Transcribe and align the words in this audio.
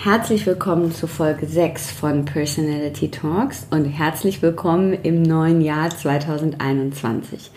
Herzlich 0.00 0.46
willkommen 0.46 0.94
zu 0.94 1.08
Folge 1.08 1.44
6 1.44 1.90
von 1.90 2.24
Personality 2.24 3.10
Talks 3.10 3.66
und 3.72 3.84
herzlich 3.84 4.42
willkommen 4.42 4.92
im 4.92 5.22
neuen 5.22 5.60
Jahr 5.60 5.90
2021. 5.90 7.50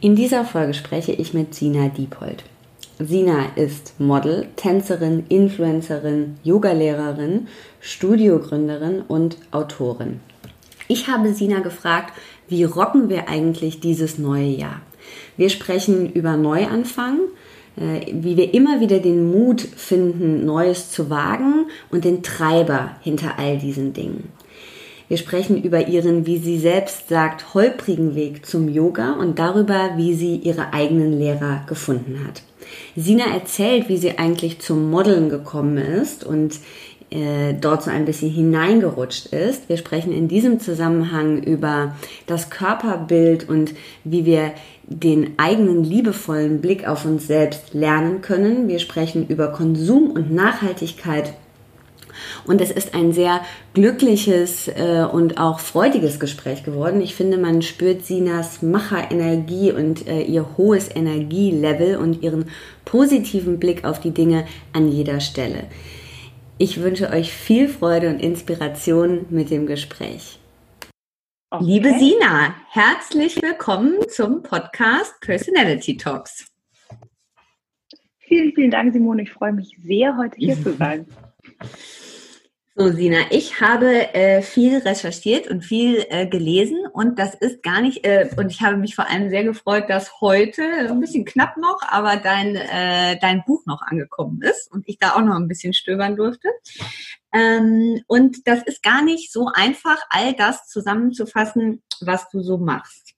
In 0.00 0.14
dieser 0.14 0.44
Folge 0.44 0.74
spreche 0.74 1.10
ich 1.10 1.34
mit 1.34 1.52
Sina 1.52 1.88
Diepold. 1.88 2.44
Sina 3.00 3.46
ist 3.56 3.98
Model, 3.98 4.46
Tänzerin, 4.54 5.26
Influencerin, 5.28 6.36
Yogalehrerin, 6.44 7.48
Studiogründerin 7.80 9.02
und 9.02 9.38
Autorin. 9.50 10.20
Ich 10.86 11.08
habe 11.08 11.34
Sina 11.34 11.58
gefragt, 11.58 12.14
wie 12.46 12.62
rocken 12.62 13.08
wir 13.08 13.28
eigentlich 13.28 13.80
dieses 13.80 14.16
neue 14.16 14.46
Jahr? 14.46 14.80
Wir 15.36 15.50
sprechen 15.50 16.12
über 16.12 16.36
Neuanfang, 16.36 17.18
wie 17.80 18.36
wir 18.36 18.52
immer 18.52 18.80
wieder 18.80 18.98
den 18.98 19.30
Mut 19.30 19.60
finden, 19.60 20.44
Neues 20.44 20.90
zu 20.90 21.08
wagen 21.08 21.66
und 21.90 22.04
den 22.04 22.22
Treiber 22.22 22.96
hinter 23.02 23.38
all 23.38 23.58
diesen 23.58 23.92
Dingen. 23.92 24.32
Wir 25.08 25.16
sprechen 25.16 25.60
über 25.60 25.88
ihren, 25.88 26.24
wie 26.24 26.38
sie 26.38 26.58
selbst 26.58 27.08
sagt, 27.08 27.52
holprigen 27.52 28.14
Weg 28.14 28.46
zum 28.46 28.68
Yoga 28.68 29.14
und 29.14 29.40
darüber, 29.40 29.94
wie 29.96 30.14
sie 30.14 30.36
ihre 30.36 30.72
eigenen 30.72 31.18
Lehrer 31.18 31.64
gefunden 31.66 32.24
hat. 32.24 32.42
Sina 32.94 33.24
erzählt, 33.24 33.88
wie 33.88 33.96
sie 33.96 34.18
eigentlich 34.18 34.60
zum 34.60 34.88
Modeln 34.88 35.28
gekommen 35.28 35.78
ist 35.78 36.22
und 36.22 36.60
äh, 37.10 37.54
dort 37.60 37.82
so 37.82 37.90
ein 37.90 38.04
bisschen 38.04 38.30
hineingerutscht 38.30 39.26
ist. 39.26 39.68
Wir 39.68 39.78
sprechen 39.78 40.12
in 40.12 40.28
diesem 40.28 40.60
Zusammenhang 40.60 41.42
über 41.42 41.96
das 42.28 42.50
Körperbild 42.50 43.48
und 43.48 43.74
wie 44.04 44.24
wir 44.24 44.52
den 44.90 45.38
eigenen 45.38 45.84
liebevollen 45.84 46.60
Blick 46.60 46.86
auf 46.86 47.04
uns 47.04 47.26
selbst 47.26 47.74
lernen 47.74 48.22
können. 48.22 48.68
Wir 48.68 48.80
sprechen 48.80 49.26
über 49.28 49.48
Konsum 49.48 50.10
und 50.10 50.32
Nachhaltigkeit. 50.32 51.32
Und 52.44 52.60
es 52.60 52.72
ist 52.72 52.92
ein 52.92 53.12
sehr 53.12 53.40
glückliches 53.72 54.66
äh, 54.66 55.06
und 55.10 55.38
auch 55.38 55.60
freudiges 55.60 56.18
Gespräch 56.18 56.64
geworden. 56.64 57.00
Ich 57.00 57.14
finde, 57.14 57.38
man 57.38 57.62
spürt 57.62 58.04
Sinas 58.04 58.62
Macherenergie 58.62 59.72
und 59.72 60.08
äh, 60.08 60.22
ihr 60.22 60.44
hohes 60.56 60.94
Energielevel 60.94 61.96
und 61.96 62.22
ihren 62.22 62.46
positiven 62.84 63.60
Blick 63.60 63.84
auf 63.84 64.00
die 64.00 64.10
Dinge 64.10 64.44
an 64.72 64.90
jeder 64.90 65.20
Stelle. 65.20 65.64
Ich 66.58 66.82
wünsche 66.82 67.10
euch 67.10 67.32
viel 67.32 67.68
Freude 67.68 68.08
und 68.08 68.20
Inspiration 68.20 69.26
mit 69.30 69.50
dem 69.50 69.66
Gespräch. 69.66 70.39
Okay. 71.52 71.64
Liebe 71.64 71.98
Sina, 71.98 72.54
herzlich 72.68 73.42
willkommen 73.42 74.08
zum 74.08 74.40
Podcast 74.40 75.20
Personality 75.20 75.96
Talks. 75.96 76.46
Vielen, 78.18 78.52
vielen 78.52 78.70
Dank, 78.70 78.92
Simone. 78.92 79.22
Ich 79.22 79.32
freue 79.32 79.52
mich 79.52 79.76
sehr, 79.82 80.16
heute 80.16 80.36
hier 80.36 80.54
zu 80.54 80.72
sein. 80.78 81.06
So, 82.80 82.88
Sina, 82.88 83.18
ich 83.28 83.60
habe 83.60 84.14
äh, 84.14 84.40
viel 84.40 84.78
recherchiert 84.78 85.48
und 85.48 85.62
viel 85.62 86.02
äh, 86.08 86.26
gelesen 86.26 86.78
und 86.94 87.18
das 87.18 87.34
ist 87.34 87.62
gar 87.62 87.82
nicht, 87.82 88.06
äh, 88.06 88.30
und 88.38 88.50
ich 88.50 88.62
habe 88.62 88.78
mich 88.78 88.94
vor 88.94 89.06
allem 89.06 89.28
sehr 89.28 89.44
gefreut, 89.44 89.90
dass 89.90 90.22
heute, 90.22 90.62
ein 90.88 90.98
bisschen 90.98 91.26
knapp 91.26 91.58
noch, 91.58 91.82
aber 91.86 92.16
dein, 92.16 92.56
äh, 92.56 93.18
dein 93.20 93.44
Buch 93.44 93.66
noch 93.66 93.82
angekommen 93.82 94.40
ist 94.40 94.72
und 94.72 94.88
ich 94.88 94.96
da 94.96 95.14
auch 95.14 95.20
noch 95.20 95.36
ein 95.36 95.46
bisschen 95.46 95.74
stöbern 95.74 96.16
durfte. 96.16 96.48
Ähm, 97.34 98.00
und 98.06 98.48
das 98.48 98.62
ist 98.62 98.82
gar 98.82 99.02
nicht 99.02 99.30
so 99.30 99.50
einfach, 99.52 99.98
all 100.08 100.32
das 100.32 100.66
zusammenzufassen, 100.66 101.82
was 102.00 102.30
du 102.30 102.40
so 102.40 102.56
machst. 102.56 103.09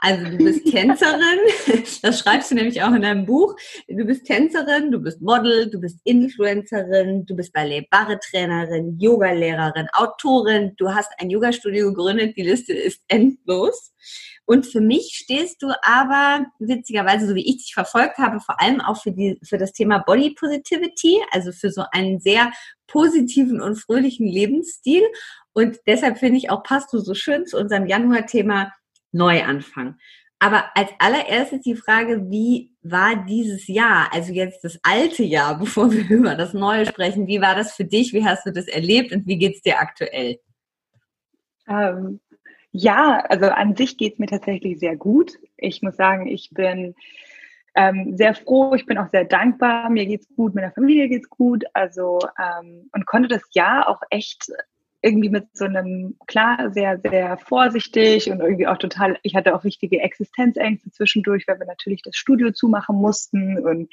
Also 0.00 0.24
du 0.24 0.36
bist 0.36 0.66
Tänzerin, 0.66 1.38
das 2.02 2.18
schreibst 2.18 2.50
du 2.50 2.54
nämlich 2.54 2.82
auch 2.82 2.92
in 2.92 3.02
deinem 3.02 3.24
Buch. 3.24 3.56
Du 3.88 4.04
bist 4.04 4.26
Tänzerin, 4.26 4.90
du 4.90 5.00
bist 5.00 5.22
Model, 5.22 5.70
du 5.70 5.80
bist 5.80 6.00
Influencerin, 6.04 7.24
du 7.24 7.34
bist 7.34 7.52
Ballet-Barre-Trainerin, 7.52 8.98
Yogalehrerin, 8.98 9.88
Autorin, 9.94 10.72
du 10.76 10.94
hast 10.94 11.10
ein 11.18 11.30
Yoga-Studio 11.30 11.88
gegründet, 11.88 12.36
die 12.36 12.42
Liste 12.42 12.74
ist 12.74 13.00
endlos. 13.08 13.92
Und 14.44 14.66
für 14.66 14.80
mich 14.80 15.18
stehst 15.22 15.62
du 15.62 15.72
aber 15.82 16.46
witzigerweise, 16.58 17.26
so 17.26 17.34
wie 17.34 17.48
ich 17.48 17.56
dich 17.56 17.74
verfolgt 17.74 18.18
habe, 18.18 18.38
vor 18.40 18.60
allem 18.60 18.80
auch 18.80 19.02
für, 19.02 19.12
die, 19.12 19.40
für 19.42 19.58
das 19.58 19.72
Thema 19.72 19.98
Body 19.98 20.34
Positivity, 20.38 21.20
also 21.32 21.52
für 21.52 21.70
so 21.70 21.84
einen 21.90 22.20
sehr 22.20 22.52
positiven 22.86 23.60
und 23.60 23.76
fröhlichen 23.76 24.26
Lebensstil. 24.28 25.02
Und 25.52 25.78
deshalb 25.86 26.18
finde 26.18 26.38
ich 26.38 26.50
auch, 26.50 26.62
passt 26.62 26.92
du 26.92 26.98
so 26.98 27.14
schön 27.14 27.46
zu 27.46 27.58
unserem 27.58 27.86
Januar-Thema 27.86 28.72
Neuanfang. 29.16 29.96
Aber 30.38 30.64
als 30.74 30.90
allererstes 30.98 31.62
die 31.62 31.76
Frage, 31.76 32.30
wie 32.30 32.70
war 32.82 33.24
dieses 33.24 33.66
Jahr, 33.68 34.12
also 34.12 34.32
jetzt 34.32 34.62
das 34.64 34.78
alte 34.82 35.22
Jahr, 35.22 35.58
bevor 35.58 35.90
wir 35.90 36.08
über 36.08 36.34
das 36.34 36.52
Neue 36.52 36.86
sprechen, 36.86 37.26
wie 37.26 37.40
war 37.40 37.54
das 37.54 37.74
für 37.74 37.84
dich? 37.84 38.12
Wie 38.12 38.24
hast 38.24 38.46
du 38.46 38.52
das 38.52 38.68
erlebt 38.68 39.12
und 39.12 39.26
wie 39.26 39.38
geht 39.38 39.56
es 39.56 39.62
dir 39.62 39.78
aktuell? 39.80 40.38
Ähm, 41.68 42.20
ja, 42.72 43.24
also 43.28 43.46
an 43.46 43.74
sich 43.74 43.96
geht 43.96 44.14
es 44.14 44.18
mir 44.18 44.26
tatsächlich 44.26 44.78
sehr 44.78 44.96
gut. 44.96 45.32
Ich 45.56 45.80
muss 45.80 45.96
sagen, 45.96 46.26
ich 46.26 46.50
bin 46.52 46.94
ähm, 47.74 48.16
sehr 48.16 48.34
froh, 48.34 48.74
ich 48.74 48.84
bin 48.84 48.98
auch 48.98 49.08
sehr 49.08 49.24
dankbar. 49.24 49.88
Mir 49.88 50.06
geht's 50.06 50.28
gut, 50.36 50.54
meiner 50.54 50.72
Familie 50.72 51.08
geht's 51.08 51.30
gut. 51.30 51.64
Also 51.72 52.18
ähm, 52.38 52.90
und 52.92 53.06
konnte 53.06 53.28
das 53.28 53.42
Jahr 53.52 53.88
auch 53.88 54.02
echt 54.10 54.52
irgendwie 55.06 55.30
mit 55.30 55.56
so 55.56 55.64
einem, 55.66 56.16
klar, 56.26 56.72
sehr, 56.72 56.98
sehr 56.98 57.38
vorsichtig 57.38 58.28
und 58.28 58.40
irgendwie 58.40 58.66
auch 58.66 58.76
total, 58.76 59.16
ich 59.22 59.36
hatte 59.36 59.54
auch 59.54 59.62
wichtige 59.62 60.00
Existenzängste 60.00 60.90
zwischendurch, 60.90 61.46
weil 61.46 61.60
wir 61.60 61.66
natürlich 61.66 62.02
das 62.02 62.16
Studio 62.16 62.50
zumachen 62.50 62.96
mussten 62.96 63.58
und 63.64 63.88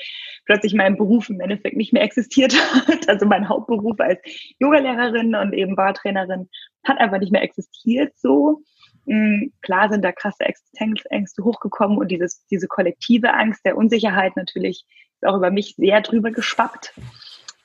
plötzlich 0.45 0.73
mein 0.73 0.97
Beruf 0.97 1.29
im 1.29 1.39
Endeffekt 1.39 1.77
nicht 1.77 1.93
mehr 1.93 2.03
existiert 2.03 2.53
hat. 2.53 3.07
Also 3.13 3.27
mein 3.27 3.47
Hauptberuf 3.47 3.99
als 3.99 4.19
Yogalehrerin 4.59 5.35
und 5.35 5.53
eben 5.53 5.75
Bartrainerin 5.75 6.49
hat 6.83 6.97
einfach 6.97 7.19
nicht 7.19 7.31
mehr 7.31 7.43
existiert 7.43 8.13
so. 8.17 8.63
Mm, 9.05 9.49
klar 9.61 9.89
sind 9.89 10.03
da 10.03 10.11
krasse 10.11 10.45
Existenzängste 10.45 11.43
hochgekommen 11.43 11.97
und 11.97 12.09
dieses, 12.09 12.45
diese 12.47 12.67
kollektive 12.67 13.33
Angst 13.33 13.65
der 13.65 13.77
Unsicherheit 13.77 14.35
natürlich 14.35 14.85
ist 15.21 15.27
auch 15.27 15.37
über 15.37 15.51
mich 15.51 15.75
sehr 15.75 16.01
drüber 16.01 16.31
geschwappt. 16.31 16.93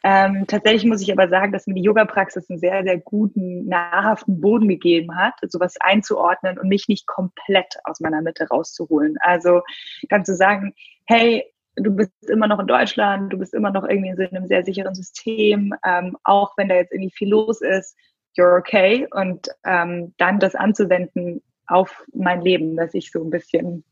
Ähm, 0.04 0.44
tatsächlich 0.46 0.84
muss 0.84 1.02
ich 1.02 1.10
aber 1.10 1.28
sagen, 1.28 1.52
dass 1.52 1.66
mir 1.66 1.74
die 1.74 1.82
Yoga-Praxis 1.82 2.48
einen 2.48 2.60
sehr, 2.60 2.84
sehr 2.84 2.98
guten, 2.98 3.66
nahrhaften 3.66 4.40
Boden 4.40 4.68
gegeben 4.68 5.16
hat, 5.16 5.34
sowas 5.42 5.74
einzuordnen 5.80 6.58
und 6.58 6.68
mich 6.68 6.88
nicht 6.88 7.06
komplett 7.06 7.74
aus 7.84 8.00
meiner 8.00 8.22
Mitte 8.22 8.46
rauszuholen. 8.48 9.16
Also 9.20 9.62
dann 10.08 10.24
zu 10.24 10.36
sagen, 10.36 10.74
hey, 11.06 11.44
du 11.76 11.94
bist 11.94 12.12
immer 12.28 12.46
noch 12.46 12.60
in 12.60 12.66
Deutschland, 12.66 13.32
du 13.32 13.38
bist 13.38 13.54
immer 13.54 13.70
noch 13.70 13.84
irgendwie 13.84 14.10
in 14.10 14.36
einem 14.36 14.46
sehr 14.46 14.64
sicheren 14.64 14.94
System, 14.94 15.74
ähm, 15.84 16.16
auch 16.24 16.56
wenn 16.56 16.68
da 16.68 16.76
jetzt 16.76 16.92
irgendwie 16.92 17.14
viel 17.14 17.30
los 17.30 17.60
ist, 17.60 17.96
you're 18.36 18.58
okay. 18.58 19.08
Und 19.10 19.48
ähm, 19.64 20.14
dann 20.18 20.38
das 20.38 20.54
anzuwenden 20.54 21.42
auf 21.66 22.04
mein 22.12 22.40
Leben, 22.40 22.76
dass 22.76 22.94
ich 22.94 23.10
so 23.10 23.22
ein 23.22 23.30
bisschen 23.30 23.84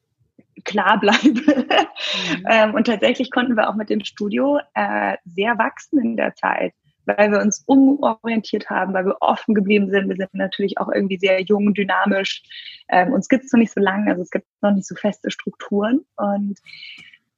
klar 0.64 0.98
bleibe. 0.98 1.66
Mhm. 2.16 2.44
ähm, 2.48 2.74
und 2.74 2.86
tatsächlich 2.86 3.30
konnten 3.30 3.56
wir 3.56 3.68
auch 3.68 3.74
mit 3.74 3.90
dem 3.90 4.04
Studio 4.04 4.58
äh, 4.74 5.16
sehr 5.24 5.58
wachsen 5.58 6.00
in 6.00 6.16
der 6.16 6.34
Zeit, 6.34 6.72
weil 7.04 7.30
wir 7.30 7.40
uns 7.40 7.62
umorientiert 7.66 8.68
haben, 8.70 8.94
weil 8.94 9.06
wir 9.06 9.16
offen 9.20 9.54
geblieben 9.54 9.90
sind. 9.90 10.08
Wir 10.08 10.16
sind 10.16 10.34
natürlich 10.34 10.78
auch 10.78 10.88
irgendwie 10.92 11.18
sehr 11.18 11.40
jung, 11.42 11.74
dynamisch. 11.74 12.42
Ähm, 12.88 13.12
uns 13.12 13.28
gibt 13.28 13.44
es 13.44 13.52
noch 13.52 13.60
nicht 13.60 13.72
so 13.72 13.80
lange, 13.80 14.10
also 14.10 14.22
es 14.22 14.30
gibt 14.30 14.46
noch 14.60 14.72
nicht 14.72 14.86
so 14.86 14.94
feste 14.94 15.30
Strukturen. 15.30 16.00
Und 16.16 16.58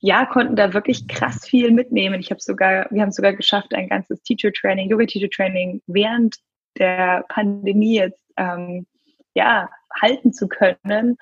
ja, 0.00 0.26
konnten 0.26 0.56
da 0.56 0.74
wirklich 0.74 1.08
krass 1.08 1.46
viel 1.46 1.72
mitnehmen. 1.72 2.20
Ich 2.20 2.30
habe 2.30 2.40
sogar, 2.40 2.86
wir 2.90 3.02
haben 3.02 3.10
sogar 3.10 3.32
geschafft, 3.32 3.74
ein 3.74 3.88
ganzes 3.88 4.22
Teacher 4.22 4.52
Training, 4.52 4.88
Yoga 4.88 5.06
Teacher 5.06 5.30
Training 5.30 5.82
während 5.86 6.36
der 6.78 7.24
Pandemie 7.28 7.96
jetzt 7.96 8.22
ähm, 8.36 8.86
ja, 9.34 9.68
halten 10.00 10.32
zu 10.32 10.48
können. 10.48 11.16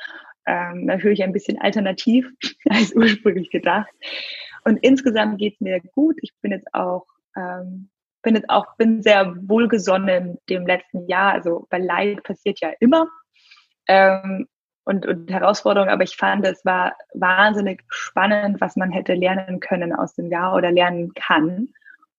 Ähm, 0.46 0.84
natürlich 0.84 1.22
ein 1.22 1.32
bisschen 1.32 1.60
alternativ 1.60 2.30
als 2.70 2.94
ursprünglich 2.94 3.50
gedacht. 3.50 3.90
Und 4.64 4.78
insgesamt 4.78 5.38
geht 5.38 5.54
es 5.54 5.60
mir 5.60 5.80
gut. 5.80 6.16
Ich 6.22 6.32
bin 6.40 6.52
jetzt 6.52 6.72
auch, 6.72 7.06
ähm, 7.36 7.90
bin 8.22 8.34
jetzt 8.34 8.48
auch, 8.48 8.76
bin 8.76 9.02
sehr 9.02 9.34
wohlgesonnen 9.48 10.38
dem 10.48 10.66
letzten 10.66 11.06
Jahr. 11.08 11.32
Also, 11.32 11.66
weil 11.70 11.82
Leid 11.82 12.22
passiert 12.22 12.60
ja 12.60 12.72
immer. 12.80 13.08
Ähm, 13.88 14.46
und, 14.84 15.04
und 15.04 15.30
Herausforderungen, 15.32 15.90
aber 15.90 16.04
ich 16.04 16.16
fand, 16.16 16.46
es 16.46 16.64
war 16.64 16.96
wahnsinnig 17.12 17.82
spannend, 17.88 18.60
was 18.60 18.76
man 18.76 18.92
hätte 18.92 19.14
lernen 19.14 19.58
können 19.58 19.92
aus 19.92 20.14
dem 20.14 20.30
Jahr 20.30 20.54
oder 20.54 20.70
lernen 20.70 21.12
kann. 21.14 21.68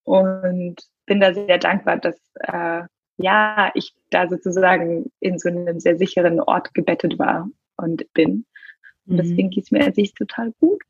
Und 0.04 0.76
bin 1.06 1.22
da 1.22 1.34
sehr 1.34 1.58
dankbar, 1.60 1.98
dass 1.98 2.20
äh, 2.42 2.84
ja 3.18 3.72
ich 3.74 3.94
da 4.10 4.28
sozusagen 4.28 5.12
in 5.20 5.40
so 5.40 5.50
einem 5.50 5.80
sehr 5.80 5.98
sicheren 5.98 6.42
Ort 6.42 6.74
gebettet 6.74 7.18
war 7.18 7.50
und 7.78 8.12
bin. 8.14 8.46
Und 9.06 9.14
mhm. 9.14 9.18
deswegen 9.18 9.50
geht 9.50 9.66
es 9.66 9.72
mir 9.72 9.86
an 9.86 9.94
sich 9.94 10.14
total 10.14 10.52
gut. 10.60 10.84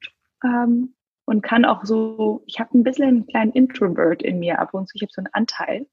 Ähm, 0.44 0.94
und 1.25 1.42
kann 1.42 1.66
auch 1.66 1.84
so, 1.84 2.42
ich 2.45 2.60
habe 2.60 2.78
ein 2.78 2.84
bisschen 2.84 3.07
einen 3.07 3.28
kleinen 3.28 3.51
Introvert 3.51 4.24
in 4.24 4.39
mir 4.39 4.60
ab 4.60 4.74
und 4.74 4.88
zu, 4.88 4.95
ich 4.95 5.01
habe 5.01 5.12
so 5.13 5.19
einen 5.19 5.34
Anteil 5.34 5.86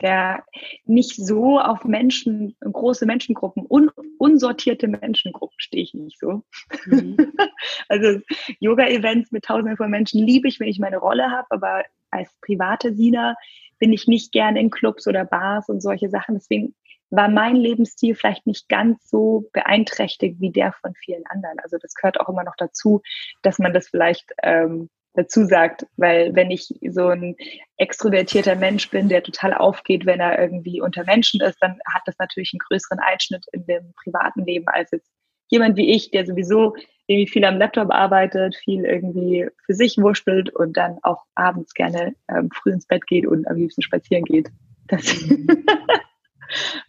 der 0.00 0.44
nicht 0.84 1.14
so 1.16 1.58
auf 1.60 1.84
Menschen, 1.84 2.56
große 2.60 3.06
Menschengruppen, 3.06 3.64
un, 3.68 3.90
unsortierte 4.18 4.88
Menschengruppen 4.88 5.58
stehe 5.58 5.82
ich 5.82 5.94
nicht 5.94 6.18
so. 6.18 6.42
Mhm. 6.86 7.16
also 7.88 8.20
Yoga-Events 8.60 9.30
mit 9.32 9.44
tausenden 9.44 9.76
von 9.76 9.90
Menschen 9.90 10.20
liebe 10.20 10.48
ich, 10.48 10.58
wenn 10.58 10.68
ich 10.68 10.78
meine 10.78 10.98
Rolle 10.98 11.30
habe, 11.30 11.46
aber 11.50 11.84
als 12.10 12.30
private 12.40 12.94
Sina 12.94 13.36
bin 13.78 13.92
ich 13.92 14.06
nicht 14.06 14.32
gerne 14.32 14.60
in 14.60 14.70
Clubs 14.70 15.06
oder 15.06 15.24
Bars 15.24 15.68
und 15.68 15.80
solche 15.80 16.08
Sachen. 16.08 16.34
Deswegen 16.34 16.74
war 17.14 17.28
mein 17.28 17.56
Lebensstil 17.56 18.14
vielleicht 18.14 18.46
nicht 18.46 18.68
ganz 18.68 19.08
so 19.08 19.48
beeinträchtigt 19.52 20.40
wie 20.40 20.50
der 20.50 20.72
von 20.72 20.94
vielen 20.94 21.24
anderen. 21.26 21.58
Also 21.60 21.76
das 21.80 21.94
gehört 21.94 22.20
auch 22.20 22.28
immer 22.28 22.44
noch 22.44 22.56
dazu, 22.56 23.02
dass 23.42 23.58
man 23.58 23.72
das 23.72 23.88
vielleicht 23.88 24.32
ähm, 24.42 24.88
dazu 25.14 25.44
sagt, 25.46 25.86
weil 25.96 26.34
wenn 26.34 26.50
ich 26.50 26.74
so 26.90 27.08
ein 27.08 27.36
extrovertierter 27.76 28.56
Mensch 28.56 28.90
bin, 28.90 29.08
der 29.08 29.22
total 29.22 29.54
aufgeht, 29.54 30.06
wenn 30.06 30.20
er 30.20 30.38
irgendwie 30.38 30.80
unter 30.80 31.04
Menschen 31.04 31.40
ist, 31.40 31.58
dann 31.60 31.78
hat 31.92 32.02
das 32.06 32.16
natürlich 32.18 32.52
einen 32.52 32.66
größeren 32.68 32.98
Einschnitt 32.98 33.46
in 33.52 33.64
dem 33.66 33.92
privaten 34.02 34.44
Leben 34.44 34.66
als 34.68 34.90
jetzt 34.90 35.10
jemand 35.48 35.76
wie 35.76 35.90
ich, 35.90 36.10
der 36.10 36.26
sowieso 36.26 36.74
irgendwie 37.06 37.30
viel 37.30 37.44
am 37.44 37.58
Laptop 37.58 37.92
arbeitet, 37.92 38.56
viel 38.56 38.84
irgendwie 38.84 39.46
für 39.64 39.74
sich 39.74 39.98
wurschtelt 39.98 40.54
und 40.54 40.76
dann 40.76 40.98
auch 41.02 41.22
abends 41.34 41.74
gerne 41.74 42.14
ähm, 42.28 42.50
früh 42.50 42.72
ins 42.72 42.86
Bett 42.86 43.06
geht 43.06 43.26
und 43.26 43.46
am 43.46 43.56
liebsten 43.56 43.82
spazieren 43.82 44.24
geht. 44.24 44.50
Das 44.88 45.02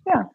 ja 0.06 0.30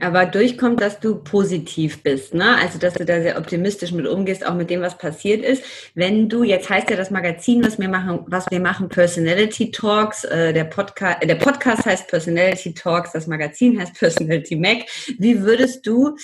aber 0.00 0.26
durchkommt, 0.26 0.80
dass 0.82 1.00
du 1.00 1.16
positiv 1.16 2.02
bist, 2.02 2.34
ne? 2.34 2.56
Also 2.56 2.78
dass 2.78 2.94
du 2.94 3.04
da 3.04 3.20
sehr 3.22 3.38
optimistisch 3.38 3.92
mit 3.92 4.06
umgehst, 4.06 4.46
auch 4.46 4.54
mit 4.54 4.68
dem, 4.68 4.82
was 4.82 4.98
passiert 4.98 5.42
ist. 5.42 5.64
Wenn 5.94 6.28
du, 6.28 6.42
jetzt 6.42 6.68
heißt 6.68 6.90
ja 6.90 6.96
das 6.96 7.10
Magazin, 7.10 7.64
was 7.64 7.78
wir 7.78 7.88
machen, 7.88 8.20
was 8.26 8.46
wir 8.50 8.60
machen, 8.60 8.88
Personality 8.88 9.70
Talks, 9.70 10.24
äh, 10.24 10.52
der 10.52 10.64
Podcast, 10.64 11.22
äh, 11.22 11.26
der 11.26 11.36
Podcast 11.36 11.86
heißt 11.86 12.08
Personality 12.08 12.74
Talks, 12.74 13.12
das 13.12 13.26
Magazin 13.26 13.80
heißt 13.80 13.94
Personality 13.98 14.56
Mac. 14.56 14.84
Wie 15.18 15.40
würdest 15.40 15.86
du 15.86 16.16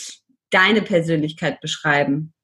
deine 0.51 0.83
Persönlichkeit 0.83 1.61
beschreiben? 1.61 2.35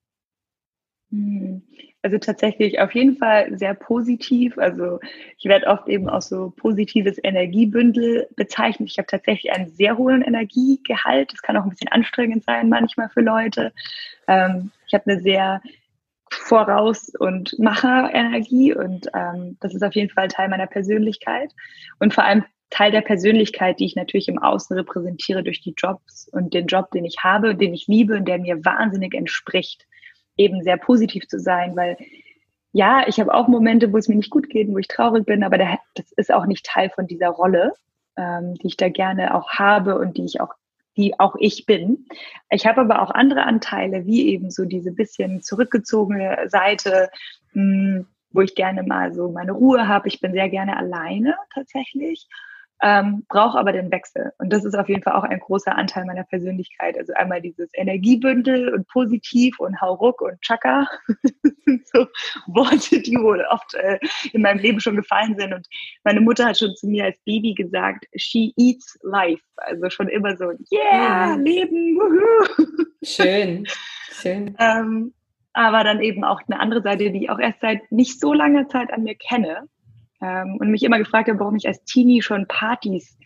Hm. 1.10 1.62
Also 2.02 2.16
tatsächlich 2.18 2.80
auf 2.80 2.94
jeden 2.94 3.16
Fall 3.16 3.58
sehr 3.58 3.74
positiv. 3.74 4.56
Also 4.56 5.00
ich 5.36 5.46
werde 5.46 5.66
oft 5.66 5.88
eben 5.88 6.08
auch 6.08 6.22
so 6.22 6.52
positives 6.56 7.18
Energiebündel 7.22 8.28
bezeichnet. 8.36 8.88
Ich 8.90 8.98
habe 8.98 9.08
tatsächlich 9.08 9.52
einen 9.52 9.70
sehr 9.70 9.98
hohen 9.98 10.22
Energiegehalt. 10.22 11.32
Das 11.32 11.42
kann 11.42 11.56
auch 11.56 11.64
ein 11.64 11.70
bisschen 11.70 11.90
anstrengend 11.90 12.44
sein 12.44 12.68
manchmal 12.68 13.08
für 13.08 13.20
Leute. 13.20 13.72
Ähm, 14.28 14.70
ich 14.86 14.94
habe 14.94 15.10
eine 15.10 15.20
sehr 15.20 15.60
Voraus- 16.30 17.12
und 17.18 17.58
Macher-Energie 17.58 18.74
und 18.74 19.08
ähm, 19.14 19.56
das 19.60 19.74
ist 19.74 19.82
auf 19.82 19.94
jeden 19.94 20.10
Fall 20.10 20.28
Teil 20.28 20.48
meiner 20.48 20.66
Persönlichkeit 20.66 21.50
und 21.98 22.12
vor 22.12 22.24
allem 22.24 22.44
Teil 22.70 22.92
der 22.92 23.00
Persönlichkeit, 23.00 23.80
die 23.80 23.86
ich 23.86 23.96
natürlich 23.96 24.28
im 24.28 24.38
Außen 24.38 24.76
repräsentiere 24.76 25.42
durch 25.42 25.62
die 25.62 25.74
Jobs 25.76 26.28
und 26.28 26.52
den 26.52 26.66
Job, 26.66 26.90
den 26.90 27.06
ich 27.06 27.24
habe, 27.24 27.54
den 27.54 27.72
ich 27.72 27.86
liebe 27.86 28.16
und 28.16 28.28
der 28.28 28.38
mir 28.38 28.62
wahnsinnig 28.64 29.14
entspricht 29.14 29.87
eben 30.38 30.62
sehr 30.62 30.78
positiv 30.78 31.28
zu 31.28 31.38
sein, 31.38 31.76
weil 31.76 31.98
ja, 32.72 33.06
ich 33.06 33.18
habe 33.18 33.34
auch 33.34 33.48
Momente, 33.48 33.92
wo 33.92 33.98
es 33.98 34.08
mir 34.08 34.16
nicht 34.16 34.30
gut 34.30 34.48
geht, 34.48 34.68
wo 34.68 34.78
ich 34.78 34.88
traurig 34.88 35.26
bin, 35.26 35.42
aber 35.42 35.58
das 35.58 36.12
ist 36.16 36.32
auch 36.32 36.46
nicht 36.46 36.66
Teil 36.66 36.90
von 36.90 37.06
dieser 37.06 37.28
Rolle, 37.28 37.72
ähm, 38.16 38.54
die 38.54 38.68
ich 38.68 38.76
da 38.76 38.88
gerne 38.88 39.34
auch 39.34 39.50
habe 39.50 39.98
und 39.98 40.16
die 40.16 40.24
ich 40.24 40.40
auch, 40.40 40.54
die 40.96 41.18
auch 41.18 41.34
ich 41.38 41.66
bin. 41.66 42.06
Ich 42.50 42.66
habe 42.66 42.82
aber 42.82 43.02
auch 43.02 43.10
andere 43.10 43.44
Anteile, 43.44 44.06
wie 44.06 44.28
eben 44.28 44.50
so 44.50 44.64
diese 44.64 44.92
bisschen 44.92 45.42
zurückgezogene 45.42 46.48
Seite, 46.48 47.10
mh, 47.54 47.62
hm, 47.62 48.06
wo 48.30 48.42
ich 48.42 48.54
gerne 48.54 48.82
mal 48.82 49.14
so 49.14 49.30
meine 49.30 49.52
Ruhe 49.52 49.88
habe. 49.88 50.08
Ich 50.08 50.20
bin 50.20 50.32
sehr 50.32 50.50
gerne 50.50 50.76
alleine 50.76 51.34
tatsächlich 51.54 52.28
ähm, 52.82 53.24
brauche 53.28 53.58
aber 53.58 53.72
den 53.72 53.90
Wechsel. 53.90 54.32
Und 54.38 54.52
das 54.52 54.64
ist 54.64 54.74
auf 54.74 54.88
jeden 54.88 55.02
Fall 55.02 55.14
auch 55.14 55.24
ein 55.24 55.40
großer 55.40 55.76
Anteil 55.76 56.04
meiner 56.04 56.24
Persönlichkeit. 56.24 56.96
Also 56.96 57.12
einmal 57.14 57.40
dieses 57.40 57.68
Energiebündel 57.74 58.72
und 58.72 58.86
positiv 58.88 59.58
und 59.58 59.80
hauruck 59.80 60.20
und 60.20 60.40
Chaka. 60.42 60.86
das 61.42 61.52
sind 61.64 61.88
so 61.88 62.06
Worte, 62.46 63.00
die 63.00 63.16
wohl 63.16 63.44
oft 63.50 63.74
äh, 63.74 63.98
in 64.32 64.42
meinem 64.42 64.60
Leben 64.60 64.80
schon 64.80 64.96
gefallen 64.96 65.36
sind. 65.38 65.52
Und 65.52 65.66
meine 66.04 66.20
Mutter 66.20 66.46
hat 66.46 66.58
schon 66.58 66.74
zu 66.76 66.86
mir 66.86 67.04
als 67.04 67.18
Baby 67.24 67.54
gesagt, 67.54 68.06
she 68.14 68.52
eats 68.56 68.98
life. 69.02 69.42
Also 69.56 69.90
schon 69.90 70.08
immer 70.08 70.36
so, 70.36 70.52
yeah, 70.72 71.36
mhm. 71.36 71.44
Leben, 71.44 71.96
wuhu. 71.96 72.64
Schön, 73.02 73.66
schön. 74.12 74.54
ähm, 74.58 75.12
aber 75.52 75.82
dann 75.82 76.00
eben 76.00 76.22
auch 76.22 76.40
eine 76.48 76.60
andere 76.60 76.82
Seite, 76.82 77.10
die 77.10 77.24
ich 77.24 77.30
auch 77.30 77.40
erst 77.40 77.60
seit 77.60 77.90
nicht 77.90 78.20
so 78.20 78.32
langer 78.32 78.68
Zeit 78.68 78.92
an 78.92 79.02
mir 79.02 79.16
kenne 79.16 79.68
ähm, 80.20 80.56
und 80.58 80.70
mich 80.70 80.82
immer 80.82 80.98
gefragt 80.98 81.28
habe, 81.28 81.38
warum 81.40 81.56
ich 81.56 81.66
als 81.66 81.82
Teenie 81.84 82.22
schon 82.22 82.46
Partys 82.46 83.16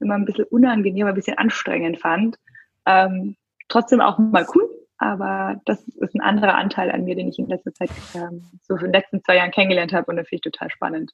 immer 0.00 0.14
ein 0.14 0.24
bisschen 0.24 0.44
unangenehm, 0.44 1.06
ein 1.06 1.14
bisschen 1.14 1.38
anstrengend 1.38 2.00
fand. 2.00 2.38
Ähm, 2.86 3.36
trotzdem 3.68 4.00
auch 4.00 4.18
mal 4.18 4.46
cool, 4.54 4.68
aber 4.98 5.60
das 5.64 5.80
ist 5.88 6.14
ein 6.14 6.20
anderer 6.20 6.54
Anteil 6.54 6.90
an 6.90 7.04
mir, 7.04 7.14
den 7.14 7.28
ich 7.28 7.38
in 7.38 7.46
letzter 7.46 7.72
Zeit 7.72 7.90
ähm, 8.14 8.44
so 8.62 8.74
in 8.74 8.82
den 8.82 8.92
letzten 8.92 9.22
zwei 9.22 9.36
Jahren 9.36 9.50
kennengelernt 9.50 9.92
habe 9.92 10.10
und 10.10 10.16
das 10.16 10.28
finde 10.28 10.42
ich 10.44 10.52
total 10.52 10.70
spannend. 10.70 11.12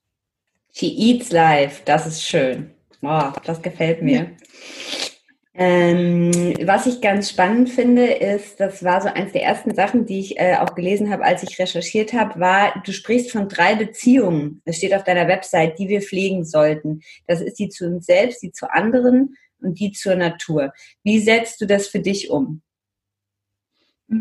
She 0.72 0.86
eats 0.86 1.32
life, 1.32 1.82
das 1.84 2.06
ist 2.06 2.22
schön. 2.22 2.70
Oh, 3.02 3.32
das 3.44 3.62
gefällt 3.62 4.02
mir. 4.02 4.32
Ähm, 5.60 6.30
was 6.62 6.86
ich 6.86 7.00
ganz 7.00 7.30
spannend 7.30 7.68
finde, 7.68 8.04
ist, 8.04 8.60
das 8.60 8.84
war 8.84 9.00
so 9.00 9.08
eins 9.08 9.32
der 9.32 9.42
ersten 9.42 9.74
Sachen, 9.74 10.06
die 10.06 10.20
ich 10.20 10.38
äh, 10.38 10.54
auch 10.54 10.76
gelesen 10.76 11.10
habe, 11.10 11.24
als 11.24 11.42
ich 11.42 11.58
recherchiert 11.58 12.12
habe, 12.12 12.38
war, 12.38 12.80
du 12.86 12.92
sprichst 12.92 13.32
von 13.32 13.48
drei 13.48 13.74
Beziehungen. 13.74 14.62
Es 14.64 14.76
steht 14.76 14.94
auf 14.94 15.02
deiner 15.02 15.26
Website, 15.26 15.76
die 15.80 15.88
wir 15.88 16.00
pflegen 16.00 16.44
sollten. 16.44 17.00
Das 17.26 17.40
ist 17.40 17.58
die 17.58 17.68
zu 17.70 17.86
uns 17.86 18.06
selbst, 18.06 18.40
die 18.40 18.52
zu 18.52 18.70
anderen 18.72 19.34
und 19.60 19.80
die 19.80 19.90
zur 19.90 20.14
Natur. 20.14 20.72
Wie 21.02 21.18
setzt 21.18 21.60
du 21.60 21.66
das 21.66 21.88
für 21.88 21.98
dich 21.98 22.30
um? 22.30 22.62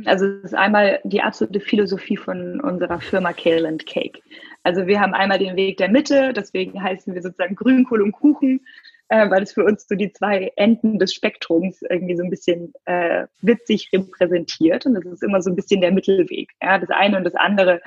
Also 0.05 0.27
das 0.27 0.45
ist 0.51 0.57
einmal 0.57 0.99
die 1.03 1.21
absolute 1.21 1.59
Philosophie 1.59 2.17
von 2.17 2.59
unserer 2.61 2.99
Firma 2.99 3.31
Kale 3.31 3.67
and 3.67 3.85
Cake. 3.85 4.19
Also 4.63 4.87
wir 4.87 4.99
haben 4.99 5.13
einmal 5.13 5.37
den 5.37 5.55
Weg 5.55 5.77
der 5.77 5.89
Mitte, 5.89 6.33
deswegen 6.33 6.81
heißen 6.81 7.13
wir 7.13 7.21
sozusagen 7.21 7.55
Grünkohl 7.55 8.01
und 8.01 8.11
Kuchen 8.11 8.61
äh, 9.09 9.29
weil 9.29 9.43
es 9.43 9.53
für 9.53 9.63
uns 9.63 9.87
so 9.87 9.95
die 9.95 10.11
zwei 10.11 10.51
Enden 10.55 10.99
des 10.99 11.13
Spektrums 11.13 11.81
irgendwie 11.89 12.15
so 12.15 12.23
ein 12.23 12.29
bisschen 12.29 12.73
äh, 12.85 13.27
witzig 13.41 13.89
repräsentiert. 13.93 14.85
Und 14.85 14.95
das 14.95 15.05
ist 15.05 15.23
immer 15.23 15.41
so 15.41 15.49
ein 15.49 15.55
bisschen 15.55 15.81
der 15.81 15.91
Mittelweg. 15.91 16.51
Ja, 16.61 16.77
das 16.77 16.89
eine 16.89 17.17
und 17.17 17.23
das 17.23 17.35
andere. 17.35 17.81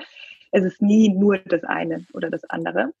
Es 0.51 0.65
ist 0.65 0.81
nie 0.81 1.09
nur 1.09 1.37
das 1.37 1.63
eine 1.63 2.05
oder 2.13 2.29
das 2.29 2.43
andere. 2.49 2.91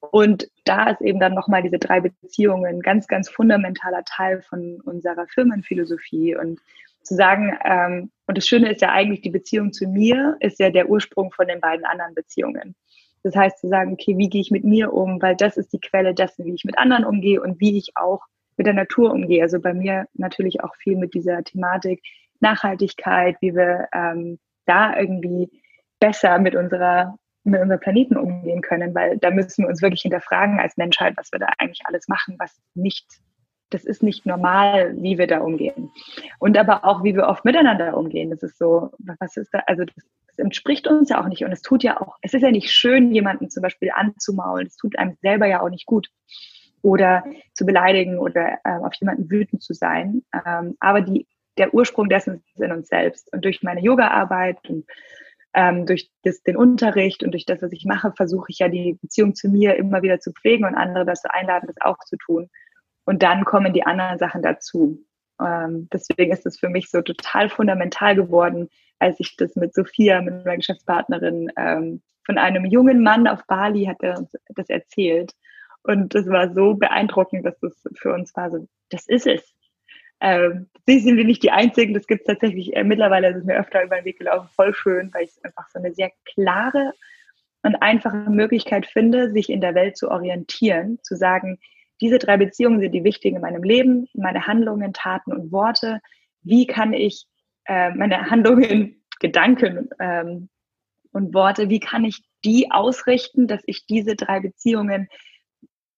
Und 0.00 0.48
da 0.64 0.90
ist 0.90 1.00
eben 1.00 1.20
dann 1.20 1.34
nochmal 1.34 1.62
diese 1.62 1.78
drei 1.78 2.00
Beziehungen 2.00 2.66
ein 2.66 2.80
ganz, 2.80 3.06
ganz 3.06 3.30
fundamentaler 3.30 4.04
Teil 4.04 4.42
von 4.42 4.80
unserer 4.82 5.26
Firmenphilosophie. 5.26 6.36
Und 6.36 6.60
zu 7.02 7.14
sagen, 7.14 7.56
ähm, 7.64 8.10
und 8.26 8.36
das 8.36 8.46
Schöne 8.46 8.70
ist 8.70 8.82
ja 8.82 8.92
eigentlich, 8.92 9.22
die 9.22 9.30
Beziehung 9.30 9.72
zu 9.72 9.86
mir 9.88 10.36
ist 10.40 10.58
ja 10.60 10.70
der 10.70 10.90
Ursprung 10.90 11.32
von 11.32 11.48
den 11.48 11.60
beiden 11.60 11.86
anderen 11.86 12.14
Beziehungen. 12.14 12.74
Das 13.28 13.36
heißt 13.36 13.58
zu 13.58 13.68
sagen, 13.68 13.92
okay, 13.92 14.16
wie 14.16 14.30
gehe 14.30 14.40
ich 14.40 14.50
mit 14.50 14.64
mir 14.64 14.92
um, 14.92 15.20
weil 15.20 15.36
das 15.36 15.58
ist 15.58 15.72
die 15.72 15.80
Quelle 15.80 16.14
dessen, 16.14 16.46
wie 16.46 16.54
ich 16.54 16.64
mit 16.64 16.78
anderen 16.78 17.04
umgehe 17.04 17.42
und 17.42 17.60
wie 17.60 17.76
ich 17.76 17.92
auch 17.94 18.22
mit 18.56 18.66
der 18.66 18.74
Natur 18.74 19.12
umgehe. 19.12 19.42
Also 19.42 19.60
bei 19.60 19.74
mir 19.74 20.06
natürlich 20.14 20.62
auch 20.64 20.74
viel 20.76 20.96
mit 20.96 21.12
dieser 21.12 21.44
Thematik 21.44 22.02
Nachhaltigkeit, 22.40 23.36
wie 23.40 23.54
wir 23.54 23.88
ähm, 23.92 24.38
da 24.64 24.98
irgendwie 24.98 25.50
besser 26.00 26.38
mit 26.38 26.54
unserer 26.54 27.18
mit 27.44 27.60
unserem 27.60 27.80
Planeten 27.80 28.16
umgehen 28.16 28.62
können, 28.62 28.94
weil 28.94 29.18
da 29.18 29.30
müssen 29.30 29.64
wir 29.64 29.68
uns 29.68 29.82
wirklich 29.82 30.02
hinterfragen 30.02 30.58
als 30.58 30.76
Menschheit, 30.76 31.14
was 31.16 31.32
wir 31.32 31.38
da 31.38 31.48
eigentlich 31.58 31.80
alles 31.84 32.08
machen, 32.08 32.36
was 32.38 32.60
nicht, 32.74 33.06
das 33.70 33.84
ist 33.84 34.02
nicht 34.02 34.26
normal, 34.26 34.94
wie 34.96 35.18
wir 35.18 35.26
da 35.26 35.40
umgehen. 35.40 35.90
Und 36.38 36.58
aber 36.58 36.84
auch, 36.84 37.04
wie 37.04 37.14
wir 37.14 37.26
oft 37.26 37.44
miteinander 37.44 37.96
umgehen. 37.96 38.30
Das 38.30 38.42
ist 38.42 38.58
so, 38.58 38.90
was 38.98 39.36
ist 39.36 39.52
da, 39.52 39.60
also 39.66 39.84
das 39.84 40.04
entspricht 40.38 40.86
uns 40.88 41.10
ja 41.10 41.22
auch 41.22 41.28
nicht. 41.28 41.44
Und 41.44 41.52
es 41.52 41.62
tut 41.62 41.82
ja 41.82 42.00
auch, 42.00 42.16
es 42.22 42.34
ist 42.34 42.42
ja 42.42 42.50
nicht 42.50 42.70
schön, 42.70 43.12
jemanden 43.12 43.50
zum 43.50 43.62
Beispiel 43.62 43.90
anzumaulen. 43.94 44.66
Es 44.66 44.76
tut 44.76 44.98
einem 44.98 45.16
selber 45.20 45.46
ja 45.46 45.60
auch 45.62 45.70
nicht 45.70 45.86
gut. 45.86 46.08
oder 46.82 47.24
zu 47.54 47.66
beleidigen 47.66 48.18
oder 48.18 48.58
äh, 48.64 48.78
auf 48.78 48.94
jemanden 48.94 49.30
wütend 49.30 49.62
zu 49.62 49.74
sein. 49.74 50.22
Ähm, 50.32 50.76
aber 50.80 51.00
die, 51.00 51.26
der 51.58 51.74
Ursprung 51.74 52.08
dessen 52.08 52.42
ist 52.54 52.62
in 52.62 52.72
uns 52.72 52.88
selbst. 52.88 53.32
Und 53.32 53.44
durch 53.44 53.62
meine 53.62 53.80
Yoga-Arbeit 53.80 54.58
und 54.68 54.86
ähm, 55.54 55.86
durch 55.86 56.10
das, 56.22 56.42
den 56.42 56.56
Unterricht 56.56 57.24
und 57.24 57.32
durch 57.32 57.46
das, 57.46 57.62
was 57.62 57.72
ich 57.72 57.84
mache, 57.84 58.12
versuche 58.12 58.46
ich 58.50 58.58
ja 58.60 58.68
die 58.68 58.98
Beziehung 59.00 59.34
zu 59.34 59.48
mir 59.48 59.76
immer 59.76 60.02
wieder 60.02 60.20
zu 60.20 60.32
pflegen 60.32 60.64
und 60.64 60.74
andere 60.74 61.04
dazu 61.04 61.28
einladen, 61.30 61.66
das 61.66 61.80
auch 61.80 61.98
zu 62.04 62.16
tun. 62.16 62.48
Und 63.04 63.22
dann 63.22 63.44
kommen 63.44 63.72
die 63.72 63.84
anderen 63.84 64.18
Sachen 64.18 64.42
dazu. 64.42 65.04
Ähm, 65.44 65.88
deswegen 65.92 66.32
ist 66.32 66.46
es 66.46 66.58
für 66.58 66.68
mich 66.68 66.90
so 66.90 67.02
total 67.02 67.48
fundamental 67.48 68.14
geworden, 68.14 68.68
als 68.98 69.20
ich 69.20 69.36
das 69.36 69.54
mit 69.56 69.74
Sophia, 69.74 70.20
mit 70.20 70.44
meiner 70.44 70.56
Geschäftspartnerin, 70.56 71.50
ähm, 71.56 72.02
von 72.24 72.36
einem 72.36 72.66
jungen 72.66 73.02
Mann 73.02 73.26
auf 73.26 73.46
Bali 73.46 73.86
hat 73.86 74.02
er 74.02 74.18
uns 74.18 74.32
das 74.54 74.68
erzählt. 74.68 75.32
Und 75.82 76.14
das 76.14 76.26
war 76.28 76.52
so 76.52 76.74
beeindruckend, 76.74 77.46
dass 77.46 77.58
das 77.60 77.82
für 77.94 78.12
uns 78.12 78.36
war 78.36 78.50
so, 78.50 78.68
das 78.90 79.06
ist 79.06 79.26
es. 79.26 79.54
Ähm, 80.20 80.68
sie 80.86 80.98
sind 80.98 81.16
wir 81.16 81.24
nicht 81.24 81.42
die 81.42 81.52
Einzigen, 81.52 81.94
das 81.94 82.06
gibt 82.06 82.22
es 82.22 82.26
tatsächlich 82.26 82.76
äh, 82.76 82.84
mittlerweile, 82.84 83.30
ist 83.30 83.46
mir 83.46 83.58
öfter 83.58 83.82
über 83.84 83.96
den 83.96 84.04
Weg 84.04 84.18
gelaufen, 84.18 84.48
voll 84.54 84.74
schön, 84.74 85.10
weil 85.14 85.24
ich 85.24 85.30
es 85.30 85.44
einfach 85.44 85.68
so 85.70 85.78
eine 85.78 85.94
sehr 85.94 86.10
klare 86.24 86.92
und 87.62 87.76
einfache 87.76 88.28
Möglichkeit 88.30 88.86
finde, 88.86 89.30
sich 89.30 89.48
in 89.48 89.60
der 89.60 89.74
Welt 89.74 89.96
zu 89.96 90.10
orientieren, 90.10 90.98
zu 91.02 91.16
sagen, 91.16 91.58
diese 92.00 92.18
drei 92.18 92.36
Beziehungen 92.36 92.80
sind 92.80 92.92
die 92.92 93.04
wichtigen 93.04 93.36
in 93.36 93.42
meinem 93.42 93.62
Leben, 93.62 94.08
meine 94.14 94.46
Handlungen, 94.46 94.92
Taten 94.92 95.32
und 95.32 95.52
Worte. 95.52 96.00
Wie 96.42 96.66
kann 96.66 96.92
ich 96.92 97.26
äh, 97.64 97.90
meine 97.90 98.18
Handlungen, 98.30 99.02
Gedanken 99.20 99.88
ähm, 99.98 100.48
und 101.12 101.34
Worte, 101.34 101.68
wie 101.68 101.80
kann 101.80 102.04
ich 102.04 102.22
die 102.44 102.70
ausrichten, 102.70 103.48
dass 103.48 103.62
ich 103.66 103.86
diese 103.86 104.14
drei 104.14 104.40
Beziehungen 104.40 105.08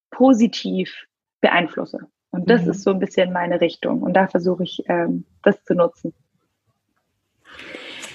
positiv 0.09 1.05
beeinflusse? 1.39 1.99
Und 2.31 2.49
das 2.49 2.63
mhm. 2.63 2.71
ist 2.71 2.83
so 2.83 2.91
ein 2.91 2.99
bisschen 2.99 3.31
meine 3.31 3.61
Richtung. 3.61 4.01
Und 4.01 4.13
da 4.13 4.27
versuche 4.27 4.63
ich, 4.63 4.83
ähm, 4.87 5.25
das 5.43 5.63
zu 5.63 5.75
nutzen. 5.75 6.13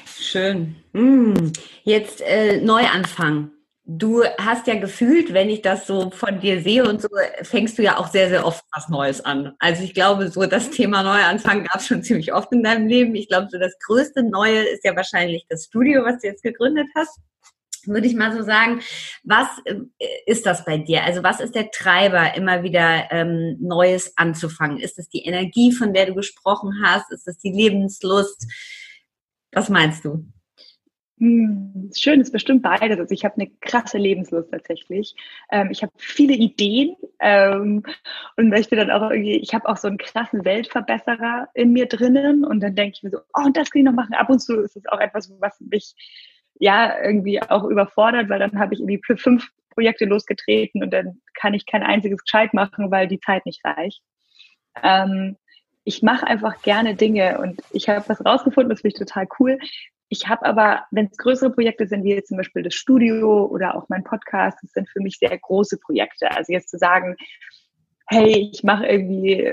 Schön. 0.06 0.76
Hm. 0.92 1.52
Jetzt 1.84 2.20
äh, 2.22 2.60
Neuanfang. 2.60 3.52
Du 3.88 4.24
hast 4.38 4.66
ja 4.66 4.74
gefühlt, 4.74 5.32
wenn 5.32 5.48
ich 5.48 5.62
das 5.62 5.86
so 5.86 6.10
von 6.10 6.40
dir 6.40 6.60
sehe 6.60 6.88
und 6.88 7.00
so, 7.00 7.08
fängst 7.42 7.78
du 7.78 7.82
ja 7.82 7.98
auch 7.98 8.08
sehr, 8.08 8.28
sehr 8.28 8.44
oft 8.44 8.64
was 8.74 8.88
Neues 8.88 9.24
an. 9.24 9.54
Also 9.60 9.84
ich 9.84 9.94
glaube, 9.94 10.28
so 10.28 10.44
das 10.46 10.70
Thema 10.70 11.04
Neuanfang 11.04 11.62
gab 11.62 11.76
es 11.76 11.86
schon 11.86 12.02
ziemlich 12.02 12.32
oft 12.32 12.50
in 12.50 12.64
deinem 12.64 12.88
Leben. 12.88 13.14
Ich 13.14 13.28
glaube, 13.28 13.46
so 13.48 13.60
das 13.60 13.78
größte 13.86 14.24
Neue 14.24 14.62
ist 14.64 14.82
ja 14.82 14.96
wahrscheinlich 14.96 15.46
das 15.48 15.66
Studio, 15.66 16.04
was 16.04 16.20
du 16.20 16.26
jetzt 16.26 16.42
gegründet 16.42 16.88
hast. 16.96 17.16
Würde 17.84 18.08
ich 18.08 18.16
mal 18.16 18.36
so 18.36 18.42
sagen, 18.42 18.80
was 19.22 19.46
äh, 19.66 19.76
ist 20.26 20.46
das 20.46 20.64
bei 20.64 20.78
dir? 20.78 21.04
Also 21.04 21.22
was 21.22 21.38
ist 21.38 21.54
der 21.54 21.70
Treiber, 21.70 22.34
immer 22.34 22.64
wieder 22.64 23.04
ähm, 23.12 23.56
Neues 23.60 24.14
anzufangen? 24.16 24.80
Ist 24.80 24.98
es 24.98 25.08
die 25.10 25.24
Energie, 25.24 25.70
von 25.70 25.94
der 25.94 26.06
du 26.06 26.14
gesprochen 26.16 26.72
hast? 26.84 27.12
Ist 27.12 27.28
es 27.28 27.38
die 27.38 27.52
Lebenslust? 27.52 28.48
Was 29.52 29.68
meinst 29.68 30.04
du? 30.04 30.26
Hm, 31.18 31.90
schön 31.96 32.20
ist 32.20 32.32
bestimmt 32.32 32.62
beides. 32.62 32.98
Also 32.98 33.14
ich 33.14 33.24
habe 33.24 33.36
eine 33.36 33.50
krasse 33.60 33.96
Lebenslust 33.96 34.50
tatsächlich. 34.50 35.14
Ähm, 35.50 35.70
ich 35.70 35.82
habe 35.82 35.92
viele 35.96 36.34
Ideen 36.34 36.94
ähm, 37.20 37.82
und 38.36 38.48
möchte 38.50 38.76
dann 38.76 38.90
auch 38.90 39.10
irgendwie, 39.10 39.36
ich 39.36 39.54
habe 39.54 39.66
auch 39.66 39.78
so 39.78 39.88
einen 39.88 39.96
krassen 39.96 40.44
Weltverbesserer 40.44 41.48
in 41.54 41.72
mir 41.72 41.86
drinnen 41.86 42.44
und 42.44 42.60
dann 42.60 42.74
denke 42.74 42.96
ich 42.96 43.02
mir 43.02 43.10
so, 43.10 43.18
oh, 43.34 43.46
und 43.46 43.56
das 43.56 43.70
kann 43.70 43.80
ich 43.80 43.86
noch 43.86 43.94
machen. 43.94 44.14
Ab 44.14 44.28
und 44.28 44.40
zu 44.40 44.60
ist 44.60 44.76
es 44.76 44.86
auch 44.88 45.00
etwas, 45.00 45.32
was 45.40 45.58
mich 45.60 45.94
ja 46.58 47.02
irgendwie 47.02 47.40
auch 47.42 47.64
überfordert, 47.64 48.28
weil 48.28 48.38
dann 48.38 48.58
habe 48.58 48.74
ich 48.74 48.80
irgendwie 48.80 49.00
fünf 49.16 49.48
Projekte 49.70 50.04
losgetreten 50.04 50.82
und 50.82 50.90
dann 50.92 51.20
kann 51.34 51.54
ich 51.54 51.64
kein 51.66 51.82
einziges 51.82 52.22
gescheit 52.24 52.52
machen, 52.52 52.90
weil 52.90 53.08
die 53.08 53.20
Zeit 53.20 53.46
nicht 53.46 53.64
reicht. 53.64 54.02
Ähm, 54.82 55.36
ich 55.84 56.02
mache 56.02 56.26
einfach 56.26 56.60
gerne 56.62 56.94
Dinge 56.94 57.38
und 57.38 57.62
ich 57.70 57.88
habe 57.88 58.06
was 58.08 58.24
rausgefunden, 58.24 58.70
das 58.70 58.80
finde 58.80 58.96
ich 58.96 58.98
total 58.98 59.28
cool. 59.38 59.58
Ich 60.08 60.28
habe 60.28 60.46
aber, 60.46 60.84
wenn 60.92 61.06
es 61.06 61.16
größere 61.16 61.50
Projekte 61.50 61.86
sind, 61.86 62.04
wie 62.04 62.14
jetzt 62.14 62.28
zum 62.28 62.36
Beispiel 62.36 62.62
das 62.62 62.74
Studio 62.74 63.46
oder 63.46 63.74
auch 63.74 63.88
mein 63.88 64.04
Podcast, 64.04 64.58
das 64.62 64.70
sind 64.72 64.88
für 64.88 65.00
mich 65.00 65.18
sehr 65.18 65.36
große 65.36 65.78
Projekte. 65.78 66.30
Also 66.30 66.52
jetzt 66.52 66.70
zu 66.70 66.78
sagen, 66.78 67.16
hey, 68.08 68.50
ich 68.52 68.62
mache 68.62 68.86
irgendwie, 68.86 69.52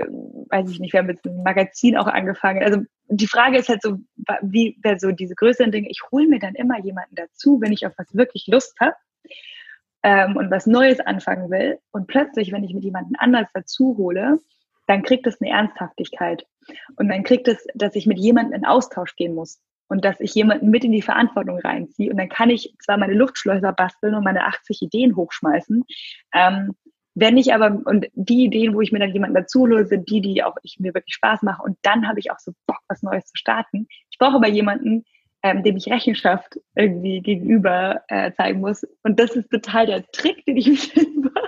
weiß 0.50 0.70
ich 0.70 0.80
nicht, 0.80 0.94
wir 0.94 1.00
haben 1.00 1.10
jetzt 1.10 1.26
ein 1.26 1.42
Magazin 1.42 1.98
auch 1.98 2.06
angefangen. 2.06 2.64
Also 2.64 2.82
die 3.08 3.28
Frage 3.28 3.58
ist 3.58 3.70
halt 3.70 3.82
so, 3.82 3.98
wie 4.44 4.78
wäre 4.84 5.00
so 5.00 5.12
diese 5.12 5.34
größeren 5.34 5.72
Dinge. 5.72 5.90
Ich 5.90 6.02
hole 6.12 6.28
mir 6.28 6.40
dann 6.40 6.54
immer 6.54 6.80
jemanden 6.80 7.16
dazu, 7.16 7.60
wenn 7.60 7.74
ich 7.74 7.88
auf 7.88 7.94
was 7.98 8.14
wirklich 8.14 8.46
Lust 8.46 8.80
habe 8.80 8.96
ähm, 10.04 10.38
und 10.38 10.52
was 10.52 10.68
Neues 10.68 11.00
anfangen 11.00 11.50
will. 11.50 11.80
Und 11.92 12.06
plötzlich, 12.06 12.52
wenn 12.52 12.64
ich 12.64 12.76
mit 12.76 12.84
jemandem 12.84 13.16
anders 13.18 13.48
dazu 13.56 13.98
hole, 13.98 14.38
dann 14.86 15.02
kriegt 15.02 15.26
es 15.26 15.42
eine 15.42 15.50
Ernsthaftigkeit. 15.50 16.46
Und 16.98 17.10
dann 17.10 17.24
kriegt 17.24 17.48
es, 17.48 17.66
dass 17.74 17.96
ich 17.96 18.06
mit 18.06 18.20
jemandem 18.20 18.54
in 18.54 18.66
Austausch 18.66 19.16
gehen 19.16 19.34
muss 19.34 19.60
und 19.94 20.04
dass 20.04 20.20
ich 20.20 20.34
jemanden 20.34 20.72
mit 20.72 20.84
in 20.84 20.92
die 20.92 21.04
Verantwortung 21.04 21.60
reinziehe. 21.60 22.10
Und 22.10 22.18
dann 22.18 22.28
kann 22.28 22.50
ich 22.50 22.74
zwar 22.80 22.98
meine 22.98 23.14
Luftschleuser 23.14 23.74
basteln 23.74 24.16
und 24.16 24.24
meine 24.24 24.48
80 24.48 24.82
Ideen 24.82 25.16
hochschmeißen. 25.16 25.84
Ähm, 26.34 26.72
wenn 27.14 27.38
ich 27.38 27.54
aber, 27.54 27.80
und 27.86 28.08
die 28.16 28.46
Ideen, 28.46 28.74
wo 28.74 28.82
ich 28.82 28.92
mir 28.92 28.98
dann 28.98 29.14
jemanden 29.14 29.36
dazu 29.36 29.62
hole, 29.62 29.86
sind 29.86 30.10
die, 30.10 30.20
die 30.20 30.44
auch 30.44 30.56
ich 30.64 30.80
mir 30.80 30.96
wirklich 30.96 31.14
Spaß 31.14 31.44
mache. 31.44 31.62
Und 31.62 31.78
dann 31.84 32.08
habe 32.08 32.20
ich 32.20 32.32
auch 32.32 32.40
so 32.40 32.54
Bock, 32.66 32.80
was 32.88 33.04
Neues 33.04 33.26
zu 33.26 33.38
starten. 33.38 33.86
Ich 34.10 34.18
brauche 34.18 34.38
aber 34.38 34.48
jemanden, 34.48 35.06
ähm, 35.44 35.62
dem 35.62 35.78
ich 35.78 35.86
Rechenschaft 35.86 36.60
irgendwie 36.74 37.22
gegenüber 37.22 38.02
äh, 38.08 38.32
zeigen 38.32 38.62
muss. 38.62 38.88
Und 39.04 39.20
das 39.20 39.36
ist 39.36 39.52
total 39.52 39.86
der 39.86 40.08
Trick, 40.12 40.44
den 40.46 40.58
ich 40.58 40.68
mich 40.70 40.92
selber 40.92 41.40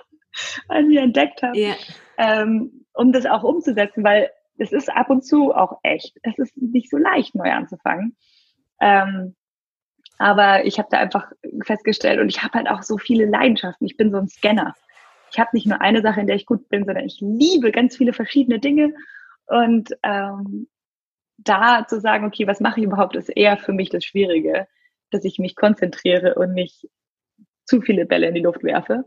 an 0.67 0.87
mir 0.87 1.01
entdeckt 1.01 1.41
habe, 1.41 1.57
yeah. 1.57 1.75
ähm, 2.19 2.85
um 2.93 3.11
das 3.11 3.25
auch 3.25 3.41
umzusetzen, 3.41 4.03
weil 4.03 4.29
es 4.57 4.71
ist 4.71 4.89
ab 4.89 5.09
und 5.09 5.25
zu 5.25 5.53
auch 5.53 5.79
echt. 5.83 6.17
Es 6.21 6.37
ist 6.37 6.55
nicht 6.57 6.89
so 6.89 6.97
leicht, 6.97 7.35
neu 7.35 7.51
anzufangen. 7.51 8.15
Ähm, 8.79 9.35
aber 10.17 10.65
ich 10.65 10.79
habe 10.79 10.87
da 10.91 10.99
einfach 10.99 11.31
festgestellt 11.63 12.19
und 12.19 12.29
ich 12.29 12.41
habe 12.41 12.53
halt 12.53 12.69
auch 12.69 12.83
so 12.83 12.97
viele 12.97 13.25
Leidenschaften. 13.25 13.85
Ich 13.85 13.97
bin 13.97 14.11
so 14.11 14.17
ein 14.17 14.29
Scanner. 14.29 14.73
Ich 15.31 15.39
habe 15.39 15.49
nicht 15.53 15.67
nur 15.67 15.81
eine 15.81 16.01
Sache, 16.01 16.21
in 16.21 16.27
der 16.27 16.37
ich 16.37 16.45
gut 16.45 16.69
bin, 16.69 16.85
sondern 16.85 17.05
ich 17.05 17.19
liebe 17.19 17.71
ganz 17.71 17.97
viele 17.97 18.13
verschiedene 18.13 18.59
Dinge. 18.59 18.93
Und 19.47 19.89
ähm, 20.03 20.67
da 21.37 21.85
zu 21.87 21.99
sagen, 21.99 22.25
okay, 22.25 22.47
was 22.47 22.61
mache 22.61 22.79
ich 22.79 22.85
überhaupt, 22.85 23.15
ist 23.15 23.29
eher 23.29 23.57
für 23.57 23.73
mich 23.73 23.89
das 23.89 24.05
Schwierige, 24.05 24.67
dass 25.11 25.25
ich 25.25 25.37
mich 25.37 25.55
konzentriere 25.55 26.35
und 26.35 26.53
nicht 26.53 26.87
zu 27.65 27.81
viele 27.81 28.05
Bälle 28.05 28.27
in 28.27 28.35
die 28.35 28.41
Luft 28.41 28.63
werfe. 28.63 29.03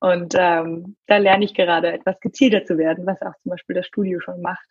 Und 0.00 0.34
ähm, 0.36 0.96
da 1.06 1.18
lerne 1.18 1.44
ich 1.44 1.54
gerade 1.54 1.92
etwas 1.92 2.20
gezielter 2.20 2.64
zu 2.64 2.78
werden, 2.78 3.06
was 3.06 3.20
auch 3.22 3.36
zum 3.42 3.50
Beispiel 3.50 3.76
das 3.76 3.86
Studio 3.86 4.20
schon 4.20 4.40
macht. 4.40 4.66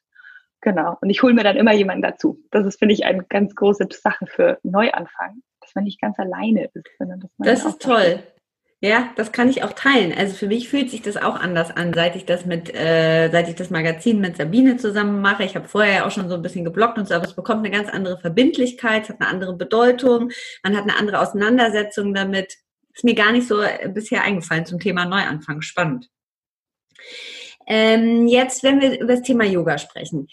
Genau. 0.62 0.98
Und 1.02 1.10
ich 1.10 1.22
hole 1.22 1.34
mir 1.34 1.44
dann 1.44 1.58
immer 1.58 1.74
jemanden 1.74 2.02
dazu. 2.02 2.44
Das 2.52 2.66
ist, 2.66 2.80
finde 2.80 2.94
ich, 2.94 3.06
eine 3.06 3.24
ganz 3.24 3.56
große 3.56 3.88
Sache 3.92 4.26
für 4.26 4.60
Neuanfang, 4.64 5.42
dass 5.62 5.76
man 5.76 5.84
nicht 5.84 6.02
ganz 6.02 6.18
alleine 6.20 6.66
ist, 6.74 6.88
sondern 6.98 7.20
dass 7.20 7.32
man. 7.38 7.48
Das 7.48 7.66
ist 7.66 7.82
toll. 7.82 8.24
Ja, 8.80 9.12
das 9.16 9.32
kann 9.32 9.50
ich 9.50 9.64
auch 9.64 9.74
teilen. 9.74 10.14
Also 10.16 10.36
für 10.36 10.46
mich 10.46 10.70
fühlt 10.70 10.92
sich 10.92 11.02
das 11.02 11.18
auch 11.18 11.36
anders 11.36 11.76
an, 11.76 11.94
seit 11.96 12.16
ich 12.16 12.26
das 12.26 12.46
mit, 12.46 12.74
äh, 12.76 13.30
seit 13.32 13.50
ich 13.50 13.56
das 13.56 13.72
Magazin 13.72 14.22
mit 14.22 14.38
Sabine 14.38 14.78
zusammen 14.78 15.20
mache. 15.20 15.44
Ich 15.44 15.56
habe 15.56 15.68
vorher 15.68 15.94
ja 15.94 16.06
auch 16.06 16.12
schon 16.12 16.30
so 16.30 16.36
ein 16.36 16.44
bisschen 16.44 16.64
geblockt 16.64 17.00
und 17.00 17.08
so, 17.08 17.16
aber 17.16 17.26
es 17.26 17.34
bekommt 17.34 17.66
eine 17.66 17.76
ganz 17.76 17.90
andere 17.90 18.20
Verbindlichkeit, 18.20 19.04
es 19.04 19.10
hat 19.10 19.20
eine 19.20 19.30
andere 19.32 19.56
Bedeutung, 19.56 20.32
man 20.62 20.78
hat 20.78 20.84
eine 20.84 20.96
andere 20.96 21.22
Auseinandersetzung 21.22 22.14
damit. 22.14 22.56
Ist 22.94 23.04
mir 23.04 23.16
gar 23.16 23.32
nicht 23.32 23.48
so 23.48 23.62
äh, 23.62 23.90
bisher 23.92 24.24
eingefallen 24.24 24.68
zum 24.68 24.80
Thema 24.80 25.06
Neuanfang. 25.06 25.62
Spannend. 25.62 26.10
Ähm, 27.68 28.28
jetzt, 28.28 28.64
wenn 28.64 28.82
wir 28.82 29.00
über 29.00 29.14
das 29.14 29.24
Thema 29.24 29.46
Yoga 29.46 29.78
sprechen. 29.78 30.28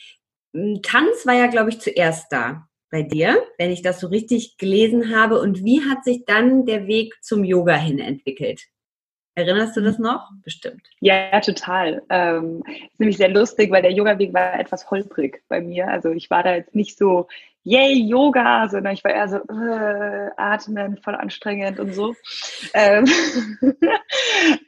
Hm, 0.55 0.81
Tanz 0.83 1.26
war 1.26 1.35
ja, 1.35 1.49
glaube 1.49 1.71
ich, 1.71 1.81
zuerst 1.81 2.33
da 2.33 2.69
bei 2.91 3.03
dir, 3.03 3.43
wenn 3.59 3.73
ich 3.73 3.83
das 3.83 3.99
so 3.99 4.07
richtig 4.07 4.57
gelesen 4.57 5.14
habe. 5.14 5.41
Und 5.41 5.64
wie 5.64 5.83
hat 5.83 6.05
sich 6.05 6.25
dann 6.26 6.64
der 6.64 6.87
Weg 6.87 7.12
zum 7.23 7.43
Yoga 7.43 7.75
hin 7.75 7.99
entwickelt? 7.99 8.62
Erinnerst 9.37 9.76
du 9.76 9.81
das 9.81 9.99
noch? 9.99 10.31
Bestimmt. 10.45 10.83
Ja, 11.00 11.41
total. 11.41 12.03
Ähm, 12.09 12.62
ist 12.67 13.00
nämlich 13.00 13.17
sehr 13.17 13.31
lustig, 13.31 13.73
weil 13.73 13.83
der 13.83 13.91
Yoga-Weg 13.91 14.33
war 14.33 14.61
etwas 14.61 14.88
holprig 14.93 15.43
bei 15.49 15.61
mir. 15.61 15.88
Also 15.88 16.11
ich 16.12 16.31
war 16.31 16.45
da 16.45 16.55
jetzt 16.55 16.76
nicht 16.76 16.97
so, 16.97 17.26
yay, 17.64 17.94
Yoga, 17.94 18.68
sondern 18.68 18.92
ich 18.92 19.02
war 19.02 19.11
eher 19.11 19.28
so, 19.28 19.37
äh, 19.37 20.30
atmen, 20.37 20.99
voll 20.99 21.14
anstrengend 21.14 21.80
und 21.80 21.94
so. 21.94 22.14
Ähm 22.75 23.06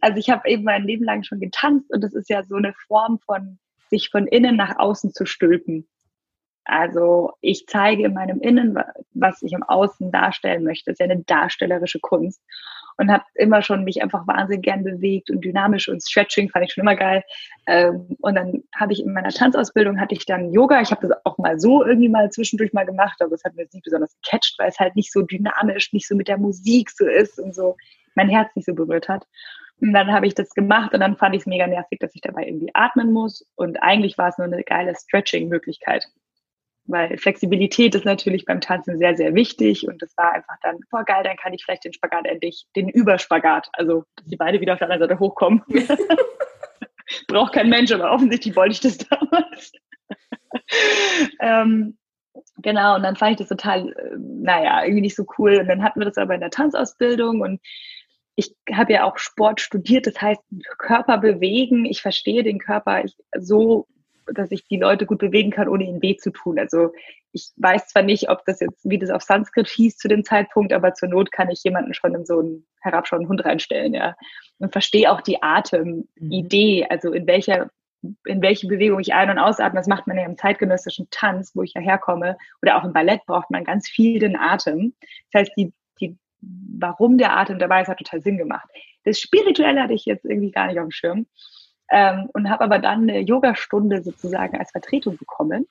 also 0.00 0.19
ich 0.19 0.31
habe 0.31 0.49
eben 0.49 0.65
mein 0.65 0.85
Leben 0.85 1.05
lang 1.05 1.23
schon 1.23 1.41
getanzt 1.41 1.93
und 1.93 2.03
das 2.03 2.15
ist 2.15 2.31
ja 2.31 2.43
so 2.43 2.57
eine 2.57 2.75
Form 2.88 3.21
von 3.21 3.59
sich 3.91 4.09
von 4.11 4.26
innen 4.26 4.57
nach 4.57 4.79
außen 4.79 5.12
zu 5.12 5.26
stülpen. 5.26 5.87
Also 6.65 7.33
ich 7.41 7.67
zeige 7.69 8.07
in 8.07 8.15
meinem 8.15 8.41
Innen, 8.41 8.76
was 9.15 9.43
ich 9.43 9.53
im 9.53 9.62
Außen 9.62 10.11
darstellen 10.11 10.65
möchte. 10.65 10.91
Das 10.91 10.95
ist 10.95 11.07
ja 11.07 11.12
eine 11.12 11.23
darstellerische 11.23 12.00
Kunst 12.00 12.43
und 12.99 13.11
habe 13.11 13.25
immer 13.35 13.62
schon 13.62 13.85
mich 13.85 14.03
einfach 14.03 14.26
wahnsinnig 14.26 14.65
gern 14.65 14.85
bewegt 14.85 15.31
und 15.31 15.45
dynamisch 15.45 15.88
und 15.88 16.03
Stretching 16.03 16.49
fand 16.49 16.65
ich 16.65 16.73
schon 16.73 16.83
immer 16.83 16.97
geil. 16.97 17.23
Ähm, 17.67 18.17
und 18.21 18.35
dann 18.35 18.62
habe 18.75 18.93
ich 18.93 19.00
in 19.00 19.12
meiner 19.12 19.31
Tanzausbildung 19.31 20.00
hatte 20.00 20.15
ich 20.15 20.26
dann 20.26 20.53
Yoga. 20.53 20.81
Ich 20.81 20.91
habe 20.91 21.07
das 21.07 21.17
auch 21.25 21.38
mal 21.38 21.59
so 21.61 21.85
irgendwie 21.85 22.09
mal 22.09 22.31
zwischendurch 22.31 22.73
mal 22.73 22.87
gemacht, 22.87 23.21
aber 23.21 23.35
es 23.35 23.45
hat 23.45 23.55
mir 23.55 23.67
nicht 23.73 23.85
besonders 23.85 24.17
gecatcht, 24.23 24.57
weil 24.59 24.69
es 24.69 24.79
halt 24.79 24.97
nicht 24.97 25.12
so 25.12 25.23
dynamisch, 25.23 25.93
nicht 25.93 26.09
so 26.09 26.15
mit 26.15 26.29
der 26.29 26.38
Musik 26.38 26.91
so 26.91 27.07
ist 27.07 27.38
und 27.38 27.55
so 27.55 27.76
mein 28.15 28.29
Herz 28.29 28.55
nicht 28.55 28.67
so 28.67 28.75
berührt 28.75 29.09
hat. 29.09 29.26
Und 29.81 29.93
dann 29.93 30.11
habe 30.11 30.26
ich 30.26 30.35
das 30.35 30.55
gemacht 30.55 30.95
und 30.95 31.00
dann 31.00 31.17
fand 31.17 31.35
ich 31.35 31.43
es 31.43 31.47
mega 31.47 31.67
nervig, 31.67 31.99
dass 31.99 32.15
ich 32.15 32.23
dabei 32.23 32.47
irgendwie 32.47 32.71
atmen 32.73 33.12
muss. 33.12 33.47
Und 33.57 33.83
eigentlich 33.83 34.17
war 34.17 34.29
es 34.31 34.38
nur 34.38 34.47
eine 34.47 34.62
geile 34.62 34.95
Stretching-Möglichkeit. 34.95 36.07
Weil 36.88 37.19
Flexibilität 37.19 37.95
ist 37.95 38.05
natürlich 38.05 38.45
beim 38.45 38.61
Tanzen 38.61 38.99
sehr, 38.99 39.16
sehr 39.16 39.35
wichtig. 39.35 39.88
Und 39.88 40.00
das 40.02 40.16
war 40.16 40.33
einfach 40.33 40.57
dann, 40.62 40.78
boah, 40.90 41.05
geil, 41.05 41.25
dann 41.25 41.37
kann 41.37 41.52
ich 41.52 41.64
vielleicht 41.64 41.85
den 41.85 41.93
Spagat 41.93 42.26
endlich, 42.26 42.66
den 42.76 42.88
Überspagat, 42.88 43.69
also 43.73 44.05
dass 44.16 44.26
die 44.26 44.37
Beine 44.37 44.61
wieder 44.61 44.75
auf 44.75 44.78
der 44.78 44.90
anderen 44.90 45.09
Seite 45.09 45.21
hochkommen. 45.21 45.62
Braucht 47.28 47.55
kein 47.55 47.69
Mensch, 47.69 47.93
aber 47.93 48.12
offensichtlich 48.12 48.55
wollte 48.57 48.73
ich 48.73 48.81
das 48.81 48.99
damals. 48.99 49.73
ähm, 51.40 51.97
genau, 52.59 52.97
und 52.97 53.02
dann 53.02 53.16
fand 53.16 53.33
ich 53.33 53.38
das 53.38 53.49
total, 53.49 53.88
äh, 53.88 54.16
naja, 54.19 54.83
irgendwie 54.83 55.02
nicht 55.02 55.16
so 55.16 55.26
cool. 55.38 55.59
Und 55.59 55.69
dann 55.69 55.83
hatten 55.83 56.00
wir 56.00 56.07
das 56.07 56.19
aber 56.19 56.35
in 56.35 56.40
der 56.40 56.50
Tanzausbildung 56.50 57.40
und 57.40 57.61
ich 58.37 58.55
habe 58.71 58.93
ja 58.93 59.05
auch 59.05 59.16
Sport 59.19 59.61
studiert, 59.61 60.07
das 60.07 60.21
heißt 60.21 60.43
Körper 60.78 61.19
bewegen. 61.19 61.87
Ich 61.87 62.02
verstehe 62.02 62.43
den 62.43 62.59
Körper 62.59 63.02
so, 63.38 63.87
dass 64.33 64.50
ich 64.50 64.66
die 64.66 64.78
Leute 64.78 65.06
gut 65.06 65.18
bewegen 65.18 65.50
kann, 65.50 65.68
ohne 65.68 65.85
ihnen 65.85 66.02
weh 66.02 66.16
zu 66.16 66.30
tun. 66.30 66.59
Also 66.59 66.92
ich 67.33 67.50
weiß 67.56 67.88
zwar 67.88 68.02
nicht, 68.02 68.28
ob 68.30 68.45
das 68.45 68.61
jetzt, 68.61 68.88
wie 68.88 68.99
das 68.99 69.11
auf 69.11 69.23
Sanskrit 69.23 69.68
hieß 69.68 69.97
zu 69.97 70.09
dem 70.09 70.25
Zeitpunkt, 70.25 70.73
aber 70.73 70.95
zur 70.95 71.09
Not 71.09 71.33
kann 71.33 71.50
ich 71.50 71.62
jemanden 71.64 71.95
schon 71.95 72.14
in 72.14 72.25
so 72.25 72.40
einen 72.40 72.66
herabschauenden 72.80 73.28
Hund 73.28 73.45
reinstellen, 73.45 73.95
ja. 73.95 74.16
Und 74.59 74.73
verstehe 74.73 75.11
auch 75.12 75.21
die 75.21 75.42
Atemidee, 75.42 76.83
mhm. 76.83 76.87
also 76.90 77.12
in 77.12 77.26
welcher 77.26 77.71
in 78.25 78.40
welche 78.42 78.68
Bewegung 78.68 79.00
ich 79.00 79.14
ein- 79.14 79.30
und 79.30 79.38
ausatme, 79.38 79.80
das 79.80 79.88
macht 79.88 80.06
man 80.06 80.16
ja 80.16 80.25
im 80.25 80.37
zeitgenössischen 80.37 81.09
Tanz, 81.11 81.52
wo 81.54 81.62
ich 81.62 81.75
ja 81.75 81.80
herkomme, 81.80 82.37
oder 82.62 82.76
auch 82.76 82.85
im 82.85 82.92
Ballett 82.92 83.25
braucht 83.26 83.50
man 83.50 83.64
ganz 83.64 83.88
viel 83.88 84.21
den 84.21 84.37
Atem. 84.37 84.95
Das 85.33 85.40
heißt, 85.40 85.52
die, 85.56 85.73
die, 86.00 86.16
warum 86.40 87.18
der 87.18 87.37
Atem 87.37 87.59
dabei 87.59 87.83
ist, 87.83 87.88
hat 87.88 87.99
total 87.99 88.21
Sinn 88.21 88.38
gemacht. 88.38 88.68
Das 89.04 89.18
Spirituelle 89.18 89.83
hatte 89.83 89.95
ich 89.95 90.04
jetzt 90.04 90.25
irgendwie 90.25 90.52
gar 90.52 90.66
nicht 90.66 90.78
auf 90.78 90.87
dem 90.87 90.92
Schirm 90.92 91.26
ähm, 91.90 92.28
und 92.33 92.50
habe 92.50 92.64
aber 92.64 92.78
dann 92.78 93.02
eine 93.02 93.21
Yogastunde 93.21 94.02
sozusagen 94.02 94.59
als 94.59 94.71
Vertretung 94.71 95.16
bekommen, 95.16 95.66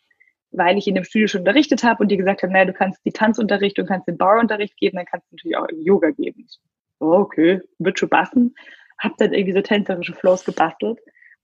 weil 0.51 0.77
ich 0.77 0.87
in 0.87 0.95
dem 0.95 1.03
Studio 1.03 1.27
schon 1.27 1.41
unterrichtet 1.41 1.83
habe 1.83 2.03
und 2.03 2.09
die 2.09 2.17
gesagt 2.17 2.43
haben, 2.43 2.51
naja, 2.51 2.65
du 2.65 2.73
kannst 2.73 3.05
die 3.05 3.11
Tanzunterricht, 3.11 3.77
du 3.77 3.85
kannst 3.85 4.07
den 4.07 4.17
Barunterricht 4.17 4.77
geben, 4.77 4.97
dann 4.97 5.05
kannst 5.05 5.29
du 5.29 5.35
natürlich 5.35 5.57
auch 5.57 5.67
Yoga 5.71 6.11
geben. 6.11 6.47
So, 6.99 7.11
okay, 7.11 7.61
wird 7.79 7.99
schon 7.99 8.09
passen. 8.09 8.55
Hab 8.97 9.17
dann 9.17 9.33
irgendwie 9.33 9.53
so 9.53 9.61
tänzerische 9.61 10.13
Flows 10.13 10.45
gebastelt 10.45 10.99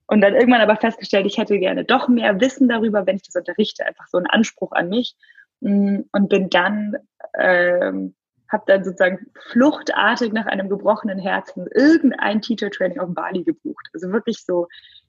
und 0.06 0.20
dann 0.20 0.34
irgendwann 0.34 0.60
aber 0.60 0.76
festgestellt, 0.76 1.26
ich 1.26 1.38
hätte 1.38 1.58
gerne 1.58 1.84
doch 1.84 2.08
mehr 2.08 2.40
Wissen 2.40 2.68
darüber, 2.68 3.06
wenn 3.06 3.16
ich 3.16 3.22
das 3.22 3.36
unterrichte, 3.36 3.86
einfach 3.86 4.06
so 4.08 4.18
einen 4.18 4.26
Anspruch 4.26 4.72
an 4.72 4.88
mich. 4.88 5.16
Mm, 5.60 6.00
und 6.12 6.28
bin 6.28 6.50
dann, 6.50 6.96
ähm, 7.38 8.14
habe 8.52 8.64
dann 8.66 8.84
sozusagen 8.84 9.26
fluchtartig 9.50 10.32
nach 10.32 10.46
einem 10.46 10.68
gebrochenen 10.68 11.18
Herzen 11.18 11.66
irgendein 11.74 12.42
Teacher 12.42 12.70
Training 12.70 13.00
auf 13.00 13.08
Bali 13.12 13.42
gebucht. 13.42 13.88
Also 13.94 14.12
wirklich 14.12 14.44
so 14.44 14.68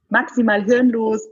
maximal 0.10 0.64
hirnlos 0.64 1.30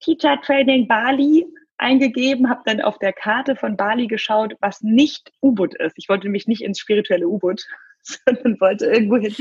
Teacher 0.00 0.40
Training 0.42 0.86
Bali 0.86 1.46
eingegeben, 1.78 2.48
habe 2.48 2.62
dann 2.66 2.80
auf 2.80 2.98
der 2.98 3.12
Karte 3.12 3.56
von 3.56 3.76
Bali 3.76 4.06
geschaut, 4.06 4.54
was 4.60 4.82
nicht 4.82 5.32
U-Boot 5.42 5.74
ist. 5.76 5.94
Ich 5.96 6.08
wollte 6.08 6.26
nämlich 6.26 6.46
nicht 6.46 6.62
ins 6.62 6.78
spirituelle 6.78 7.26
U-Boot, 7.26 7.64
sondern 8.02 8.60
wollte 8.60 8.86
irgendwo 8.86 9.16
hin, 9.16 9.34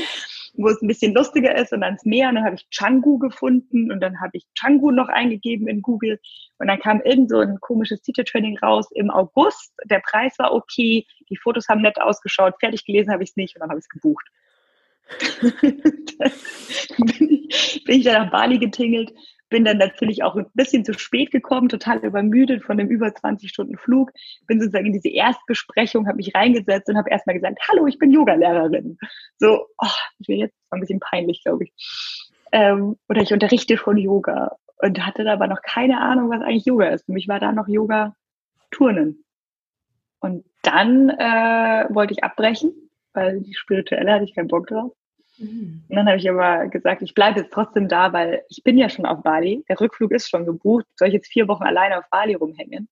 wo 0.53 0.67
es 0.67 0.81
ein 0.81 0.88
bisschen 0.88 1.13
lustiger 1.13 1.55
ist 1.55 1.74
und 1.74 1.83
ans 1.83 2.05
Meer. 2.05 2.29
Und 2.29 2.36
dann 2.36 2.45
habe 2.45 2.55
ich 2.55 2.67
Changu 2.69 3.17
gefunden 3.17 3.91
und 3.91 4.00
dann 4.01 4.19
habe 4.22 4.31
ich 4.33 4.45
Changu 4.53 4.91
noch 4.91 5.10
eingegeben 5.10 5.67
in 5.67 5.81
Google. 5.81 6.19
Und 6.60 6.67
dann 6.67 6.79
kam 6.79 7.01
irgend 7.01 7.29
so 7.29 7.39
ein 7.39 7.60
komisches 7.60 8.01
Teacher-Training 8.01 8.60
raus 8.60 8.88
im 8.91 9.10
August. 9.10 9.74
Der 9.86 10.00
Preis 10.00 10.38
war 10.38 10.53
okay, 10.53 11.05
die 11.29 11.38
Fotos 11.38 11.67
haben 11.67 11.81
nett 11.81 12.00
ausgeschaut, 12.00 12.55
fertig 12.60 12.86
gelesen 12.86 13.12
habe 13.12 13.24
ich 13.24 13.31
es 13.31 13.36
nicht 13.36 13.55
und 13.55 13.62
dann 13.62 13.69
habe 13.69 13.79
ich 13.79 13.86
es 13.86 13.89
gebucht. 13.89 14.27
bin, 15.62 17.29
ich, 17.29 17.83
bin 17.86 18.00
ich 18.00 18.05
dann 18.05 18.24
nach 18.24 18.31
Bali 18.31 18.57
getingelt 18.57 19.12
bin 19.53 19.65
dann 19.65 19.77
natürlich 19.77 20.24
auch 20.24 20.36
ein 20.36 20.48
bisschen 20.55 20.83
zu 20.83 20.98
spät 20.98 21.29
gekommen, 21.29 21.69
total 21.69 22.00
übermüdet 22.00 22.63
von 22.63 22.75
dem 22.75 22.88
über 22.88 23.13
20 23.13 23.51
Stunden 23.51 23.77
Flug. 23.77 24.12
Bin 24.48 24.60
sozusagen 24.60 24.88
in 24.88 24.93
diese 24.93 25.10
Erstbesprechung, 25.10 26.07
habe 26.07 26.17
mich 26.17 26.33
reingesetzt 26.33 26.89
und 26.89 26.98
habe 26.98 27.11
erstmal 27.11 27.35
gesagt, 27.35 27.59
hallo, 27.70 27.85
ich 27.85 28.00
bin 28.00 28.09
Yogalehrerin. 28.09 28.98
So, 29.37 29.68
oh, 29.77 29.87
ich 30.18 30.25
bin 30.25 30.39
jetzt 30.39 30.55
ein 30.72 30.79
bisschen 30.79 31.00
peinlich, 31.00 31.44
glaube 31.44 31.66
ich. 31.66 31.72
Ähm, 32.51 32.98
oder 33.07 33.22
ich 33.22 33.31
unterrichte 33.31 33.77
schon 33.77 33.98
Yoga 33.98 34.57
und 34.77 35.05
hatte 35.05 35.31
aber 35.31 35.46
noch 35.46 35.61
keine 35.61 36.01
Ahnung, 36.01 36.31
was 36.31 36.42
eigentlich 36.42 36.66
Yoga 36.66 36.87
ist. 36.87 37.05
Für 37.05 37.11
mich 37.11 37.27
war 37.27 37.39
da 37.39 37.51
noch 37.51 37.68
Yoga 37.68 38.16
Turnen. 38.72 39.24
Und 40.20 40.46
dann 40.63 41.11
äh, 41.11 41.85
wollte 41.92 42.13
ich 42.13 42.24
abbrechen, 42.24 42.74
weil 43.13 43.42
die 43.42 43.53
spirituelle 43.53 44.13
hatte 44.13 44.24
ich 44.24 44.33
keinen 44.33 44.48
Bock 44.48 44.66
drauf. 44.66 44.94
Mhm. 45.37 45.83
Und 45.87 45.96
dann 45.96 46.07
habe 46.07 46.17
ich 46.17 46.29
aber 46.29 46.67
gesagt, 46.67 47.01
ich 47.01 47.13
bleibe 47.13 47.39
jetzt 47.39 47.53
trotzdem 47.53 47.87
da, 47.87 48.13
weil 48.13 48.43
ich 48.50 48.63
bin 48.63 48.77
ja 48.77 48.89
schon 48.89 49.05
auf 49.05 49.24
Bali. 49.24 49.63
Der 49.69 49.79
Rückflug 49.79 50.11
ist 50.11 50.29
schon 50.29 50.46
gebucht. 50.46 50.85
Soll 50.96 51.09
ich 51.09 51.13
jetzt 51.13 51.31
vier 51.31 51.48
Wochen 51.48 51.63
alleine 51.63 51.98
auf 51.98 52.09
Bali 52.09 52.33
rumhängen? 52.33 52.87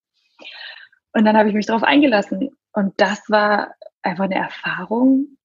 Und 1.12 1.24
dann 1.24 1.36
habe 1.36 1.48
ich 1.48 1.54
mich 1.54 1.66
darauf 1.66 1.82
eingelassen. 1.82 2.50
Und 2.72 2.94
das 2.96 3.28
war 3.28 3.74
einfach 4.02 4.24
eine 4.24 4.36
Erfahrung, 4.36 5.36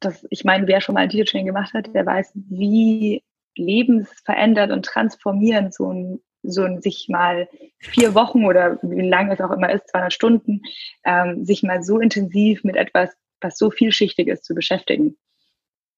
dass 0.00 0.26
ich 0.30 0.44
meine, 0.44 0.66
wer 0.66 0.80
schon 0.80 0.94
mal 0.94 1.02
ein 1.02 1.08
Teacher-Training 1.08 1.46
gemacht 1.46 1.72
hat, 1.74 1.94
der 1.94 2.04
weiß, 2.04 2.32
wie 2.34 3.22
lebensverändert 3.56 4.70
und 4.70 4.84
transformierend 4.84 5.74
so 5.74 5.90
ein, 5.90 6.20
so 6.42 6.62
ein 6.62 6.82
sich 6.82 7.08
mal 7.08 7.48
vier 7.78 8.14
Wochen 8.14 8.44
oder 8.44 8.78
wie 8.82 9.08
lange 9.08 9.32
es 9.32 9.40
auch 9.40 9.50
immer 9.50 9.70
ist, 9.70 9.88
200 9.88 10.12
Stunden, 10.12 10.62
ähm, 11.04 11.44
sich 11.44 11.62
mal 11.62 11.82
so 11.82 11.98
intensiv 11.98 12.62
mit 12.62 12.76
etwas, 12.76 13.16
was 13.40 13.56
so 13.56 13.70
vielschichtig 13.70 14.28
ist, 14.28 14.44
zu 14.44 14.54
beschäftigen. 14.54 15.16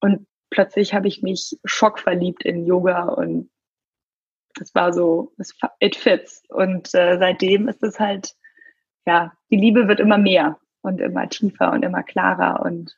Und 0.01 0.27
plötzlich 0.51 0.95
habe 0.95 1.09
ich 1.09 1.23
mich 1.23 1.59
schockverliebt 1.65 2.45
in 2.45 2.67
Yoga 2.67 3.05
und 3.05 3.51
das 4.59 4.75
war 4.75 4.93
so, 4.93 5.33
it 5.79 5.97
fits. 5.97 6.43
Und 6.49 6.95
äh, 6.95 7.19
seitdem 7.19 7.69
ist 7.69 7.83
es 7.83 8.01
halt, 8.01 8.35
ja, 9.07 9.33
die 9.51 9.57
Liebe 9.57 9.89
wird 9.89 10.01
immer 10.01 10.19
mehr 10.19 10.59
und 10.83 11.01
immer 11.01 11.29
tiefer 11.29 11.73
und 11.73 11.85
immer 11.85 12.03
klarer. 12.03 12.65
Und 12.65 12.97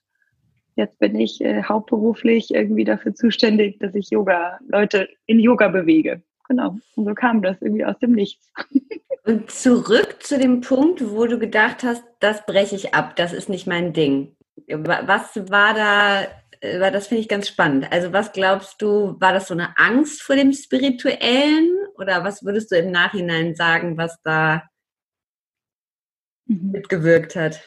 jetzt 0.77 0.99
bin 0.99 1.19
ich 1.19 1.41
äh, 1.41 1.63
hauptberuflich 1.63 2.55
irgendwie 2.55 2.85
dafür 2.85 3.15
zuständig, 3.15 3.79
dass 3.79 3.95
ich 3.95 4.11
Yoga, 4.11 4.59
Leute 4.69 5.09
in 5.27 5.39
Yoga 5.39 5.69
bewege. 5.69 6.23
Genau. 6.49 6.77
Und 6.97 7.05
so 7.05 7.15
kam 7.15 7.43
das 7.43 7.61
irgendwie 7.61 7.85
aus 7.85 7.99
dem 7.99 8.13
Nichts. 8.13 8.53
Und 9.25 9.51
zurück 9.51 10.17
zu 10.21 10.39
dem 10.39 10.63
Punkt, 10.63 11.11
wo 11.11 11.27
du 11.27 11.39
gedacht 11.39 11.85
hast, 11.85 12.03
das 12.21 12.45
breche 12.47 12.75
ich 12.75 12.95
ab, 12.95 13.17
das 13.17 13.35
ist 13.35 13.51
nicht 13.51 13.67
mein 13.67 13.93
Ding. 13.93 14.35
Was 14.67 15.37
war 15.51 15.75
da 15.75 16.27
äh, 16.61 16.91
das 16.91 17.09
finde 17.09 17.23
ich 17.23 17.29
ganz 17.29 17.49
spannend. 17.49 17.91
Also 17.91 18.13
was 18.13 18.33
glaubst 18.33 18.81
du, 18.83 19.17
war 19.21 19.33
das 19.33 19.49
so 19.49 19.55
eine 19.55 19.77
Angst 19.79 20.23
vor 20.23 20.37
dem 20.37 20.53
Spirituellen 20.53 21.71
oder 21.97 22.25
was 22.25 22.45
würdest 22.45 22.71
du 22.71 22.77
im 22.77 22.91
Nachhinein 22.91 23.55
sagen, 23.55 23.97
was 23.97 24.21
da 24.23 24.63
mhm. 26.47 26.71
mitgewirkt 26.73 27.37
hat? 27.37 27.61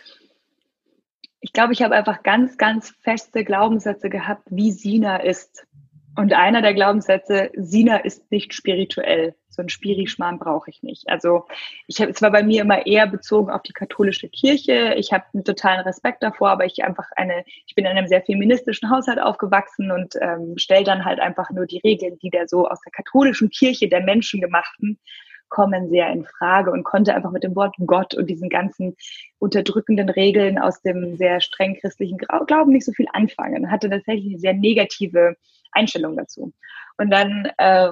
Ich 1.40 1.52
glaube, 1.52 1.74
ich 1.74 1.82
habe 1.82 1.96
einfach 1.96 2.24
ganz, 2.24 2.58
ganz 2.58 2.94
feste 3.02 3.44
Glaubenssätze 3.44 4.10
gehabt, 4.10 4.48
wie 4.50 4.72
Sina 4.72 5.18
ist. 5.18 5.68
Und 6.16 6.32
einer 6.32 6.62
der 6.62 6.74
Glaubenssätze, 6.74 7.52
Sina 7.56 7.98
ist 7.98 8.32
nicht 8.32 8.54
spirituell. 8.54 9.36
So 9.54 9.62
ein 9.62 9.70
Spirischmarrn 9.70 10.40
brauche 10.40 10.70
ich 10.70 10.84
nicht. 10.84 11.08
Also 11.10 11.46
ich 11.88 12.02
habe, 12.02 12.12
es 12.12 12.22
war 12.22 12.32
bei 12.32 12.44
mir 12.44 12.62
immer 12.62 12.86
eher 12.86 13.08
bezogen 13.08 13.52
auf 13.52 13.62
die 13.64 13.74
katholische 13.74 14.30
Kirche. 14.30 14.96
Ich 14.98 15.14
habe 15.14 15.26
einen 15.34 15.44
totalen 15.44 15.82
Respekt 15.82 16.24
davor, 16.24 16.50
aber 16.50 16.66
ich 16.66 16.84
einfach 16.84 17.10
eine, 17.16 17.44
ich 17.66 17.76
bin 17.76 17.86
in 17.86 17.92
einem 17.92 18.08
sehr 18.08 18.22
feministischen 18.22 18.90
Haushalt 18.90 19.20
aufgewachsen 19.20 19.92
und 19.92 20.16
ähm, 20.22 20.58
stelle 20.58 20.84
dann 20.84 21.06
halt 21.06 21.20
einfach 21.20 21.52
nur 21.52 21.66
die 21.66 21.80
Regeln, 21.80 22.18
die 22.20 22.30
da 22.30 22.48
so 22.48 22.68
aus 22.68 22.82
der 22.82 22.92
katholischen 22.92 23.50
Kirche 23.50 23.88
der 23.88 24.02
Menschen 24.02 24.42
gemachten 24.42 25.00
kommen 25.54 25.88
sehr 25.90 26.12
in 26.12 26.26
Frage 26.26 26.72
und 26.72 26.84
konnte 26.84 27.14
einfach 27.14 27.30
mit 27.30 27.44
dem 27.44 27.56
Wort 27.56 27.76
Gott 27.86 28.16
und 28.16 28.28
diesen 28.28 28.50
ganzen 28.50 28.96
unterdrückenden 29.38 30.10
Regeln 30.10 30.58
aus 30.58 30.82
dem 30.82 31.16
sehr 31.16 31.42
streng 31.42 31.78
christlichen 31.80 32.18
Glauben 32.18 32.72
nicht 32.72 32.86
so 32.86 32.92
viel 32.92 33.06
anfangen. 33.14 33.70
Hatte 33.70 33.88
tatsächlich 33.88 34.32
eine 34.32 34.40
sehr 34.40 34.56
negative 34.56 35.38
Einstellung 35.72 36.18
dazu. 36.18 36.54
Und 36.98 37.12
dann, 37.12 37.52
äh, 37.58 37.92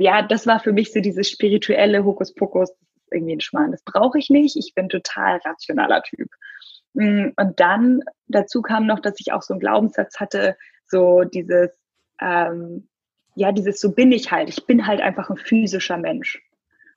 ja, 0.00 0.22
das 0.22 0.46
war 0.46 0.60
für 0.60 0.72
mich 0.72 0.92
so 0.92 1.00
dieses 1.00 1.30
spirituelle 1.30 2.04
Hokuspokus, 2.04 2.70
irgendwie 3.10 3.36
ein 3.36 3.40
Schmarrn. 3.40 3.72
Das 3.72 3.82
brauche 3.82 4.18
ich 4.18 4.30
nicht. 4.30 4.56
Ich 4.56 4.74
bin 4.74 4.88
total 4.88 5.38
rationaler 5.44 6.02
Typ. 6.02 6.28
Mm, 6.94 7.28
und 7.36 7.60
dann 7.60 8.02
dazu 8.26 8.62
kam 8.62 8.86
noch, 8.86 9.00
dass 9.00 9.18
ich 9.18 9.32
auch 9.32 9.42
so 9.42 9.54
einen 9.54 9.60
Glaubenssatz 9.60 10.20
hatte, 10.20 10.56
so 10.86 11.24
dieses, 11.24 11.70
ähm, 12.20 12.88
ja, 13.34 13.52
dieses 13.52 13.80
so 13.80 13.92
bin 13.92 14.12
ich 14.12 14.30
halt. 14.30 14.48
Ich 14.48 14.66
bin 14.66 14.86
halt 14.86 15.00
einfach 15.00 15.30
ein 15.30 15.36
physischer 15.36 15.96
Mensch. 15.96 16.42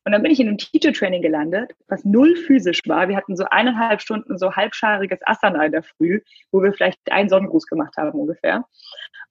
Und 0.03 0.13
dann 0.13 0.23
bin 0.23 0.31
ich 0.31 0.39
in 0.39 0.47
einem 0.47 0.57
Teacher-Training 0.57 1.21
gelandet, 1.21 1.73
was 1.87 2.03
null 2.03 2.35
physisch 2.35 2.79
war. 2.87 3.07
Wir 3.07 3.15
hatten 3.15 3.37
so 3.37 3.45
eineinhalb 3.45 4.01
Stunden 4.01 4.37
so 4.37 4.55
halbschariges 4.55 5.19
Asana 5.25 5.65
in 5.65 5.71
der 5.71 5.83
Früh, 5.83 6.21
wo 6.51 6.63
wir 6.63 6.73
vielleicht 6.73 6.99
einen 7.11 7.29
Sonnengruß 7.29 7.67
gemacht 7.67 7.95
haben 7.97 8.19
ungefähr. 8.19 8.65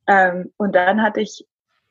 Ähm, 0.07 0.53
und 0.57 0.75
dann 0.77 1.03
hatte 1.03 1.21
ich, 1.21 1.45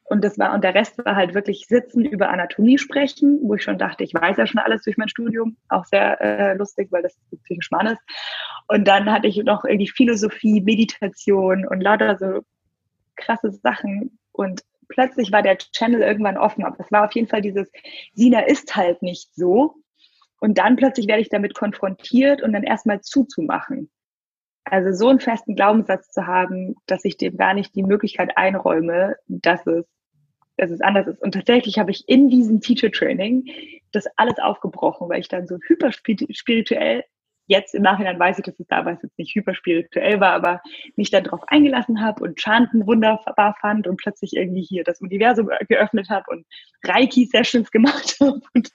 und 0.10 0.24
das 0.24 0.40
war, 0.40 0.54
und 0.54 0.64
der 0.64 0.74
Rest 0.74 0.98
war 1.06 1.16
halt 1.16 1.36
wirklich 1.36 1.68
sitzen, 1.68 2.04
über 2.04 2.30
Anatomie 2.30 2.80
sprechen, 2.80 3.40
wo 3.44 3.54
ich 3.54 3.64
schon 3.64 3.78
dachte, 3.78 4.04
ich 4.04 4.14
weiß 4.14 4.38
ja 4.38 4.48
schon 4.48 4.60
alles 4.60 4.82
durch 4.84 4.98
mein 4.98 5.08
Studium. 5.08 5.58
Auch 5.70 5.86
sehr 5.86 6.20
äh, 6.20 6.54
lustig, 6.56 6.88
weil 6.92 7.04
das 7.04 7.16
ziemlich 7.46 7.64
spannend 7.64 7.94
ist. 7.94 8.02
Und 8.68 8.88
dann 8.88 9.12
hatte 9.12 9.28
ich 9.28 9.38
noch 9.38 9.66
irgendwie 9.66 9.88
Philosophie, 9.88 10.62
Meditation 10.62 11.68
und 11.68 11.82
lauter 11.82 12.18
so 12.18 12.42
krasse 13.16 13.52
Sachen 13.52 14.18
und 14.32 14.64
plötzlich 14.88 15.32
war 15.32 15.44
der 15.44 15.58
Channel 15.58 16.02
irgendwann 16.02 16.38
offen. 16.38 16.66
Aber 16.66 16.80
es 16.80 16.92
war 16.92 17.06
auf 17.06 17.14
jeden 17.14 17.28
Fall 17.28 17.42
dieses, 17.42 17.72
Sina 18.14 18.40
ist 18.42 18.76
halt 18.76 19.04
nicht 19.04 19.34
so. 19.36 19.76
Und 20.40 20.58
dann 20.58 20.76
plötzlich 20.76 21.08
werde 21.08 21.22
ich 21.22 21.30
damit 21.30 21.54
konfrontiert 21.54 22.42
und 22.42 22.54
dann 22.54 22.64
erstmal 22.64 23.02
zuzumachen. 23.02 23.92
Also 24.64 24.92
so 24.92 25.10
einen 25.10 25.20
festen 25.20 25.56
Glaubenssatz 25.56 26.10
zu 26.12 26.26
haben, 26.26 26.76
dass 26.86 27.06
ich 27.06 27.18
dem 27.18 27.38
gar 27.38 27.54
nicht 27.54 27.76
die 27.76 27.84
Möglichkeit 27.84 28.38
einräume, 28.38 29.16
dass 29.28 29.66
es, 29.68 29.86
dass 30.60 30.72
es 30.72 30.82
anders 30.82 31.08
ist. 31.08 31.22
Und 31.22 31.34
tatsächlich 31.34 31.80
habe 31.80 31.92
ich 31.92 32.08
in 32.08 32.30
diesem 32.30 32.62
Teacher 32.62 32.92
Training 32.92 33.46
das 33.92 34.06
alles 34.18 34.38
aufgebrochen, 34.40 35.10
weil 35.10 35.20
ich 35.20 35.28
dann 35.28 35.48
so 35.48 35.58
hyperspirituell, 35.68 37.04
jetzt 37.48 37.74
im 37.74 37.82
Nachhinein 37.82 38.20
weiß 38.20 38.38
ich, 38.38 38.46
dass 38.46 38.60
es 38.60 38.68
damals 38.68 39.02
jetzt 39.02 39.18
nicht 39.18 39.34
hyperspirituell 39.34 40.20
war, 40.20 40.34
aber 40.34 40.62
mich 40.96 41.10
dann 41.10 41.24
darauf 41.24 41.42
eingelassen 41.48 42.02
habe 42.02 42.24
und 42.24 42.40
Chanten 42.40 42.86
wunderbar 42.86 43.56
fand 43.60 43.88
und 43.88 43.98
plötzlich 43.98 44.36
irgendwie 44.36 44.62
hier 44.62 44.84
das 44.84 45.02
Universum 45.02 45.50
geöffnet 45.68 46.10
habe 46.10 46.26
und 46.30 46.46
Reiki-Sessions 46.84 47.72
gemacht 47.72 48.18
habe 48.22 48.42
und 48.54 48.70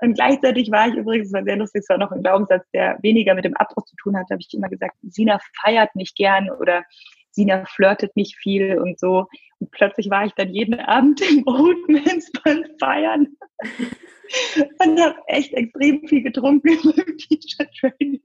Und 0.00 0.14
gleichzeitig 0.14 0.70
war 0.70 0.88
ich 0.88 0.94
übrigens, 0.94 1.28
es 1.28 1.32
war 1.32 1.44
sehr 1.44 1.56
lustig, 1.56 1.82
es 1.82 1.88
war 1.88 1.98
noch 1.98 2.10
ein 2.10 2.22
Glaubenssatz, 2.22 2.68
der 2.72 2.98
weniger 3.00 3.34
mit 3.34 3.44
dem 3.44 3.56
Abbruch 3.56 3.84
zu 3.86 3.96
tun 3.96 4.16
hat, 4.16 4.26
habe 4.30 4.40
ich 4.40 4.52
immer 4.52 4.68
gesagt, 4.68 4.96
Sina 5.02 5.38
feiert 5.62 5.94
nicht 5.94 6.16
gern 6.16 6.50
oder 6.50 6.84
Sina 7.34 7.64
flirtet 7.66 8.16
nicht 8.16 8.36
viel 8.36 8.78
und 8.78 8.98
so. 8.98 9.26
Und 9.58 9.70
plötzlich 9.70 10.10
war 10.10 10.24
ich 10.24 10.32
dann 10.32 10.50
jeden 10.50 10.78
Abend 10.78 11.20
im 11.20 11.46
Old 11.46 11.76
beim 12.44 12.64
Feiern 12.78 13.36
und 14.78 15.00
habe 15.00 15.16
echt 15.26 15.52
extrem 15.52 16.06
viel 16.06 16.22
getrunken 16.22 16.68
im 16.68 17.18
Teacher-Training. 17.18 18.22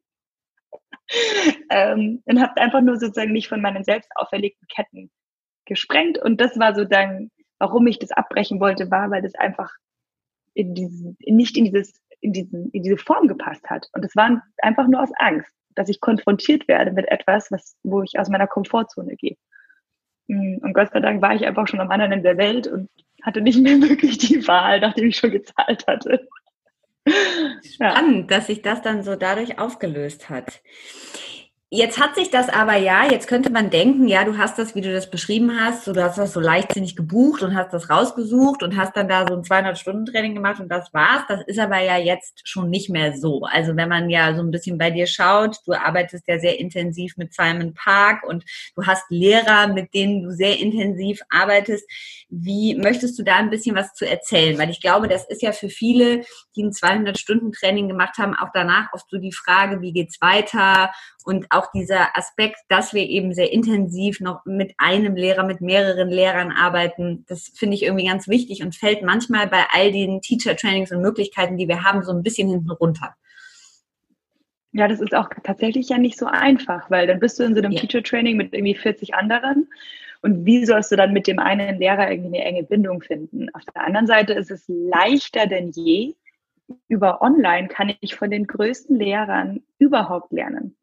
ähm, 1.71 2.21
und 2.25 2.41
habe 2.41 2.61
einfach 2.61 2.81
nur 2.81 2.97
sozusagen 2.97 3.33
nicht 3.33 3.47
von 3.47 3.61
meinen 3.61 3.83
selbst 3.83 4.09
auferlegten 4.15 4.67
Ketten 4.67 5.09
gesprengt. 5.65 6.19
Und 6.19 6.39
das 6.39 6.57
war 6.59 6.75
so 6.75 6.85
dann, 6.85 7.31
warum 7.57 7.87
ich 7.87 7.99
das 7.99 8.11
abbrechen 8.11 8.59
wollte, 8.59 8.91
war, 8.91 9.09
weil 9.09 9.23
das 9.23 9.35
einfach 9.35 9.71
in 10.53 10.75
diesen, 10.75 11.17
nicht 11.25 11.57
in 11.57 11.65
dieses, 11.65 11.99
in 12.21 12.33
diesen, 12.33 12.69
in 12.71 12.83
diese 12.83 12.97
Form 12.97 13.27
gepasst 13.27 13.67
hat. 13.69 13.87
Und 13.93 14.05
es 14.05 14.15
war 14.15 14.43
einfach 14.57 14.87
nur 14.87 15.01
aus 15.01 15.11
Angst, 15.17 15.51
dass 15.75 15.89
ich 15.89 16.01
konfrontiert 16.01 16.67
werde 16.67 16.91
mit 16.91 17.07
etwas, 17.09 17.51
was, 17.51 17.75
wo 17.83 18.01
ich 18.01 18.19
aus 18.19 18.29
meiner 18.29 18.47
Komfortzone 18.47 19.15
gehe. 19.15 19.37
Mm, 20.27 20.57
und 20.61 20.73
Gott 20.73 20.91
sei 20.91 20.99
Dank 20.99 21.21
war 21.21 21.35
ich 21.35 21.45
einfach 21.45 21.67
schon 21.67 21.79
am 21.79 21.91
anderen 21.91 22.13
Ende 22.13 22.23
der 22.23 22.37
Welt 22.37 22.67
und 22.67 22.89
hatte 23.23 23.41
nicht 23.41 23.61
mehr 23.61 23.81
wirklich 23.81 24.17
die 24.17 24.47
Wahl, 24.47 24.79
nachdem 24.79 25.09
ich 25.09 25.17
schon 25.17 25.31
gezahlt 25.31 25.85
hatte. 25.87 26.27
Spannend, 27.63 28.31
ja. 28.31 28.37
dass 28.37 28.47
sich 28.47 28.61
das 28.61 28.81
dann 28.81 29.03
so 29.03 29.15
dadurch 29.15 29.59
aufgelöst 29.59 30.29
hat. 30.29 30.61
Jetzt 31.71 31.99
hat 31.99 32.15
sich 32.15 32.31
das 32.31 32.49
aber 32.49 32.77
ja, 32.77 33.05
jetzt 33.11 33.27
könnte 33.27 33.51
man 33.51 33.69
denken, 33.69 34.07
ja, 34.07 34.23
du 34.23 34.39
hast 34.39 34.57
das, 34.57 34.73
wie 34.73 34.81
du 34.81 34.91
das 34.91 35.11
beschrieben 35.11 35.51
hast, 35.59 35.85
so, 35.85 35.93
du 35.93 36.03
hast 36.03 36.17
das 36.17 36.33
so 36.33 36.39
leichtsinnig 36.39 36.95
gebucht 36.95 37.43
und 37.43 37.55
hast 37.55 37.71
das 37.71 37.91
rausgesucht 37.91 38.63
und 38.63 38.75
hast 38.75 38.97
dann 38.97 39.07
da 39.07 39.27
so 39.27 39.35
ein 39.35 39.43
200-Stunden-Training 39.43 40.33
gemacht 40.33 40.59
und 40.59 40.69
das 40.69 40.91
war's. 40.95 41.25
Das 41.27 41.41
ist 41.45 41.59
aber 41.59 41.79
ja 41.79 41.95
jetzt 41.97 42.41
schon 42.43 42.71
nicht 42.71 42.89
mehr 42.89 43.15
so. 43.15 43.43
Also 43.43 43.75
wenn 43.75 43.87
man 43.87 44.09
ja 44.09 44.33
so 44.33 44.41
ein 44.41 44.49
bisschen 44.49 44.79
bei 44.79 44.89
dir 44.89 45.05
schaut, 45.05 45.57
du 45.67 45.73
arbeitest 45.73 46.27
ja 46.27 46.39
sehr 46.39 46.59
intensiv 46.59 47.17
mit 47.17 47.35
Simon 47.35 47.75
Park 47.75 48.23
und 48.23 48.45
du 48.75 48.87
hast 48.87 49.03
Lehrer, 49.09 49.67
mit 49.67 49.93
denen 49.93 50.23
du 50.23 50.31
sehr 50.31 50.57
intensiv 50.57 51.21
arbeitest. 51.29 51.87
Wie 52.29 52.73
möchtest 52.73 53.19
du 53.19 53.23
da 53.23 53.35
ein 53.35 53.51
bisschen 53.51 53.75
was 53.75 53.93
zu 53.93 54.09
erzählen? 54.09 54.57
Weil 54.57 54.71
ich 54.71 54.81
glaube, 54.81 55.07
das 55.07 55.23
ist 55.27 55.43
ja 55.43 55.51
für 55.51 55.69
viele, 55.69 56.21
die 56.55 56.63
ein 56.63 56.71
200-Stunden-Training 56.71 57.87
gemacht 57.87 58.17
haben, 58.17 58.33
auch 58.33 58.49
danach 58.55 58.91
oft 58.93 59.07
so 59.07 59.19
die 59.19 59.33
Frage, 59.33 59.81
wie 59.81 59.93
geht's 59.93 60.19
weiter? 60.19 60.89
Und 61.25 61.45
auch 61.51 61.58
dieser 61.67 62.17
Aspekt, 62.17 62.57
dass 62.69 62.93
wir 62.93 63.07
eben 63.07 63.33
sehr 63.33 63.51
intensiv 63.51 64.19
noch 64.19 64.45
mit 64.45 64.73
einem 64.77 65.15
Lehrer, 65.15 65.43
mit 65.43 65.61
mehreren 65.61 66.09
Lehrern 66.09 66.51
arbeiten, 66.51 67.25
das 67.27 67.51
finde 67.55 67.75
ich 67.75 67.83
irgendwie 67.83 68.07
ganz 68.07 68.27
wichtig 68.27 68.63
und 68.63 68.75
fällt 68.75 69.03
manchmal 69.03 69.47
bei 69.47 69.63
all 69.71 69.91
den 69.91 70.21
Teacher-Trainings 70.21 70.91
und 70.91 71.01
Möglichkeiten, 71.01 71.57
die 71.57 71.67
wir 71.67 71.83
haben, 71.83 72.03
so 72.03 72.11
ein 72.11 72.23
bisschen 72.23 72.49
hinten 72.49 72.71
runter. 72.71 73.15
Ja, 74.71 74.87
das 74.87 75.01
ist 75.01 75.15
auch 75.15 75.29
tatsächlich 75.43 75.89
ja 75.89 75.97
nicht 75.97 76.17
so 76.17 76.27
einfach, 76.27 76.91
weil 76.91 77.07
dann 77.07 77.19
bist 77.19 77.39
du 77.39 77.43
in 77.43 77.55
so 77.55 77.61
einem 77.61 77.71
ja. 77.71 77.81
Teacher-Training 77.81 78.37
mit 78.37 78.53
irgendwie 78.53 78.75
40 78.75 79.15
anderen 79.15 79.67
und 80.21 80.45
wie 80.45 80.65
sollst 80.65 80.91
du 80.91 80.95
dann 80.95 81.13
mit 81.13 81.27
dem 81.27 81.39
einen 81.39 81.79
Lehrer 81.79 82.11
irgendwie 82.11 82.39
eine 82.39 82.45
enge 82.45 82.63
Bindung 82.63 83.01
finden? 83.01 83.49
Auf 83.53 83.63
der 83.73 83.85
anderen 83.85 84.07
Seite 84.07 84.33
ist 84.33 84.51
es 84.51 84.65
leichter 84.67 85.47
denn 85.47 85.69
je, 85.71 86.13
über 86.87 87.21
online 87.21 87.67
kann 87.67 87.93
ich 88.01 88.15
von 88.15 88.29
den 88.29 88.45
größten 88.45 88.97
Lehrern 88.97 89.61
überhaupt 89.79 90.31
lernen. 90.31 90.75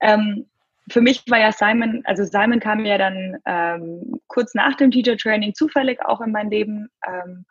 Ähm, 0.00 0.46
für 0.90 1.00
mich 1.00 1.22
war 1.28 1.38
ja 1.38 1.52
Simon, 1.52 2.02
also 2.04 2.24
Simon 2.24 2.60
kam 2.60 2.84
ja 2.84 2.98
dann 2.98 3.36
ähm, 3.46 4.20
kurz 4.26 4.54
nach 4.54 4.74
dem 4.74 4.90
Teacher 4.90 5.16
Training 5.16 5.54
zufällig 5.54 6.00
auch 6.04 6.20
in 6.20 6.32
mein 6.32 6.50
Leben. 6.50 6.88
Ähm, 7.06 7.44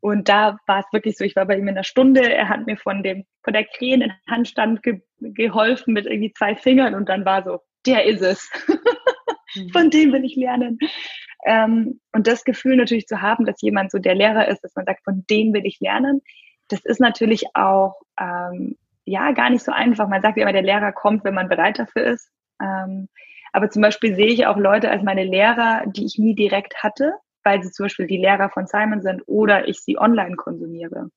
und 0.00 0.28
da 0.28 0.58
war 0.66 0.80
es 0.80 0.92
wirklich 0.92 1.16
so, 1.16 1.24
ich 1.24 1.36
war 1.36 1.46
bei 1.46 1.56
ihm 1.56 1.68
in 1.68 1.76
der 1.76 1.84
Stunde, 1.84 2.32
er 2.32 2.48
hat 2.48 2.66
mir 2.66 2.76
von 2.76 3.04
dem, 3.04 3.24
von 3.44 3.52
der 3.52 3.64
Krähen 3.64 4.02
in 4.02 4.12
Handstand 4.28 4.82
ge 4.82 5.00
geholfen 5.20 5.94
mit 5.94 6.06
irgendwie 6.06 6.32
zwei 6.32 6.56
Fingern 6.56 6.96
und 6.96 7.08
dann 7.08 7.24
war 7.24 7.44
so, 7.44 7.60
der 7.86 8.04
ist 8.06 8.22
es. 8.22 8.50
Mhm. 9.54 9.68
von 9.70 9.90
dem 9.90 10.12
will 10.12 10.24
ich 10.24 10.36
lernen. 10.36 10.78
Ähm, 11.44 12.00
und 12.12 12.26
das 12.26 12.44
Gefühl 12.44 12.76
natürlich 12.76 13.06
zu 13.06 13.20
haben, 13.20 13.44
dass 13.44 13.60
jemand 13.60 13.90
so 13.90 13.98
der 13.98 14.14
Lehrer 14.14 14.48
ist, 14.48 14.62
dass 14.62 14.74
man 14.74 14.86
sagt, 14.86 15.04
von 15.04 15.24
dem 15.28 15.52
will 15.52 15.66
ich 15.66 15.80
lernen, 15.80 16.22
das 16.68 16.84
ist 16.84 17.00
natürlich 17.00 17.44
auch 17.54 17.94
ähm, 18.18 18.76
ja 19.04 19.32
gar 19.32 19.50
nicht 19.50 19.64
so 19.64 19.72
einfach. 19.72 20.08
Man 20.08 20.22
sagt 20.22 20.36
ja 20.36 20.42
immer, 20.42 20.52
der 20.52 20.62
Lehrer 20.62 20.92
kommt, 20.92 21.24
wenn 21.24 21.34
man 21.34 21.48
bereit 21.48 21.78
dafür 21.78 22.04
ist. 22.04 22.30
Ähm, 22.60 23.08
aber 23.52 23.70
zum 23.70 23.82
Beispiel 23.82 24.14
sehe 24.14 24.28
ich 24.28 24.46
auch 24.46 24.56
Leute 24.56 24.90
als 24.90 25.02
meine 25.02 25.24
Lehrer, 25.24 25.84
die 25.86 26.06
ich 26.06 26.18
nie 26.18 26.34
direkt 26.34 26.82
hatte, 26.82 27.14
weil 27.44 27.62
sie 27.62 27.70
zum 27.70 27.84
Beispiel 27.84 28.06
die 28.06 28.16
Lehrer 28.16 28.48
von 28.50 28.66
Simon 28.66 29.02
sind 29.02 29.22
oder 29.26 29.68
ich 29.68 29.80
sie 29.80 29.98
online 29.98 30.36
konsumiere. 30.36 31.10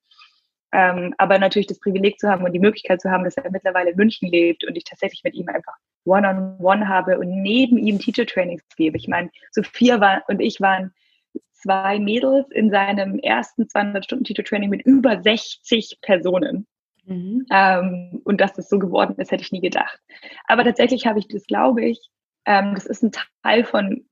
Ähm, 0.73 1.13
aber 1.17 1.39
natürlich 1.39 1.67
das 1.67 1.79
Privileg 1.79 2.19
zu 2.19 2.29
haben 2.29 2.43
und 2.43 2.51
die 2.51 2.59
Möglichkeit 2.59 2.99
zu 2.99 3.09
haben, 3.09 3.23
dass 3.23 3.37
er 3.37 3.49
mittlerweile 3.49 3.91
in 3.91 3.95
München 3.95 4.29
lebt 4.29 4.65
und 4.67 4.75
ich 4.75 4.83
tatsächlich 4.83 5.23
mit 5.23 5.33
ihm 5.35 5.47
einfach 5.47 5.73
One-on-One 6.03 6.57
-on 6.57 6.59
-one 6.59 6.87
habe 6.87 7.17
und 7.17 7.29
neben 7.41 7.77
ihm 7.77 7.99
Teacher-Trainings 7.99 8.63
gebe. 8.75 8.97
Ich 8.97 9.07
meine, 9.07 9.29
Sophia 9.51 10.01
war, 10.01 10.23
und 10.27 10.41
ich 10.41 10.59
waren 10.59 10.93
zwei 11.53 11.99
Mädels 11.99 12.51
in 12.51 12.71
seinem 12.71 13.19
ersten 13.19 13.63
200-Stunden-Teacher-Training 13.63 14.69
mit 14.69 14.81
über 14.85 15.21
60 15.21 15.99
Personen. 16.01 16.67
Mhm. 17.05 17.45
Ähm, 17.51 18.21
und 18.23 18.41
dass 18.41 18.53
das 18.53 18.69
so 18.69 18.79
geworden 18.79 19.15
ist, 19.17 19.31
hätte 19.31 19.43
ich 19.43 19.51
nie 19.51 19.61
gedacht. 19.61 19.99
Aber 20.47 20.63
tatsächlich 20.63 21.05
habe 21.07 21.19
ich 21.19 21.27
das, 21.27 21.45
glaube 21.45 21.85
ich, 21.85 22.09
ähm, 22.45 22.73
das 22.75 22.85
ist 22.85 23.03
ein 23.03 23.11
Teil 23.43 23.63
von, 23.63 24.05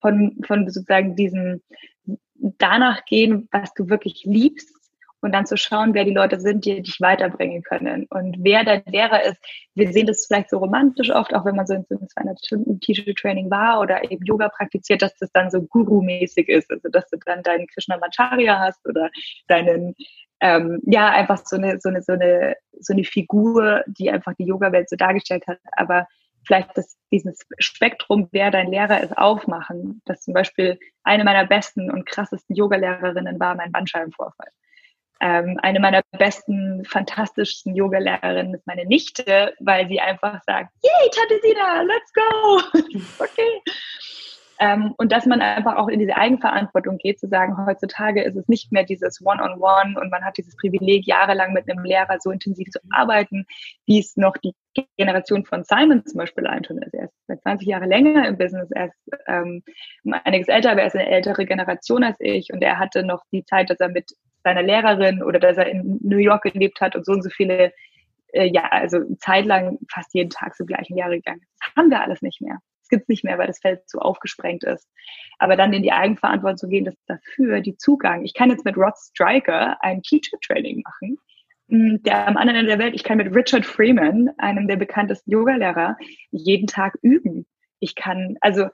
von, 0.00 0.36
von 0.46 0.68
sozusagen 0.68 1.16
diesem 1.16 1.62
danach 2.34 3.04
gehen, 3.06 3.48
was 3.50 3.72
du 3.74 3.88
wirklich 3.88 4.24
liebst 4.24 4.76
und 5.20 5.32
dann 5.32 5.46
zu 5.46 5.56
schauen, 5.56 5.94
wer 5.94 6.04
die 6.04 6.14
Leute 6.14 6.38
sind, 6.38 6.64
die 6.64 6.82
dich 6.82 7.00
weiterbringen 7.00 7.62
können 7.62 8.06
und 8.10 8.36
wer 8.40 8.64
dein 8.64 8.82
Lehrer 8.86 9.24
ist. 9.24 9.42
Wir 9.74 9.92
sehen 9.92 10.06
das 10.06 10.26
vielleicht 10.26 10.50
so 10.50 10.58
romantisch 10.58 11.10
oft, 11.10 11.34
auch 11.34 11.44
wenn 11.44 11.56
man 11.56 11.66
so 11.66 11.74
in 11.74 11.84
so 11.88 11.96
einem 11.96 12.08
200 12.08 12.46
Stunden 12.46 12.80
Teacher-Training 12.80 13.50
war 13.50 13.80
oder 13.80 14.10
eben 14.10 14.24
Yoga 14.24 14.48
praktiziert, 14.48 15.02
dass 15.02 15.16
das 15.16 15.32
dann 15.32 15.50
so 15.50 15.62
Guru-mäßig 15.62 16.48
ist, 16.48 16.70
also 16.70 16.88
dass 16.90 17.08
du 17.08 17.18
dann 17.24 17.42
deinen 17.42 17.66
Krishnamacharya 17.66 18.58
hast 18.58 18.86
oder 18.86 19.10
deinen 19.48 19.96
ähm, 20.40 20.80
ja, 20.84 21.08
einfach 21.10 21.40
so 21.44 21.56
eine, 21.56 21.80
so 21.80 21.88
eine, 21.88 22.02
so 22.02 22.12
eine, 22.12 22.56
so 22.80 22.92
eine 22.92 23.04
Figur, 23.04 23.82
die 23.86 24.10
einfach 24.10 24.34
die 24.38 24.46
Yoga-Welt 24.46 24.88
so 24.88 24.96
dargestellt 24.96 25.46
hat, 25.46 25.58
aber 25.72 26.06
vielleicht 26.46 26.76
das, 26.76 26.96
dieses 27.10 27.40
Spektrum, 27.58 28.28
wer 28.32 28.50
dein 28.50 28.70
Lehrer 28.70 29.02
ist, 29.02 29.16
aufmachen. 29.16 30.00
Dass 30.04 30.22
zum 30.22 30.34
Beispiel 30.34 30.78
eine 31.02 31.24
meiner 31.24 31.46
besten 31.46 31.90
und 31.90 32.06
krassesten 32.06 32.54
Yoga-Lehrerinnen 32.54 33.40
war 33.40 33.54
mein 33.54 33.72
Bandscheibenvorfall. 33.72 34.48
Ähm, 35.20 35.58
eine 35.62 35.80
meiner 35.80 36.02
besten, 36.18 36.84
fantastischsten 36.84 37.74
Yoga-Lehrerinnen 37.74 38.54
ist 38.54 38.66
meine 38.66 38.84
Nichte, 38.84 39.54
weil 39.60 39.88
sie 39.88 39.98
einfach 39.98 40.42
sagt, 40.44 40.72
yay, 40.82 41.10
Tante 41.10 41.40
Sina, 41.42 41.82
let's 41.82 42.12
go. 42.12 42.60
okay. 43.24 43.62
Ähm, 44.58 44.94
und 44.96 45.12
dass 45.12 45.26
man 45.26 45.40
einfach 45.40 45.76
auch 45.76 45.88
in 45.88 45.98
diese 45.98 46.16
Eigenverantwortung 46.16 46.98
geht, 46.98 47.20
zu 47.20 47.28
sagen, 47.28 47.56
heutzutage 47.66 48.22
ist 48.22 48.36
es 48.36 48.48
nicht 48.48 48.72
mehr 48.72 48.84
dieses 48.84 49.20
One-on-One 49.24 49.56
-on 49.56 49.94
-One 49.94 50.00
und 50.00 50.10
man 50.10 50.24
hat 50.24 50.36
dieses 50.38 50.56
Privileg, 50.56 51.06
jahrelang 51.06 51.52
mit 51.52 51.70
einem 51.70 51.84
Lehrer 51.84 52.18
so 52.20 52.30
intensiv 52.30 52.68
zu 52.70 52.78
arbeiten, 52.90 53.46
wie 53.86 53.98
es 53.98 54.16
noch 54.16 54.36
die 54.38 54.54
Generation 54.96 55.44
von 55.44 55.64
Simon 55.64 56.04
zum 56.06 56.18
Beispiel 56.18 56.46
eintun 56.46 56.82
ist. 56.82 56.94
Er 56.94 57.04
ist 57.04 57.14
seit 57.26 57.42
20 57.42 57.68
Jahre 57.68 57.86
länger 57.86 58.26
im 58.26 58.38
Business, 58.38 58.70
er 58.70 58.86
ist 58.86 59.10
ähm, 59.26 59.62
einiges 60.24 60.48
älter, 60.48 60.72
aber 60.72 60.80
er 60.82 60.86
ist 60.88 60.96
eine 60.96 61.08
ältere 61.08 61.44
Generation 61.46 62.04
als 62.04 62.16
ich 62.20 62.52
und 62.52 62.62
er 62.62 62.78
hatte 62.78 63.04
noch 63.04 63.22
die 63.32 63.44
Zeit, 63.44 63.70
dass 63.70 63.80
er 63.80 63.88
mit 63.88 64.10
seiner 64.42 64.62
Lehrerin 64.62 65.22
oder 65.22 65.38
dass 65.38 65.56
er 65.56 65.66
in 65.66 65.98
New 66.02 66.18
York 66.18 66.42
gelebt 66.44 66.80
hat 66.80 66.96
und 66.96 67.04
so 67.04 67.12
und 67.12 67.22
so 67.22 67.30
viele 67.30 67.72
äh, 68.32 68.50
ja, 68.52 68.68
also 68.70 68.98
zeitlang 69.18 69.78
fast 69.90 70.14
jeden 70.14 70.30
Tag 70.30 70.54
so 70.54 70.64
gleichen 70.64 70.96
Jahre 70.96 71.16
gegangen. 71.16 71.42
Das 71.60 71.76
haben 71.76 71.90
wir 71.90 72.00
alles 72.00 72.22
nicht 72.22 72.40
mehr. 72.40 72.58
Das 72.86 72.90
gibt 72.90 73.02
es 73.02 73.08
nicht 73.08 73.24
mehr, 73.24 73.36
weil 73.36 73.48
das 73.48 73.58
Feld 73.58 73.88
zu 73.88 73.98
aufgesprengt 73.98 74.62
ist. 74.62 74.88
Aber 75.40 75.56
dann 75.56 75.72
in 75.72 75.82
die 75.82 75.90
Eigenverantwortung 75.90 76.56
zu 76.56 76.68
gehen, 76.68 76.84
dass 76.84 76.94
dafür 77.06 77.60
die 77.60 77.76
Zugang. 77.76 78.24
Ich 78.24 78.32
kann 78.32 78.48
jetzt 78.48 78.64
mit 78.64 78.76
Rod 78.76 78.96
Striker 78.96 79.82
ein 79.82 80.02
Teacher-Training 80.02 80.82
machen, 80.84 81.18
hm, 81.68 82.00
der 82.04 82.28
am 82.28 82.36
anderen 82.36 82.60
Ende 82.60 82.76
der 82.76 82.78
Welt, 82.78 82.94
ich 82.94 83.02
kann 83.02 83.18
mit 83.18 83.34
Richard 83.34 83.66
Freeman, 83.66 84.30
einem 84.38 84.68
der 84.68 84.76
bekanntesten 84.76 85.32
Yogalehrer, 85.32 85.96
jeden 86.30 86.68
Tag 86.68 86.96
üben. 87.02 87.44
Ich 87.80 87.96
kann, 87.96 88.36
also 88.40 88.68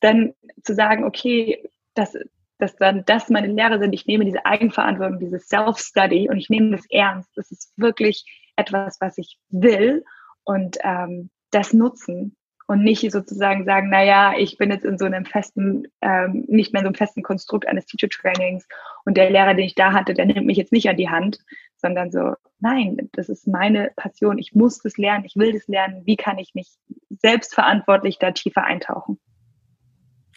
dann 0.00 0.32
zu 0.64 0.74
sagen, 0.74 1.04
okay, 1.04 1.62
das, 1.92 2.16
dass 2.56 2.74
dann 2.76 3.04
das 3.04 3.28
meine 3.28 3.48
Lehre 3.48 3.78
sind, 3.78 3.92
ich 3.92 4.06
nehme 4.06 4.24
diese 4.24 4.46
Eigenverantwortung, 4.46 5.18
dieses 5.18 5.46
Self-Study 5.48 6.30
und 6.30 6.38
ich 6.38 6.48
nehme 6.48 6.70
das 6.70 6.86
ernst. 6.88 7.28
Das 7.36 7.50
ist 7.50 7.74
wirklich 7.76 8.24
etwas, 8.56 8.98
was 8.98 9.18
ich 9.18 9.36
will 9.50 10.04
und 10.42 10.78
ähm, 10.84 11.28
das 11.50 11.74
nutzen 11.74 12.37
und 12.68 12.84
nicht 12.84 13.10
sozusagen 13.10 13.64
sagen, 13.64 13.88
naja, 13.88 14.34
ich 14.36 14.58
bin 14.58 14.70
jetzt 14.70 14.84
in 14.84 14.98
so 14.98 15.06
einem 15.06 15.24
festen, 15.24 15.88
ähm, 16.02 16.44
nicht 16.48 16.72
mehr 16.72 16.82
in 16.82 16.84
so 16.84 16.88
einem 16.88 16.94
festen 16.94 17.22
Konstrukt 17.22 17.66
eines 17.66 17.86
Teacher 17.86 18.10
Trainings 18.10 18.68
und 19.06 19.16
der 19.16 19.30
Lehrer, 19.30 19.54
den 19.54 19.64
ich 19.64 19.74
da 19.74 19.94
hatte, 19.94 20.12
der 20.12 20.26
nimmt 20.26 20.46
mich 20.46 20.58
jetzt 20.58 20.70
nicht 20.70 20.88
an 20.88 20.98
die 20.98 21.08
Hand, 21.08 21.38
sondern 21.76 22.10
so, 22.10 22.34
nein, 22.60 23.08
das 23.12 23.30
ist 23.30 23.48
meine 23.48 23.90
Passion, 23.96 24.38
ich 24.38 24.54
muss 24.54 24.82
das 24.82 24.98
lernen, 24.98 25.24
ich 25.24 25.34
will 25.34 25.54
das 25.54 25.66
lernen, 25.66 26.02
wie 26.04 26.16
kann 26.16 26.38
ich 26.38 26.54
mich 26.54 26.68
selbstverantwortlich 27.08 28.18
da 28.18 28.32
tiefer 28.32 28.64
eintauchen? 28.64 29.18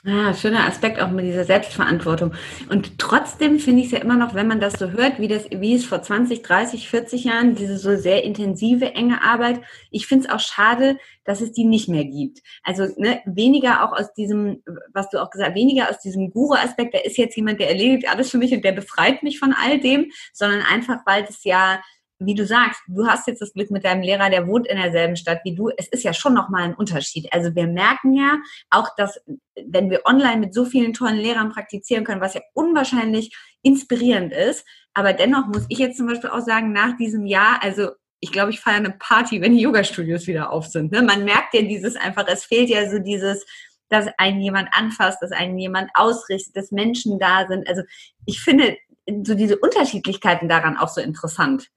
Ah, 0.03 0.33
schöner 0.33 0.65
Aspekt 0.67 0.99
auch 0.99 1.11
mit 1.11 1.25
dieser 1.25 1.43
Selbstverantwortung. 1.43 2.33
Und 2.69 2.97
trotzdem 2.97 3.59
finde 3.59 3.81
ich 3.81 3.85
es 3.87 3.91
ja 3.91 3.99
immer 3.99 4.15
noch, 4.15 4.33
wenn 4.33 4.47
man 4.47 4.59
das 4.59 4.73
so 4.73 4.89
hört, 4.89 5.19
wie 5.19 5.27
das, 5.27 5.45
wie 5.51 5.75
es 5.75 5.85
vor 5.85 6.01
20, 6.01 6.41
30, 6.41 6.89
40 6.89 7.25
Jahren, 7.25 7.53
diese 7.53 7.77
so 7.77 7.95
sehr 7.95 8.23
intensive, 8.23 8.95
enge 8.95 9.23
Arbeit, 9.23 9.61
ich 9.91 10.07
finde 10.07 10.25
es 10.25 10.33
auch 10.33 10.39
schade, 10.39 10.97
dass 11.23 11.39
es 11.39 11.51
die 11.51 11.65
nicht 11.65 11.87
mehr 11.87 12.03
gibt. 12.03 12.39
Also 12.63 12.87
ne, 12.97 13.21
weniger 13.25 13.83
auch 13.85 13.95
aus 13.95 14.11
diesem, 14.15 14.63
was 14.91 15.07
du 15.11 15.21
auch 15.21 15.29
gesagt, 15.29 15.53
weniger 15.53 15.91
aus 15.91 15.99
diesem 15.99 16.31
Guru-Aspekt, 16.31 16.95
da 16.95 16.99
ist 16.99 17.19
jetzt 17.19 17.35
jemand, 17.35 17.59
der 17.59 17.69
erledigt 17.69 18.09
alles 18.09 18.31
für 18.31 18.39
mich 18.39 18.51
und 18.53 18.65
der 18.65 18.71
befreit 18.71 19.21
mich 19.21 19.37
von 19.37 19.53
all 19.53 19.79
dem, 19.79 20.09
sondern 20.33 20.63
einfach, 20.63 21.01
weil 21.05 21.25
es 21.29 21.43
ja 21.43 21.79
wie 22.23 22.35
du 22.35 22.45
sagst, 22.45 22.81
du 22.87 23.07
hast 23.07 23.27
jetzt 23.27 23.41
das 23.41 23.53
Glück 23.53 23.71
mit 23.71 23.83
deinem 23.83 24.03
Lehrer, 24.03 24.29
der 24.29 24.47
wohnt 24.47 24.67
in 24.67 24.77
derselben 24.77 25.15
Stadt 25.15 25.39
wie 25.43 25.55
du. 25.55 25.69
Es 25.75 25.87
ist 25.87 26.03
ja 26.03 26.13
schon 26.13 26.33
nochmal 26.33 26.63
ein 26.63 26.75
Unterschied. 26.75 27.27
Also 27.33 27.55
wir 27.55 27.67
merken 27.67 28.13
ja 28.13 28.37
auch, 28.69 28.89
dass 28.95 29.19
wenn 29.55 29.89
wir 29.89 30.01
online 30.05 30.37
mit 30.37 30.53
so 30.53 30.65
vielen 30.65 30.93
tollen 30.93 31.17
Lehrern 31.17 31.49
praktizieren 31.49 32.03
können, 32.03 32.21
was 32.21 32.35
ja 32.35 32.41
unwahrscheinlich 32.53 33.35
inspirierend 33.63 34.33
ist. 34.33 34.65
Aber 34.93 35.13
dennoch 35.13 35.47
muss 35.47 35.65
ich 35.69 35.79
jetzt 35.79 35.97
zum 35.97 36.07
Beispiel 36.07 36.29
auch 36.29 36.41
sagen, 36.41 36.71
nach 36.71 36.95
diesem 36.97 37.25
Jahr, 37.25 37.61
also 37.63 37.89
ich 38.19 38.31
glaube, 38.31 38.51
ich 38.51 38.59
feiere 38.59 38.77
eine 38.77 38.91
Party, 38.91 39.41
wenn 39.41 39.55
die 39.55 39.61
Yoga-Studios 39.61 40.27
wieder 40.27 40.51
auf 40.51 40.67
sind. 40.67 40.91
Ne? 40.91 41.01
Man 41.01 41.25
merkt 41.25 41.55
ja 41.55 41.63
dieses 41.63 41.95
einfach, 41.95 42.27
es 42.27 42.45
fehlt 42.45 42.69
ja 42.69 42.87
so 42.87 42.99
dieses, 42.99 43.43
dass 43.89 44.07
einen 44.19 44.41
jemand 44.41 44.69
anfasst, 44.73 45.21
dass 45.21 45.31
einen 45.31 45.57
jemand 45.57 45.89
ausrichtet, 45.95 46.55
dass 46.55 46.71
Menschen 46.71 47.17
da 47.17 47.47
sind. 47.47 47.67
Also 47.67 47.81
ich 48.27 48.39
finde 48.39 48.77
so 49.23 49.33
diese 49.33 49.57
Unterschiedlichkeiten 49.57 50.47
daran 50.47 50.77
auch 50.77 50.89
so 50.89 51.01
interessant. 51.01 51.67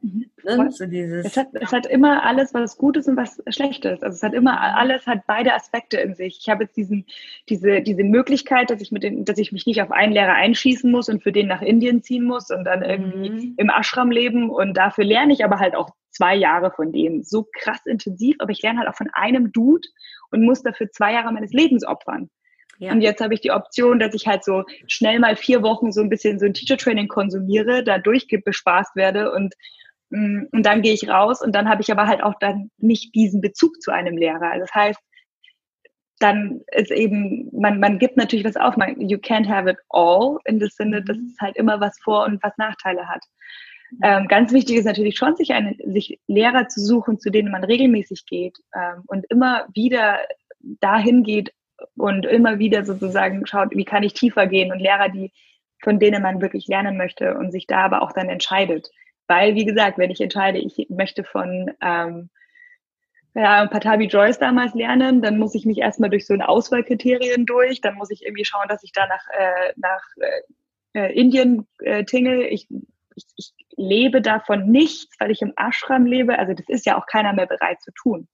Mhm. 0.00 0.30
Ne? 0.44 0.70
So 0.70 0.86
dieses, 0.86 1.26
es, 1.26 1.36
hat, 1.36 1.48
es 1.54 1.72
hat 1.72 1.86
immer 1.86 2.22
alles, 2.24 2.54
was 2.54 2.76
Gutes 2.76 3.08
und 3.08 3.16
was 3.16 3.42
Schlechtes. 3.48 4.02
Also 4.02 4.14
es 4.14 4.22
hat 4.22 4.32
immer 4.32 4.60
alles 4.60 5.06
hat 5.06 5.26
beide 5.26 5.54
Aspekte 5.54 5.98
in 5.98 6.14
sich. 6.14 6.38
Ich 6.40 6.48
habe 6.48 6.64
jetzt 6.64 6.76
diesen, 6.76 7.04
diese, 7.48 7.80
diese 7.82 8.04
Möglichkeit, 8.04 8.70
dass 8.70 8.80
ich 8.80 8.92
mit 8.92 9.02
den, 9.02 9.24
dass 9.24 9.38
ich 9.38 9.50
mich 9.50 9.66
nicht 9.66 9.82
auf 9.82 9.90
einen 9.90 10.12
Lehrer 10.12 10.34
einschießen 10.34 10.90
muss 10.90 11.08
und 11.08 11.22
für 11.22 11.32
den 11.32 11.48
nach 11.48 11.62
Indien 11.62 12.02
ziehen 12.02 12.24
muss 12.24 12.50
und 12.50 12.64
dann 12.64 12.82
irgendwie 12.82 13.30
mhm. 13.30 13.54
im 13.56 13.70
Ashram 13.70 14.10
leben. 14.10 14.50
Und 14.50 14.76
dafür 14.76 15.04
lerne 15.04 15.32
ich 15.32 15.44
aber 15.44 15.58
halt 15.58 15.74
auch 15.74 15.90
zwei 16.10 16.36
Jahre 16.36 16.70
von 16.70 16.92
dem. 16.92 17.24
So 17.24 17.46
krass 17.52 17.84
intensiv, 17.84 18.36
aber 18.38 18.52
ich 18.52 18.62
lerne 18.62 18.78
halt 18.78 18.88
auch 18.88 18.96
von 18.96 19.10
einem 19.12 19.52
Dude 19.52 19.88
und 20.30 20.44
muss 20.44 20.62
dafür 20.62 20.90
zwei 20.90 21.12
Jahre 21.12 21.32
meines 21.32 21.52
Lebens 21.52 21.84
opfern. 21.84 22.30
Ja. 22.78 22.92
Und 22.92 23.00
jetzt 23.00 23.20
habe 23.20 23.34
ich 23.34 23.40
die 23.40 23.50
Option, 23.50 23.98
dass 23.98 24.14
ich 24.14 24.28
halt 24.28 24.44
so 24.44 24.62
schnell 24.86 25.18
mal 25.18 25.34
vier 25.34 25.62
Wochen 25.62 25.90
so 25.90 26.00
ein 26.00 26.08
bisschen 26.08 26.38
so 26.38 26.46
ein 26.46 26.54
Teacher 26.54 26.76
Training 26.76 27.08
konsumiere, 27.08 27.82
da 27.82 27.98
durchbespaßt 27.98 28.94
werde 28.94 29.32
und 29.32 29.54
und 30.10 30.62
dann 30.62 30.82
gehe 30.82 30.94
ich 30.94 31.08
raus 31.08 31.42
und 31.42 31.54
dann 31.54 31.68
habe 31.68 31.82
ich 31.82 31.92
aber 31.92 32.06
halt 32.06 32.22
auch 32.22 32.34
dann 32.40 32.70
nicht 32.78 33.14
diesen 33.14 33.40
Bezug 33.40 33.80
zu 33.82 33.90
einem 33.90 34.16
Lehrer. 34.16 34.50
Also 34.50 34.60
das 34.60 34.74
heißt, 34.74 35.00
dann 36.18 36.62
ist 36.72 36.90
eben, 36.90 37.48
man, 37.52 37.78
man 37.78 37.98
gibt 37.98 38.16
natürlich 38.16 38.44
was 38.44 38.56
auf, 38.56 38.76
man, 38.76 39.00
you 39.00 39.18
can't 39.18 39.48
have 39.48 39.68
it 39.68 39.78
all, 39.90 40.38
in 40.44 40.58
dem 40.58 40.68
Sinne, 40.68 41.02
dass 41.02 41.16
mhm. 41.16 41.32
es 41.32 41.40
halt 41.40 41.56
immer 41.56 41.80
was 41.80 41.98
Vor- 42.00 42.24
und 42.24 42.42
was 42.42 42.56
Nachteile 42.56 43.08
hat. 43.08 43.22
Ähm, 44.02 44.28
ganz 44.28 44.52
wichtig 44.52 44.76
ist 44.76 44.84
natürlich 44.84 45.16
schon, 45.16 45.36
sich, 45.36 45.52
eine, 45.52 45.74
sich 45.86 46.20
Lehrer 46.26 46.68
zu 46.68 46.80
suchen, 46.80 47.18
zu 47.18 47.30
denen 47.30 47.50
man 47.50 47.64
regelmäßig 47.64 48.26
geht 48.26 48.58
ähm, 48.74 49.02
und 49.06 49.24
immer 49.30 49.66
wieder 49.72 50.18
dahin 50.60 51.22
geht 51.22 51.52
und 51.96 52.26
immer 52.26 52.58
wieder 52.58 52.84
sozusagen 52.84 53.46
schaut, 53.46 53.74
wie 53.74 53.84
kann 53.84 54.02
ich 54.02 54.12
tiefer 54.12 54.46
gehen 54.46 54.72
und 54.72 54.80
Lehrer, 54.80 55.08
die, 55.08 55.32
von 55.82 55.98
denen 55.98 56.22
man 56.22 56.42
wirklich 56.42 56.66
lernen 56.66 56.96
möchte 56.96 57.34
und 57.38 57.52
sich 57.52 57.66
da 57.66 57.78
aber 57.78 58.02
auch 58.02 58.12
dann 58.12 58.28
entscheidet. 58.28 58.90
Weil, 59.28 59.54
wie 59.54 59.66
gesagt, 59.66 59.98
wenn 59.98 60.10
ich 60.10 60.20
entscheide, 60.20 60.58
ich 60.58 60.86
möchte 60.88 61.22
von 61.22 61.70
ähm, 61.80 62.30
ja, 63.34 63.66
Patabi 63.66 64.06
Joyce 64.06 64.38
damals 64.38 64.74
lernen, 64.74 65.22
dann 65.22 65.38
muss 65.38 65.54
ich 65.54 65.64
mich 65.66 65.78
erstmal 65.78 66.10
durch 66.10 66.26
so 66.26 66.34
ein 66.34 66.42
Auswahlkriterien 66.42 67.46
durch, 67.46 67.80
dann 67.80 67.94
muss 67.94 68.10
ich 68.10 68.24
irgendwie 68.24 68.44
schauen, 68.44 68.68
dass 68.68 68.82
ich 68.82 68.92
da 68.92 69.06
nach, 69.06 69.24
äh, 69.38 69.72
nach 69.76 70.02
äh, 70.16 70.98
äh, 70.98 71.12
Indien 71.12 71.66
äh, 71.80 72.04
tingle. 72.04 72.48
Ich, 72.48 72.66
ich, 73.14 73.26
ich 73.36 73.52
lebe 73.76 74.22
davon 74.22 74.70
nichts, 74.70 75.14
weil 75.20 75.30
ich 75.30 75.42
im 75.42 75.52
Ashram 75.56 76.06
lebe. 76.06 76.38
Also 76.38 76.54
das 76.54 76.68
ist 76.68 76.86
ja 76.86 76.98
auch 76.98 77.06
keiner 77.06 77.32
mehr 77.32 77.46
bereit 77.46 77.80
zu 77.82 77.92
tun. 77.92 78.28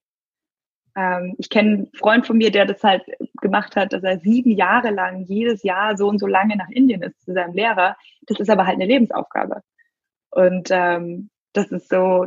Ähm, 0.97 1.35
ich 1.39 1.51
kenne 1.51 1.71
einen 1.71 1.93
Freund 1.95 2.27
von 2.27 2.39
mir, 2.39 2.51
der 2.51 2.67
das 2.67 2.83
halt 2.83 3.03
gemacht 3.41 3.77
hat, 3.77 3.93
dass 3.93 4.05
er 4.05 4.21
sieben 4.21 4.53
Jahre 4.53 4.91
lang 4.91 5.25
jedes 5.25 5.63
Jahr 5.65 5.97
so 5.97 6.09
und 6.09 6.19
so 6.19 6.27
lange 6.27 6.57
nach 6.57 6.69
Indien 6.71 7.03
ist 7.03 7.21
zu 7.23 7.33
seinem 7.33 7.53
Lehrer. 7.53 7.97
Das 8.23 8.39
ist 8.39 8.49
aber 8.49 8.67
halt 8.67 8.77
eine 8.77 8.87
Lebensaufgabe. 8.87 9.63
Und 10.35 10.69
ähm, 10.73 11.31
das 11.53 11.71
ist 11.71 11.89
so, 11.89 12.27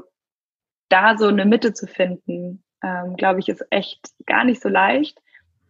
da 0.87 1.17
so 1.17 1.27
eine 1.27 1.45
Mitte 1.45 1.73
zu 1.73 1.87
finden, 1.87 2.63
ähm, 2.81 3.17
glaube 3.17 3.41
ich, 3.41 3.49
ist 3.49 3.65
echt 3.69 4.13
gar 4.25 4.45
nicht 4.45 4.61
so 4.61 4.69
leicht. 4.69 5.19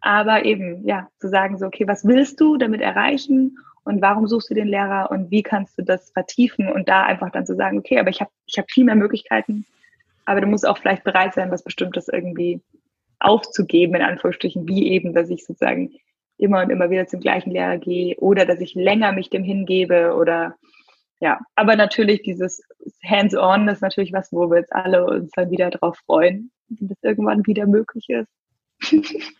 Aber 0.02 0.46
eben, 0.46 0.88
ja, 0.88 1.08
zu 1.18 1.30
sagen 1.30 1.58
so, 1.58 1.66
okay, 1.66 1.88
was 1.88 2.06
willst 2.06 2.40
du 2.40 2.58
damit 2.58 2.82
erreichen 2.82 3.58
und 3.84 4.04
warum 4.04 4.28
suchst 4.28 4.52
du 4.52 4.54
den 4.54 4.68
Lehrer 4.68 5.10
und 5.10 5.32
wie 5.32 5.42
kannst 5.42 5.80
du 5.80 5.82
das 5.82 6.12
vertiefen 6.12 6.72
und 6.72 6.88
da 6.88 7.04
einfach 7.04 7.32
dann 7.32 7.48
zu 7.48 7.56
sagen, 7.56 7.80
okay, 7.80 7.98
aber 7.98 8.10
ich 8.10 8.22
habe 8.22 8.30
ich 8.46 8.60
hab 8.60 8.70
viel 8.70 8.84
mehr 8.84 8.96
Möglichkeiten, 8.96 9.66
aber 10.26 10.42
du 10.42 10.48
musst 10.48 10.68
auch 10.68 10.78
vielleicht 10.78 11.04
bereit 11.04 11.34
sein, 11.34 11.50
was 11.50 11.64
Bestimmtes 11.64 12.08
irgendwie 12.08 12.62
aufzugeben, 13.20 13.96
in 13.96 14.04
Anführungsstrichen, 14.04 14.68
wie 14.68 14.92
eben, 14.92 15.14
dass 15.14 15.32
ich 15.32 15.44
sozusagen 15.44 15.96
immer 16.38 16.62
und 16.62 16.70
immer 16.70 16.92
wieder 16.92 17.08
zum 17.08 17.20
gleichen 17.20 17.50
Lehrer 17.50 17.80
gehe 17.80 18.16
oder 18.18 18.46
dass 18.46 18.60
ich 18.60 18.76
länger 18.76 19.12
mich 19.12 19.32
dem 19.32 19.44
hingebe 19.44 20.14
oder 20.14 20.56
ja, 21.20 21.40
aber 21.56 21.76
natürlich 21.76 22.22
dieses 22.22 22.62
Hands-on 23.04 23.68
ist 23.68 23.82
natürlich 23.82 24.14
was, 24.14 24.32
wo 24.32 24.50
wir 24.50 24.60
jetzt 24.60 24.74
alle 24.74 25.06
uns 25.06 25.32
dann 25.32 25.50
wieder 25.50 25.70
drauf 25.70 25.98
freuen, 26.06 26.52
wenn 26.70 26.90
das 26.90 26.98
irgendwann 27.02 27.46
wieder 27.46 27.66
möglich 27.66 28.06
ist. 28.10 28.30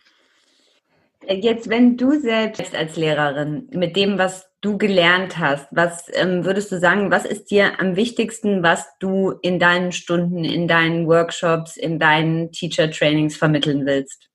Jetzt, 1.30 1.68
wenn 1.68 1.98
du 1.98 2.18
selbst 2.18 2.74
als 2.74 2.96
Lehrerin 2.96 3.68
mit 3.72 3.96
dem, 3.96 4.18
was 4.18 4.48
du 4.62 4.78
gelernt 4.78 5.36
hast, 5.36 5.68
was 5.72 6.06
ähm, 6.14 6.44
würdest 6.44 6.72
du 6.72 6.78
sagen, 6.78 7.10
was 7.10 7.26
ist 7.26 7.50
dir 7.50 7.78
am 7.80 7.96
wichtigsten, 7.96 8.62
was 8.62 8.86
du 8.98 9.32
in 9.42 9.58
deinen 9.58 9.92
Stunden, 9.92 10.44
in 10.44 10.68
deinen 10.68 11.06
Workshops, 11.06 11.76
in 11.76 11.98
deinen 11.98 12.50
Teacher-Trainings 12.50 13.36
vermitteln 13.36 13.84
willst? 13.84 14.30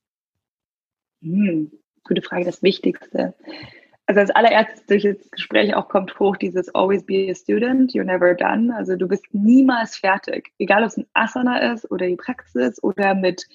Hm, 1.21 1.71
gute 2.03 2.21
Frage, 2.21 2.45
das 2.45 2.61
Wichtigste 2.61 3.33
also 4.05 4.19
als 4.19 4.31
allererstes 4.31 4.85
durch 4.85 5.03
das 5.03 5.31
Gespräch 5.31 5.73
auch 5.75 5.87
kommt 5.87 6.19
hoch 6.19 6.35
dieses 6.35 6.73
always 6.75 7.05
be 7.05 7.29
a 7.29 7.35
student, 7.35 7.93
you're 7.93 8.03
never 8.03 8.33
done. 8.33 8.75
Also 8.75 8.95
du 8.95 9.07
bist 9.07 9.25
niemals 9.31 9.95
fertig. 9.97 10.51
Egal 10.59 10.83
ob 10.83 10.89
es 10.89 10.97
ein 10.97 11.07
Asana 11.13 11.73
ist 11.73 11.89
oder 11.89 12.07
die 12.07 12.15
Praxis 12.15 12.81
oder 12.83 13.15
mit 13.15 13.45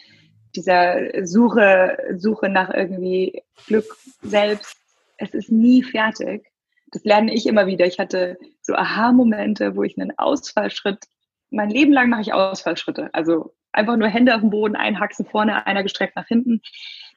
dieser 0.56 1.26
Suche, 1.26 1.98
Suche 2.16 2.48
nach 2.48 2.72
irgendwie 2.72 3.42
Glück 3.66 3.84
selbst. 4.22 4.76
Es 5.18 5.34
ist 5.34 5.52
nie 5.52 5.82
fertig. 5.82 6.46
Das 6.92 7.04
lerne 7.04 7.34
ich 7.34 7.46
immer 7.46 7.66
wieder. 7.66 7.87
Ich 7.87 7.98
hatte 7.98 8.38
so 8.62 8.74
Aha-Momente, 8.74 9.76
wo 9.76 9.82
ich 9.82 9.98
einen 9.98 10.16
Ausfallschritt, 10.18 11.04
mein 11.50 11.70
Leben 11.70 11.92
lang 11.92 12.08
mache 12.08 12.22
ich 12.22 12.32
Ausfallschritte. 12.32 13.11
Also 13.12 13.54
einfach 13.72 13.96
nur 13.96 14.08
Hände 14.08 14.34
auf 14.34 14.40
dem 14.40 14.50
Boden, 14.50 14.76
ein 14.76 14.98
Haxen 14.98 15.26
vorne, 15.26 15.66
einer 15.66 15.82
gestreckt 15.82 16.16
nach 16.16 16.26
hinten. 16.26 16.62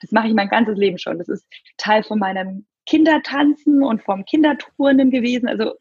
Das 0.01 0.11
mache 0.11 0.27
ich 0.27 0.33
mein 0.33 0.49
ganzes 0.49 0.77
Leben 0.77 0.97
schon. 0.97 1.17
Das 1.17 1.29
ist 1.29 1.45
Teil 1.77 2.03
von 2.03 2.19
meinem 2.19 2.65
Kindertanzen 2.85 3.83
und 3.83 4.03
vom 4.03 4.25
Kinderturnen 4.25 5.11
gewesen. 5.11 5.47
Also 5.47 5.73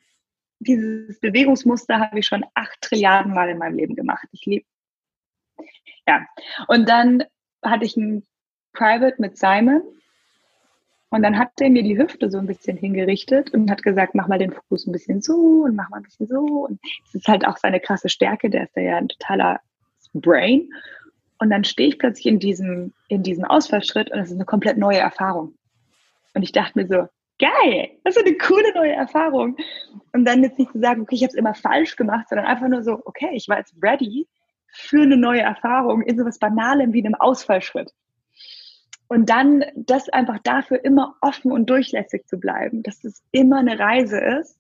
dieses 0.61 1.19
Bewegungsmuster 1.21 1.99
habe 1.99 2.19
ich 2.19 2.27
schon 2.27 2.45
acht 2.55 2.81
Trilliarden 2.83 3.33
Mal 3.33 3.51
in 3.51 3.59
meinem 3.59 3.77
Leben 3.77 3.97
gemacht. 3.97 4.27
Ich 4.33 4.45
liebe. 4.47 4.67
Ja. 6.07 6.27
Und 6.69 6.89
dann 6.89 7.25
hatte 7.63 7.85
ich 7.85 7.97
ein 7.97 8.27
Private 8.73 9.17
mit 9.19 9.39
Simon. 9.39 9.83
Und 11.13 11.23
dann 11.23 11.39
hat 11.39 11.51
er 11.59 11.71
mir 11.71 11.83
die 11.83 11.99
Hüfte 11.99 12.31
so 12.31 12.39
ein 12.39 12.47
bisschen 12.47 12.77
hingerichtet 12.77 13.51
und 13.51 13.69
hat 13.69 13.83
gesagt, 13.83 14.15
mach 14.15 14.29
mal 14.29 14.39
den 14.39 14.53
Fuß 14.53 14.87
ein 14.87 14.93
bisschen 14.93 15.21
so 15.21 15.65
und 15.65 15.75
mach 15.75 15.91
mal 15.91 15.97
ein 15.97 16.05
bisschen 16.05 16.29
so. 16.29 16.67
Und 16.69 16.79
das 17.07 17.17
ist 17.17 17.29
halt 17.29 17.45
auch 17.45 17.57
seine 17.57 17.81
krasse 17.81 18.09
Stärke, 18.09 18.49
der 18.49 18.65
ist 18.65 18.77
ja 18.77 18.97
ein 18.97 19.09
totaler 19.09 19.61
Brain. 20.15 20.71
Und 21.39 21.51
dann 21.51 21.65
stehe 21.65 21.89
ich 21.89 21.99
plötzlich 21.99 22.27
in 22.27 22.39
diesem, 22.39 22.93
in 23.09 23.25
diesem 23.25 23.45
Ausfallschritt 23.45 24.13
und 24.13 24.21
es 24.21 24.29
ist 24.29 24.37
eine 24.37 24.45
komplett 24.45 24.79
neue 24.79 24.99
Erfahrung. 24.99 25.55
Und 26.35 26.43
ich 26.43 26.53
dachte 26.53 26.79
mir 26.79 26.87
so, 26.87 27.09
geil, 27.39 27.91
das 28.05 28.17
ist 28.17 28.27
eine 28.27 28.37
coole 28.37 28.73
neue 28.75 28.93
Erfahrung. 28.93 29.57
Und 30.13 30.25
dann 30.25 30.43
jetzt 30.43 30.59
nicht 30.59 30.73
zu 30.73 30.79
sagen, 30.79 31.03
okay, 31.03 31.15
ich 31.17 31.23
habe 31.23 31.31
es 31.31 31.39
immer 31.39 31.55
falsch 31.55 31.97
gemacht, 31.97 32.29
sondern 32.29 32.47
einfach 32.47 32.69
nur 32.69 32.83
so, 32.83 33.01
okay, 33.05 33.31
ich 33.33 33.49
war 33.49 33.59
jetzt 33.59 33.75
ready 33.83 34.29
für 34.69 35.03
eine 35.03 35.17
neue 35.17 35.41
Erfahrung 35.41 36.03
in 36.03 36.17
so 36.17 36.25
was 36.25 36.39
Banalem 36.39 36.93
wie 36.93 37.05
einem 37.05 37.15
Ausfallschritt. 37.15 37.93
Und 39.09 39.29
dann 39.29 39.65
das 39.75 40.09
einfach 40.09 40.39
dafür 40.45 40.85
immer 40.85 41.17
offen 41.21 41.51
und 41.51 41.69
durchlässig 41.69 42.27
zu 42.27 42.39
bleiben, 42.39 42.85
dass 42.85 43.03
es 43.03 43.25
immer 43.33 43.59
eine 43.59 43.77
Reise 43.79 44.21
ist. 44.21 44.57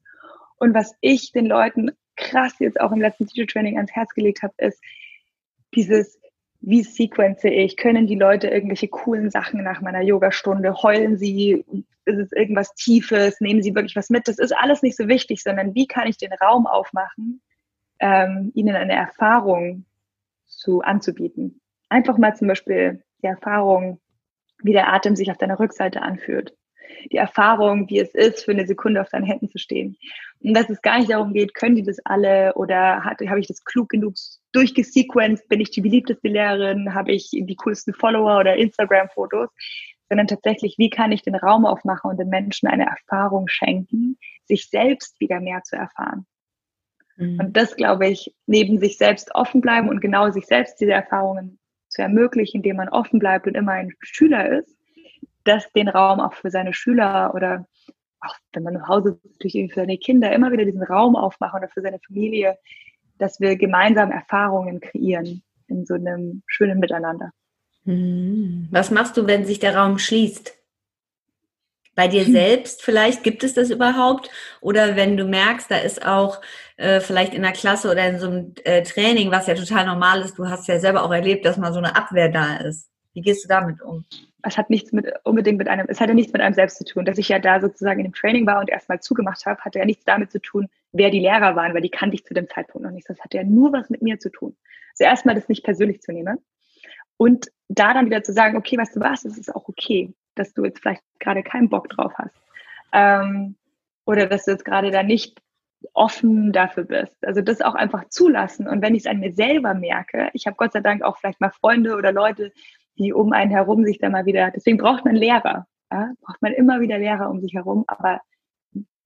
Und 0.56 0.74
was 0.74 0.92
ich 1.00 1.30
den 1.30 1.46
Leuten 1.46 1.92
krass 2.16 2.58
jetzt 2.58 2.80
auch 2.80 2.90
im 2.90 3.00
letzten 3.00 3.26
Teacher 3.26 3.46
Training 3.46 3.76
ans 3.76 3.92
Herz 3.92 4.12
gelegt 4.12 4.42
habe, 4.42 4.54
ist 4.58 4.82
dieses, 5.74 6.19
wie 6.60 6.82
sequence 6.82 7.44
ich? 7.44 7.76
Können 7.76 8.06
die 8.06 8.16
Leute 8.16 8.48
irgendwelche 8.48 8.88
coolen 8.88 9.30
Sachen 9.30 9.62
nach 9.62 9.80
meiner 9.80 10.02
Yogastunde? 10.02 10.82
Heulen 10.82 11.16
sie? 11.16 11.64
Ist 12.04 12.18
es 12.18 12.32
irgendwas 12.32 12.74
Tiefes? 12.74 13.40
Nehmen 13.40 13.62
sie 13.62 13.74
wirklich 13.74 13.96
was 13.96 14.10
mit? 14.10 14.28
Das 14.28 14.38
ist 14.38 14.52
alles 14.52 14.82
nicht 14.82 14.96
so 14.96 15.08
wichtig, 15.08 15.42
sondern 15.42 15.74
wie 15.74 15.86
kann 15.86 16.06
ich 16.06 16.18
den 16.18 16.32
Raum 16.32 16.66
aufmachen, 16.66 17.40
ähm, 17.98 18.52
ihnen 18.54 18.76
eine 18.76 18.94
Erfahrung 18.94 19.86
zu 20.46 20.82
anzubieten? 20.82 21.60
Einfach 21.88 22.18
mal 22.18 22.36
zum 22.36 22.48
Beispiel 22.48 23.02
die 23.22 23.26
Erfahrung, 23.26 24.00
wie 24.62 24.72
der 24.72 24.92
Atem 24.92 25.16
sich 25.16 25.30
auf 25.30 25.38
deiner 25.38 25.58
Rückseite 25.58 26.02
anfühlt. 26.02 26.54
Die 27.10 27.16
Erfahrung, 27.16 27.88
wie 27.88 28.00
es 28.00 28.14
ist, 28.14 28.44
für 28.44 28.50
eine 28.50 28.66
Sekunde 28.66 29.00
auf 29.00 29.08
deinen 29.08 29.24
Händen 29.24 29.48
zu 29.48 29.58
stehen. 29.58 29.96
Und 30.40 30.54
dass 30.54 30.68
es 30.68 30.82
gar 30.82 30.98
nicht 30.98 31.10
darum 31.10 31.32
geht, 31.32 31.54
können 31.54 31.76
die 31.76 31.82
das 31.82 31.98
alle 32.04 32.52
oder 32.54 33.04
habe 33.04 33.40
ich 33.40 33.46
das 33.46 33.64
klug 33.64 33.88
genug 33.88 34.16
durchgesequenced, 34.52 35.48
bin 35.48 35.60
ich 35.60 35.70
die 35.70 35.80
beliebteste 35.80 36.28
Lehrerin, 36.28 36.94
habe 36.94 37.12
ich 37.12 37.30
die 37.30 37.56
coolsten 37.56 37.94
Follower 37.94 38.38
oder 38.40 38.56
Instagram-Fotos, 38.56 39.48
sondern 40.08 40.26
tatsächlich, 40.26 40.76
wie 40.76 40.90
kann 40.90 41.12
ich 41.12 41.22
den 41.22 41.36
Raum 41.36 41.64
aufmachen 41.64 42.10
und 42.10 42.18
den 42.18 42.28
Menschen 42.28 42.68
eine 42.68 42.86
Erfahrung 42.86 43.46
schenken, 43.48 44.18
sich 44.44 44.68
selbst 44.68 45.20
wieder 45.20 45.40
mehr 45.40 45.62
zu 45.62 45.76
erfahren. 45.76 46.26
Mhm. 47.16 47.38
Und 47.38 47.56
das, 47.56 47.76
glaube 47.76 48.08
ich, 48.08 48.34
neben 48.46 48.80
sich 48.80 48.98
selbst 48.98 49.34
offen 49.34 49.60
bleiben 49.60 49.88
und 49.88 50.00
genau 50.00 50.30
sich 50.30 50.46
selbst 50.46 50.80
diese 50.80 50.92
Erfahrungen 50.92 51.58
zu 51.88 52.02
ermöglichen, 52.02 52.58
indem 52.58 52.76
man 52.76 52.88
offen 52.88 53.18
bleibt 53.18 53.46
und 53.46 53.54
immer 53.54 53.72
ein 53.72 53.92
Schüler 54.00 54.58
ist, 54.58 54.76
das 55.44 55.70
den 55.72 55.88
Raum 55.88 56.20
auch 56.20 56.34
für 56.34 56.50
seine 56.50 56.74
Schüler 56.74 57.32
oder 57.34 57.66
auch 58.20 58.34
wenn 58.52 58.64
man 58.64 58.76
zu 58.76 58.88
Hause 58.88 59.20
natürlich 59.24 59.72
für 59.72 59.80
seine 59.80 59.98
Kinder 59.98 60.32
immer 60.32 60.52
wieder 60.52 60.64
diesen 60.64 60.82
Raum 60.82 61.16
aufmachen 61.16 61.58
oder 61.60 61.68
für 61.68 61.80
seine 61.80 61.98
Familie, 62.06 62.58
dass 63.20 63.40
wir 63.40 63.56
gemeinsam 63.56 64.10
Erfahrungen 64.10 64.80
kreieren 64.80 65.42
in 65.68 65.86
so 65.86 65.94
einem 65.94 66.42
schönen 66.46 66.80
Miteinander. 66.80 67.32
Hm. 67.84 68.68
Was 68.70 68.90
machst 68.90 69.16
du, 69.16 69.26
wenn 69.26 69.44
sich 69.44 69.58
der 69.58 69.76
Raum 69.76 69.98
schließt? 69.98 70.56
Bei 71.94 72.08
dir 72.08 72.24
selbst 72.24 72.82
vielleicht 72.82 73.24
gibt 73.24 73.44
es 73.44 73.54
das 73.54 73.70
überhaupt? 73.70 74.30
Oder 74.60 74.96
wenn 74.96 75.16
du 75.16 75.24
merkst, 75.24 75.70
da 75.70 75.76
ist 75.76 76.06
auch 76.06 76.40
äh, 76.76 77.00
vielleicht 77.00 77.34
in 77.34 77.42
der 77.42 77.52
Klasse 77.52 77.90
oder 77.90 78.06
in 78.06 78.18
so 78.18 78.26
einem 78.26 78.54
äh, 78.64 78.82
Training, 78.82 79.30
was 79.30 79.46
ja 79.46 79.54
total 79.54 79.86
normal 79.86 80.22
ist, 80.22 80.38
du 80.38 80.48
hast 80.48 80.66
ja 80.68 80.78
selber 80.78 81.04
auch 81.04 81.12
erlebt, 81.12 81.44
dass 81.44 81.56
mal 81.56 81.72
so 81.72 81.78
eine 81.78 81.96
Abwehr 81.96 82.28
da 82.28 82.56
ist. 82.56 82.89
Wie 83.12 83.22
gehst 83.22 83.44
du 83.44 83.48
damit 83.48 83.80
um? 83.82 84.04
Es 84.42 84.56
hat 84.56 84.70
nichts 84.70 84.92
mit 84.92 85.12
unbedingt 85.24 85.58
mit 85.58 85.68
einem, 85.68 85.86
es 85.88 86.00
hatte 86.00 86.14
nichts 86.14 86.32
mit 86.32 86.40
einem 86.40 86.54
selbst 86.54 86.78
zu 86.78 86.84
tun. 86.84 87.04
Dass 87.04 87.18
ich 87.18 87.28
ja 87.28 87.38
da 87.38 87.60
sozusagen 87.60 88.00
in 88.00 88.04
dem 88.04 88.14
Training 88.14 88.46
war 88.46 88.60
und 88.60 88.70
erstmal 88.70 89.00
zugemacht 89.00 89.44
habe, 89.46 89.60
hatte 89.60 89.78
ja 89.78 89.84
nichts 89.84 90.04
damit 90.04 90.30
zu 90.30 90.40
tun, 90.40 90.68
wer 90.92 91.10
die 91.10 91.20
Lehrer 91.20 91.56
waren, 91.56 91.74
weil 91.74 91.82
die 91.82 91.90
kannte 91.90 92.14
ich 92.14 92.24
zu 92.24 92.34
dem 92.34 92.48
Zeitpunkt 92.48 92.86
noch 92.86 92.92
nicht. 92.92 93.08
Das 93.08 93.20
hatte 93.20 93.36
ja 93.38 93.44
nur 93.44 93.72
was 93.72 93.90
mit 93.90 94.02
mir 94.02 94.18
zu 94.18 94.30
tun. 94.30 94.56
Also 94.92 95.04
erstmal 95.04 95.34
das 95.34 95.48
nicht 95.48 95.64
persönlich 95.64 96.00
zu 96.00 96.12
nehmen 96.12 96.38
und 97.20 97.52
da 97.68 97.92
dann 97.92 98.06
wieder 98.06 98.22
zu 98.22 98.32
sagen, 98.32 98.56
okay, 98.56 98.78
weißt 98.78 98.96
du 98.96 99.00
was, 99.00 99.26
es 99.26 99.36
ist 99.36 99.54
auch 99.54 99.68
okay, 99.68 100.14
dass 100.36 100.54
du 100.54 100.64
jetzt 100.64 100.80
vielleicht 100.80 101.02
gerade 101.18 101.42
keinen 101.42 101.68
Bock 101.68 101.90
drauf 101.90 102.14
hast. 102.16 102.34
Ähm, 102.92 103.56
oder 104.06 104.24
dass 104.26 104.46
du 104.46 104.52
jetzt 104.52 104.64
gerade 104.64 104.90
da 104.90 105.02
nicht 105.02 105.38
offen 105.92 106.50
dafür 106.50 106.84
bist. 106.84 107.14
Also 107.22 107.42
das 107.42 107.60
auch 107.60 107.74
einfach 107.74 108.08
zulassen. 108.08 108.66
Und 108.66 108.80
wenn 108.80 108.94
ich 108.94 109.02
es 109.02 109.06
an 109.06 109.20
mir 109.20 109.34
selber 109.34 109.74
merke, 109.74 110.30
ich 110.32 110.46
habe 110.46 110.56
Gott 110.56 110.72
sei 110.72 110.80
Dank 110.80 111.02
auch 111.02 111.18
vielleicht 111.18 111.42
mal 111.42 111.50
Freunde 111.50 111.94
oder 111.94 112.10
Leute, 112.10 112.52
die 113.00 113.12
um 113.12 113.32
einen 113.32 113.50
herum 113.50 113.84
sich 113.84 113.98
da 113.98 114.10
mal 114.10 114.26
wieder, 114.26 114.52
deswegen 114.54 114.78
braucht 114.78 115.04
man 115.04 115.16
Lehrer. 115.16 115.66
Ja? 115.90 116.12
Braucht 116.20 116.42
man 116.42 116.52
immer 116.52 116.80
wieder 116.80 116.98
Lehrer 116.98 117.30
um 117.30 117.40
sich 117.40 117.54
herum, 117.54 117.84
aber 117.86 118.20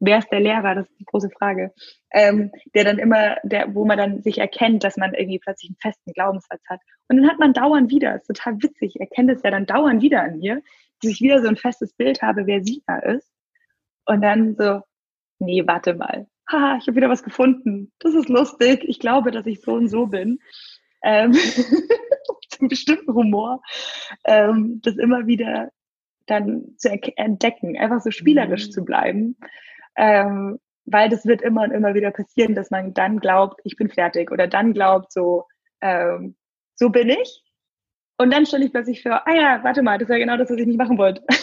wer 0.01 0.19
ist 0.19 0.31
der 0.31 0.41
Lehrer? 0.41 0.75
Das 0.75 0.89
ist 0.89 0.99
die 0.99 1.05
große 1.05 1.31
Frage. 1.31 1.73
Ähm, 2.11 2.51
der 2.75 2.85
dann 2.85 2.99
immer, 2.99 3.37
der, 3.45 3.75
wo 3.75 3.85
man 3.85 3.97
dann 3.97 4.23
sich 4.23 4.39
erkennt, 4.39 4.85
dass 4.85 4.97
man 4.97 5.15
irgendwie 5.15 5.39
plötzlich 5.39 5.71
einen 5.71 5.79
festen 5.81 6.13
Glaubenssatz 6.13 6.63
hat. 6.69 6.81
Und 7.09 7.19
dann 7.19 7.31
hat 7.31 7.39
man 7.39 7.53
dauernd 7.53 7.91
wieder, 7.91 8.17
ist 8.17 8.27
total 8.27 8.61
witzig, 8.63 8.97
ich 8.97 9.01
erkenne 9.01 9.35
das 9.35 9.43
ja 9.43 9.51
dann 9.51 9.67
dauernd 9.67 10.03
wieder 10.03 10.23
an 10.23 10.39
mir, 10.39 10.61
dass 11.01 11.13
ich 11.13 11.21
wieder 11.21 11.41
so 11.41 11.49
ein 11.49 11.57
festes 11.57 11.95
Bild 11.95 12.21
habe, 12.21 12.47
wer 12.47 12.63
Sina 12.63 12.99
ist. 12.99 13.31
Und 14.07 14.23
dann 14.23 14.57
so, 14.57 14.81
nee, 15.39 15.63
warte 15.67 15.95
mal. 15.95 16.27
Haha, 16.51 16.77
ich 16.79 16.87
habe 16.89 16.97
wieder 16.97 17.09
was 17.09 17.23
gefunden. 17.23 17.93
Das 18.01 18.15
ist 18.15 18.29
lustig. 18.29 18.85
Ich 18.87 18.99
glaube, 18.99 19.31
dass 19.31 19.47
ich 19.47 19.63
so 19.63 19.75
und 19.75 19.89
so 19.89 20.07
bin. 20.07 20.41
Ähm, 21.03 21.33
einen 22.61 22.69
bestimmten 22.69 23.13
Humor. 23.15 23.63
Ähm, 24.25 24.81
das 24.83 24.97
immer 24.97 25.27
wieder 25.27 25.71
dann 26.27 26.75
zu 26.79 26.89
entdecken, 26.91 27.77
einfach 27.77 28.01
so 28.01 28.11
spielerisch 28.11 28.69
mhm. 28.69 28.71
zu 28.71 28.85
bleiben. 28.85 29.37
Ähm, 29.97 30.59
weil 30.87 31.09
das 31.09 31.25
wird 31.25 31.43
immer 31.43 31.63
und 31.63 31.71
immer 31.71 31.95
wieder 31.95 32.11
passieren, 32.11 32.55
dass 32.55 32.71
man 32.71 32.93
dann 32.93 33.21
glaubt, 33.21 33.61
ich 33.65 33.77
bin 33.77 33.89
fertig 33.89 34.31
oder 34.31 34.47
dann 34.47 34.75
glaubt, 34.75 35.13
so, 35.13 35.47
ähm, 35.81 36.37
so 36.75 36.91
bin 36.91 37.09
ich. 37.09 37.43
Und 38.19 38.33
dann 38.33 38.47
stelle 38.47 38.67
ich 38.67 38.73
plötzlich 38.73 39.03
vor, 39.03 39.27
ah 39.27 39.35
ja, 39.35 39.61
warte 39.65 39.83
mal, 39.83 39.99
das 39.99 40.09
war 40.09 40.19
genau 40.19 40.37
das, 40.37 40.51
was 40.51 40.59
ich 40.59 40.67
nicht 40.67 40.79
machen 40.79 40.99
wollte. 40.99 41.23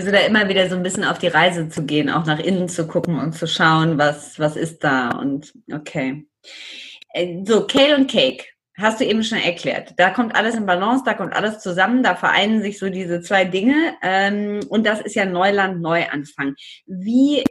Also 0.00 0.12
da 0.12 0.20
immer 0.20 0.48
wieder 0.48 0.66
so 0.70 0.76
ein 0.76 0.82
bisschen 0.82 1.04
auf 1.04 1.18
die 1.18 1.26
Reise 1.26 1.68
zu 1.68 1.84
gehen, 1.84 2.08
auch 2.08 2.24
nach 2.24 2.38
innen 2.38 2.70
zu 2.70 2.86
gucken 2.86 3.18
und 3.18 3.34
zu 3.34 3.46
schauen, 3.46 3.98
was, 3.98 4.38
was 4.38 4.56
ist 4.56 4.82
da 4.82 5.10
und 5.10 5.52
okay. 5.70 6.26
Äh, 7.12 7.44
so, 7.44 7.66
Kale 7.66 7.96
und 7.96 8.10
Cake. 8.10 8.44
Hast 8.78 9.00
du 9.00 9.04
eben 9.04 9.22
schon 9.22 9.38
erklärt. 9.38 9.92
Da 9.98 10.10
kommt 10.10 10.34
alles 10.34 10.54
in 10.54 10.64
Balance, 10.64 11.02
da 11.04 11.12
kommt 11.12 11.34
alles 11.34 11.58
zusammen, 11.58 12.02
da 12.02 12.14
vereinen 12.14 12.62
sich 12.62 12.78
so 12.78 12.88
diese 12.88 13.20
zwei 13.20 13.44
Dinge. 13.44 13.94
Ähm, 14.00 14.60
und 14.70 14.86
das 14.86 15.00
ist 15.00 15.14
ja 15.14 15.26
Neuland, 15.26 15.82
Neuanfang. 15.82 16.54
Wie, 16.86 17.44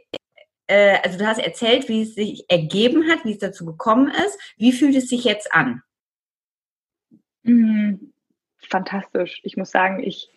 äh, 0.66 0.98
also 1.04 1.18
du 1.18 1.26
hast 1.26 1.38
erzählt, 1.38 1.88
wie 1.88 2.02
es 2.02 2.14
sich 2.14 2.44
ergeben 2.48 3.08
hat, 3.08 3.24
wie 3.24 3.32
es 3.32 3.38
dazu 3.38 3.64
gekommen 3.64 4.08
ist. 4.08 4.38
Wie 4.56 4.72
fühlt 4.72 4.96
es 4.96 5.08
sich 5.08 5.22
jetzt 5.24 5.52
an? 5.52 5.82
Mhm. 7.44 8.12
Fantastisch. 8.68 9.40
Ich 9.44 9.56
muss 9.56 9.70
sagen, 9.70 10.02
ich, 10.02 10.30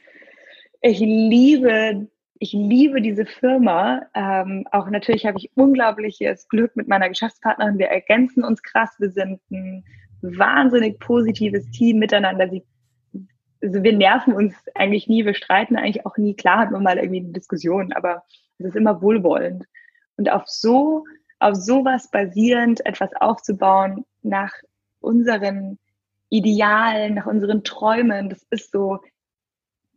ich 0.81 0.99
liebe 0.99 2.07
ich 2.43 2.51
liebe 2.51 3.01
diese 3.01 3.25
Firma. 3.25 4.01
Ähm, 4.13 4.67
auch 4.69 4.89
natürlich 4.89 5.25
habe 5.25 5.37
ich 5.37 5.49
unglaubliches 5.55 6.49
Glück 6.49 6.75
mit 6.75 6.89
meiner 6.89 7.07
Geschäftspartnerin. 7.07 7.77
Wir 7.77 7.87
ergänzen 7.87 8.43
uns 8.43 8.61
krass. 8.61 8.93
Wir 8.99 9.11
sind 9.11 9.39
ein 9.49 9.85
wahnsinnig 10.21 10.99
positives 10.99 11.71
Team 11.71 11.99
miteinander. 11.99 12.49
Sie, 12.49 12.65
also 13.61 13.81
wir 13.81 13.95
nerven 13.95 14.33
uns 14.33 14.55
eigentlich 14.75 15.07
nie, 15.07 15.23
wir 15.25 15.35
streiten 15.35 15.77
eigentlich 15.77 16.05
auch 16.05 16.17
nie. 16.17 16.35
Klar 16.35 16.59
hat 16.59 16.71
man 16.71 16.83
mal 16.83 16.97
irgendwie 16.97 17.21
eine 17.21 17.31
Diskussion, 17.31 17.93
aber 17.93 18.23
es 18.57 18.65
ist 18.65 18.75
immer 18.75 19.01
wohlwollend. 19.01 19.63
Und 20.17 20.29
auf 20.29 20.43
so, 20.45 21.05
auf 21.39 21.55
sowas 21.55 22.11
basierend 22.11 22.85
etwas 22.85 23.11
aufzubauen 23.21 24.03
nach 24.21 24.51
unseren 24.99 25.79
Idealen, 26.27 27.13
nach 27.13 27.25
unseren 27.25 27.63
Träumen, 27.63 28.27
das 28.27 28.45
ist 28.49 28.73
so 28.73 28.99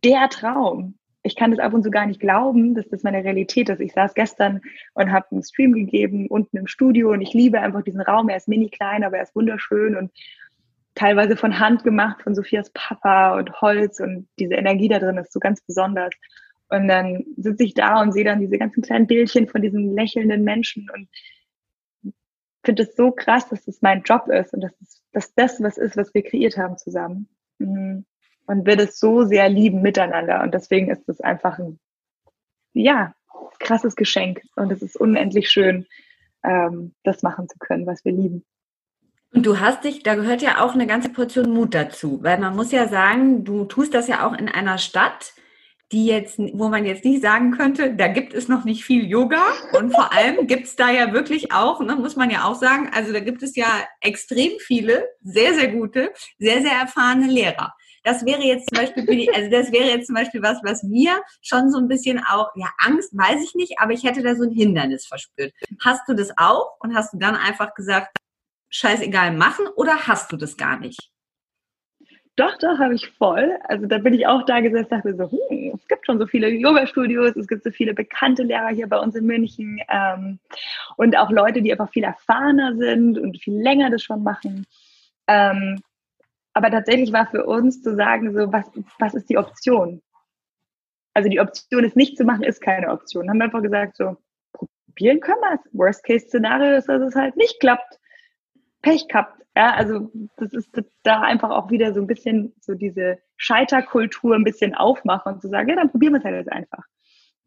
der 0.05 0.29
Traum 0.29 0.97
ich 1.27 1.35
kann 1.35 1.51
das 1.51 1.59
ab 1.59 1.73
und 1.73 1.83
zu 1.83 1.91
gar 1.91 2.05
nicht 2.05 2.19
glauben, 2.19 2.73
dass 2.73 2.87
das 2.89 3.03
meine 3.03 3.23
Realität 3.23 3.69
ist. 3.69 3.81
Ich 3.81 3.93
saß 3.93 4.13
gestern 4.13 4.61
und 4.93 5.11
habe 5.11 5.27
einen 5.31 5.43
Stream 5.43 5.73
gegeben 5.73 6.27
unten 6.27 6.57
im 6.57 6.67
Studio 6.67 7.11
und 7.11 7.21
ich 7.21 7.33
liebe 7.33 7.59
einfach 7.59 7.83
diesen 7.83 8.01
Raum. 8.01 8.29
Er 8.29 8.37
ist 8.37 8.47
mini 8.47 8.69
klein, 8.69 9.03
aber 9.03 9.17
er 9.17 9.23
ist 9.23 9.35
wunderschön 9.35 9.95
und 9.95 10.11
teilweise 10.95 11.35
von 11.35 11.59
Hand 11.59 11.83
gemacht 11.83 12.23
von 12.23 12.33
Sophias 12.33 12.71
Papa 12.73 13.37
und 13.37 13.61
Holz 13.61 13.99
und 13.99 14.27
diese 14.39 14.55
Energie 14.55 14.87
da 14.87 14.99
drin 14.99 15.17
ist 15.17 15.33
so 15.33 15.39
ganz 15.39 15.61
besonders. 15.61 16.13
Und 16.69 16.87
dann 16.87 17.25
sitze 17.35 17.63
ich 17.65 17.73
da 17.73 18.01
und 18.01 18.13
sehe 18.13 18.25
dann 18.25 18.39
diese 18.39 18.57
ganzen 18.57 18.81
kleinen 18.81 19.07
Bildchen 19.07 19.47
von 19.47 19.61
diesen 19.61 19.93
lächelnden 19.93 20.43
Menschen 20.43 20.89
und 20.93 21.07
finde 22.63 22.83
es 22.83 22.95
so 22.95 23.11
krass, 23.11 23.47
dass 23.49 23.65
das 23.65 23.81
mein 23.81 24.01
Job 24.03 24.27
ist 24.29 24.53
und 24.53 24.61
dass, 24.61 24.73
es, 24.81 25.01
dass 25.11 25.33
das 25.35 25.61
was 25.61 25.77
ist, 25.77 25.95
was 25.97 26.13
wir 26.13 26.23
kreiert 26.23 26.57
haben 26.57 26.77
zusammen. 26.77 27.29
Mhm 27.59 28.05
und 28.47 28.65
wird 28.65 28.79
es 28.79 28.99
so 28.99 29.23
sehr 29.23 29.49
lieben 29.49 29.81
miteinander. 29.81 30.41
Und 30.41 30.53
deswegen 30.53 30.89
ist 30.89 31.07
es 31.07 31.21
einfach 31.21 31.59
ein, 31.59 31.79
ja, 32.73 33.13
krasses 33.59 33.95
Geschenk. 33.95 34.41
Und 34.55 34.71
es 34.71 34.81
ist 34.81 34.95
unendlich 34.95 35.49
schön, 35.49 35.85
ähm, 36.43 36.95
das 37.03 37.21
machen 37.23 37.47
zu 37.47 37.57
können, 37.59 37.85
was 37.85 38.03
wir 38.03 38.11
lieben. 38.11 38.45
Und 39.33 39.45
du 39.45 39.59
hast 39.59 39.83
dich, 39.83 40.03
da 40.03 40.15
gehört 40.15 40.41
ja 40.41 40.63
auch 40.63 40.73
eine 40.73 40.87
ganze 40.87 41.09
Portion 41.09 41.51
Mut 41.51 41.75
dazu, 41.75 42.23
weil 42.23 42.39
man 42.39 42.55
muss 42.55 42.71
ja 42.71 42.87
sagen, 42.87 43.43
du 43.43 43.65
tust 43.65 43.93
das 43.93 44.07
ja 44.07 44.25
auch 44.25 44.33
in 44.33 44.47
einer 44.47 44.77
Stadt, 44.77 45.33
die 45.91 46.05
jetzt, 46.05 46.37
wo 46.37 46.67
man 46.69 46.85
jetzt 46.85 47.05
nicht 47.05 47.21
sagen 47.21 47.51
könnte, 47.51 47.93
da 47.95 48.07
gibt 48.07 48.33
es 48.33 48.47
noch 48.47 48.65
nicht 48.65 48.83
viel 48.83 49.05
Yoga 49.05 49.41
und 49.73 49.91
vor 49.91 50.13
allem 50.13 50.47
gibt 50.47 50.65
es 50.65 50.75
da 50.75 50.89
ja 50.89 51.13
wirklich 51.13 51.53
auch, 51.53 51.79
ne, 51.79 51.95
muss 51.95 52.15
man 52.15 52.29
ja 52.29 52.45
auch 52.45 52.55
sagen, 52.55 52.89
also 52.93 53.13
da 53.13 53.19
gibt 53.19 53.41
es 53.41 53.55
ja 53.55 53.67
extrem 54.01 54.51
viele, 54.59 55.07
sehr, 55.21 55.53
sehr 55.53 55.69
gute, 55.69 56.11
sehr, 56.39 56.61
sehr 56.61 56.73
erfahrene 56.73 57.27
Lehrer. 57.27 57.73
Das 58.07 58.25
wäre 58.25 58.41
jetzt 58.41 58.73
zum 58.73 58.85
Beispiel, 58.85 59.29
also 59.35 59.49
das 59.49 59.69
wäre 59.73 59.89
jetzt 59.89 60.07
zum 60.07 60.15
Beispiel 60.15 60.41
was, 60.41 60.61
was 60.63 60.81
mir 60.81 61.21
schon 61.41 61.69
so 61.69 61.77
ein 61.77 61.89
bisschen 61.89 62.23
auch, 62.23 62.49
ja, 62.55 62.67
Angst, 62.77 63.11
weiß 63.11 63.43
ich 63.43 63.53
nicht, 63.53 63.79
aber 63.79 63.91
ich 63.91 64.05
hätte 64.05 64.23
da 64.23 64.33
so 64.33 64.43
ein 64.43 64.51
Hindernis 64.51 65.05
verspürt. 65.05 65.51
Hast 65.83 66.07
du 66.07 66.13
das 66.13 66.31
auch 66.37 66.77
und 66.79 66.95
hast 66.95 67.13
du 67.13 67.17
dann 67.17 67.35
einfach 67.35 67.73
gesagt, 67.73 68.15
scheißegal 68.69 69.33
machen 69.33 69.67
oder 69.75 70.07
hast 70.07 70.31
du 70.31 70.37
das 70.37 70.55
gar 70.55 70.79
nicht? 70.79 71.11
doch, 72.37 72.55
doch, 72.59 72.77
habe 72.77 72.93
ich 72.93 73.09
voll. 73.17 73.57
Also 73.63 73.87
da 73.87 73.97
bin 73.97 74.13
ich 74.13 74.25
auch 74.27 74.45
da 74.45 74.59
gesessen, 74.61 74.89
dachte 74.89 75.15
so, 75.15 75.29
hm, 75.29 75.73
es 75.75 75.87
gibt 75.87 76.05
schon 76.05 76.19
so 76.19 76.27
viele 76.27 76.49
Yoga-Studios, 76.49 77.35
es 77.35 77.47
gibt 77.47 77.63
so 77.63 77.71
viele 77.71 77.93
bekannte 77.93 78.43
Lehrer 78.43 78.69
hier 78.69 78.87
bei 78.87 78.99
uns 78.99 79.15
in 79.15 79.25
München 79.25 79.81
ähm, 79.89 80.39
und 80.97 81.17
auch 81.17 81.31
Leute, 81.31 81.61
die 81.61 81.71
einfach 81.71 81.89
viel 81.89 82.03
erfahrener 82.03 82.77
sind 82.77 83.17
und 83.17 83.41
viel 83.41 83.59
länger 83.59 83.89
das 83.89 84.03
schon 84.03 84.21
machen. 84.21 84.65
Ähm, 85.27 85.81
aber 86.57 86.71
tatsächlich 86.71 87.13
war 87.13 87.27
für 87.27 87.45
uns 87.45 87.83
zu 87.83 87.95
sagen, 87.95 88.33
so, 88.33 88.51
was, 88.51 88.65
was 88.97 89.13
ist 89.13 89.29
die 89.29 89.37
Option? 89.37 90.01
Also 91.13 91.29
die 91.29 91.39
Option, 91.39 91.83
es 91.83 91.95
nicht 91.95 92.17
zu 92.17 92.23
machen, 92.23 92.41
ist 92.41 92.61
keine 92.61 92.89
Option. 92.91 93.29
Haben 93.29 93.37
wir 93.37 93.45
einfach 93.45 93.61
gesagt, 93.61 93.95
so, 93.95 94.17
probieren 94.87 95.19
können 95.19 95.39
wir 95.41 95.53
es. 95.53 95.69
Worst-Case-Szenario 95.71 96.77
ist, 96.77 96.89
dass 96.89 97.03
es 97.03 97.13
halt 97.13 97.37
nicht 97.37 97.59
klappt. 97.59 97.99
Pech 98.81 99.07
gehabt. 99.07 99.39
Ja, 99.55 99.75
also 99.75 100.11
das 100.37 100.51
ist 100.53 100.69
da 101.03 101.21
einfach 101.21 101.51
auch 101.51 101.69
wieder 101.69 101.93
so 101.93 102.01
ein 102.01 102.07
bisschen 102.07 102.55
so 102.59 102.73
diese 102.73 103.19
Scheiterkultur 103.35 104.33
ein 104.33 104.43
bisschen 104.43 104.73
aufmachen 104.73 105.33
und 105.33 105.41
zu 105.41 105.49
sagen, 105.49 105.69
ja, 105.69 105.75
dann 105.75 105.91
probieren 105.91 106.13
wir 106.13 106.19
es 106.19 106.25
halt 106.25 106.37
jetzt 106.37 106.51
einfach. 106.51 106.85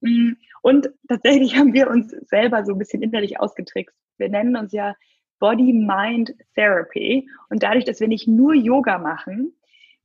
Mm, 0.02 0.34
und 0.62 0.88
tatsächlich 1.08 1.56
haben 1.58 1.72
wir 1.72 1.90
uns 1.90 2.10
selber 2.28 2.64
so 2.64 2.74
ein 2.74 2.78
bisschen 2.78 3.02
innerlich 3.02 3.40
ausgetrickst. 3.40 3.96
Wir 4.18 4.28
nennen 4.28 4.54
uns 4.54 4.72
ja 4.72 4.94
Body-Mind-Therapy. 5.40 7.28
Und 7.48 7.62
dadurch, 7.62 7.84
dass 7.84 7.98
wir 7.98 8.08
nicht 8.08 8.28
nur 8.28 8.54
Yoga 8.54 8.98
machen, 8.98 9.52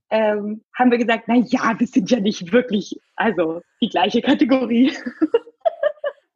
ähm, 0.09 0.63
haben 0.73 0.91
wir 0.91 0.97
gesagt, 0.97 1.25
na 1.27 1.36
ja, 1.36 1.75
wir 1.77 1.88
sind 1.88 2.09
ja 2.09 2.19
nicht 2.19 2.51
wirklich, 2.51 2.99
also 3.15 3.61
die 3.81 3.89
gleiche 3.89 4.21
Kategorie. 4.21 4.91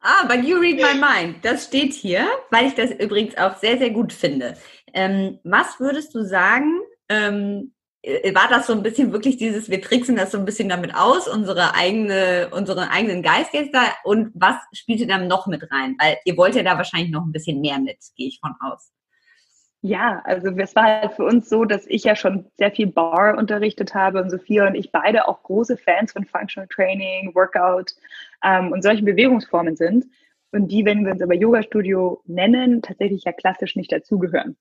Ah, 0.02 0.26
but 0.26 0.44
you 0.44 0.58
read 0.58 0.80
my 0.80 0.94
mind. 0.94 1.44
Das 1.44 1.66
steht 1.66 1.92
hier, 1.92 2.26
weil 2.50 2.66
ich 2.66 2.74
das 2.74 2.90
übrigens 2.90 3.36
auch 3.36 3.58
sehr, 3.58 3.76
sehr 3.76 3.90
gut 3.90 4.14
finde. 4.14 4.56
Ähm, 4.94 5.38
was 5.44 5.78
würdest 5.78 6.14
du 6.14 6.24
sagen, 6.24 6.80
ähm, 7.10 7.74
äh, 7.74 7.79
war 8.02 8.48
das 8.48 8.66
so 8.66 8.72
ein 8.72 8.82
bisschen 8.82 9.12
wirklich 9.12 9.36
dieses, 9.36 9.68
wir 9.68 9.82
tricksen 9.82 10.16
das 10.16 10.32
so 10.32 10.38
ein 10.38 10.46
bisschen 10.46 10.68
damit 10.68 10.94
aus, 10.94 11.28
unsere 11.28 11.74
eigene, 11.74 12.48
unseren 12.50 12.88
eigenen 12.88 13.22
Geist 13.22 13.52
jetzt 13.52 13.74
da 13.74 13.82
und 14.04 14.30
was 14.34 14.56
spielte 14.72 15.06
dann 15.06 15.28
noch 15.28 15.46
mit 15.46 15.70
rein? 15.70 15.96
Weil 15.98 16.16
ihr 16.24 16.36
wollt 16.36 16.54
ja 16.54 16.62
da 16.62 16.78
wahrscheinlich 16.78 17.10
noch 17.10 17.24
ein 17.24 17.32
bisschen 17.32 17.60
mehr 17.60 17.78
mit, 17.78 17.98
gehe 18.16 18.28
ich 18.28 18.40
von 18.40 18.54
aus. 18.60 18.90
Ja, 19.82 20.20
also 20.24 20.48
es 20.48 20.76
war 20.76 20.84
halt 20.84 21.12
für 21.12 21.24
uns 21.24 21.48
so, 21.48 21.64
dass 21.64 21.86
ich 21.86 22.04
ja 22.04 22.14
schon 22.14 22.50
sehr 22.58 22.70
viel 22.70 22.86
Bar 22.86 23.38
unterrichtet 23.38 23.94
habe 23.94 24.20
und 24.20 24.30
Sophia 24.30 24.66
und 24.66 24.74
ich 24.74 24.92
beide 24.92 25.26
auch 25.26 25.42
große 25.42 25.78
Fans 25.78 26.12
von 26.12 26.26
Functional 26.26 26.68
Training, 26.68 27.34
Workout 27.34 27.92
ähm, 28.44 28.72
und 28.72 28.82
solchen 28.82 29.06
Bewegungsformen 29.06 29.76
sind 29.76 30.06
und 30.52 30.68
die, 30.68 30.84
wenn 30.84 31.04
wir 31.04 31.12
uns 31.12 31.22
aber 31.22 31.34
Yoga-Studio 31.34 32.22
nennen, 32.26 32.82
tatsächlich 32.82 33.24
ja 33.24 33.32
klassisch 33.32 33.76
nicht 33.76 33.92
dazugehören. 33.92 34.56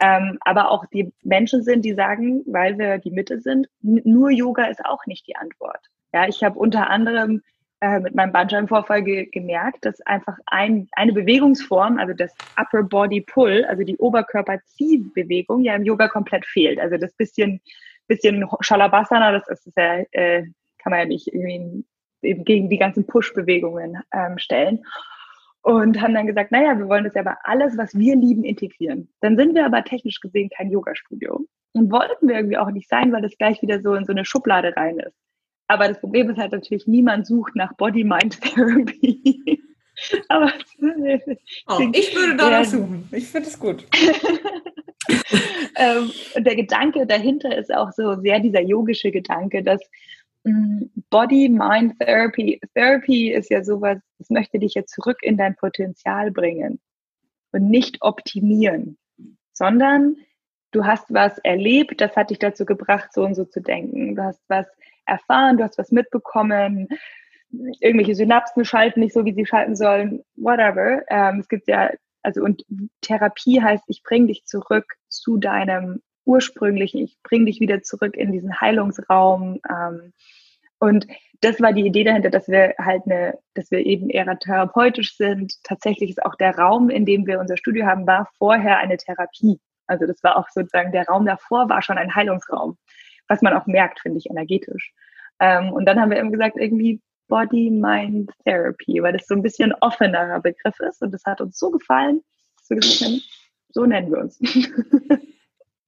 Ähm, 0.00 0.38
aber 0.40 0.70
auch 0.70 0.86
die 0.86 1.12
Menschen 1.22 1.62
sind, 1.62 1.84
die 1.84 1.94
sagen, 1.94 2.42
weil 2.46 2.78
wir 2.78 2.98
die 2.98 3.10
Mitte 3.10 3.40
sind, 3.40 3.68
nur 3.80 4.30
Yoga 4.30 4.66
ist 4.66 4.84
auch 4.84 5.04
nicht 5.06 5.26
die 5.26 5.36
Antwort. 5.36 5.80
Ja, 6.12 6.28
ich 6.28 6.44
habe 6.44 6.58
unter 6.58 6.90
anderem 6.90 7.42
äh, 7.80 7.98
mit 7.98 8.14
meinem 8.14 8.32
Bandscheibenvorfall 8.32 9.02
ge 9.02 9.26
gemerkt, 9.26 9.84
dass 9.84 10.00
einfach 10.02 10.38
ein, 10.46 10.88
eine 10.92 11.12
Bewegungsform, 11.12 11.98
also 11.98 12.14
das 12.14 12.32
Upper 12.56 12.84
Body 12.84 13.22
Pull, 13.22 13.64
also 13.64 13.82
die 13.82 13.96
Oberkörper-Ziehbewegung, 13.96 15.62
ja 15.62 15.74
im 15.74 15.84
Yoga 15.84 16.08
komplett 16.08 16.46
fehlt. 16.46 16.78
Also 16.78 16.96
das 16.96 17.12
bisschen, 17.14 17.60
bisschen 18.06 18.46
Shalabhasana, 18.60 19.32
das 19.32 19.48
ist 19.48 19.72
ja, 19.76 20.04
äh, 20.12 20.44
kann 20.78 20.90
man 20.90 21.00
ja 21.00 21.06
nicht 21.06 21.28
irgendwie 21.28 21.84
gegen 22.22 22.70
die 22.70 22.78
ganzen 22.78 23.04
Push-Bewegungen 23.04 23.98
ähm, 24.12 24.38
stellen 24.38 24.84
und 25.62 26.00
haben 26.00 26.14
dann 26.14 26.26
gesagt, 26.26 26.50
naja, 26.50 26.76
wir 26.76 26.88
wollen 26.88 27.04
das 27.04 27.14
ja 27.14 27.20
aber 27.20 27.38
alles, 27.44 27.78
was 27.78 27.96
wir 27.96 28.16
lieben, 28.16 28.44
integrieren. 28.44 29.08
Dann 29.20 29.36
sind 29.36 29.54
wir 29.54 29.64
aber 29.64 29.84
technisch 29.84 30.20
gesehen 30.20 30.50
kein 30.50 30.70
Yoga-Studio. 30.70 31.46
Und 31.74 31.90
wollten 31.90 32.28
wir 32.28 32.36
irgendwie 32.36 32.58
auch 32.58 32.70
nicht 32.70 32.88
sein, 32.88 33.12
weil 33.12 33.22
das 33.22 33.38
gleich 33.38 33.62
wieder 33.62 33.80
so 33.80 33.94
in 33.94 34.04
so 34.04 34.12
eine 34.12 34.24
Schublade 34.24 34.76
rein 34.76 34.98
ist. 34.98 35.16
Aber 35.68 35.88
das 35.88 36.00
Problem 36.00 36.28
ist 36.28 36.38
halt 36.38 36.52
natürlich, 36.52 36.86
niemand 36.86 37.26
sucht 37.26 37.54
nach 37.54 37.72
Body-Mind-Therapy. 37.76 39.62
aber 40.28 40.52
oh, 41.68 41.80
ich 41.92 42.14
würde 42.14 42.36
da 42.36 42.50
ja, 42.50 42.64
suchen. 42.64 43.08
Ich 43.12 43.28
finde 43.28 43.48
es 43.48 43.58
gut. 43.58 43.86
ähm, 45.76 46.10
und 46.34 46.46
der 46.46 46.56
Gedanke 46.56 47.06
dahinter 47.06 47.56
ist 47.56 47.72
auch 47.72 47.92
so 47.92 48.16
sehr 48.20 48.40
dieser 48.40 48.60
yogische 48.60 49.12
Gedanke, 49.12 49.62
dass 49.62 49.80
Body-Mind-Therapy. 50.44 52.60
Therapy 52.74 53.32
ist 53.32 53.50
ja 53.50 53.62
sowas, 53.62 53.98
das 54.18 54.30
möchte 54.30 54.58
dich 54.58 54.74
ja 54.74 54.84
zurück 54.84 55.18
in 55.22 55.36
dein 55.36 55.56
Potenzial 55.56 56.30
bringen 56.30 56.80
und 57.52 57.70
nicht 57.70 57.98
optimieren, 58.00 58.98
sondern 59.52 60.16
du 60.72 60.84
hast 60.84 61.12
was 61.12 61.38
erlebt, 61.38 62.00
das 62.00 62.16
hat 62.16 62.30
dich 62.30 62.38
dazu 62.38 62.64
gebracht, 62.64 63.12
so 63.12 63.24
und 63.24 63.34
so 63.34 63.44
zu 63.44 63.60
denken. 63.60 64.16
Du 64.16 64.22
hast 64.22 64.40
was 64.48 64.66
erfahren, 65.06 65.58
du 65.58 65.64
hast 65.64 65.78
was 65.78 65.92
mitbekommen, 65.92 66.88
irgendwelche 67.80 68.14
Synapsen 68.14 68.64
schalten 68.64 69.00
nicht 69.00 69.12
so, 69.12 69.24
wie 69.24 69.34
sie 69.34 69.46
schalten 69.46 69.76
sollen, 69.76 70.22
whatever. 70.36 71.02
Ähm, 71.08 71.40
es 71.40 71.48
gibt 71.48 71.68
ja, 71.68 71.90
also 72.22 72.42
und 72.42 72.64
Therapie 73.02 73.60
heißt, 73.60 73.84
ich 73.88 74.02
bringe 74.02 74.28
dich 74.28 74.44
zurück 74.44 74.94
zu 75.08 75.36
deinem 75.36 76.02
ursprünglichen, 76.24 77.00
ich 77.00 77.16
bringe 77.22 77.46
dich 77.46 77.60
wieder 77.60 77.82
zurück 77.82 78.16
in 78.16 78.32
diesen 78.32 78.60
Heilungsraum. 78.60 79.60
Ähm, 79.68 80.12
und 80.78 81.06
das 81.40 81.60
war 81.60 81.72
die 81.72 81.86
Idee 81.86 82.04
dahinter, 82.04 82.30
dass 82.30 82.48
wir 82.48 82.74
halt 82.78 83.02
eine, 83.06 83.38
dass 83.54 83.70
wir 83.70 83.84
eben 83.84 84.10
eher 84.10 84.38
therapeutisch 84.38 85.16
sind. 85.16 85.52
Tatsächlich 85.64 86.10
ist 86.10 86.24
auch 86.24 86.36
der 86.36 86.56
Raum, 86.56 86.90
in 86.90 87.04
dem 87.04 87.26
wir 87.26 87.40
unser 87.40 87.56
Studio 87.56 87.86
haben, 87.86 88.06
war 88.06 88.28
vorher 88.38 88.78
eine 88.78 88.96
Therapie. 88.96 89.60
Also 89.86 90.06
das 90.06 90.22
war 90.22 90.36
auch 90.36 90.48
sozusagen, 90.50 90.92
der 90.92 91.06
Raum 91.06 91.26
davor 91.26 91.68
war 91.68 91.82
schon 91.82 91.98
ein 91.98 92.14
Heilungsraum, 92.14 92.78
was 93.28 93.42
man 93.42 93.54
auch 93.54 93.66
merkt, 93.66 94.00
finde 94.00 94.18
ich, 94.18 94.30
energetisch. 94.30 94.92
Ähm, 95.40 95.72
und 95.72 95.84
dann 95.86 96.00
haben 96.00 96.10
wir 96.10 96.18
eben 96.18 96.32
gesagt, 96.32 96.56
irgendwie 96.56 97.00
Body-Mind-Therapy, 97.28 99.02
weil 99.02 99.12
das 99.12 99.26
so 99.26 99.34
ein 99.34 99.42
bisschen 99.42 99.72
offenerer 99.80 100.40
Begriff 100.40 100.78
ist. 100.80 101.02
Und 101.02 101.12
das 101.12 101.24
hat 101.24 101.40
uns 101.40 101.58
so 101.58 101.70
gefallen, 101.70 102.22
dass 102.58 102.70
wir 102.70 102.76
gesagt 102.76 103.00
haben, 103.00 103.20
so 103.70 103.86
nennen 103.86 104.10
wir 104.10 104.18
uns. 104.18 104.38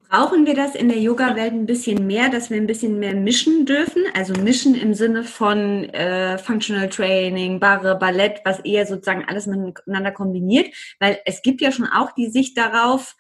Brauchen 0.09 0.47
wir 0.47 0.55
das 0.55 0.75
in 0.75 0.89
der 0.89 0.99
Yoga-Welt 0.99 1.53
ein 1.53 1.67
bisschen 1.67 2.07
mehr, 2.07 2.29
dass 2.29 2.51
wir 2.51 2.57
ein 2.57 2.67
bisschen 2.67 2.99
mehr 2.99 3.15
mischen 3.15 3.67
dürfen? 3.67 4.05
Also 4.15 4.35
mischen 4.35 4.75
im 4.75 4.95
Sinne 4.95 5.25
von 5.25 5.85
äh, 5.91 6.39
Functional 6.39 6.89
Training, 6.89 7.59
Barre, 7.59 7.97
Ballett, 7.99 8.41
was 8.45 8.61
eher 8.61 8.87
sozusagen 8.87 9.25
alles 9.25 9.47
miteinander 9.47 10.13
kombiniert. 10.13 10.75
Weil 11.01 11.19
es 11.25 11.43
gibt 11.43 11.61
ja 11.61 11.73
schon 11.73 11.87
auch 11.87 12.13
die 12.13 12.31
Sicht 12.31 12.57
darauf, 12.57 13.17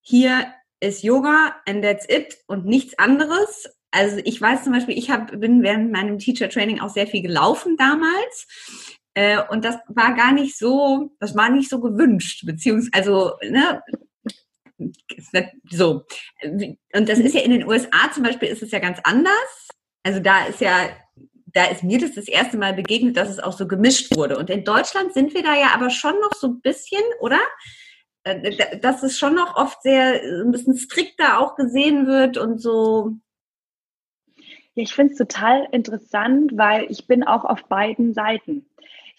hier 0.00 0.46
ist 0.80 1.02
Yoga 1.02 1.56
and 1.66 1.82
that's 1.82 2.08
it 2.08 2.38
und 2.46 2.64
nichts 2.64 2.98
anderes. 2.98 3.68
Also 3.90 4.18
ich 4.24 4.40
weiß 4.40 4.64
zum 4.64 4.72
Beispiel, 4.72 4.96
ich 4.96 5.10
hab, 5.10 5.38
bin 5.40 5.62
während 5.62 5.92
meinem 5.92 6.18
Teacher 6.18 6.48
Training 6.48 6.80
auch 6.80 6.90
sehr 6.90 7.06
viel 7.06 7.22
gelaufen 7.22 7.76
damals. 7.76 8.46
Äh, 9.14 9.42
und 9.50 9.64
das 9.64 9.76
war 9.88 10.14
gar 10.14 10.32
nicht 10.32 10.56
so, 10.56 11.10
das 11.18 11.34
war 11.34 11.50
nicht 11.50 11.68
so 11.68 11.80
gewünscht, 11.80 12.46
beziehungsweise, 12.46 12.92
also, 12.92 13.32
ne, 13.50 13.82
so. 15.70 16.04
Und 16.94 17.08
das 17.08 17.18
ist 17.18 17.34
ja 17.34 17.40
in 17.42 17.50
den 17.50 17.66
USA 17.66 18.10
zum 18.12 18.22
Beispiel 18.22 18.48
ist 18.48 18.62
es 18.62 18.70
ja 18.70 18.78
ganz 18.78 18.98
anders. 19.04 19.68
Also 20.02 20.20
da 20.20 20.46
ist 20.46 20.60
ja, 20.60 20.90
da 21.46 21.64
ist 21.66 21.82
mir 21.82 21.98
das 21.98 22.14
das 22.14 22.28
erste 22.28 22.56
Mal 22.56 22.74
begegnet, 22.74 23.16
dass 23.16 23.28
es 23.28 23.40
auch 23.40 23.52
so 23.52 23.66
gemischt 23.66 24.14
wurde. 24.16 24.38
Und 24.38 24.50
in 24.50 24.64
Deutschland 24.64 25.12
sind 25.12 25.34
wir 25.34 25.42
da 25.42 25.54
ja 25.54 25.74
aber 25.74 25.90
schon 25.90 26.18
noch 26.20 26.32
so 26.34 26.48
ein 26.48 26.60
bisschen, 26.60 27.02
oder? 27.20 27.40
Äh, 28.24 28.78
dass 28.78 29.02
es 29.02 29.18
schon 29.18 29.34
noch 29.34 29.56
oft 29.56 29.82
sehr 29.82 30.22
ein 30.22 30.50
bisschen 30.50 30.76
strikter 30.76 31.40
auch 31.40 31.56
gesehen 31.56 32.06
wird 32.06 32.36
und 32.36 32.60
so. 32.60 33.14
Ja, 34.74 34.84
ich 34.84 34.94
finde 34.94 35.12
es 35.12 35.18
total 35.18 35.66
interessant, 35.72 36.52
weil 36.54 36.86
ich 36.88 37.06
bin 37.06 37.24
auch 37.24 37.44
auf 37.44 37.64
beiden 37.64 38.14
Seiten 38.14 38.66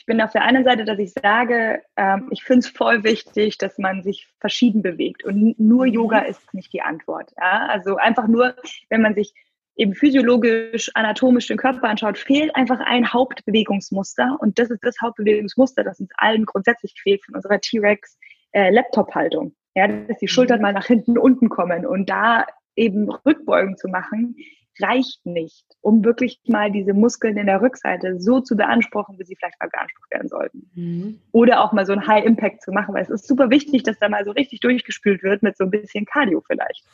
bin 0.10 0.22
auf 0.22 0.32
der 0.32 0.41
einen 0.41 0.64
Seite, 0.64 0.86
dass 0.86 0.97
ich 0.97 1.14
sage, 1.14 1.84
ähm, 1.95 2.30
ich 2.32 2.43
finde 2.43 2.62
es 2.62 2.68
voll 2.68 3.03
wichtig, 3.03 3.60
dass 3.60 3.78
man 3.78 4.01
sich 4.01 4.28
verschieden 4.39 4.82
bewegt 4.82 5.24
und 5.24 5.60
nur 5.60 5.86
mhm. 5.86 5.93
Yoga 5.93 6.20
ist 6.22 6.51
nicht 6.55 6.74
die 6.74 6.82
Antwort. 6.82 7.32
Ja? 7.38 7.68
Also 7.68 7.95
einfach 7.97 8.28
nur, 8.28 8.55
wenn 8.89 9.03
man 9.03 9.14
sich 9.14 9.36
eben 9.76 9.93
physiologisch, 9.93 10.89
anatomisch 10.95 11.45
den 11.45 11.57
Körper 11.57 11.88
anschaut, 11.88 12.18
fehlt 12.18 12.55
einfach 12.55 12.80
ein 12.80 13.14
Hauptbewegungsmuster 13.14 14.36
und 14.39 14.57
das 14.57 14.72
ist 14.72 14.84
das 14.84 14.95
Hauptbewegungsmuster, 14.99 15.84
das 15.84 15.99
uns 15.99 16.10
allen 16.18 16.45
grundsätzlich 16.45 16.95
fehlt 16.99 17.24
von 17.24 17.36
unserer 17.36 17.62
T-Rex 17.62 18.18
äh, 18.53 18.72
Laptop-Haltung. 18.72 19.53
Ja, 19.76 19.88
dass 19.88 20.18
die 20.18 20.28
Schultern 20.28 20.57
mhm. 20.57 20.64
mal 20.64 20.74
nach 20.74 20.88
hinten 20.88 21.20
unten 21.20 21.49
kommen 21.49 21.86
und 21.86 22.10
da 22.10 22.47
eben 22.76 23.12
Rückbeugen 23.12 23.78
zu 23.78 23.88
machen, 23.88 24.36
reicht 24.82 25.25
nicht, 25.25 25.65
um 25.82 26.03
wirklich 26.03 26.39
mal 26.47 26.71
diese 26.71 26.93
Muskeln 26.93 27.38
in 27.38 27.47
der 27.47 27.61
Rückseite 27.61 28.19
so 28.19 28.39
zu 28.39 28.55
beanspruchen, 28.55 29.17
wie 29.19 29.23
sie 29.23 29.36
vielleicht 29.36 29.59
mal 29.59 29.69
beansprucht 29.69 30.11
werden 30.11 30.27
sollten. 30.27 30.71
Mhm. 30.75 31.21
Oder 31.32 31.63
auch 31.63 31.71
mal 31.71 31.86
so 31.86 31.93
ein 31.93 32.07
High 32.07 32.25
Impact 32.25 32.61
zu 32.61 32.71
machen, 32.71 32.93
weil 32.93 33.03
es 33.03 33.09
ist 33.09 33.27
super 33.27 33.49
wichtig, 33.49 33.84
dass 33.84 33.99
da 33.99 34.09
mal 34.09 34.25
so 34.25 34.32
richtig 34.32 34.59
durchgespült 34.61 35.23
wird 35.23 35.43
mit 35.43 35.57
so 35.57 35.65
ein 35.65 35.71
bisschen 35.71 36.05
Cardio 36.05 36.41
vielleicht. 36.45 36.86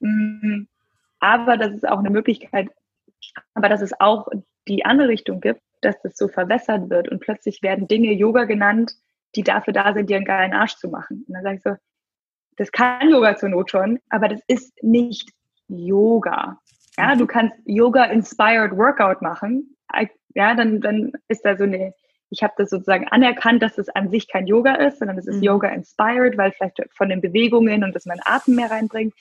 Mhm. 0.00 0.68
Aber 1.20 1.56
das 1.56 1.72
ist 1.72 1.88
auch 1.88 1.98
eine 1.98 2.10
Möglichkeit, 2.10 2.68
aber 3.54 3.68
dass 3.68 3.82
es 3.82 3.98
auch 4.00 4.28
die 4.68 4.84
andere 4.84 5.08
Richtung 5.08 5.40
gibt, 5.40 5.60
dass 5.80 6.00
das 6.02 6.16
so 6.16 6.28
verwässert 6.28 6.90
wird 6.90 7.08
und 7.08 7.20
plötzlich 7.20 7.62
werden 7.62 7.88
Dinge 7.88 8.12
Yoga 8.12 8.44
genannt, 8.44 8.94
die 9.34 9.42
dafür 9.42 9.72
da 9.72 9.92
sind, 9.94 10.10
dir 10.10 10.16
einen 10.16 10.24
geilen 10.24 10.52
Arsch 10.52 10.76
zu 10.76 10.88
machen. 10.88 11.24
Und 11.26 11.34
dann 11.34 11.42
sage 11.42 11.56
ich 11.56 11.62
so, 11.62 11.76
das 12.56 12.72
kann 12.72 13.08
Yoga 13.08 13.36
zur 13.36 13.50
Not 13.50 13.70
schon, 13.70 14.00
aber 14.08 14.28
das 14.28 14.40
ist 14.48 14.82
nicht 14.82 15.30
Yoga. 15.68 16.58
Ja, 16.98 17.14
du 17.14 17.26
kannst 17.26 17.54
Yoga-inspired 17.64 18.76
Workout 18.76 19.22
machen. 19.22 19.76
Ja, 20.34 20.54
dann, 20.54 20.80
dann 20.80 21.12
ist 21.28 21.44
da 21.44 21.56
so 21.56 21.64
eine, 21.64 21.94
ich 22.28 22.42
habe 22.42 22.54
das 22.58 22.70
sozusagen 22.70 23.06
anerkannt, 23.08 23.62
dass 23.62 23.78
es 23.78 23.88
an 23.88 24.10
sich 24.10 24.28
kein 24.28 24.46
Yoga 24.46 24.74
ist, 24.74 24.98
sondern 24.98 25.16
es 25.16 25.26
ist 25.26 25.36
mhm. 25.36 25.44
Yoga-inspired, 25.44 26.36
weil 26.36 26.52
vielleicht 26.52 26.82
von 26.90 27.08
den 27.08 27.20
Bewegungen 27.20 27.84
und 27.84 27.94
dass 27.94 28.04
man 28.04 28.18
Atem 28.24 28.56
mehr 28.56 28.70
reinbringt. 28.70 29.14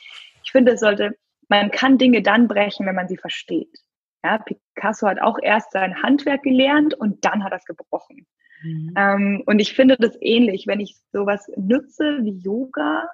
Ich 0.43 0.51
finde, 0.51 0.73
es 0.73 0.79
sollte, 0.79 1.15
man 1.49 1.71
kann 1.71 1.97
Dinge 1.97 2.21
dann 2.21 2.47
brechen, 2.47 2.85
wenn 2.87 2.95
man 2.95 3.07
sie 3.07 3.17
versteht. 3.17 3.77
Ja, 4.23 4.39
Picasso 4.39 5.07
hat 5.07 5.21
auch 5.21 5.37
erst 5.41 5.71
sein 5.71 6.01
Handwerk 6.01 6.43
gelernt 6.43 6.95
und 6.95 7.23
dann 7.23 7.43
hat 7.43 7.51
er 7.51 7.59
es 7.59 7.65
gebrochen. 7.65 8.25
Mhm. 8.63 8.93
Ähm, 8.97 9.43
und 9.45 9.59
ich 9.59 9.73
finde 9.73 9.97
das 9.97 10.17
ähnlich, 10.19 10.65
wenn 10.65 10.79
ich 10.79 10.97
sowas 11.11 11.49
nutze 11.55 12.19
wie 12.23 12.39
Yoga 12.39 13.07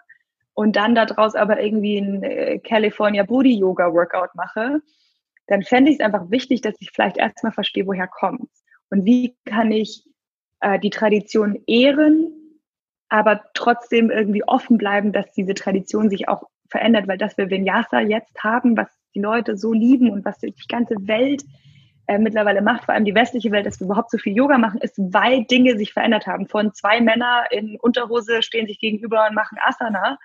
und 0.53 0.75
dann 0.75 0.95
daraus 0.95 1.35
aber 1.35 1.61
irgendwie 1.61 1.97
ein 1.97 2.23
äh, 2.23 2.59
California 2.59 3.23
Booty 3.23 3.57
Yoga 3.57 3.91
Workout 3.93 4.35
mache, 4.35 4.81
dann 5.47 5.63
fände 5.63 5.91
ich 5.91 5.99
es 5.99 6.05
einfach 6.05 6.29
wichtig, 6.29 6.61
dass 6.61 6.75
ich 6.79 6.91
vielleicht 6.91 7.17
erstmal 7.17 7.51
verstehe, 7.51 7.85
woher 7.87 8.07
kommt 8.07 8.49
und 8.89 9.05
wie 9.05 9.35
kann 9.45 9.71
ich 9.71 10.05
äh, 10.61 10.79
die 10.79 10.89
Tradition 10.89 11.61
ehren, 11.67 12.31
aber 13.09 13.43
trotzdem 13.53 14.09
irgendwie 14.09 14.43
offen 14.43 14.77
bleiben, 14.77 15.11
dass 15.11 15.31
diese 15.33 15.53
Tradition 15.53 16.09
sich 16.09 16.27
auch 16.27 16.43
verändert, 16.69 17.07
weil 17.07 17.17
das 17.17 17.37
wir 17.37 17.49
Vinyasa 17.49 17.99
jetzt 17.99 18.43
haben, 18.43 18.77
was 18.77 18.87
die 19.13 19.19
Leute 19.19 19.57
so 19.57 19.73
lieben 19.73 20.09
und 20.09 20.25
was 20.25 20.39
die 20.39 20.53
ganze 20.67 20.95
Welt 21.01 21.43
äh, 22.07 22.17
mittlerweile 22.17 22.61
macht, 22.61 22.85
vor 22.85 22.93
allem 22.93 23.05
die 23.05 23.15
westliche 23.15 23.51
Welt, 23.51 23.65
dass 23.65 23.79
wir 23.79 23.85
überhaupt 23.85 24.11
so 24.11 24.17
viel 24.17 24.35
Yoga 24.35 24.57
machen, 24.57 24.81
ist, 24.81 24.97
weil 24.97 25.45
Dinge 25.45 25.77
sich 25.77 25.93
verändert 25.93 26.27
haben. 26.27 26.47
Von 26.47 26.73
zwei 26.73 26.99
Männer 26.99 27.45
in 27.51 27.77
Unterhose 27.79 28.41
stehen 28.41 28.67
sich 28.67 28.79
gegenüber 28.79 29.27
und 29.29 29.35
machen 29.35 29.57
Asana, 29.63 30.17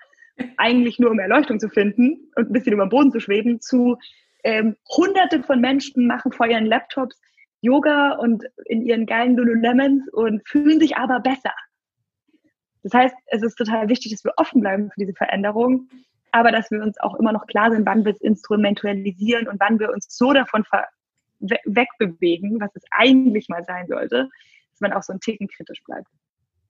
eigentlich 0.57 0.99
nur 0.99 1.11
um 1.11 1.19
Erleuchtung 1.19 1.59
zu 1.59 1.69
finden 1.69 2.31
und 2.35 2.49
ein 2.49 2.53
bisschen 2.53 2.73
über 2.73 2.85
den 2.85 2.89
Boden 2.89 3.11
zu 3.11 3.19
schweben, 3.19 3.61
zu 3.61 3.97
ähm, 4.43 4.75
hunderte 4.95 5.43
von 5.43 5.59
Menschen 5.59 6.07
machen 6.07 6.31
vor 6.31 6.47
ihren 6.47 6.65
Laptops 6.65 7.19
Yoga 7.61 8.13
und 8.13 8.45
in 8.65 8.81
ihren 8.81 9.05
geilen 9.05 9.35
Lululemons 9.35 10.07
und 10.13 10.47
fühlen 10.47 10.79
sich 10.79 10.95
aber 10.95 11.19
besser. 11.19 11.53
Das 12.83 12.93
heißt, 12.93 13.15
es 13.27 13.43
ist 13.43 13.55
total 13.55 13.89
wichtig, 13.89 14.13
dass 14.13 14.23
wir 14.23 14.33
offen 14.37 14.61
bleiben 14.61 14.89
für 14.91 15.01
diese 15.01 15.13
Veränderung, 15.13 15.89
aber 16.31 16.51
dass 16.51 16.71
wir 16.71 16.81
uns 16.81 16.97
auch 16.99 17.15
immer 17.15 17.33
noch 17.33 17.47
klar 17.47 17.71
sind, 17.71 17.85
wann 17.85 18.05
wir 18.05 18.13
es 18.13 18.21
instrumentalisieren 18.21 19.47
und 19.47 19.59
wann 19.59 19.79
wir 19.79 19.91
uns 19.91 20.07
so 20.09 20.31
davon 20.31 20.63
wegbewegen, 21.39 22.59
was 22.61 22.73
es 22.75 22.83
eigentlich 22.91 23.49
mal 23.49 23.63
sein 23.63 23.87
sollte, 23.87 24.29
dass 24.71 24.79
man 24.79 24.93
auch 24.93 25.03
so 25.03 25.13
ein 25.13 25.19
Ticken 25.19 25.47
kritisch 25.47 25.83
bleibt. 25.83 26.07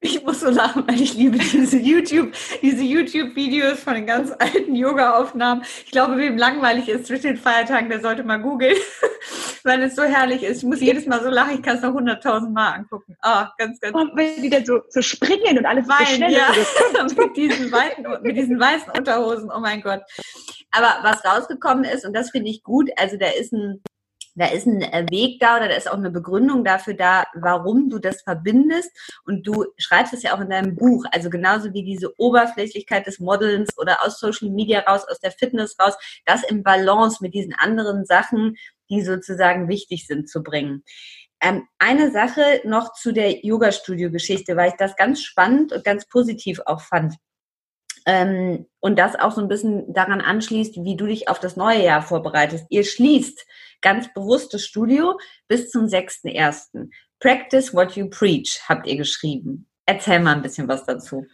Ich 0.02 0.24
muss 0.24 0.40
so 0.40 0.50
lachen, 0.50 0.86
weil 0.88 1.02
ich 1.02 1.14
liebe 1.14 1.38
diese 1.38 1.78
YouTube, 1.78 2.32
diese 2.62 2.84
YouTube-Videos 2.84 3.82
von 3.82 3.96
den 3.96 4.06
ganz 4.06 4.32
alten 4.32 4.74
Yoga-Aufnahmen. 4.74 5.64
Ich 5.86 5.92
glaube, 5.92 6.16
wem 6.18 6.38
langweilig 6.38 6.88
ist 6.88 7.08
zwischen 7.08 7.28
den 7.28 7.38
Feiertagen, 7.38 7.90
der 7.90 8.00
sollte 8.00 8.24
mal 8.24 8.38
googeln, 8.38 8.78
weil 9.64 9.82
es 9.84 9.96
so 9.96 10.04
herrlich 10.04 10.44
ist. 10.44 10.60
Ich 10.60 10.64
muss 10.64 10.80
jedes 10.80 11.06
Mal 11.06 11.22
so 11.22 11.30
lachen, 11.30 11.56
ich 11.56 11.62
kann 11.62 11.76
es 11.76 11.82
noch 11.82 11.94
hunderttausend 11.94 12.54
Mal 12.54 12.76
angucken. 12.76 13.18
Ah, 13.22 13.52
ganz, 13.58 13.82
ganz. 13.82 13.94
Und 13.94 14.16
wenn 14.16 14.42
die 14.42 14.50
dann 14.50 14.66
so, 14.66 14.80
so 14.88 15.02
springen 15.02 15.58
und 15.58 15.66
alles 15.66 15.86
Wein, 15.90 16.06
so 16.08 16.14
schnell 16.14 16.32
ja. 16.34 16.48
mit, 17.18 17.36
diesen 17.36 17.70
weiten, 17.74 18.06
mit 18.22 18.38
diesen 18.38 18.58
weißen 18.58 18.94
Unterhosen, 18.98 19.52
oh 19.54 19.60
mein 19.60 19.82
Gott. 19.82 20.02
Aber 20.72 21.00
was 21.04 21.26
rausgekommen 21.26 21.84
ist, 21.84 22.06
und 22.06 22.14
das 22.14 22.32
finde 22.32 22.50
ich 22.50 22.64
gut, 22.64 22.90
also 22.96 23.18
da 23.18 23.28
ist 23.28 23.52
ein 23.52 23.82
da 24.40 24.48
ist 24.48 24.66
ein 24.66 24.82
äh, 24.82 25.06
Weg 25.10 25.40
da 25.40 25.58
oder 25.58 25.68
da 25.68 25.76
ist 25.76 25.90
auch 25.90 25.98
eine 25.98 26.12
Begründung 26.12 26.64
dafür 26.64 26.94
da, 26.94 27.26
warum 27.34 27.90
du 27.90 28.00
das 28.00 28.22
verbindest. 28.22 28.90
Und 29.26 29.46
du 29.46 29.66
schreibst 29.78 30.14
es 30.14 30.24
ja 30.24 30.36
auch 30.36 30.40
in 30.40 30.50
deinem 30.50 30.76
Buch. 30.76 31.06
Also 31.12 31.30
genauso 31.30 31.74
wie 31.74 31.84
diese 31.84 32.18
Oberflächlichkeit 32.18 33.06
des 33.06 33.20
Modelns 33.20 33.78
oder 33.78 34.04
aus 34.06 34.20
Social 34.20 34.50
Media 34.50 34.80
raus, 34.82 35.06
aus 35.10 35.20
der 35.20 35.32
Fitness 35.32 35.76
raus, 35.80 35.96
das 36.26 36.44
im 36.44 36.64
Balance 36.64 37.18
mit 37.22 37.34
diesen 37.34 37.54
anderen 37.54 38.06
Sachen, 38.06 38.56
die 38.90 39.02
sozusagen 39.02 39.68
wichtig 39.68 40.08
sind, 40.08 40.30
zu 40.30 40.42
bringen. 40.42 40.84
Ähm, 41.42 41.68
eine 41.78 42.12
Sache 42.12 42.62
noch 42.64 42.94
zu 42.94 43.12
der 43.12 43.46
Yoga-Studio-Geschichte, 43.46 44.56
weil 44.56 44.70
ich 44.70 44.76
das 44.78 44.96
ganz 44.96 45.22
spannend 45.22 45.72
und 45.72 45.84
ganz 45.84 46.08
positiv 46.08 46.60
auch 46.66 46.82
fand. 46.82 47.16
Ähm, 48.06 48.66
und 48.80 48.98
das 48.98 49.16
auch 49.16 49.32
so 49.32 49.42
ein 49.42 49.48
bisschen 49.48 49.94
daran 49.94 50.22
anschließt, 50.22 50.84
wie 50.84 50.96
du 50.96 51.06
dich 51.06 51.28
auf 51.28 51.40
das 51.40 51.56
neue 51.56 51.84
Jahr 51.84 52.02
vorbereitest. 52.02 52.66
Ihr 52.70 52.84
schließt 52.84 53.46
ganz 53.82 54.14
bewusst 54.14 54.54
das 54.54 54.66
Studio 54.66 55.20
bis 55.48 55.70
zum 55.70 55.86
6.1. 55.86 56.90
Practice 57.20 57.74
what 57.74 57.94
you 57.94 58.10
preach, 58.10 58.62
habt 58.68 58.88
ihr 58.88 58.98
geschrieben. 58.98 59.68
Erzähl 59.86 60.20
mal 60.20 60.36
ein 60.36 60.42
bisschen 60.42 60.68
was 60.68 60.86
dazu. 60.86 61.26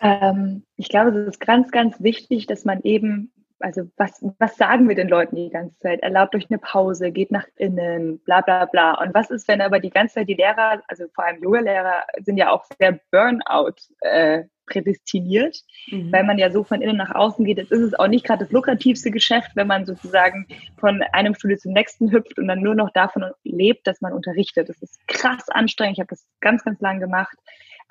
Ähm, 0.00 0.64
ich 0.76 0.88
glaube, 0.88 1.10
es 1.10 1.28
ist 1.28 1.40
ganz, 1.40 1.70
ganz 1.70 2.00
wichtig, 2.00 2.46
dass 2.46 2.64
man 2.64 2.80
eben, 2.82 3.32
also 3.58 3.82
was, 3.96 4.24
was 4.38 4.56
sagen 4.56 4.88
wir 4.88 4.94
den 4.94 5.08
Leuten 5.08 5.36
die 5.36 5.50
ganze 5.50 5.76
Zeit? 5.78 6.00
Erlaubt 6.00 6.34
euch 6.34 6.46
eine 6.48 6.58
Pause, 6.58 7.12
geht 7.12 7.30
nach 7.30 7.46
innen, 7.56 8.18
bla 8.20 8.40
bla 8.40 8.64
bla. 8.64 8.98
Und 9.02 9.14
was 9.14 9.30
ist, 9.30 9.48
wenn 9.48 9.60
aber 9.60 9.80
die 9.80 9.90
ganze 9.90 10.14
Zeit 10.14 10.28
die 10.28 10.34
Lehrer, 10.34 10.82
also 10.88 11.04
vor 11.14 11.24
allem 11.24 11.42
Yoga-Lehrer, 11.42 12.04
sind 12.24 12.38
ja 12.38 12.50
auch 12.50 12.64
sehr 12.78 12.98
Burnout 13.10 13.74
äh, 14.00 14.44
prädestiniert, 14.70 15.58
mhm. 15.90 16.10
weil 16.10 16.24
man 16.24 16.38
ja 16.38 16.50
so 16.50 16.64
von 16.64 16.80
innen 16.80 16.96
nach 16.96 17.14
außen 17.14 17.44
geht. 17.44 17.58
Jetzt 17.58 17.72
ist 17.72 17.82
es 17.82 17.94
auch 17.94 18.08
nicht 18.08 18.24
gerade 18.24 18.44
das 18.44 18.52
lukrativste 18.52 19.10
Geschäft, 19.10 19.50
wenn 19.54 19.66
man 19.66 19.84
sozusagen 19.84 20.46
von 20.78 21.02
einem 21.12 21.34
Studio 21.34 21.58
zum 21.58 21.72
nächsten 21.72 22.10
hüpft 22.10 22.38
und 22.38 22.48
dann 22.48 22.60
nur 22.60 22.74
noch 22.74 22.90
davon 22.90 23.24
lebt, 23.44 23.86
dass 23.86 24.00
man 24.00 24.12
unterrichtet. 24.12 24.68
Das 24.68 24.80
ist 24.80 24.98
krass 25.06 25.48
anstrengend. 25.50 25.98
Ich 25.98 26.00
habe 26.00 26.08
das 26.08 26.24
ganz, 26.40 26.64
ganz 26.64 26.80
lang 26.80 27.00
gemacht. 27.00 27.36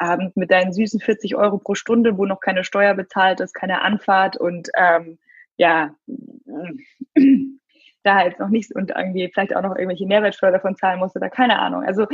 Ähm, 0.02 0.32
mit 0.36 0.50
deinen 0.50 0.72
süßen 0.72 1.02
40 1.02 1.36
Euro 1.36 1.58
pro 1.58 1.76
Stunde, 1.76 2.18
wo 2.18 2.26
noch 2.26 2.40
keine 2.40 2.64
Steuer 2.64 2.94
bezahlt 2.94 3.42
ist, 3.42 3.54
keine 3.54 3.82
Anfahrt 3.82 4.38
und 4.38 4.70
ähm, 4.76 5.20
ja, 5.58 5.94
da 8.04 8.24
jetzt 8.24 8.40
noch 8.40 8.48
nichts 8.48 8.74
und 8.74 8.92
irgendwie 8.92 9.30
vielleicht 9.32 9.54
auch 9.54 9.62
noch 9.62 9.76
irgendwelche 9.76 10.06
Mehrwertsteuer 10.06 10.54
davon 10.54 10.78
zahlen 10.78 11.00
musst 11.00 11.18
oder 11.18 11.30
keine 11.30 11.60
Ahnung. 11.60 11.84
Also 11.84 12.08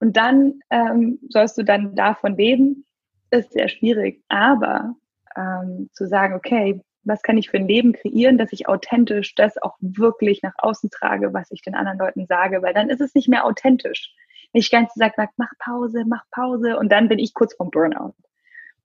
und 0.00 0.16
dann 0.16 0.60
ähm, 0.70 1.18
sollst 1.28 1.58
du 1.58 1.64
dann 1.64 1.94
davon 1.94 2.36
leben 2.36 2.84
ist 3.30 3.52
sehr 3.52 3.68
schwierig. 3.68 4.22
Aber 4.28 4.94
ähm, 5.36 5.88
zu 5.92 6.06
sagen, 6.06 6.34
okay, 6.34 6.80
was 7.04 7.22
kann 7.22 7.38
ich 7.38 7.50
für 7.50 7.56
ein 7.56 7.68
Leben 7.68 7.92
kreieren, 7.92 8.38
dass 8.38 8.52
ich 8.52 8.68
authentisch 8.68 9.34
das 9.34 9.60
auch 9.62 9.76
wirklich 9.80 10.42
nach 10.42 10.54
außen 10.58 10.90
trage, 10.90 11.32
was 11.32 11.50
ich 11.50 11.62
den 11.62 11.74
anderen 11.74 11.98
Leuten 11.98 12.26
sage, 12.26 12.62
weil 12.62 12.74
dann 12.74 12.90
ist 12.90 13.00
es 13.00 13.14
nicht 13.14 13.28
mehr 13.28 13.44
authentisch. 13.44 14.14
Wenn 14.52 14.60
ich 14.60 14.70
ganz 14.70 14.92
gesagt 14.92 15.16
sage, 15.16 15.30
mach 15.36 15.52
Pause, 15.58 16.04
mach 16.06 16.24
Pause 16.30 16.78
und 16.78 16.90
dann 16.90 17.08
bin 17.08 17.18
ich 17.18 17.34
kurz 17.34 17.54
vorm 17.54 17.70
Burnout. 17.70 18.14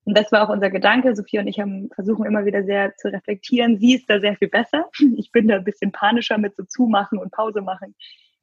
Und 0.05 0.17
das 0.17 0.31
war 0.31 0.43
auch 0.43 0.53
unser 0.53 0.69
Gedanke. 0.69 1.15
Sophie 1.15 1.39
und 1.39 1.47
ich 1.47 1.59
haben 1.59 1.89
versuchen 1.95 2.25
immer 2.25 2.45
wieder 2.45 2.63
sehr 2.63 2.95
zu 2.97 3.11
reflektieren. 3.11 3.77
Sie 3.79 3.95
ist 3.95 4.09
da 4.09 4.19
sehr 4.19 4.35
viel 4.35 4.49
besser. 4.49 4.89
Ich 5.15 5.31
bin 5.31 5.47
da 5.47 5.55
ein 5.55 5.63
bisschen 5.63 5.91
panischer 5.91 6.37
mit 6.37 6.55
so 6.55 6.63
zumachen 6.63 7.17
und 7.17 7.31
Pause 7.31 7.61
machen 7.61 7.95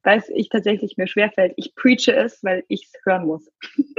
weil 0.03 0.23
ich 0.33 0.49
tatsächlich 0.49 0.97
mir 0.97 1.07
schwerfällt. 1.07 1.53
Ich 1.57 1.75
preache 1.75 2.13
es, 2.13 2.43
weil 2.43 2.63
ich 2.67 2.85
es 2.85 3.05
hören 3.05 3.27
muss. 3.27 3.51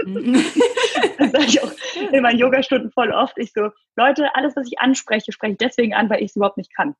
Mhm. 0.04 0.34
das 1.18 1.32
sage 1.32 1.44
ich 1.46 1.62
auch 1.62 1.72
in 2.12 2.22
meinen 2.22 2.38
Yogastunden 2.38 2.90
voll 2.90 3.12
oft. 3.12 3.38
Ich 3.38 3.52
so, 3.52 3.70
Leute, 3.96 4.34
alles, 4.34 4.56
was 4.56 4.66
ich 4.66 4.78
anspreche, 4.80 5.32
spreche 5.32 5.52
ich 5.52 5.58
deswegen 5.58 5.94
an, 5.94 6.10
weil 6.10 6.22
ich 6.22 6.30
es 6.30 6.36
überhaupt 6.36 6.58
nicht 6.58 6.74
kann. 6.74 6.94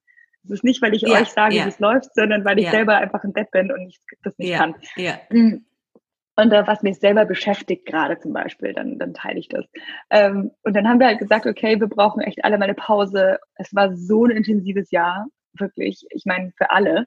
Es 0.44 0.50
ist 0.50 0.64
nicht, 0.64 0.82
weil 0.82 0.94
ich 0.94 1.03
ja, 1.03 1.20
euch 1.20 1.28
sage, 1.28 1.55
ja. 1.55 1.64
wie 1.64 1.68
es 1.68 1.78
läuft, 1.78 2.14
sondern 2.14 2.44
weil 2.44 2.59
ich 2.59 2.64
ja. 2.64 2.72
selber 2.72 2.96
einfach 2.96 3.22
ein 3.22 3.32
Depp 3.32 3.50
bin 3.53 3.70
und 3.70 3.88
ich 3.88 4.00
das 4.22 4.36
nicht 4.38 4.48
kann. 4.59 4.74
Mhm. 5.30 5.64
Und 6.36 6.53
äh, 6.53 6.66
was 6.66 6.82
mich 6.82 6.98
selber 6.98 7.26
beschäftigt 7.26 7.86
gerade 7.86 8.18
zum 8.18 8.32
Beispiel, 8.32 8.72
dann, 8.72 8.98
dann 8.98 9.12
teile 9.14 9.38
ich 9.38 9.48
das. 9.48 9.66
Ähm, 10.11 10.50
und 10.62 10.74
dann 10.74 10.88
haben 10.88 10.98
wir 10.98 11.07
halt 11.07 11.18
gesagt, 11.18 11.46
okay, 11.46 11.78
wir 11.78 11.88
brauchen 11.88 12.22
echt 12.22 12.44
alle 12.44 12.57
mal 12.59 12.64
eine 12.64 12.74
Pause. 12.74 13.38
Es 13.57 13.74
war 13.74 13.94
so 13.94 14.24
ein 14.24 14.30
intensives 14.30 14.90
Jahr, 14.90 15.26
wirklich. 15.59 16.07
Ich 16.11 16.24
meine, 16.24 16.53
für 16.57 16.70
alle. 16.70 17.07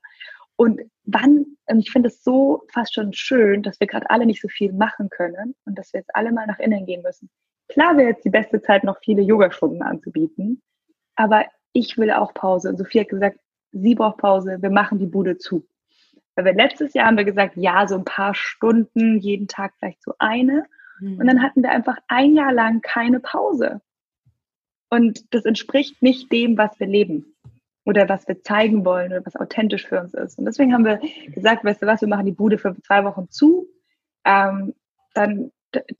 Und 0.57 0.81
wann, 1.03 1.57
ich 1.77 1.91
finde 1.91 2.07
es 2.07 2.23
so 2.23 2.63
fast 2.71 2.93
schon 2.93 3.13
schön, 3.13 3.63
dass 3.63 3.79
wir 3.79 3.87
gerade 3.87 4.09
alle 4.09 4.25
nicht 4.25 4.41
so 4.41 4.47
viel 4.47 4.71
machen 4.73 5.09
können 5.09 5.55
und 5.65 5.77
dass 5.77 5.93
wir 5.93 5.99
jetzt 5.99 6.15
alle 6.15 6.31
mal 6.31 6.47
nach 6.47 6.59
innen 6.59 6.85
gehen 6.85 7.01
müssen. 7.01 7.29
Klar 7.67 7.97
wäre 7.97 8.09
jetzt 8.09 8.25
die 8.25 8.29
beste 8.29 8.61
Zeit, 8.61 8.83
noch 8.83 8.99
viele 8.99 9.21
Yogastunden 9.21 9.81
anzubieten, 9.81 10.61
aber 11.15 11.45
ich 11.73 11.97
will 11.97 12.11
auch 12.11 12.33
Pause. 12.33 12.69
Und 12.69 12.77
Sophie 12.77 13.01
hat 13.01 13.09
gesagt, 13.09 13.39
sie 13.71 13.95
braucht 13.95 14.17
Pause, 14.17 14.61
wir 14.61 14.69
machen 14.69 14.99
die 14.99 15.07
Bude 15.07 15.37
zu. 15.37 15.67
Weil 16.35 16.45
wir 16.45 16.53
letztes 16.53 16.93
Jahr 16.93 17.07
haben 17.07 17.17
wir 17.17 17.25
gesagt, 17.25 17.55
ja, 17.57 17.87
so 17.87 17.95
ein 17.95 18.05
paar 18.05 18.35
Stunden, 18.35 19.19
jeden 19.19 19.47
Tag 19.47 19.73
vielleicht 19.79 20.03
so 20.03 20.13
eine. 20.19 20.65
Mhm. 20.99 21.19
Und 21.19 21.27
dann 21.27 21.41
hatten 21.41 21.63
wir 21.63 21.71
einfach 21.71 21.97
ein 22.07 22.35
Jahr 22.35 22.53
lang 22.53 22.81
keine 22.81 23.19
Pause. 23.19 23.81
Und 24.89 25.33
das 25.33 25.45
entspricht 25.45 26.01
nicht 26.01 26.31
dem, 26.31 26.57
was 26.57 26.79
wir 26.79 26.87
leben 26.87 27.34
oder 27.85 28.09
was 28.09 28.27
wir 28.27 28.41
zeigen 28.41 28.83
wollen 28.83 29.11
oder 29.11 29.25
was 29.25 29.35
authentisch 29.35 29.87
für 29.87 30.01
uns 30.01 30.13
ist. 30.13 30.37
Und 30.39 30.45
deswegen 30.45 30.73
haben 30.73 30.85
wir 30.85 30.99
gesagt, 31.27 31.63
weißt 31.63 31.81
du 31.81 31.85
was, 31.85 32.01
wir 32.01 32.07
machen 32.07 32.25
die 32.25 32.31
Bude 32.31 32.57
für 32.57 32.75
zwei 32.81 33.05
Wochen 33.05 33.29
zu. 33.29 33.67
Ähm, 34.25 34.73
dann 35.13 35.51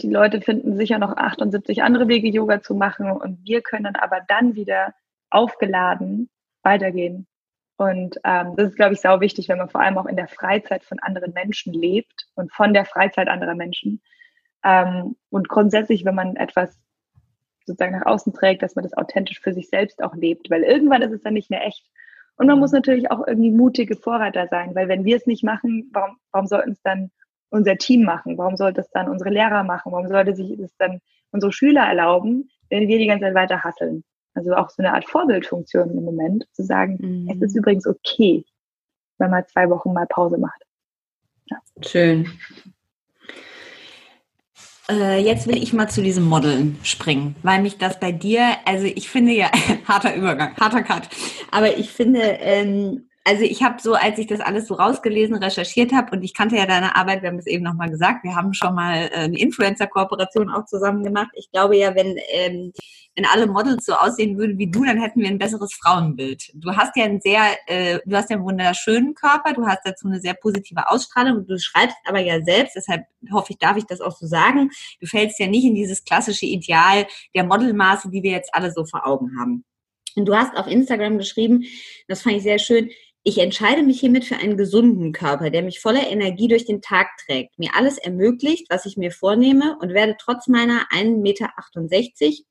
die 0.02 0.10
Leute 0.10 0.42
finden 0.42 0.76
sicher 0.76 1.00
noch 1.00 1.16
78 1.16 1.84
andere 1.84 2.08
Wege, 2.08 2.30
Yoga 2.30 2.62
zu 2.62 2.76
machen 2.76 3.12
und 3.12 3.40
wir 3.44 3.62
können 3.62 3.96
aber 3.96 4.22
dann 4.28 4.56
wieder 4.56 4.94
aufgeladen 5.30 6.30
weitergehen. 6.64 7.28
Und 7.78 8.18
ähm, 8.24 8.56
das 8.56 8.70
ist, 8.70 8.76
glaube 8.78 8.94
ich, 8.94 9.02
sau 9.02 9.20
wichtig, 9.20 9.50
wenn 9.50 9.58
man 9.58 9.70
vor 9.70 9.82
allem 9.82 9.98
auch 9.98 10.06
in 10.06 10.16
der 10.16 10.30
Freizeit 10.30 10.84
von 10.84 11.00
anderen 11.00 11.34
Menschen 11.34 11.74
lebt 11.74 12.28
und 12.36 12.52
von 12.54 12.74
der 12.74 12.86
Freizeit 12.86 13.28
anderer 13.28 13.56
Menschen. 13.56 14.02
Ähm, 14.64 15.18
und 15.30 15.50
grundsätzlich, 15.50 16.06
wenn 16.06 16.16
man 16.16 16.38
etwas 16.38 16.80
sozusagen 17.66 17.98
nach 17.98 18.06
außen 18.06 18.34
trägt, 18.34 18.64
dass 18.64 18.76
man 18.76 18.84
das 18.84 18.94
authentisch 18.94 19.40
für 19.40 19.54
sich 19.54 19.70
selbst 19.70 20.02
auch 20.04 20.16
lebt, 20.16 20.50
weil 20.50 20.64
irgendwann 20.64 21.02
ist 21.02 21.12
es 21.12 21.22
dann 21.22 21.34
nicht 21.34 21.50
mehr 21.50 21.66
echt. 21.66 21.86
Und 22.38 22.48
man 22.48 22.60
muss 22.60 22.72
natürlich 22.72 23.12
auch 23.12 23.26
irgendwie 23.26 23.52
mutige 23.52 23.96
Vorreiter 23.96 24.48
sein, 24.48 24.76
weil 24.76 24.88
wenn 24.88 25.06
wir 25.06 25.16
es 25.16 25.26
nicht 25.26 25.44
machen, 25.44 25.90
warum, 25.94 26.18
warum 26.32 26.48
sollten 26.48 26.72
es 26.72 26.82
dann 26.82 27.12
unser 27.50 27.78
Team 27.78 28.04
machen? 28.04 28.38
Warum 28.38 28.58
sollte 28.58 28.82
es 28.82 28.90
dann 28.92 29.10
unsere 29.10 29.30
Lehrer 29.30 29.64
machen? 29.64 29.92
Warum 29.92 30.08
sollte 30.08 30.36
sich 30.36 30.52
es 30.60 30.76
dann 30.78 31.00
unsere 31.32 31.52
Schüler 31.52 31.84
erlauben, 31.84 32.50
wenn 32.70 32.88
wir 32.88 32.98
die 32.98 33.08
ganze 33.08 33.26
Zeit 33.26 33.36
weiter 33.36 33.64
hasseln? 33.64 34.04
Also 34.34 34.54
auch 34.54 34.70
so 34.70 34.84
eine 34.84 34.94
Art 34.94 35.08
Vorbildfunktion 35.08 35.92
im 35.92 36.04
Moment, 36.04 36.46
zu 36.52 36.64
sagen, 36.64 36.98
mhm. 37.00 37.30
es 37.30 37.42
ist 37.42 37.56
übrigens 37.56 37.88
okay, 37.88 38.44
wenn 39.18 39.32
man 39.32 39.46
zwei 39.48 39.70
Wochen 39.70 39.94
mal 39.94 40.08
Pause 40.08 40.38
macht. 40.38 40.62
Ja. 41.46 41.58
Schön. 41.82 42.28
Äh, 44.90 45.20
jetzt 45.22 45.48
will 45.48 45.58
ich 45.58 45.74
mal 45.74 45.90
zu 45.90 46.04
diesem 46.04 46.26
Modeln 46.26 46.78
springen, 46.84 47.36
weil 47.42 47.62
mich 47.62 47.78
das 47.78 48.00
bei 48.00 48.12
dir, 48.12 48.58
also 48.66 48.86
ich 48.86 49.10
finde 49.10 49.34
ja, 49.34 49.50
harter 49.88 50.16
Übergang, 50.16 50.56
harter 50.58 50.84
Cut, 50.84 51.10
aber 51.52 51.78
ich 51.78 51.90
finde, 51.90 52.22
ähm, 52.22 53.10
also 53.24 53.42
ich 53.42 53.64
habe 53.64 53.82
so, 53.82 53.96
als 53.96 54.20
ich 54.20 54.28
das 54.28 54.40
alles 54.40 54.68
so 54.68 54.76
rausgelesen, 54.76 55.38
recherchiert 55.38 55.92
habe 55.92 56.16
und 56.16 56.24
ich 56.24 56.36
kannte 56.36 56.58
ja 56.58 56.68
deine 56.68 56.96
Arbeit, 56.96 57.24
wir 57.24 57.30
haben 57.30 57.40
es 57.40 57.48
eben 57.48 57.64
nochmal 57.64 57.90
gesagt, 57.90 58.24
wir 58.24 58.36
haben 58.36 58.54
schon 58.54 58.76
mal 58.76 59.10
äh, 59.12 59.16
eine 59.16 59.40
Influencer-Kooperation 59.40 60.52
auch 60.52 60.66
zusammen 60.66 61.04
gemacht. 61.04 61.32
Ich 61.34 61.50
glaube 61.50 61.76
ja, 61.76 61.96
wenn, 61.96 62.18
ähm, 62.30 62.72
wenn 63.16 63.26
alle 63.26 63.48
Models 63.48 63.86
so 63.86 63.94
aussehen 63.94 64.38
würden 64.38 64.58
wie 64.58 64.70
du, 64.70 64.84
dann 64.84 65.00
hätten 65.00 65.22
wir 65.22 65.30
ein 65.30 65.38
besseres 65.38 65.74
Frauenbild. 65.74 66.52
Du 66.54 66.76
hast 66.76 66.96
ja 66.96 67.06
einen 67.06 67.22
sehr, 67.22 67.42
äh, 67.68 68.00
du 68.06 68.16
hast 68.16 68.30
ja 68.30 68.36
einen 68.36 68.46
wunderschönen 68.46 69.16
Körper, 69.16 69.54
du 69.54 69.66
hast 69.66 69.82
dazu 69.86 70.08
eine 70.08 70.20
sehr 70.20 70.34
positive 70.34 70.90
Ausstrahlung, 70.90 71.46
du 71.48 71.58
schreibst 71.58 71.96
aber 72.06 72.20
ja 72.20 72.42
selbst, 72.44 72.76
deshalb 72.76 73.04
hoffe 73.32 73.54
ich, 73.54 73.58
darf 73.58 73.78
ich 73.78 73.86
das 73.86 74.02
auch 74.02 74.16
so 74.16 74.28
sagen, 74.28 74.70
du 75.00 75.08
fällst 75.08 75.40
ja 75.40 75.48
nicht 75.48 75.66
in 75.66 75.76
dieses 75.76 76.04
klassische 76.04 76.46
Ideal 76.46 77.08
der 77.34 77.46
Modelmaße, 77.46 78.10
die 78.10 78.24
wir 78.24 78.32
jetzt 78.32 78.54
alle 78.54 78.72
so 78.72 78.86
vor 78.86 79.08
Augen 79.08 79.40
haben. 79.40 79.64
Und 80.16 80.26
du 80.26 80.36
hast 80.36 80.56
auf 80.56 80.68
Instagram 80.68 81.18
geschrieben, 81.18 81.66
das 82.08 82.22
fand 82.22 82.38
ich 82.38 82.44
sehr 82.44 82.60
schön, 82.60 82.90
ich 83.28 83.40
entscheide 83.40 83.82
mich 83.82 84.00
hiermit 84.00 84.24
für 84.24 84.36
einen 84.36 84.56
gesunden 84.56 85.12
Körper, 85.12 85.50
der 85.50 85.64
mich 85.64 85.80
voller 85.80 86.08
Energie 86.08 86.48
durch 86.48 86.66
den 86.66 86.84
Tag 86.84 87.08
trägt, 87.26 87.58
mir 87.58 87.72
alles 87.76 87.98
ermöglicht, 87.98 88.68
was 88.70 88.86
ich 88.86 88.98
mir 88.98 89.10
vornehme 89.12 89.80
und 89.82 89.96
werde 89.96 90.16
trotz 90.20 90.48
meiner 90.48 90.88
1,68 90.92 91.22
Meter, 91.22 91.50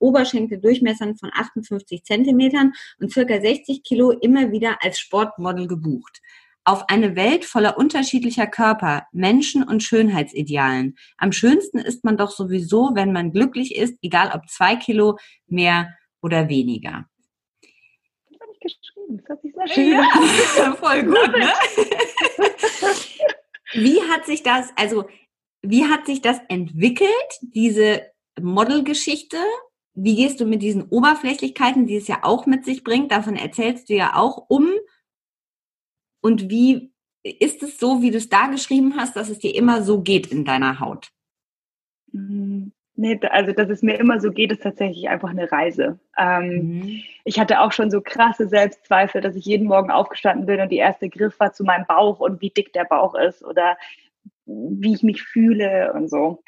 Oberschenkeldurchmessern 0.01 1.17
von 1.17 1.31
58 1.33 2.03
Zentimetern 2.03 2.73
und 2.99 3.13
circa 3.13 3.41
60 3.41 3.85
Kilo 3.85 4.11
immer 4.11 4.51
wieder 4.51 4.79
als 4.83 4.99
Sportmodel 4.99 5.69
gebucht. 5.69 6.21
Auf 6.65 6.89
eine 6.89 7.15
Welt 7.15 7.45
voller 7.45 7.79
unterschiedlicher 7.79 8.49
Körper, 8.49 9.07
Menschen 9.13 9.63
und 9.63 9.85
Schönheitsidealen. 9.85 10.97
Am 11.19 11.31
schönsten 11.31 11.79
ist 11.79 12.03
man 12.03 12.17
doch 12.17 12.33
sowieso, 12.33 12.91
wenn 12.95 13.13
man 13.13 13.31
glücklich 13.31 13.77
ist, 13.77 13.97
egal 14.03 14.33
ob 14.35 14.49
zwei 14.49 14.75
Kilo 14.75 15.19
mehr 15.47 15.95
oder 16.21 16.49
weniger 16.49 17.07
Das 19.09 19.29
hat 19.29 19.43
sich 19.43 19.55
sehr 19.55 19.69
schön 19.69 19.93
ja, 20.57 20.73
voll 20.73 21.03
gut, 21.05 21.33
ne? 21.33 21.53
wie 23.75 24.01
hat 24.03 24.27
sich 24.27 24.43
das, 24.43 24.71
also 24.77 25.05
wie 25.63 25.85
hat 25.87 26.07
sich 26.07 26.21
das 26.21 26.39
entwickelt, 26.49 27.11
diese 27.41 28.03
Modelgeschichte? 28.41 29.39
Wie 29.95 30.17
gehst 30.17 30.41
du 30.41 30.47
mit 30.47 30.63
diesen 30.63 30.89
Oberflächlichkeiten, 30.89 31.87
die 31.87 31.97
es 31.97 32.09
ja 32.09 32.19
auch 32.23 32.47
mit 32.47 32.65
sich 32.65 32.85
bringt, 32.85 33.13
davon 33.13 33.37
erzählst 33.37 33.89
du 33.89 33.95
ja 33.95 34.17
auch 34.17 34.47
um? 34.49 34.73
Und 36.21 36.51
wie 36.51 36.93
ist 37.23 37.63
es 37.63 37.79
so, 37.79 38.03
wie 38.03 38.11
du 38.11 38.19
es 38.19 38.29
da 38.29 38.49
geschrieben 38.49 38.97
hast, 38.97 39.17
dass 39.17 39.31
es 39.31 39.39
dir 39.39 39.55
immer 39.55 39.83
so 39.83 40.03
geht 40.03 40.27
in 40.27 40.45
deiner 40.45 40.81
Haut? 40.81 41.11
Hm. 42.13 42.73
Nee, 42.97 43.19
also 43.29 43.53
dass 43.53 43.69
es 43.71 43.83
mir 43.83 43.99
immer 43.99 44.21
so 44.21 44.31
geht, 44.31 44.53
ist 44.53 44.63
tatsächlich 44.63 45.09
einfach 45.09 45.31
eine 45.31 45.51
Reise. 45.51 45.99
Ähm, 46.17 46.49
mhm. 46.49 47.01
Ich 47.25 47.41
hatte 47.41 47.61
auch 47.61 47.73
schon 47.73 47.91
so 47.91 48.01
krasse 48.01 48.49
Selbstzweifel, 48.49 49.21
dass 49.21 49.35
ich 49.35 49.45
jeden 49.45 49.67
Morgen 49.67 49.91
aufgestanden 49.91 50.47
bin 50.47 50.61
und 50.61 50.71
die 50.71 50.77
erste 50.77 51.09
Griff 51.09 51.39
war 51.41 51.53
zu 51.53 51.65
meinem 51.65 51.87
Bauch 51.87 52.21
und 52.21 52.41
wie 52.41 52.51
dick 52.51 52.73
der 52.73 52.85
Bauch 52.85 53.17
ist 53.17 53.45
oder 53.45 53.77
wie 54.47 54.95
ich 54.95 55.03
mich 55.03 55.23
fühle 55.23 55.93
und 55.93 56.09
so. 56.09 56.43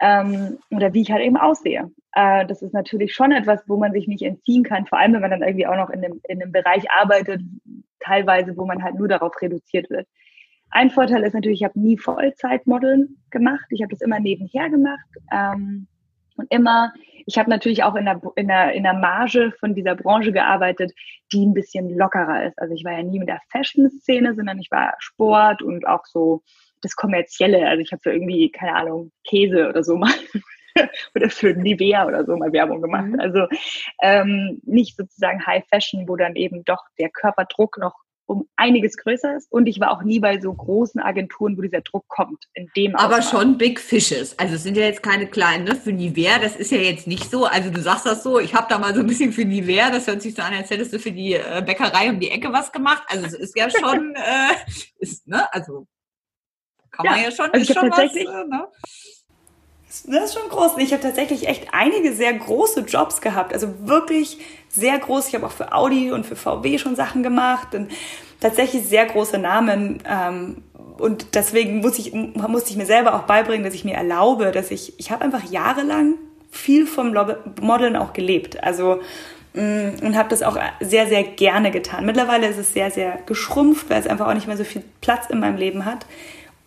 Ähm, 0.00 0.58
oder 0.70 0.92
wie 0.92 1.02
ich 1.02 1.10
halt 1.10 1.22
eben 1.22 1.38
aussehe. 1.38 1.90
Äh, 2.12 2.46
das 2.46 2.62
ist 2.62 2.74
natürlich 2.74 3.14
schon 3.14 3.32
etwas, 3.32 3.62
wo 3.66 3.78
man 3.78 3.92
sich 3.92 4.06
nicht 4.06 4.22
entziehen 4.22 4.64
kann, 4.64 4.86
vor 4.86 4.98
allem 4.98 5.14
wenn 5.14 5.22
man 5.22 5.30
dann 5.30 5.42
irgendwie 5.42 5.66
auch 5.66 5.76
noch 5.76 5.90
in 5.90 6.04
einem, 6.04 6.20
in 6.28 6.42
einem 6.42 6.52
Bereich 6.52 6.84
arbeitet, 6.90 7.40
teilweise, 8.00 8.56
wo 8.56 8.66
man 8.66 8.82
halt 8.82 8.96
nur 8.96 9.08
darauf 9.08 9.40
reduziert 9.40 9.88
wird. 9.90 10.06
Ein 10.70 10.90
Vorteil 10.90 11.22
ist 11.24 11.34
natürlich, 11.34 11.60
ich 11.60 11.64
habe 11.64 11.80
nie 11.80 11.96
Vollzeitmodeln 11.96 13.16
gemacht. 13.30 13.64
Ich 13.70 13.82
habe 13.82 13.90
das 13.90 14.00
immer 14.00 14.20
nebenher 14.20 14.68
gemacht. 14.70 15.08
Ähm, 15.32 15.86
und 16.36 16.46
immer, 16.50 16.92
ich 17.26 17.36
habe 17.36 17.50
natürlich 17.50 17.82
auch 17.82 17.96
in 17.96 18.04
der, 18.04 18.20
in, 18.36 18.46
der, 18.46 18.72
in 18.72 18.84
der 18.84 18.94
Marge 18.94 19.52
von 19.58 19.74
dieser 19.74 19.96
Branche 19.96 20.32
gearbeitet, 20.32 20.92
die 21.32 21.44
ein 21.44 21.52
bisschen 21.52 21.96
lockerer 21.96 22.46
ist. 22.46 22.58
Also 22.58 22.74
ich 22.74 22.84
war 22.84 22.92
ja 22.92 23.02
nie 23.02 23.18
mit 23.18 23.28
der 23.28 23.40
Fashion-Szene, 23.50 24.34
sondern 24.34 24.58
ich 24.60 24.70
war 24.70 24.94
Sport 24.98 25.62
und 25.62 25.86
auch 25.86 26.06
so 26.06 26.42
das 26.80 26.94
Kommerzielle. 26.94 27.66
Also 27.66 27.82
ich 27.82 27.90
habe 27.90 28.02
für 28.02 28.12
irgendwie, 28.12 28.50
keine 28.50 28.74
Ahnung, 28.76 29.10
Käse 29.24 29.68
oder 29.68 29.82
so 29.82 29.96
mal 29.96 30.12
oder 31.14 31.28
für 31.28 31.54
Nivea 31.54 32.06
oder 32.06 32.24
so 32.24 32.36
mal 32.36 32.52
Werbung 32.52 32.82
gemacht. 32.82 33.06
Mhm. 33.06 33.20
Also 33.20 33.46
ähm, 34.00 34.60
nicht 34.64 34.96
sozusagen 34.96 35.44
High 35.44 35.64
Fashion, 35.68 36.08
wo 36.08 36.14
dann 36.14 36.36
eben 36.36 36.64
doch 36.64 36.84
der 37.00 37.10
Körperdruck 37.10 37.78
noch 37.78 37.94
um 38.28 38.46
einiges 38.56 38.96
größer 38.98 39.36
ist. 39.36 39.50
Und 39.50 39.66
ich 39.66 39.80
war 39.80 39.90
auch 39.90 40.02
nie 40.02 40.20
bei 40.20 40.38
so 40.38 40.52
großen 40.52 41.00
Agenturen, 41.00 41.56
wo 41.56 41.62
dieser 41.62 41.80
Druck 41.80 42.06
kommt. 42.08 42.44
In 42.52 42.70
dem 42.76 42.94
Aber 42.94 43.18
Ausmaß. 43.18 43.30
schon 43.30 43.58
Big 43.58 43.80
Fishes. 43.80 44.38
Also 44.38 44.56
es 44.56 44.62
sind 44.62 44.76
ja 44.76 44.84
jetzt 44.84 45.02
keine 45.02 45.26
kleinen, 45.26 45.64
ne? 45.64 45.74
Für 45.74 45.92
Nivea, 45.92 46.38
das 46.38 46.54
ist 46.54 46.70
ja 46.70 46.78
jetzt 46.78 47.06
nicht 47.06 47.30
so. 47.30 47.46
Also 47.46 47.70
du 47.70 47.80
sagst 47.80 48.04
das 48.04 48.22
so, 48.22 48.38
ich 48.38 48.54
habe 48.54 48.66
da 48.68 48.78
mal 48.78 48.94
so 48.94 49.00
ein 49.00 49.06
bisschen 49.06 49.32
für 49.32 49.46
Nivea, 49.46 49.90
das 49.90 50.06
hört 50.06 50.20
sich 50.20 50.34
so 50.34 50.42
an, 50.42 50.52
als 50.52 50.68
hättest 50.68 50.92
du 50.92 50.98
für 50.98 51.10
die 51.10 51.34
äh, 51.34 51.62
Bäckerei 51.64 52.10
um 52.10 52.20
die 52.20 52.30
Ecke 52.30 52.52
was 52.52 52.70
gemacht. 52.70 53.02
Also 53.08 53.26
es 53.26 53.34
ist 53.34 53.56
ja 53.56 53.70
schon, 53.80 54.14
äh, 54.14 54.54
ist, 54.98 55.26
ne? 55.26 55.52
Also 55.52 55.86
kann 56.90 57.06
man 57.06 57.22
ja, 57.22 57.30
schon, 57.30 57.50
also 57.50 57.60
ist 57.60 57.78
schon 57.78 57.90
was, 57.90 58.14
äh, 58.14 58.24
ne? 58.24 58.68
Das 59.88 60.04
ist 60.04 60.34
schon 60.34 60.48
groß. 60.50 60.72
Ich 60.78 60.92
habe 60.92 61.02
tatsächlich 61.02 61.48
echt 61.48 61.68
einige 61.72 62.12
sehr 62.12 62.34
große 62.34 62.80
Jobs 62.80 63.22
gehabt. 63.22 63.54
Also 63.54 63.68
wirklich 63.88 64.38
sehr 64.68 64.98
groß. 64.98 65.28
Ich 65.28 65.34
habe 65.34 65.46
auch 65.46 65.52
für 65.52 65.72
Audi 65.72 66.12
und 66.12 66.26
für 66.26 66.36
VW 66.36 66.78
schon 66.78 66.94
Sachen 66.94 67.22
gemacht 67.22 67.74
und 67.74 67.90
tatsächlich 68.38 68.86
sehr 68.86 69.06
große 69.06 69.38
Namen. 69.38 70.02
Ähm, 70.06 70.62
und 70.98 71.34
deswegen 71.34 71.78
muss 71.78 71.98
ich, 71.98 72.12
musste 72.12 72.70
ich 72.70 72.76
mir 72.76 72.84
selber 72.84 73.14
auch 73.14 73.22
beibringen, 73.22 73.64
dass 73.64 73.72
ich 73.72 73.84
mir 73.84 73.94
erlaube, 73.94 74.52
dass 74.52 74.70
ich, 74.70 74.98
ich 74.98 75.10
habe 75.10 75.24
einfach 75.24 75.44
jahrelang 75.50 76.14
viel 76.50 76.86
vom 76.86 77.14
Modeln 77.60 77.96
auch 77.96 78.12
gelebt. 78.12 78.62
Also 78.62 79.00
mm, 79.54 80.04
und 80.04 80.16
habe 80.16 80.28
das 80.28 80.42
auch 80.42 80.58
sehr, 80.80 81.06
sehr 81.06 81.22
gerne 81.22 81.70
getan. 81.70 82.04
Mittlerweile 82.04 82.46
ist 82.46 82.58
es 82.58 82.74
sehr, 82.74 82.90
sehr 82.90 83.20
geschrumpft, 83.24 83.88
weil 83.88 84.00
es 84.00 84.06
einfach 84.06 84.28
auch 84.28 84.34
nicht 84.34 84.48
mehr 84.48 84.56
so 84.58 84.64
viel 84.64 84.82
Platz 85.00 85.30
in 85.30 85.40
meinem 85.40 85.56
Leben 85.56 85.86
hat. 85.86 86.04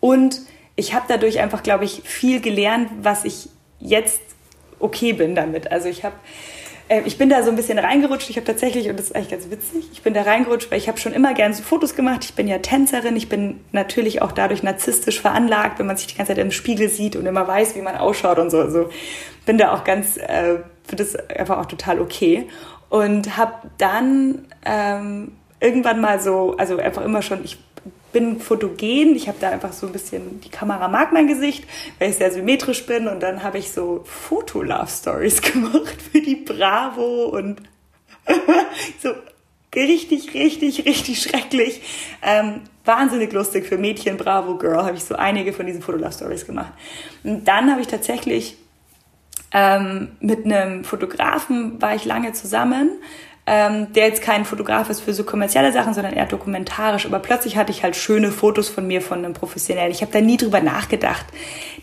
Und 0.00 0.40
ich 0.76 0.94
habe 0.94 1.04
dadurch 1.08 1.40
einfach, 1.40 1.62
glaube 1.62 1.84
ich, 1.84 2.02
viel 2.04 2.40
gelernt, 2.40 2.90
was 3.00 3.24
ich 3.24 3.48
jetzt 3.78 4.20
okay 4.78 5.12
bin 5.12 5.34
damit. 5.34 5.70
Also 5.70 5.88
ich 5.88 6.04
habe 6.04 6.14
äh, 6.92 7.02
ich 7.06 7.16
bin 7.16 7.30
da 7.30 7.42
so 7.42 7.50
ein 7.50 7.56
bisschen 7.56 7.78
reingerutscht. 7.78 8.28
Ich 8.30 8.36
habe 8.36 8.46
tatsächlich, 8.46 8.88
und 8.88 8.98
das 8.98 9.06
ist 9.06 9.16
eigentlich 9.16 9.30
ganz 9.30 9.50
witzig, 9.50 9.88
ich 9.92 10.02
bin 10.02 10.14
da 10.14 10.22
reingerutscht, 10.22 10.70
weil 10.70 10.78
ich 10.78 10.88
habe 10.88 10.98
schon 10.98 11.12
immer 11.12 11.34
gerne 11.34 11.54
so 11.54 11.62
Fotos 11.62 11.94
gemacht. 11.94 12.24
Ich 12.24 12.34
bin 12.34 12.48
ja 12.48 12.58
Tänzerin. 12.58 13.16
Ich 13.16 13.28
bin 13.28 13.60
natürlich 13.72 14.22
auch 14.22 14.32
dadurch 14.32 14.62
narzisstisch 14.62 15.20
veranlagt, 15.20 15.78
wenn 15.78 15.86
man 15.86 15.96
sich 15.96 16.08
die 16.08 16.16
ganze 16.16 16.34
Zeit 16.34 16.38
im 16.38 16.52
Spiegel 16.52 16.88
sieht 16.88 17.16
und 17.16 17.26
immer 17.26 17.46
weiß, 17.46 17.76
wie 17.76 17.82
man 17.82 17.96
ausschaut 17.96 18.38
und 18.38 18.50
so. 18.50 18.60
Also 18.60 18.90
bin 19.46 19.58
da 19.58 19.72
auch 19.72 19.84
ganz, 19.84 20.16
äh, 20.16 20.58
finde 20.84 21.04
das 21.04 21.16
einfach 21.30 21.58
auch 21.58 21.66
total 21.66 22.00
okay. 22.00 22.48
Und 22.90 23.38
habe 23.38 23.54
dann 23.78 24.46
ähm, 24.66 25.32
irgendwann 25.60 26.00
mal 26.00 26.20
so, 26.20 26.56
also 26.58 26.76
einfach 26.76 27.02
immer 27.02 27.22
schon, 27.22 27.42
ich 27.42 27.58
bin 28.12 28.40
fotogen. 28.40 29.16
Ich 29.16 29.28
habe 29.28 29.38
da 29.40 29.50
einfach 29.50 29.72
so 29.72 29.86
ein 29.86 29.92
bisschen, 29.92 30.40
die 30.40 30.50
Kamera 30.50 30.88
mag 30.88 31.12
mein 31.12 31.26
Gesicht, 31.26 31.64
weil 31.98 32.10
ich 32.10 32.16
sehr 32.16 32.30
symmetrisch 32.30 32.86
bin. 32.86 33.08
Und 33.08 33.20
dann 33.20 33.42
habe 33.42 33.58
ich 33.58 33.72
so 33.72 34.02
Foto-Love-Stories 34.04 35.42
gemacht 35.52 35.96
für 36.12 36.20
die 36.20 36.36
Bravo 36.36 37.26
und 37.26 37.62
so 39.02 39.10
richtig, 39.74 40.34
richtig, 40.34 40.84
richtig 40.84 41.22
schrecklich. 41.22 41.82
Ähm, 42.22 42.60
wahnsinnig 42.84 43.32
lustig 43.32 43.66
für 43.66 43.78
Mädchen, 43.78 44.16
Bravo 44.16 44.56
Girl, 44.56 44.84
habe 44.84 44.96
ich 44.96 45.04
so 45.04 45.14
einige 45.14 45.52
von 45.52 45.66
diesen 45.66 45.82
Foto-Love-Stories 45.82 46.46
gemacht. 46.46 46.72
Und 47.24 47.46
dann 47.46 47.70
habe 47.70 47.80
ich 47.80 47.86
tatsächlich 47.86 48.56
ähm, 49.52 50.12
mit 50.20 50.44
einem 50.44 50.84
Fotografen 50.84 51.80
war 51.80 51.94
ich 51.94 52.04
lange 52.04 52.32
zusammen, 52.32 52.90
ähm, 53.46 53.92
der 53.92 54.06
jetzt 54.06 54.22
kein 54.22 54.44
Fotograf 54.44 54.88
ist 54.88 55.00
für 55.00 55.12
so 55.12 55.24
kommerzielle 55.24 55.72
Sachen, 55.72 55.94
sondern 55.94 56.14
eher 56.14 56.26
dokumentarisch. 56.26 57.06
Aber 57.06 57.18
plötzlich 57.18 57.56
hatte 57.56 57.72
ich 57.72 57.82
halt 57.82 57.96
schöne 57.96 58.30
Fotos 58.30 58.68
von 58.68 58.86
mir 58.86 59.02
von 59.02 59.18
einem 59.18 59.34
Professionellen. 59.34 59.90
Ich 59.90 60.02
habe 60.02 60.12
da 60.12 60.20
nie 60.20 60.36
drüber 60.36 60.60
nachgedacht, 60.60 61.26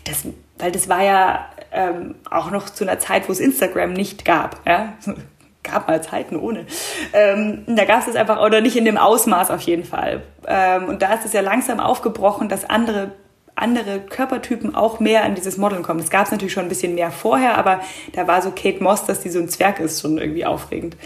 dass, 0.04 0.24
weil 0.58 0.72
das 0.72 0.88
war 0.88 1.02
ja 1.02 1.46
ähm, 1.72 2.14
auch 2.30 2.50
noch 2.50 2.70
zu 2.70 2.84
einer 2.84 2.98
Zeit, 2.98 3.28
wo 3.28 3.32
es 3.32 3.40
Instagram 3.40 3.92
nicht 3.92 4.24
gab. 4.24 4.60
Ja? 4.66 4.94
gab 5.62 5.88
mal 5.88 6.02
Zeiten 6.02 6.36
ohne. 6.36 6.64
Ähm, 7.12 7.64
da 7.66 7.84
gab 7.84 8.00
es 8.00 8.08
es 8.08 8.16
einfach, 8.16 8.40
oder 8.40 8.62
nicht 8.62 8.76
in 8.76 8.86
dem 8.86 8.96
Ausmaß 8.96 9.50
auf 9.50 9.60
jeden 9.60 9.84
Fall. 9.84 10.22
Ähm, 10.46 10.88
und 10.88 11.02
da 11.02 11.12
ist 11.12 11.26
es 11.26 11.34
ja 11.34 11.42
langsam 11.42 11.80
aufgebrochen, 11.80 12.48
dass 12.48 12.68
andere 12.68 13.12
andere 13.56 14.00
Körpertypen 14.00 14.74
auch 14.74 15.00
mehr 15.00 15.24
an 15.24 15.34
dieses 15.34 15.58
Modeln 15.58 15.82
kommen. 15.82 16.00
Das 16.00 16.08
gab 16.08 16.24
es 16.24 16.32
natürlich 16.32 16.54
schon 16.54 16.62
ein 16.62 16.70
bisschen 16.70 16.94
mehr 16.94 17.10
vorher, 17.10 17.58
aber 17.58 17.80
da 18.12 18.26
war 18.26 18.40
so 18.40 18.52
Kate 18.52 18.82
Moss, 18.82 19.04
dass 19.04 19.20
die 19.20 19.28
so 19.28 19.38
ein 19.38 19.50
Zwerg 19.50 19.80
ist, 19.80 20.00
schon 20.00 20.16
irgendwie 20.16 20.46
aufregend. 20.46 20.96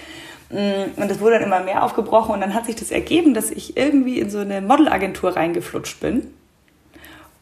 Mm, 0.55 1.01
und 1.01 1.11
das 1.11 1.19
wurde 1.19 1.41
dann 1.41 1.43
immer 1.43 1.65
mehr 1.65 1.83
aufgebrochen 1.83 2.33
und 2.33 2.41
dann 2.41 2.55
hat 2.55 2.67
sich 2.67 2.77
das 2.77 2.93
ergeben, 2.93 3.35
dass 3.35 3.51
ich 3.51 3.77
irgendwie 3.77 4.21
in 4.21 4.31
so 4.31 4.39
eine 4.39 4.61
Modelagentur 4.61 5.35
reingeflutscht 5.35 5.99
bin. 5.99 6.33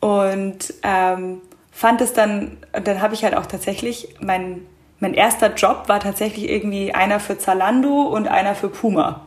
Und 0.01 0.73
ähm, 0.83 1.43
fand 1.71 2.01
es 2.01 2.15
dann, 2.15 2.57
dann 2.73 3.03
habe 3.03 3.13
ich 3.13 3.23
halt 3.23 3.37
auch 3.37 3.45
tatsächlich, 3.45 4.15
mein, 4.21 4.63
mein 4.99 5.13
erster 5.13 5.53
Job 5.53 5.85
war 5.89 6.01
tatsächlich 6.01 6.49
irgendwie 6.49 6.95
einer 6.95 7.21
für 7.21 7.37
Zalando 7.37 8.03
und 8.05 8.29
einer 8.29 8.55
für 8.55 8.71
Puma. 8.71 9.27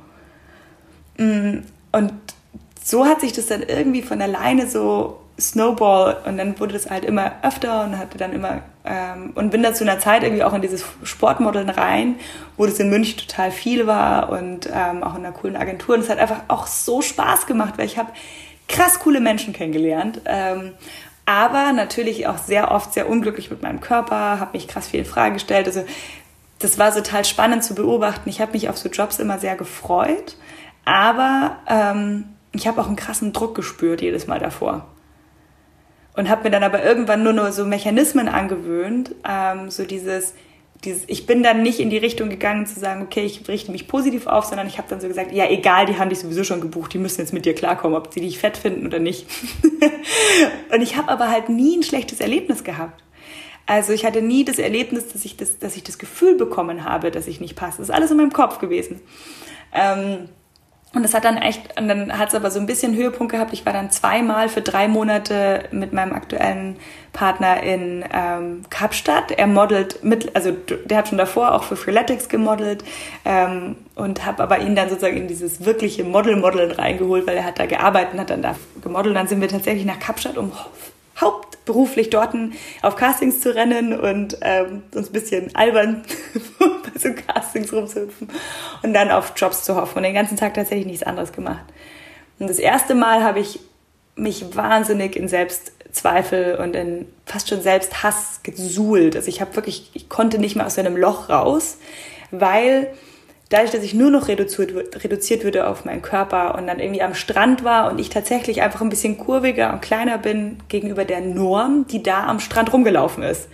Mm, 1.18 1.60
und 1.92 2.14
so 2.84 3.06
hat 3.06 3.22
sich 3.22 3.34
das 3.34 3.46
dann 3.46 3.62
irgendwie 3.62 4.02
von 4.02 4.20
alleine 4.20 4.68
so 4.68 5.22
Snowball 5.40 6.18
und 6.26 6.38
dann 6.38 6.58
wurde 6.60 6.74
das 6.74 6.90
halt 6.90 7.04
immer 7.04 7.34
öfter 7.44 7.84
und 7.84 7.98
hatte 7.98 8.18
dann 8.18 8.32
immer 8.32 8.62
ähm, 8.86 9.34
und 9.36 9.50
bin 9.50 9.64
da 9.64 9.74
zu 9.74 9.84
einer 9.84 10.00
Zeit 10.00 10.24
irgendwie 10.24 10.44
auch 10.44 10.54
in 10.54 10.62
dieses 10.62 10.86
Sportmodeln 11.04 11.70
rein, 11.70 12.16
wo 12.56 12.66
das 12.66 12.80
in 12.80 12.90
München 12.90 13.18
total 13.18 13.52
viel 13.52 13.86
war 13.86 14.30
und 14.30 14.70
ähm, 14.72 15.04
auch 15.04 15.16
in 15.16 15.26
einer 15.26 15.34
coolen 15.34 15.58
Agentur. 15.58 15.96
Und 15.96 16.02
es 16.02 16.10
hat 16.10 16.20
einfach 16.20 16.42
auch 16.48 16.68
so 16.68 17.02
Spaß 17.02 17.48
gemacht, 17.48 17.74
weil 17.78 17.86
ich 17.86 17.98
habe 17.98 18.12
krass 18.70 19.00
coole 19.00 19.20
Menschen 19.20 19.54
kennengelernt, 19.54 20.22
ähm, 20.26 20.72
aber 21.26 21.74
natürlich 21.74 22.28
auch 22.28 22.38
sehr 22.38 22.72
oft 22.72 22.94
sehr 22.94 23.10
unglücklich 23.10 23.52
mit 23.52 23.62
meinem 23.62 23.82
Körper, 23.82 24.40
habe 24.40 24.52
mich 24.54 24.68
krass 24.68 24.88
viel 24.88 25.02
in 25.02 25.06
Frage 25.06 25.34
gestellt, 25.34 25.68
also 25.68 25.84
das 26.60 26.80
war 26.80 26.94
total 26.94 27.26
spannend 27.26 27.64
zu 27.64 27.76
beobachten. 27.76 28.30
Ich 28.30 28.40
habe 28.40 28.54
mich 28.54 28.70
auf 28.70 28.78
so 28.78 28.88
Jobs 28.88 29.20
immer 29.20 29.38
sehr 29.38 29.56
gefreut, 29.56 30.38
aber 30.86 31.58
ähm, 31.68 32.30
ich 32.54 32.68
habe 32.68 32.80
auch 32.82 32.88
einen 32.88 32.96
krassen 32.96 33.34
Druck 33.34 33.54
gespürt 33.54 34.02
jedes 34.02 34.28
Mal 34.28 34.40
davor 34.40 34.86
und 36.16 36.30
habe 36.30 36.43
mir 36.43 36.51
dann 36.51 36.63
aber 36.63 36.84
irgendwann 36.84 37.24
nur 37.24 37.34
nur 37.34 37.51
so 37.51 37.66
Mechanismen 37.66 38.28
angewöhnt, 38.28 39.13
ähm, 39.28 39.70
so 39.70 39.84
dieses, 39.86 40.34
dieses, 40.84 41.03
ich 41.07 41.26
bin 41.26 41.43
dann 41.43 41.63
nicht 41.63 41.80
in 41.80 41.89
die 41.89 41.97
Richtung 41.97 42.30
gegangen 42.30 42.66
zu 42.66 42.80
sagen, 42.80 43.01
okay, 43.01 43.26
ich 43.26 43.47
richte 43.47 43.72
mich 43.72 43.88
positiv 43.88 44.28
auf, 44.28 44.45
sondern 44.45 44.68
ich 44.68 44.78
habe 44.78 44.88
dann 44.89 45.01
so 45.01 45.07
gesagt, 45.07 45.32
ja 45.32 45.49
egal, 45.49 45.86
die 45.86 45.97
haben 45.97 46.09
dich 46.09 46.20
sowieso 46.20 46.43
schon 46.43 46.61
gebucht, 46.61 46.93
die 46.93 46.97
müssen 46.97 47.22
jetzt 47.22 47.34
mit 47.34 47.45
dir 47.45 47.55
klarkommen, 47.55 47.97
ob 47.97 48.13
sie 48.13 48.22
dich 48.22 48.39
fett 48.39 48.57
finden 48.57 48.86
oder 48.86 48.99
nicht. 48.99 49.28
und 50.72 50.82
ich 50.82 50.95
habe 50.95 51.09
aber 51.09 51.30
halt 51.30 51.49
nie 51.49 51.78
ein 51.78 51.84
schlechtes 51.84 52.20
Erlebnis 52.20 52.63
gehabt. 52.63 53.03
Also 53.68 53.93
ich 53.93 54.05
hatte 54.05 54.22
nie 54.22 54.45
das 54.45 54.59
Erlebnis, 54.59 55.11
dass 55.11 55.26
ich 55.26 55.38
das, 55.38 55.57
dass 55.57 55.76
ich 55.76 55.84
das 55.84 55.97
Gefühl 55.97 56.36
bekommen 56.36 56.84
habe, 56.84 57.09
dass 57.09 57.28
ich 57.28 57.41
nicht 57.41 57.55
passe. 57.55 57.80
Das 57.80 57.89
ist 57.89 57.95
alles 57.95 58.11
in 58.11 58.18
meinem 58.18 58.32
Kopf 58.32 58.59
gewesen. 58.59 59.01
Ähm, 59.74 60.30
und 60.96 61.04
das 61.04 61.14
hat 61.14 61.26
dann 61.26 61.38
echt, 61.38 61.78
und 61.78 61.89
dann 61.89 62.18
hat 62.18 62.30
es 62.30 62.36
aber 62.36 62.50
so 62.50 62.60
ein 62.60 62.66
bisschen 62.66 62.96
Höhepunkt 62.96 63.34
gehabt. 63.34 63.52
Ich 63.52 63.66
war 63.66 63.74
dann 63.74 63.91
zweimal 63.91 64.48
für 64.48 64.62
drei 64.62 64.88
Monate 64.88 65.66
mit 65.72 65.91
meinem 65.91 66.14
aktuellen 66.14 66.78
Partner 67.12 67.62
in 67.62 68.06
ähm, 68.14 68.62
Kapstadt. 68.70 69.32
Er 69.32 69.48
modelt 69.48 70.06
mit, 70.06 70.34
also 70.38 70.52
der 70.86 70.98
hat 70.98 71.10
schon 71.10 71.18
davor 71.18 71.54
auch 71.54 71.64
für 71.66 71.76
Freeletics 71.76 72.30
gemodelt 72.30 72.86
ähm, 73.26 73.76
und 73.96 74.26
habe 74.26 74.41
aber 74.41 74.60
ihn 74.60 74.76
dann 74.76 74.88
sozusagen 74.88 75.18
in 75.18 75.28
dieses 75.28 75.66
wirkliche 75.66 76.06
Model-Modeln 76.06 76.72
reingeholt, 76.72 77.28
weil 77.28 77.36
er 77.36 77.43
hat 77.43 77.60
da 77.60 77.66
gearbeitet 77.66 78.14
und 78.14 78.20
hat 78.22 78.30
dann 78.30 78.41
da 78.41 78.56
gemodelt. 78.82 79.18
Dann 79.18 79.28
sind 79.28 79.41
wir 79.41 79.50
tatsächlich 79.50 79.86
nach 79.86 80.00
Kapstadt, 80.00 80.38
um 80.38 80.54
hauptberuflich 81.20 82.09
dort 82.09 82.36
auf 82.82 82.95
Castings 82.95 83.41
zu 83.41 83.55
rennen 83.55 83.97
und 83.97 84.38
ähm, 84.41 84.84
uns 84.93 85.09
ein 85.09 85.13
bisschen 85.13 85.55
albern 85.55 86.03
bei 86.59 86.99
so 86.99 87.09
Castings 87.13 87.72
rumzuhüpfen 87.72 88.30
und 88.84 88.93
dann 88.93 89.11
auf 89.11 89.34
Jobs 89.36 89.63
zu 89.63 89.76
hoffen 89.76 89.97
und 89.97 90.03
den 90.03 90.13
ganzen 90.13 90.38
Tag 90.38 90.53
tatsächlich 90.53 90.86
nichts 90.86 91.03
anderes 91.03 91.32
gemacht. 91.32 91.66
Und 92.39 92.49
das 92.49 92.59
erste 92.59 92.95
Mal 92.95 93.24
habe 93.24 93.39
ich 93.39 93.59
mich 94.16 94.55
wahnsinnig 94.55 95.16
in 95.16 95.28
Selbstzweifel 95.28 96.55
und 96.55 96.76
in 96.76 97.07
fast 97.26 97.49
schon 97.49 97.61
Selbsthass 97.61 98.41
gesuhlt. 98.43 99.16
Also 99.16 99.30
ich 99.30 99.41
habe 99.41 99.55
wirklich, 99.55 99.91
ich 99.93 100.09
konnte 100.09 100.38
nicht 100.38 100.55
mehr 100.55 100.66
aus 100.66 100.78
einem 100.78 100.97
Loch 100.97 101.30
raus, 101.30 101.78
weil 102.32 102.93
dadurch, 103.50 103.72
dass 103.72 103.84
ich 103.84 103.93
nur 103.93 104.10
noch 104.10 104.28
reduziert, 104.28 105.04
reduziert 105.04 105.43
würde 105.43 105.68
auf 105.68 105.86
meinen 105.86 106.02
Körper 106.02 106.56
und 106.56 106.68
dann 106.68 106.80
irgendwie 106.80 107.02
am 107.02 107.14
Strand 107.14 107.64
war 107.64 107.91
und 107.91 108.00
ich 108.00 108.10
tatsächlich 108.10 108.62
einfach 108.62 108.82
ein 108.82 108.89
bisschen 108.89 109.18
kurviger 109.18 109.72
und 109.74 109.82
kleiner 109.82 110.18
bin 110.18 110.58
gegenüber 110.68 111.06
der 111.06 111.22
Norm, 111.22 111.86
die 111.88 112.02
da 112.02 112.26
am 112.26 112.39
Strand 112.39 112.74
rumgelaufen 112.74 113.24
ist. 113.24 113.48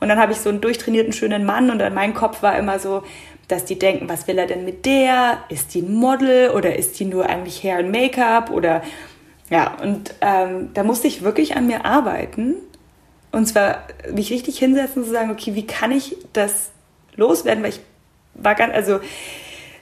Und 0.00 0.08
dann 0.08 0.18
habe 0.18 0.32
ich 0.32 0.38
so 0.38 0.48
einen 0.48 0.60
durchtrainierten, 0.60 1.12
schönen 1.12 1.44
Mann 1.44 1.70
und 1.70 1.80
in 1.80 1.94
meinem 1.94 2.14
Kopf 2.14 2.42
war 2.42 2.58
immer 2.58 2.78
so, 2.78 3.02
dass 3.48 3.64
die 3.64 3.78
denken, 3.78 4.08
was 4.08 4.28
will 4.28 4.38
er 4.38 4.46
denn 4.46 4.64
mit 4.64 4.86
der? 4.86 5.38
Ist 5.48 5.74
die 5.74 5.82
ein 5.82 5.92
Model 5.92 6.50
oder 6.50 6.76
ist 6.76 7.00
die 7.00 7.04
nur 7.04 7.28
eigentlich 7.28 7.62
Hair 7.62 7.80
und 7.80 7.90
Make-up 7.90 8.50
oder 8.50 8.82
ja, 9.50 9.76
und 9.82 10.14
ähm, 10.20 10.70
da 10.74 10.84
musste 10.84 11.08
ich 11.08 11.22
wirklich 11.22 11.56
an 11.56 11.66
mir 11.66 11.84
arbeiten 11.84 12.54
und 13.32 13.46
zwar 13.46 13.86
mich 14.12 14.30
richtig 14.30 14.58
hinsetzen 14.58 15.02
und 15.02 15.08
zu 15.08 15.12
sagen, 15.12 15.30
okay, 15.30 15.54
wie 15.54 15.66
kann 15.66 15.90
ich 15.90 16.16
das 16.32 16.70
loswerden, 17.16 17.62
weil 17.62 17.70
ich 17.70 17.80
war 18.34 18.54
ganz, 18.54 18.74
also 18.74 19.00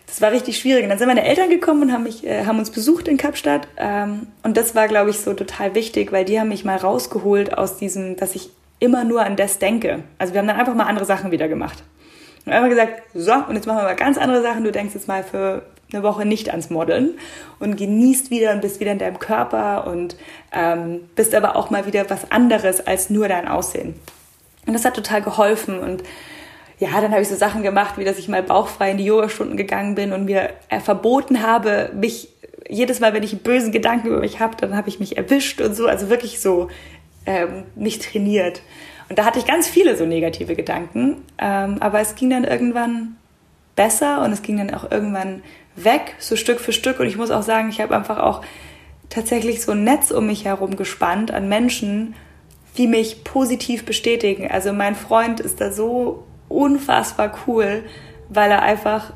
das 0.06 0.22
war 0.22 0.32
richtig 0.32 0.58
schwierig. 0.58 0.84
Und 0.84 0.88
dann 0.88 0.98
sind 0.98 1.08
meine 1.08 1.24
Eltern 1.24 1.50
gekommen 1.50 1.82
und 1.82 1.92
haben 1.92 2.04
mich, 2.04 2.26
äh, 2.26 2.46
haben 2.46 2.58
uns 2.58 2.70
besucht 2.70 3.08
in 3.08 3.18
Kapstadt. 3.18 3.68
Ähm, 3.76 4.26
und 4.42 4.56
das 4.56 4.74
war, 4.74 4.88
glaube 4.88 5.10
ich, 5.10 5.20
so 5.20 5.34
total 5.34 5.74
wichtig, 5.74 6.12
weil 6.12 6.24
die 6.24 6.40
haben 6.40 6.48
mich 6.48 6.64
mal 6.64 6.76
rausgeholt 6.76 7.56
aus 7.56 7.76
diesem, 7.76 8.16
dass 8.16 8.34
ich 8.34 8.50
immer 8.80 9.04
nur 9.04 9.24
an 9.24 9.36
das 9.36 9.58
denke. 9.58 10.02
Also 10.18 10.32
wir 10.32 10.40
haben 10.40 10.48
dann 10.48 10.58
einfach 10.58 10.74
mal 10.74 10.84
andere 10.84 11.04
Sachen 11.04 11.30
wieder 11.30 11.48
gemacht. 11.48 11.82
Und 12.46 12.52
einfach 12.52 12.70
gesagt, 12.70 13.02
so, 13.14 13.32
und 13.32 13.54
jetzt 13.56 13.66
machen 13.66 13.78
wir 13.78 13.84
mal 13.84 13.96
ganz 13.96 14.16
andere 14.16 14.42
Sachen. 14.42 14.64
Du 14.64 14.72
denkst 14.72 14.94
jetzt 14.94 15.08
mal 15.08 15.22
für 15.22 15.62
eine 15.92 16.02
Woche 16.02 16.24
nicht 16.24 16.50
ans 16.50 16.70
Modeln 16.70 17.18
und 17.58 17.76
genießt 17.76 18.30
wieder 18.30 18.52
und 18.52 18.60
bist 18.60 18.80
wieder 18.80 18.92
in 18.92 18.98
deinem 18.98 19.18
Körper 19.18 19.86
und 19.86 20.16
ähm, 20.52 21.00
bist 21.14 21.34
aber 21.34 21.56
auch 21.56 21.70
mal 21.70 21.86
wieder 21.86 22.08
was 22.08 22.30
anderes 22.30 22.86
als 22.86 23.10
nur 23.10 23.28
dein 23.28 23.48
Aussehen. 23.48 23.94
Und 24.66 24.74
das 24.74 24.84
hat 24.84 24.94
total 24.94 25.22
geholfen 25.22 25.78
und 25.78 26.02
ja, 26.78 27.00
dann 27.00 27.10
habe 27.10 27.22
ich 27.22 27.28
so 27.28 27.34
Sachen 27.34 27.62
gemacht, 27.62 27.98
wie 27.98 28.04
dass 28.04 28.18
ich 28.18 28.28
mal 28.28 28.42
bauchfrei 28.42 28.92
in 28.92 28.98
die 28.98 29.04
Yogastunden 29.04 29.56
gegangen 29.56 29.94
bin 29.94 30.12
und 30.12 30.26
mir 30.26 30.50
äh, 30.68 30.80
verboten 30.80 31.42
habe, 31.42 31.90
mich 31.94 32.28
jedes 32.68 33.00
Mal, 33.00 33.12
wenn 33.14 33.22
ich 33.22 33.32
einen 33.32 33.42
bösen 33.42 33.72
Gedanken 33.72 34.08
über 34.08 34.20
mich 34.20 34.40
habe, 34.40 34.56
dann 34.56 34.76
habe 34.76 34.88
ich 34.88 35.00
mich 35.00 35.16
erwischt 35.16 35.60
und 35.60 35.74
so, 35.74 35.86
also 35.86 36.10
wirklich 36.10 36.40
so 36.40 36.68
ähm, 37.26 37.64
mich 37.74 37.98
trainiert. 37.98 38.62
Und 39.08 39.18
da 39.18 39.24
hatte 39.24 39.38
ich 39.38 39.46
ganz 39.46 39.66
viele 39.66 39.96
so 39.96 40.04
negative 40.04 40.54
Gedanken, 40.54 41.24
ähm, 41.38 41.78
aber 41.80 42.00
es 42.00 42.14
ging 42.14 42.30
dann 42.30 42.44
irgendwann 42.44 43.16
besser 43.74 44.22
und 44.22 44.32
es 44.32 44.42
ging 44.42 44.58
dann 44.58 44.72
auch 44.74 44.90
irgendwann 44.90 45.42
weg, 45.76 46.16
so 46.18 46.36
Stück 46.36 46.60
für 46.60 46.72
Stück. 46.72 47.00
Und 47.00 47.06
ich 47.06 47.16
muss 47.16 47.30
auch 47.30 47.42
sagen, 47.42 47.70
ich 47.70 47.80
habe 47.80 47.96
einfach 47.96 48.18
auch 48.18 48.42
tatsächlich 49.08 49.62
so 49.62 49.72
ein 49.72 49.84
Netz 49.84 50.10
um 50.10 50.26
mich 50.26 50.44
herum 50.44 50.76
gespannt 50.76 51.30
an 51.30 51.48
Menschen, 51.48 52.14
die 52.76 52.86
mich 52.86 53.24
positiv 53.24 53.84
bestätigen. 53.84 54.50
Also 54.50 54.72
mein 54.72 54.94
Freund 54.94 55.40
ist 55.40 55.60
da 55.60 55.72
so 55.72 56.24
unfassbar 56.48 57.32
cool, 57.46 57.84
weil 58.28 58.50
er 58.50 58.62
einfach, 58.62 59.12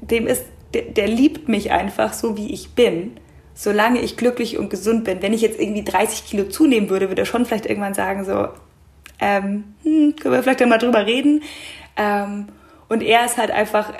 dem 0.00 0.26
ist, 0.26 0.44
der, 0.74 0.82
der 0.82 1.08
liebt 1.08 1.48
mich 1.48 1.72
einfach 1.72 2.12
so, 2.12 2.36
wie 2.36 2.52
ich 2.52 2.74
bin 2.74 3.18
solange 3.56 4.00
ich 4.00 4.18
glücklich 4.18 4.58
und 4.58 4.68
gesund 4.68 5.04
bin. 5.04 5.22
Wenn 5.22 5.32
ich 5.32 5.40
jetzt 5.40 5.58
irgendwie 5.58 5.82
30 5.82 6.26
Kilo 6.26 6.44
zunehmen 6.44 6.90
würde, 6.90 7.08
würde 7.08 7.22
er 7.22 7.26
schon 7.26 7.46
vielleicht 7.46 7.66
irgendwann 7.66 7.94
sagen, 7.94 8.24
so, 8.24 8.48
ähm, 9.18 9.64
hm, 9.82 10.14
können 10.16 10.34
wir 10.34 10.42
vielleicht 10.42 10.64
mal 10.66 10.78
drüber 10.78 11.06
reden. 11.06 11.42
Ähm, 11.96 12.48
und 12.88 13.02
er 13.02 13.24
ist 13.24 13.38
halt 13.38 13.50
einfach, 13.50 13.92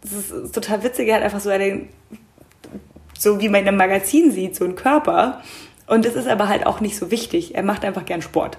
das 0.00 0.30
ist 0.30 0.54
total 0.54 0.82
witzig, 0.82 1.08
er 1.08 1.16
hat 1.16 1.22
einfach 1.22 1.40
so 1.40 1.50
einen, 1.50 1.90
so 3.16 3.40
wie 3.40 3.50
man 3.50 3.60
in 3.60 3.68
einem 3.68 3.76
Magazin 3.76 4.32
sieht, 4.32 4.56
so 4.56 4.64
einen 4.64 4.76
Körper. 4.76 5.42
Und 5.86 6.06
das 6.06 6.14
ist 6.14 6.26
aber 6.26 6.48
halt 6.48 6.64
auch 6.66 6.80
nicht 6.80 6.96
so 6.96 7.10
wichtig. 7.10 7.54
Er 7.54 7.62
macht 7.62 7.84
einfach 7.84 8.06
gern 8.06 8.22
Sport. 8.22 8.56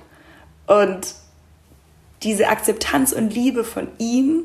Und 0.67 1.15
diese 2.23 2.47
Akzeptanz 2.47 3.11
und 3.11 3.33
Liebe 3.33 3.63
von 3.63 3.87
ihm 3.97 4.43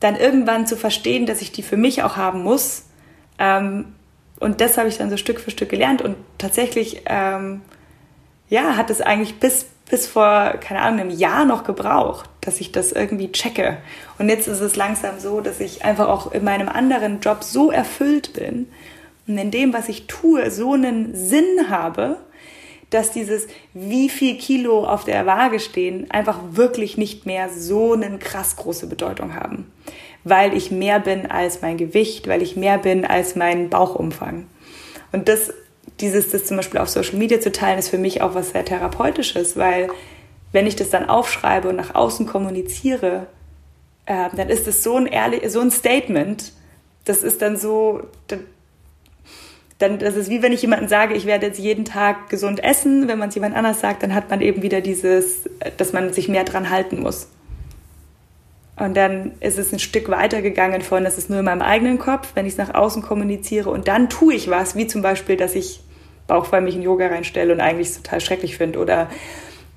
dann 0.00 0.16
irgendwann 0.16 0.66
zu 0.66 0.76
verstehen, 0.76 1.26
dass 1.26 1.40
ich 1.40 1.52
die 1.52 1.62
für 1.62 1.76
mich 1.76 2.02
auch 2.02 2.16
haben 2.16 2.42
muss. 2.42 2.84
Ähm, 3.38 3.94
und 4.38 4.60
das 4.60 4.76
habe 4.76 4.88
ich 4.88 4.98
dann 4.98 5.10
so 5.10 5.16
Stück 5.16 5.40
für 5.40 5.50
Stück 5.50 5.70
gelernt 5.70 6.02
und 6.02 6.16
tatsächlich, 6.38 7.02
ähm, 7.06 7.62
ja, 8.48 8.76
hat 8.76 8.90
es 8.90 9.00
eigentlich 9.00 9.40
bis, 9.40 9.66
bis 9.88 10.06
vor, 10.06 10.54
keine 10.60 10.80
Ahnung, 10.82 11.00
einem 11.00 11.10
Jahr 11.10 11.44
noch 11.44 11.64
gebraucht, 11.64 12.28
dass 12.42 12.60
ich 12.60 12.72
das 12.72 12.92
irgendwie 12.92 13.32
checke. 13.32 13.78
Und 14.18 14.28
jetzt 14.28 14.46
ist 14.46 14.60
es 14.60 14.76
langsam 14.76 15.18
so, 15.18 15.40
dass 15.40 15.60
ich 15.60 15.84
einfach 15.84 16.08
auch 16.08 16.32
in 16.32 16.44
meinem 16.44 16.68
anderen 16.68 17.20
Job 17.20 17.42
so 17.42 17.70
erfüllt 17.70 18.34
bin 18.34 18.68
und 19.26 19.38
in 19.38 19.50
dem, 19.50 19.72
was 19.72 19.88
ich 19.88 20.06
tue, 20.06 20.50
so 20.50 20.74
einen 20.74 21.14
Sinn 21.14 21.70
habe, 21.70 22.18
dass 22.94 23.10
dieses, 23.10 23.48
wie 23.72 24.08
viel 24.08 24.38
Kilo 24.38 24.84
auf 24.86 25.04
der 25.04 25.26
Waage 25.26 25.58
stehen, 25.58 26.08
einfach 26.12 26.38
wirklich 26.52 26.96
nicht 26.96 27.26
mehr 27.26 27.48
so 27.48 27.94
eine 27.94 28.18
krass 28.18 28.54
große 28.54 28.86
Bedeutung 28.86 29.34
haben. 29.34 29.70
Weil 30.22 30.56
ich 30.56 30.70
mehr 30.70 31.00
bin 31.00 31.26
als 31.26 31.60
mein 31.60 31.76
Gewicht, 31.76 32.28
weil 32.28 32.40
ich 32.40 32.56
mehr 32.56 32.78
bin 32.78 33.04
als 33.04 33.34
mein 33.34 33.68
Bauchumfang. 33.68 34.46
Und 35.10 35.28
das, 35.28 35.52
dieses, 36.00 36.30
das 36.30 36.44
zum 36.44 36.56
Beispiel 36.56 36.78
auf 36.78 36.88
Social 36.88 37.16
Media 37.16 37.40
zu 37.40 37.50
teilen, 37.50 37.80
ist 37.80 37.88
für 37.88 37.98
mich 37.98 38.22
auch 38.22 38.34
was 38.34 38.50
sehr 38.50 38.64
Therapeutisches, 38.64 39.56
weil 39.56 39.88
wenn 40.52 40.68
ich 40.68 40.76
das 40.76 40.90
dann 40.90 41.08
aufschreibe 41.08 41.68
und 41.68 41.76
nach 41.76 41.96
außen 41.96 42.26
kommuniziere, 42.26 43.26
äh, 44.06 44.28
dann 44.36 44.48
ist 44.48 44.68
es 44.68 44.84
so 44.84 44.96
ein 44.96 45.06
ehrlich, 45.06 45.50
so 45.50 45.60
ein 45.60 45.72
Statement. 45.72 46.52
Das 47.04 47.24
ist 47.24 47.42
dann 47.42 47.56
so, 47.56 48.02
dann 49.78 49.98
das 49.98 50.16
ist 50.16 50.30
wie 50.30 50.42
wenn 50.42 50.52
ich 50.52 50.62
jemandem 50.62 50.88
sage, 50.88 51.14
ich 51.14 51.26
werde 51.26 51.46
jetzt 51.46 51.58
jeden 51.58 51.84
Tag 51.84 52.28
gesund 52.28 52.62
essen. 52.62 53.08
Wenn 53.08 53.18
man 53.18 53.28
es 53.28 53.34
jemand 53.34 53.56
anders 53.56 53.80
sagt, 53.80 54.02
dann 54.02 54.14
hat 54.14 54.30
man 54.30 54.40
eben 54.40 54.62
wieder 54.62 54.80
dieses, 54.80 55.48
dass 55.76 55.92
man 55.92 56.12
sich 56.12 56.28
mehr 56.28 56.44
dran 56.44 56.70
halten 56.70 57.00
muss. 57.00 57.28
Und 58.76 58.96
dann 58.96 59.32
ist 59.40 59.58
es 59.58 59.72
ein 59.72 59.78
Stück 59.78 60.08
weiter 60.08 60.42
gegangen 60.42 60.82
von, 60.82 61.04
das 61.04 61.16
ist 61.16 61.30
nur 61.30 61.40
in 61.40 61.44
meinem 61.44 61.62
eigenen 61.62 61.98
Kopf, 61.98 62.32
wenn 62.34 62.44
ich 62.44 62.52
es 62.52 62.58
nach 62.58 62.74
außen 62.74 63.02
kommuniziere. 63.02 63.70
Und 63.70 63.86
dann 63.86 64.08
tue 64.08 64.34
ich 64.34 64.50
was, 64.50 64.74
wie 64.74 64.86
zum 64.86 65.02
Beispiel, 65.02 65.36
dass 65.36 65.54
ich 65.54 65.80
Bauchfrei 66.26 66.60
mich 66.60 66.74
in 66.74 66.82
Yoga 66.82 67.06
reinstelle 67.06 67.52
und 67.52 67.60
eigentlich 67.60 67.88
es 67.88 68.02
total 68.02 68.20
schrecklich 68.20 68.56
finde. 68.56 68.78
Oder 68.78 69.08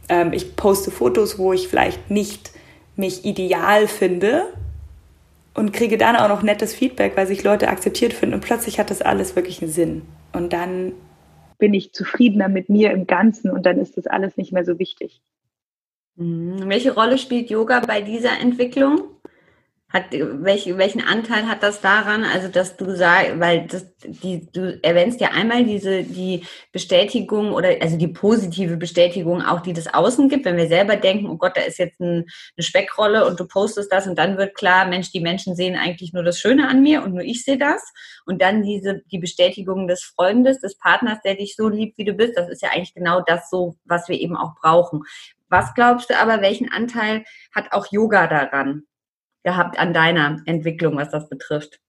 ähm, 0.09 0.33
ich 0.33 0.55
poste 0.55 0.89
Fotos, 0.89 1.37
wo 1.37 1.53
ich 1.53 1.67
vielleicht 1.67 2.09
nicht 2.09 2.51
mich 2.95 3.25
ideal 3.25 3.87
finde 3.87 4.45
und 5.57 5.73
kriege 5.73 5.97
dann 5.97 6.15
auch 6.15 6.29
noch 6.29 6.43
nettes 6.43 6.75
Feedback, 6.75 7.17
weil 7.17 7.25
sich 7.25 7.43
Leute 7.43 7.67
akzeptiert 7.67 8.13
finden. 8.13 8.35
Und 8.35 8.41
plötzlich 8.41 8.79
hat 8.79 8.91
das 8.91 9.01
alles 9.01 9.35
wirklich 9.35 9.61
einen 9.61 9.71
Sinn. 9.71 10.03
Und 10.31 10.53
dann 10.53 10.93
bin 11.57 11.73
ich 11.73 11.93
zufriedener 11.93 12.47
mit 12.47 12.69
mir 12.69 12.91
im 12.91 13.07
Ganzen 13.07 13.49
und 13.49 13.65
dann 13.65 13.79
ist 13.79 13.97
das 13.97 14.05
alles 14.05 14.37
nicht 14.37 14.53
mehr 14.53 14.63
so 14.63 14.77
wichtig. 14.77 15.19
Mhm. 16.15 16.69
Welche 16.69 16.93
Rolle 16.93 17.17
spielt 17.17 17.49
Yoga 17.49 17.79
bei 17.79 18.01
dieser 18.01 18.39
Entwicklung? 18.39 19.01
Hat, 19.89 20.11
welch, 20.11 20.65
welchen 20.77 21.01
Anteil 21.01 21.47
hat 21.47 21.63
das 21.63 21.79
daran? 21.79 22.25
Also, 22.25 22.49
dass 22.49 22.75
du 22.75 22.93
sagst, 22.93 23.39
weil 23.39 23.67
das, 23.67 23.85
die, 24.03 24.45
du 24.51 24.77
erwähnst 24.83 25.21
ja 25.21 25.29
einmal 25.29 25.63
diese, 25.63 26.03
die 26.03 26.43
Bestätigung 26.73 27.53
oder, 27.53 27.69
also 27.79 27.97
die 27.97 28.09
positive 28.09 28.75
Bestätigung 28.75 29.41
auch, 29.41 29.61
die 29.61 29.71
das 29.71 29.93
Außen 29.93 30.27
gibt, 30.27 30.43
wenn 30.43 30.57
wir 30.57 30.67
selber 30.67 30.97
denken, 30.97 31.29
oh 31.29 31.37
Gott, 31.37 31.55
da 31.55 31.61
ist 31.61 31.79
jetzt 31.79 32.01
ein, 32.01 32.25
eine 32.57 32.63
Speckrolle 32.63 33.25
und 33.25 33.39
du 33.39 33.47
postest 33.47 33.89
das 33.89 34.07
und 34.07 34.17
dann 34.17 34.37
wird 34.37 34.55
klar, 34.55 34.85
Mensch, 34.87 35.13
die 35.13 35.21
Menschen 35.21 35.55
sehen 35.55 35.77
eigentlich 35.77 36.11
nur 36.11 36.23
das 36.23 36.37
Schöne 36.37 36.67
an 36.67 36.83
mir 36.83 37.01
und 37.01 37.13
nur 37.13 37.23
ich 37.23 37.45
sehe 37.45 37.57
das. 37.57 37.81
Und 38.25 38.41
dann 38.41 38.63
diese, 38.63 39.03
die 39.09 39.19
Bestätigung 39.19 39.87
des 39.87 40.03
Freundes, 40.03 40.59
des 40.59 40.77
Partners, 40.77 41.19
der 41.23 41.35
dich 41.35 41.55
so 41.55 41.69
liebt, 41.69 41.97
wie 41.97 42.03
du 42.03 42.11
bist, 42.11 42.35
das 42.35 42.49
ist 42.49 42.61
ja 42.61 42.71
eigentlich 42.71 42.93
genau 42.93 43.21
das 43.25 43.49
so, 43.49 43.77
was 43.85 44.09
wir 44.09 44.19
eben 44.19 44.35
auch 44.35 44.53
brauchen. 44.61 45.03
Was 45.47 45.73
glaubst 45.75 46.09
du 46.09 46.19
aber, 46.19 46.41
welchen 46.41 46.73
Anteil 46.73 47.23
hat 47.55 47.71
auch 47.71 47.89
Yoga 47.89 48.27
daran? 48.27 48.83
Gehabt 49.47 49.79
an 49.79 49.93
deiner 49.93 50.41
Entwicklung, 50.45 50.97
was 50.97 51.09
das 51.09 51.29
betrifft? 51.29 51.79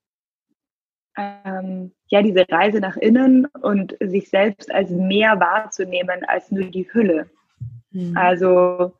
Ähm, 1.16 1.90
ja, 2.06 2.22
diese 2.22 2.48
Reise 2.48 2.78
nach 2.78 2.96
innen 2.96 3.46
und 3.46 3.96
sich 3.98 4.30
selbst 4.30 4.72
als 4.72 4.90
mehr 4.90 5.40
wahrzunehmen 5.40 6.24
als 6.24 6.52
nur 6.52 6.66
die 6.66 6.88
Hülle. 6.92 7.28
Mhm. 7.90 8.16
Also 8.16 8.94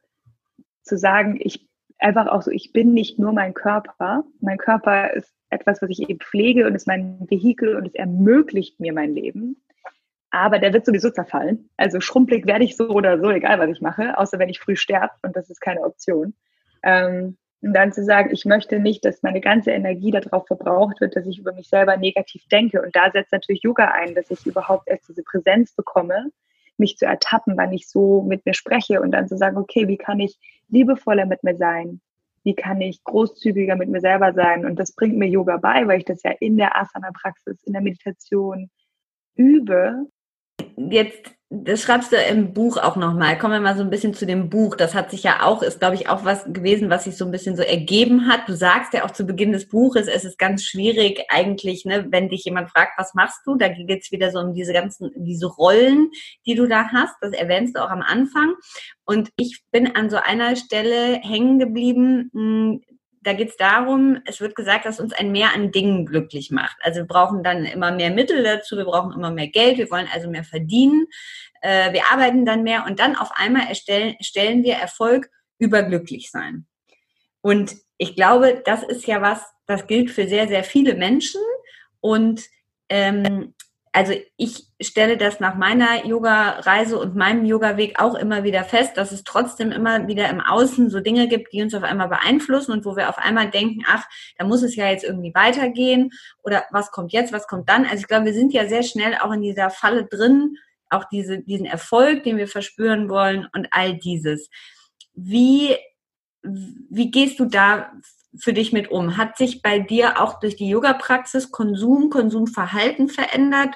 zu 0.82 0.98
sagen, 0.98 1.38
ich 1.40 1.68
einfach 2.00 2.26
auch 2.26 2.42
so, 2.42 2.50
ich 2.50 2.72
bin 2.72 2.94
nicht 2.94 3.20
nur 3.20 3.32
mein 3.32 3.54
Körper. 3.54 4.24
Mein 4.40 4.58
Körper 4.58 5.12
ist 5.14 5.32
etwas, 5.50 5.80
was 5.80 5.90
ich 5.90 6.10
eben 6.10 6.18
pflege 6.18 6.66
und 6.66 6.74
ist 6.74 6.88
mein 6.88 7.30
Vehikel 7.30 7.76
und 7.76 7.86
es 7.86 7.94
ermöglicht 7.94 8.80
mir 8.80 8.92
mein 8.92 9.14
Leben. 9.14 9.62
Aber 10.30 10.58
der 10.58 10.72
wird 10.72 10.84
sowieso 10.84 11.10
zerfallen. 11.10 11.70
Also 11.76 12.00
schrumpelig 12.00 12.44
werde 12.44 12.64
ich 12.64 12.76
so 12.76 12.88
oder 12.88 13.20
so, 13.20 13.30
egal 13.30 13.60
was 13.60 13.70
ich 13.70 13.80
mache, 13.80 14.18
außer 14.18 14.40
wenn 14.40 14.48
ich 14.48 14.58
früh 14.58 14.74
sterbe 14.74 15.14
und 15.22 15.36
das 15.36 15.48
ist 15.48 15.60
keine 15.60 15.82
Option. 15.82 16.34
Ähm, 16.82 17.36
und 17.60 17.72
dann 17.72 17.92
zu 17.92 18.04
sagen, 18.04 18.30
ich 18.32 18.44
möchte 18.44 18.78
nicht, 18.78 19.04
dass 19.04 19.22
meine 19.22 19.40
ganze 19.40 19.72
Energie 19.72 20.12
darauf 20.12 20.46
verbraucht 20.46 21.00
wird, 21.00 21.16
dass 21.16 21.26
ich 21.26 21.38
über 21.38 21.52
mich 21.52 21.68
selber 21.68 21.96
negativ 21.96 22.46
denke. 22.48 22.80
Und 22.80 22.94
da 22.94 23.10
setzt 23.10 23.32
natürlich 23.32 23.62
Yoga 23.62 23.86
ein, 23.86 24.14
dass 24.14 24.30
ich 24.30 24.46
überhaupt 24.46 24.88
erst 24.88 25.08
diese 25.08 25.24
Präsenz 25.24 25.72
bekomme, 25.72 26.30
mich 26.76 26.96
zu 26.96 27.06
ertappen, 27.06 27.56
wann 27.56 27.72
ich 27.72 27.88
so 27.88 28.22
mit 28.22 28.46
mir 28.46 28.54
spreche 28.54 29.00
und 29.00 29.10
dann 29.10 29.26
zu 29.26 29.36
sagen, 29.36 29.56
okay, 29.56 29.88
wie 29.88 29.96
kann 29.96 30.20
ich 30.20 30.38
liebevoller 30.68 31.26
mit 31.26 31.42
mir 31.42 31.56
sein? 31.56 32.00
Wie 32.44 32.54
kann 32.54 32.80
ich 32.80 33.02
großzügiger 33.02 33.74
mit 33.74 33.88
mir 33.88 34.00
selber 34.00 34.32
sein? 34.32 34.64
Und 34.64 34.78
das 34.78 34.92
bringt 34.92 35.16
mir 35.16 35.28
Yoga 35.28 35.56
bei, 35.56 35.86
weil 35.88 35.98
ich 35.98 36.04
das 36.04 36.22
ja 36.22 36.30
in 36.38 36.56
der 36.56 36.76
Asana-Praxis, 36.76 37.62
in 37.64 37.72
der 37.72 37.82
Meditation 37.82 38.70
übe. 39.34 40.06
Jetzt 40.90 41.38
das 41.50 41.80
schreibst 41.80 42.12
du 42.12 42.16
im 42.16 42.52
Buch 42.52 42.76
auch 42.76 42.96
nochmal. 42.96 43.38
Kommen 43.38 43.54
wir 43.54 43.60
mal 43.60 43.76
so 43.76 43.82
ein 43.82 43.88
bisschen 43.88 44.12
zu 44.12 44.26
dem 44.26 44.50
Buch. 44.50 44.76
Das 44.76 44.94
hat 44.94 45.10
sich 45.10 45.22
ja 45.22 45.44
auch, 45.44 45.62
ist 45.62 45.78
glaube 45.78 45.94
ich 45.94 46.06
auch 46.10 46.26
was 46.26 46.44
gewesen, 46.44 46.90
was 46.90 47.04
sich 47.04 47.16
so 47.16 47.24
ein 47.24 47.30
bisschen 47.30 47.56
so 47.56 47.62
ergeben 47.62 48.28
hat. 48.28 48.46
Du 48.46 48.54
sagst 48.54 48.92
ja 48.92 49.06
auch 49.06 49.12
zu 49.12 49.24
Beginn 49.24 49.52
des 49.52 49.66
Buches, 49.66 50.08
es 50.08 50.26
ist 50.26 50.38
ganz 50.38 50.62
schwierig 50.64 51.24
eigentlich, 51.30 51.86
ne, 51.86 52.06
wenn 52.10 52.28
dich 52.28 52.44
jemand 52.44 52.68
fragt, 52.68 52.98
was 52.98 53.14
machst 53.14 53.40
du? 53.46 53.56
Da 53.56 53.68
geht 53.68 54.02
es 54.02 54.12
wieder 54.12 54.30
so 54.30 54.40
um 54.40 54.52
diese 54.52 54.74
ganzen, 54.74 55.10
diese 55.16 55.46
Rollen, 55.46 56.10
die 56.44 56.54
du 56.54 56.66
da 56.66 56.88
hast. 56.92 57.14
Das 57.22 57.32
erwähnst 57.32 57.76
du 57.76 57.82
auch 57.82 57.90
am 57.90 58.02
Anfang. 58.02 58.52
Und 59.06 59.30
ich 59.38 59.62
bin 59.70 59.96
an 59.96 60.10
so 60.10 60.18
einer 60.18 60.54
Stelle 60.54 61.14
hängen 61.22 61.58
geblieben, 61.58 62.30
hm, 62.34 62.82
da 63.28 63.34
geht 63.34 63.50
es 63.50 63.56
darum, 63.58 64.22
es 64.24 64.40
wird 64.40 64.54
gesagt, 64.54 64.86
dass 64.86 65.00
uns 65.00 65.12
ein 65.12 65.32
Mehr 65.32 65.52
an 65.54 65.70
Dingen 65.70 66.06
glücklich 66.06 66.50
macht. 66.50 66.78
Also 66.80 67.00
wir 67.00 67.06
brauchen 67.06 67.42
dann 67.42 67.66
immer 67.66 67.92
mehr 67.92 68.10
Mittel 68.10 68.42
dazu, 68.42 68.78
wir 68.78 68.86
brauchen 68.86 69.12
immer 69.12 69.30
mehr 69.30 69.48
Geld, 69.48 69.76
wir 69.76 69.90
wollen 69.90 70.08
also 70.10 70.30
mehr 70.30 70.44
verdienen, 70.44 71.06
äh, 71.60 71.92
wir 71.92 72.10
arbeiten 72.10 72.46
dann 72.46 72.62
mehr 72.62 72.86
und 72.86 73.00
dann 73.00 73.16
auf 73.16 73.30
einmal 73.34 73.66
erstellen, 73.68 74.16
stellen 74.22 74.64
wir 74.64 74.76
Erfolg 74.76 75.28
über 75.58 75.82
glücklich 75.82 76.30
sein. 76.30 76.66
Und 77.42 77.76
ich 77.98 78.16
glaube, 78.16 78.62
das 78.64 78.82
ist 78.82 79.06
ja 79.06 79.20
was, 79.20 79.42
das 79.66 79.86
gilt 79.86 80.10
für 80.10 80.26
sehr, 80.26 80.48
sehr 80.48 80.64
viele 80.64 80.94
Menschen 80.94 81.42
und 82.00 82.44
ähm, 82.88 83.52
also 83.98 84.12
ich 84.36 84.68
stelle 84.80 85.16
das 85.16 85.40
nach 85.40 85.56
meiner 85.56 86.06
Yoga-Reise 86.06 87.00
und 87.00 87.16
meinem 87.16 87.44
Yoga-Weg 87.44 88.00
auch 88.00 88.14
immer 88.14 88.44
wieder 88.44 88.62
fest, 88.62 88.96
dass 88.96 89.10
es 89.10 89.24
trotzdem 89.24 89.72
immer 89.72 90.06
wieder 90.06 90.30
im 90.30 90.40
Außen 90.40 90.88
so 90.88 91.00
Dinge 91.00 91.26
gibt, 91.26 91.52
die 91.52 91.62
uns 91.62 91.74
auf 91.74 91.82
einmal 91.82 92.06
beeinflussen 92.06 92.70
und 92.70 92.84
wo 92.84 92.94
wir 92.94 93.08
auf 93.08 93.18
einmal 93.18 93.50
denken, 93.50 93.82
ach, 93.88 94.04
da 94.36 94.46
muss 94.46 94.62
es 94.62 94.76
ja 94.76 94.88
jetzt 94.88 95.02
irgendwie 95.02 95.34
weitergehen 95.34 96.12
oder 96.44 96.64
was 96.70 96.92
kommt 96.92 97.12
jetzt, 97.12 97.32
was 97.32 97.48
kommt 97.48 97.68
dann. 97.68 97.86
Also 97.86 97.96
ich 97.96 98.06
glaube, 98.06 98.26
wir 98.26 98.34
sind 98.34 98.52
ja 98.52 98.68
sehr 98.68 98.84
schnell 98.84 99.16
auch 99.20 99.32
in 99.32 99.42
dieser 99.42 99.68
Falle 99.68 100.04
drin, 100.04 100.58
auch 100.90 101.06
diese, 101.10 101.40
diesen 101.40 101.66
Erfolg, 101.66 102.22
den 102.22 102.36
wir 102.36 102.46
verspüren 102.46 103.08
wollen 103.08 103.48
und 103.52 103.66
all 103.72 103.98
dieses. 103.98 104.48
Wie, 105.12 105.74
wie 106.44 107.10
gehst 107.10 107.40
du 107.40 107.46
da 107.46 107.90
für 108.36 108.52
dich 108.52 108.72
mit 108.72 108.90
um? 108.90 109.16
Hat 109.16 109.36
sich 109.36 109.62
bei 109.62 109.78
dir 109.78 110.20
auch 110.20 110.40
durch 110.40 110.56
die 110.56 110.68
Yoga-Praxis 110.68 111.50
Konsum, 111.50 112.10
Konsumverhalten 112.10 113.08
verändert? 113.08 113.74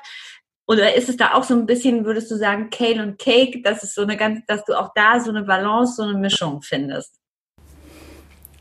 Oder 0.66 0.94
ist 0.94 1.08
es 1.08 1.16
da 1.16 1.34
auch 1.34 1.44
so 1.44 1.54
ein 1.54 1.66
bisschen, 1.66 2.04
würdest 2.04 2.30
du 2.30 2.36
sagen, 2.36 2.70
Kale 2.70 3.02
und 3.02 3.18
Cake, 3.18 3.62
dass 3.62 3.82
es 3.82 3.94
so 3.94 4.02
eine 4.02 4.16
ganz, 4.16 4.40
dass 4.46 4.64
du 4.64 4.78
auch 4.78 4.90
da 4.94 5.20
so 5.20 5.30
eine 5.30 5.42
Balance, 5.42 5.96
so 5.96 6.02
eine 6.02 6.18
Mischung 6.18 6.62
findest? 6.62 7.22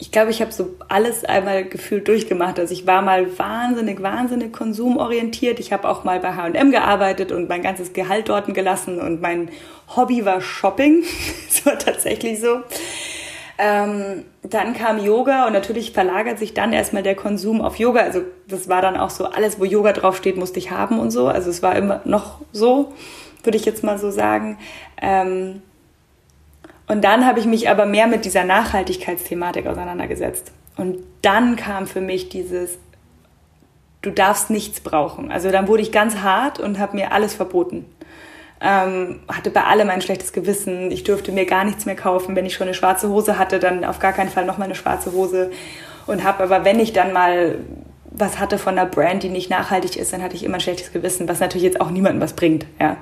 Ich 0.02 0.12
glaube, 0.12 0.32
ich 0.32 0.42
habe 0.42 0.52
so 0.52 0.76
alles 0.90 1.24
einmal 1.26 1.64
gefühlt 1.64 2.08
durchgemacht. 2.08 2.58
Also 2.58 2.74
ich 2.74 2.88
war 2.88 3.04
mal 3.04 3.38
wahnsinnig, 3.38 4.02
wahnsinnig 4.02 4.52
konsumorientiert. 4.52 5.60
Ich 5.60 5.72
habe 5.72 5.88
auch 5.88 6.04
mal 6.04 6.20
bei 6.20 6.34
H&M 6.34 6.72
gearbeitet 6.72 7.32
und 7.32 7.48
mein 7.48 7.62
ganzes 7.62 7.94
Gehalt 7.94 8.30
dort 8.30 8.52
gelassen 8.52 9.00
und 9.00 9.22
mein 9.22 9.50
Hobby 9.96 10.26
war 10.26 10.42
Shopping. 10.42 11.04
das 11.48 11.66
war 11.68 11.78
tatsächlich 11.78 12.42
so. 12.42 12.64
Ähm, 13.64 14.26
dann 14.42 14.74
kam 14.74 14.98
Yoga 14.98 15.46
und 15.46 15.54
natürlich 15.54 15.92
verlagert 15.92 16.40
sich 16.40 16.56
dann 16.56 16.74
erstmal 16.74 17.04
der 17.04 17.14
Konsum 17.14 17.62
auf 17.62 17.76
Yoga. 17.76 18.02
Also 18.02 18.24
das 18.48 18.68
war 18.68 18.82
dann 18.82 18.98
auch 18.98 19.12
so, 19.12 19.26
alles, 19.26 19.60
wo 19.60 19.66
Yoga 19.66 19.94
draufsteht, 19.94 20.36
musste 20.36 20.58
ich 20.58 20.72
haben 20.72 20.98
und 20.98 21.12
so. 21.12 21.28
Also 21.28 21.52
es 21.52 21.62
war 21.62 21.76
immer 21.76 22.02
noch 22.04 22.40
so, 22.52 22.92
würde 23.44 23.60
ich 23.60 23.66
jetzt 23.66 23.84
mal 23.84 24.00
so 24.00 24.10
sagen. 24.10 24.58
Ähm, 25.00 25.62
und 26.88 27.04
dann 27.04 27.28
habe 27.28 27.40
ich 27.40 27.46
mich 27.46 27.70
aber 27.70 27.86
mehr 27.86 28.08
mit 28.08 28.26
dieser 28.26 28.46
Nachhaltigkeitsthematik 28.46 29.68
auseinandergesetzt. 29.68 30.52
Und 30.76 30.98
dann 31.22 31.56
kam 31.56 31.86
für 31.86 32.02
mich 32.02 32.30
dieses, 32.30 32.80
du 34.02 34.10
darfst 34.10 34.50
nichts 34.50 34.80
brauchen. 34.80 35.32
Also 35.32 35.52
dann 35.52 35.68
wurde 35.68 35.84
ich 35.84 35.92
ganz 35.92 36.18
hart 36.18 36.60
und 36.60 36.80
habe 36.80 36.96
mir 36.96 37.12
alles 37.12 37.36
verboten 37.36 37.86
ähm, 38.62 39.20
hatte 39.28 39.50
bei 39.50 39.64
allem 39.64 39.90
ein 39.90 40.02
schlechtes 40.02 40.34
Gewissen. 40.34 40.92
Ich 40.92 41.04
durfte 41.04 41.32
mir 41.32 41.46
gar 41.46 41.64
nichts 41.64 41.86
mehr 41.86 41.96
kaufen. 41.96 42.36
Wenn 42.36 42.46
ich 42.46 42.54
schon 42.54 42.68
eine 42.68 42.76
schwarze 42.76 43.10
Hose 43.10 43.40
hatte, 43.40 43.60
dann 43.60 43.84
auf 43.84 44.00
gar 44.00 44.14
keinen 44.14 44.30
Fall 44.30 44.46
nochmal 44.46 44.66
eine 44.66 44.76
schwarze 44.76 45.14
Hose. 45.14 45.52
Und 46.06 46.24
habe 46.24 46.44
aber, 46.44 46.64
wenn 46.64 46.80
ich 46.80 46.94
dann 46.94 47.12
mal 47.12 47.56
was 48.12 48.40
hatte 48.40 48.58
von 48.58 48.78
einer 48.78 48.90
Brand, 48.90 49.24
die 49.24 49.30
nicht 49.30 49.50
nachhaltig 49.50 49.96
ist, 49.96 50.14
dann 50.14 50.22
hatte 50.22 50.36
ich 50.36 50.44
immer 50.44 50.56
ein 50.56 50.62
schlechtes 50.62 50.92
Gewissen, 50.92 51.28
was 51.28 51.40
natürlich 51.40 51.64
jetzt 51.64 51.82
auch 51.82 51.90
niemandem 51.90 52.22
was 52.22 52.34
bringt. 52.34 52.66
Ja. 52.80 52.98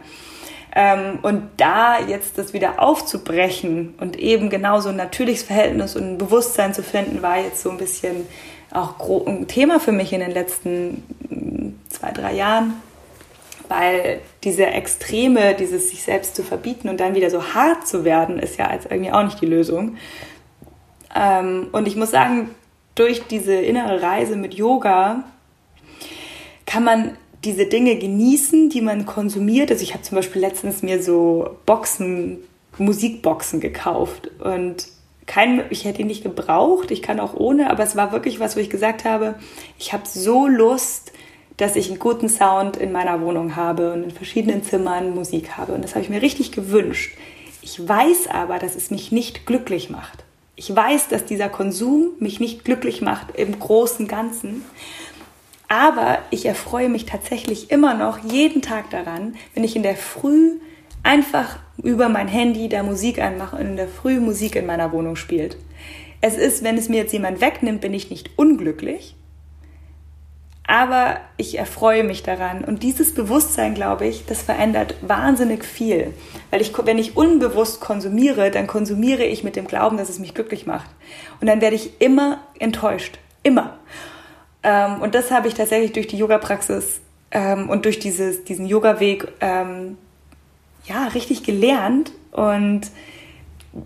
Ähm, 0.73 1.19
und 1.23 1.49
da 1.57 1.99
jetzt 1.99 2.37
das 2.37 2.53
wieder 2.53 2.79
aufzubrechen 2.79 3.95
und 3.99 4.17
eben 4.17 4.49
genau 4.49 4.79
so 4.79 4.89
ein 4.89 4.95
natürliches 4.95 5.43
Verhältnis 5.43 5.95
und 5.95 6.03
ein 6.03 6.17
Bewusstsein 6.19 6.75
zu 6.75 6.83
finden, 6.83 7.21
war 7.23 7.39
jetzt 7.39 7.63
so 7.63 7.71
ein 7.71 7.77
bisschen 7.77 8.27
auch 8.71 8.93
ein 9.25 9.47
Thema 9.47 9.79
für 9.79 9.91
mich 9.91 10.13
in 10.13 10.19
den 10.19 10.31
letzten 10.31 11.03
mm, 11.29 11.79
zwei, 11.89 12.11
drei 12.11 12.33
Jahren 12.33 12.75
weil 13.69 14.19
diese 14.43 14.65
Extreme, 14.65 15.53
dieses 15.53 15.91
sich 15.91 16.03
selbst 16.03 16.35
zu 16.35 16.43
verbieten 16.43 16.89
und 16.89 16.99
dann 16.99 17.15
wieder 17.15 17.29
so 17.29 17.53
hart 17.53 17.87
zu 17.87 18.03
werden, 18.03 18.39
ist 18.39 18.57
ja 18.57 18.73
jetzt 18.73 18.87
irgendwie 18.89 19.11
auch 19.11 19.23
nicht 19.23 19.39
die 19.39 19.45
Lösung. 19.45 19.95
Ähm, 21.15 21.67
und 21.71 21.87
ich 21.87 21.95
muss 21.95 22.11
sagen, 22.11 22.49
durch 22.95 23.23
diese 23.27 23.53
innere 23.53 24.01
Reise 24.01 24.35
mit 24.35 24.55
Yoga 24.55 25.23
kann 26.65 26.83
man 26.83 27.17
diese 27.43 27.67
Dinge 27.67 27.95
genießen, 27.97 28.69
die 28.69 28.81
man 28.81 29.05
konsumiert. 29.05 29.71
Also 29.71 29.83
ich 29.83 29.93
habe 29.93 30.03
zum 30.03 30.17
Beispiel 30.17 30.41
letztens 30.41 30.83
mir 30.83 31.01
so 31.01 31.57
Boxen, 31.65 32.39
Musikboxen 32.77 33.59
gekauft 33.59 34.29
und 34.39 34.87
kein, 35.25 35.63
ich 35.69 35.85
hätte 35.85 36.01
ihn 36.01 36.07
nicht 36.07 36.23
gebraucht, 36.23 36.89
ich 36.89 37.03
kann 37.03 37.19
auch 37.19 37.35
ohne, 37.35 37.69
aber 37.69 37.83
es 37.83 37.95
war 37.95 38.11
wirklich 38.11 38.39
was, 38.39 38.55
wo 38.55 38.59
ich 38.59 38.69
gesagt 38.69 39.05
habe, 39.05 39.35
ich 39.77 39.93
habe 39.93 40.03
so 40.07 40.47
Lust, 40.47 41.11
dass 41.59 41.75
ich 41.75 41.89
einen 41.89 41.99
guten 41.99 42.29
Sound 42.29 42.77
in 42.77 42.93
meiner 42.93 43.19
Wohnung 43.19 43.57
habe 43.57 43.91
und 43.91 44.03
in 44.03 44.11
verschiedenen 44.11 44.63
Zimmern 44.63 45.13
Musik 45.13 45.57
habe. 45.57 45.73
Und 45.73 45.83
das 45.83 45.93
habe 45.93 46.03
ich 46.03 46.09
mir 46.09 46.21
richtig 46.21 46.53
gewünscht. 46.53 47.17
Ich 47.61 47.85
weiß 47.85 48.27
aber, 48.31 48.59
dass 48.59 48.75
es 48.75 48.91
mich 48.91 49.11
nicht 49.11 49.45
glücklich 49.45 49.89
macht. 49.89 50.23
Ich 50.55 50.73
weiß, 50.73 51.09
dass 51.09 51.25
dieser 51.25 51.49
Konsum 51.49 52.11
mich 52.19 52.39
nicht 52.39 52.63
glücklich 52.63 53.01
macht 53.01 53.35
im 53.35 53.59
großen 53.59 54.07
Ganzen. 54.07 54.63
Aber 55.67 56.19
ich 56.31 56.45
erfreue 56.45 56.87
mich 56.87 57.05
tatsächlich 57.05 57.71
immer 57.71 57.93
noch 57.93 58.19
jeden 58.23 58.61
Tag 58.61 58.89
daran, 58.89 59.35
wenn 59.53 59.65
ich 59.65 59.75
in 59.75 59.83
der 59.83 59.97
Früh 59.97 60.59
einfach 61.03 61.59
über 61.83 62.07
mein 62.07 62.29
Handy 62.29 62.69
da 62.69 62.83
Musik 62.83 63.21
anmache 63.21 63.57
und 63.57 63.67
in 63.67 63.75
der 63.75 63.89
Früh 63.89 64.21
Musik 64.21 64.55
in 64.55 64.65
meiner 64.65 64.93
Wohnung 64.93 65.17
spielt. 65.17 65.57
Es 66.21 66.37
ist, 66.37 66.63
wenn 66.63 66.77
es 66.77 66.87
mir 66.87 66.97
jetzt 66.97 67.13
jemand 67.13 67.41
wegnimmt, 67.41 67.81
bin 67.81 67.93
ich 67.93 68.09
nicht 68.09 68.31
unglücklich, 68.37 69.15
aber 70.69 71.17
ich 71.35 71.57
erfreue 71.57 72.03
mich 72.03 72.21
daran. 72.21 72.63
Und 72.63 72.83
dieses 72.83 73.15
Bewusstsein, 73.15 73.73
glaube 73.73 74.05
ich, 74.05 74.27
das 74.27 74.43
verändert 74.43 74.93
wahnsinnig 75.01 75.65
viel. 75.65 76.13
Weil 76.51 76.61
ich, 76.61 76.71
wenn 76.85 76.99
ich 76.99 77.17
unbewusst 77.17 77.81
konsumiere, 77.81 78.51
dann 78.51 78.67
konsumiere 78.67 79.23
ich 79.23 79.43
mit 79.43 79.55
dem 79.55 79.65
Glauben, 79.65 79.97
dass 79.97 80.09
es 80.09 80.19
mich 80.19 80.35
glücklich 80.35 80.67
macht. 80.67 80.87
Und 81.41 81.47
dann 81.47 81.59
werde 81.59 81.75
ich 81.75 81.99
immer 81.99 82.37
enttäuscht. 82.59 83.17
Immer. 83.41 83.79
Ähm, 84.61 85.01
und 85.01 85.15
das 85.15 85.31
habe 85.31 85.47
ich 85.47 85.55
tatsächlich 85.55 85.91
durch 85.93 86.05
die 86.05 86.17
Yoga-Praxis 86.17 87.01
ähm, 87.31 87.67
und 87.67 87.85
durch 87.85 87.97
dieses, 87.97 88.43
diesen 88.43 88.67
Yoga-Weg 88.67 89.27
ähm, 89.41 89.97
ja, 90.85 91.07
richtig 91.07 91.41
gelernt. 91.43 92.11
Und 92.31 92.91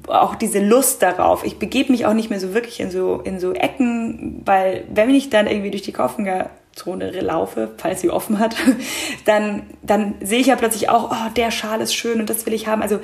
auch 0.07 0.35
diese 0.35 0.59
Lust 0.59 1.01
darauf. 1.01 1.45
Ich 1.45 1.59
begebe 1.59 1.93
mich 1.93 2.05
auch 2.05 2.13
nicht 2.13 2.29
mehr 2.29 2.41
so 2.41 2.53
wirklich 2.53 2.81
in 2.81 2.91
so, 2.91 3.21
in 3.23 3.39
so 3.39 3.53
Ecken, 3.53 4.41
weil 4.43 4.83
wenn 4.93 5.09
ich 5.09 5.29
dann 5.29 5.47
irgendwie 5.47 5.71
durch 5.71 5.83
die 5.83 5.93
Kaufenga 5.93 6.49
Zone 6.75 7.11
laufe, 7.11 7.71
falls 7.77 8.01
sie 8.01 8.09
offen 8.09 8.39
hat, 8.39 8.55
dann, 9.25 9.63
dann 9.81 10.15
sehe 10.21 10.39
ich 10.39 10.47
ja 10.47 10.55
plötzlich 10.55 10.89
auch, 10.89 11.11
oh, 11.11 11.29
der 11.35 11.51
Schal 11.51 11.81
ist 11.81 11.93
schön 11.93 12.19
und 12.19 12.29
das 12.29 12.45
will 12.45 12.53
ich 12.53 12.67
haben. 12.67 12.81
Also 12.81 12.99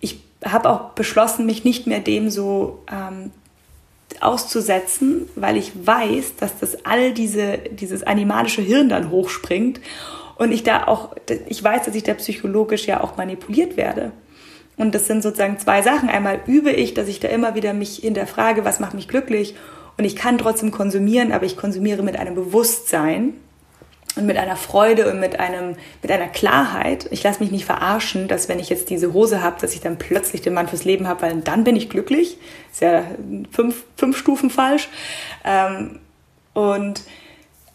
ich 0.00 0.20
habe 0.44 0.70
auch 0.70 0.90
beschlossen, 0.90 1.46
mich 1.46 1.64
nicht 1.64 1.86
mehr 1.86 2.00
dem 2.00 2.30
so 2.30 2.82
ähm, 2.90 3.30
auszusetzen, 4.20 5.28
weil 5.36 5.56
ich 5.56 5.72
weiß, 5.86 6.36
dass 6.36 6.58
das 6.58 6.84
all 6.84 7.12
diese, 7.12 7.58
dieses 7.58 8.02
animalische 8.02 8.62
Hirn 8.62 8.88
dann 8.88 9.10
hochspringt 9.10 9.80
und 10.36 10.52
ich 10.52 10.64
da 10.64 10.86
auch, 10.86 11.14
ich 11.48 11.62
weiß, 11.62 11.84
dass 11.84 11.94
ich 11.94 12.02
da 12.02 12.14
psychologisch 12.14 12.86
ja 12.86 13.00
auch 13.02 13.16
manipuliert 13.16 13.76
werde. 13.76 14.12
Und 14.76 14.94
das 14.94 15.06
sind 15.06 15.22
sozusagen 15.22 15.58
zwei 15.58 15.82
Sachen. 15.82 16.08
Einmal 16.08 16.40
übe 16.46 16.72
ich, 16.72 16.94
dass 16.94 17.06
ich 17.06 17.20
da 17.20 17.28
immer 17.28 17.54
wieder 17.54 17.74
mich 17.74 17.96
hinterfrage, 17.96 18.64
was 18.64 18.80
macht 18.80 18.94
mich 18.94 19.06
glücklich 19.06 19.54
und 19.98 20.04
ich 20.04 20.16
kann 20.16 20.38
trotzdem 20.38 20.70
konsumieren, 20.70 21.32
aber 21.32 21.44
ich 21.44 21.56
konsumiere 21.56 22.02
mit 22.02 22.16
einem 22.16 22.34
Bewusstsein 22.34 23.34
und 24.16 24.26
mit 24.26 24.36
einer 24.36 24.56
Freude 24.56 25.10
und 25.10 25.20
mit 25.20 25.40
einem 25.40 25.76
mit 26.02 26.10
einer 26.10 26.28
Klarheit. 26.28 27.08
Ich 27.10 27.22
lasse 27.22 27.40
mich 27.42 27.50
nicht 27.50 27.64
verarschen, 27.64 28.28
dass 28.28 28.48
wenn 28.48 28.58
ich 28.58 28.68
jetzt 28.68 28.90
diese 28.90 29.12
Hose 29.12 29.42
habe, 29.42 29.60
dass 29.60 29.74
ich 29.74 29.80
dann 29.80 29.98
plötzlich 29.98 30.42
den 30.42 30.54
Mann 30.54 30.68
fürs 30.68 30.84
Leben 30.84 31.08
habe, 31.08 31.22
weil 31.22 31.40
dann 31.40 31.64
bin 31.64 31.76
ich 31.76 31.88
glücklich. 31.88 32.38
Ist 32.70 32.82
ja 32.82 33.04
fünf, 33.50 33.84
fünf 33.96 34.16
Stufen 34.16 34.50
falsch. 34.50 34.88
Ähm, 35.44 35.98
und 36.52 37.02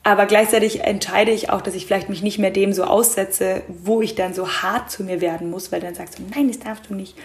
aber 0.04 0.26
gleichzeitig 0.26 0.86
entscheide 0.86 1.32
ich 1.32 1.50
auch, 1.50 1.62
dass 1.62 1.76
ich 1.76 1.86
vielleicht 1.86 2.08
mich 2.08 2.24
nicht 2.24 2.40
mehr 2.40 2.52
dem 2.52 2.72
so 2.72 2.86
aussetze, 2.86 3.64
wo 3.68 4.02
ich 4.02 4.16
dann 4.16 4.34
so 4.34 4.48
hart 4.48 4.90
zu 4.90 5.04
mir 5.04 5.20
werden 5.20 5.50
muss, 5.50 5.72
weil 5.72 5.82
dann 5.82 5.96
sagst 5.96 6.20
du, 6.20 6.24
nein, 6.34 6.48
das 6.48 6.60
darfst 6.60 6.90
du 6.90 6.96
nicht. 6.96 7.16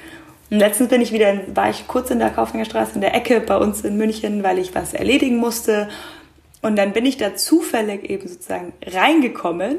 Und 0.53 0.59
letztens 0.59 0.91
bin 0.91 1.01
ich 1.01 1.13
wieder, 1.13 1.35
war 1.55 1.71
ich 1.71 1.89
kurz 1.89 2.11
in 2.11 2.19
der 2.19 2.29
Kaufmangerstraße 2.29 2.97
in 2.97 3.01
der 3.01 3.15
Ecke 3.15 3.41
bei 3.41 3.57
uns 3.57 3.81
in 3.81 3.97
München, 3.97 4.43
weil 4.43 4.59
ich 4.59 4.75
was 4.75 4.93
erledigen 4.93 5.39
musste. 5.39 5.89
Und 6.61 6.77
dann 6.77 6.93
bin 6.93 7.07
ich 7.07 7.17
da 7.17 7.35
zufällig 7.35 8.11
eben 8.11 8.29
sozusagen 8.29 8.75
reingekommen 8.87 9.79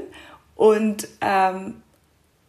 und 0.55 1.07
ähm, 1.21 1.75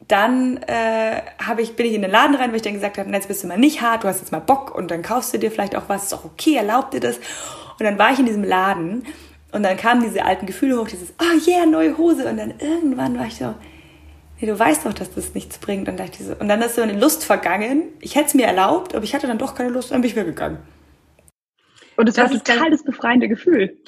dann 0.08 0.56
äh, 0.62 1.20
habe 1.38 1.60
ich, 1.60 1.76
bin 1.76 1.84
ich 1.84 1.92
in 1.92 2.00
den 2.00 2.10
Laden 2.10 2.34
rein, 2.34 2.48
weil 2.48 2.56
ich 2.56 2.62
dann 2.62 2.72
gesagt 2.72 2.96
habe, 2.96 3.10
jetzt 3.10 3.28
bist 3.28 3.44
du 3.44 3.46
mal 3.46 3.58
nicht 3.58 3.82
hart, 3.82 4.04
du 4.04 4.08
hast 4.08 4.20
jetzt 4.20 4.32
mal 4.32 4.40
Bock 4.40 4.74
und 4.74 4.90
dann 4.90 5.02
kaufst 5.02 5.34
du 5.34 5.38
dir 5.38 5.50
vielleicht 5.50 5.76
auch 5.76 5.88
was, 5.88 6.04
ist 6.04 6.14
auch 6.14 6.24
okay, 6.24 6.54
erlaubt 6.54 6.94
dir 6.94 7.00
das. 7.00 7.18
Und 7.78 7.84
dann 7.84 7.98
war 7.98 8.10
ich 8.10 8.20
in 8.20 8.26
diesem 8.26 8.44
Laden 8.44 9.04
und 9.52 9.62
dann 9.64 9.76
kamen 9.76 10.02
diese 10.02 10.24
alten 10.24 10.46
Gefühle 10.46 10.80
hoch, 10.80 10.88
dieses, 10.88 11.12
oh 11.20 11.46
yeah, 11.46 11.66
neue 11.66 11.98
Hose. 11.98 12.26
Und 12.26 12.38
dann 12.38 12.54
irgendwann 12.58 13.18
war 13.18 13.26
ich 13.26 13.36
so, 13.36 13.54
nee, 14.45 14.51
du 14.51 14.59
weißt 14.59 14.86
doch, 14.86 14.92
dass 14.92 15.12
das 15.14 15.34
nichts 15.34 15.59
bringt. 15.59 15.88
Und, 15.88 16.01
so, 16.14 16.34
und 16.36 16.49
dann 16.49 16.61
ist 16.62 16.76
so 16.76 16.82
eine 16.82 16.99
Lust 16.99 17.24
vergangen. 17.24 17.92
Ich 18.01 18.14
hätte 18.14 18.26
es 18.26 18.34
mir 18.34 18.47
erlaubt, 18.47 18.95
aber 18.95 19.05
ich 19.05 19.14
hatte 19.14 19.26
dann 19.26 19.38
doch 19.38 19.55
keine 19.55 19.70
Lust, 19.70 19.90
dann 19.90 20.01
bin 20.01 20.11
ich 20.11 20.16
wieder 20.16 20.26
gegangen. 20.26 20.59
Und 21.97 22.09
es 22.09 22.16
war 22.16 22.28
total 22.28 22.70
das 22.70 22.82
befreiende 22.82 23.28
Gefühl. 23.28 23.78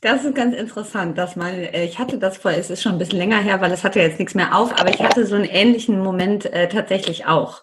Das 0.00 0.24
ist 0.24 0.34
ganz 0.34 0.56
interessant, 0.56 1.18
dass 1.18 1.36
man, 1.36 1.52
äh, 1.52 1.84
ich 1.84 1.98
hatte 1.98 2.16
das 2.16 2.38
vor, 2.38 2.52
es 2.52 2.70
ist 2.70 2.82
schon 2.82 2.92
ein 2.92 2.98
bisschen 2.98 3.18
länger 3.18 3.38
her, 3.38 3.60
weil 3.60 3.70
es 3.70 3.84
hatte 3.84 4.00
jetzt 4.00 4.18
nichts 4.18 4.34
mehr 4.34 4.56
auf, 4.56 4.72
aber 4.80 4.88
ich 4.88 5.00
hatte 5.00 5.26
so 5.26 5.34
einen 5.34 5.44
ähnlichen 5.44 6.00
Moment 6.00 6.46
äh, 6.46 6.68
tatsächlich 6.68 7.26
auch 7.26 7.62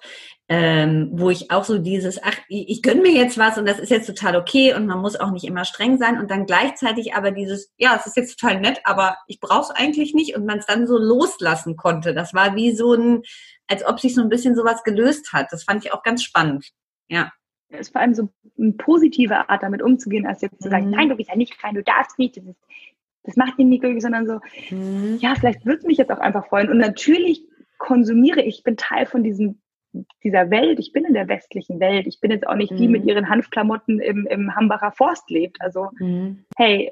ähm, 0.49 1.09
wo 1.11 1.29
ich 1.29 1.51
auch 1.51 1.65
so 1.65 1.77
dieses, 1.77 2.23
ach, 2.23 2.37
ich, 2.47 2.81
gönne 2.81 3.01
mir 3.01 3.11
jetzt 3.11 3.37
was 3.37 3.57
und 3.57 3.67
das 3.67 3.79
ist 3.79 3.89
jetzt 3.89 4.07
total 4.07 4.37
okay 4.37 4.73
und 4.73 4.87
man 4.87 5.01
muss 5.01 5.19
auch 5.19 5.31
nicht 5.31 5.43
immer 5.43 5.65
streng 5.65 5.97
sein 5.97 6.17
und 6.19 6.31
dann 6.31 6.45
gleichzeitig 6.45 7.15
aber 7.15 7.31
dieses, 7.31 7.73
ja, 7.77 7.97
es 7.97 8.05
ist 8.05 8.15
jetzt 8.15 8.39
total 8.39 8.61
nett, 8.61 8.79
aber 8.85 9.17
ich 9.27 9.41
brauche 9.41 9.63
es 9.63 9.71
eigentlich 9.71 10.13
nicht 10.13 10.37
und 10.37 10.45
man 10.45 10.59
es 10.59 10.65
dann 10.65 10.87
so 10.87 10.97
loslassen 10.97 11.75
konnte. 11.75 12.13
Das 12.13 12.33
war 12.33 12.55
wie 12.55 12.73
so 12.73 12.93
ein, 12.93 13.23
als 13.67 13.85
ob 13.85 13.99
sich 13.99 14.15
so 14.15 14.21
ein 14.21 14.29
bisschen 14.29 14.55
sowas 14.55 14.83
gelöst 14.83 15.33
hat. 15.33 15.47
Das 15.51 15.65
fand 15.65 15.83
ich 15.83 15.91
auch 15.91 16.01
ganz 16.01 16.23
spannend. 16.23 16.71
Ja. 17.09 17.31
Es 17.69 17.81
ist 17.81 17.91
vor 17.91 17.99
allem 17.99 18.13
so 18.13 18.29
eine 18.57 18.71
positive 18.71 19.49
Art, 19.49 19.63
damit 19.63 19.81
umzugehen, 19.81 20.25
als 20.25 20.41
jetzt 20.41 20.61
zu 20.61 20.69
sagen, 20.69 20.85
mhm. 20.85 20.91
nein, 20.91 21.09
du 21.09 21.17
gehst 21.17 21.29
ja 21.29 21.35
nicht 21.35 21.61
rein, 21.61 21.75
du 21.75 21.83
darfst 21.83 22.17
nicht, 22.17 22.37
das, 22.37 22.45
ist, 22.45 22.59
das 23.23 23.35
macht 23.35 23.59
dich 23.59 23.65
nicht 23.65 23.81
glücklich, 23.81 24.01
sondern 24.01 24.25
so, 24.25 24.39
mhm. 24.69 25.17
ja, 25.19 25.35
vielleicht 25.35 25.65
wird 25.65 25.79
es 25.79 25.85
mich 25.85 25.97
jetzt 25.97 26.11
auch 26.11 26.19
einfach 26.19 26.47
freuen. 26.47 26.69
Und 26.69 26.77
natürlich 26.77 27.43
konsumiere 27.77 28.41
ich, 28.41 28.63
bin 28.63 28.77
Teil 28.77 29.05
von 29.05 29.23
diesem 29.23 29.59
dieser 30.23 30.49
Welt, 30.49 30.79
ich 30.79 30.91
bin 30.91 31.05
in 31.05 31.13
der 31.13 31.27
westlichen 31.27 31.79
Welt, 31.79 32.07
ich 32.07 32.19
bin 32.19 32.31
jetzt 32.31 32.47
auch 32.47 32.55
nicht 32.55 32.71
mhm. 32.71 32.77
die 32.77 32.87
mit 32.87 33.05
ihren 33.05 33.29
Hanfklamotten 33.29 33.99
im, 33.99 34.27
im 34.27 34.55
Hambacher 34.55 34.91
Forst 34.91 35.29
lebt. 35.29 35.61
Also, 35.61 35.89
mhm. 35.99 36.45
hey, 36.55 36.91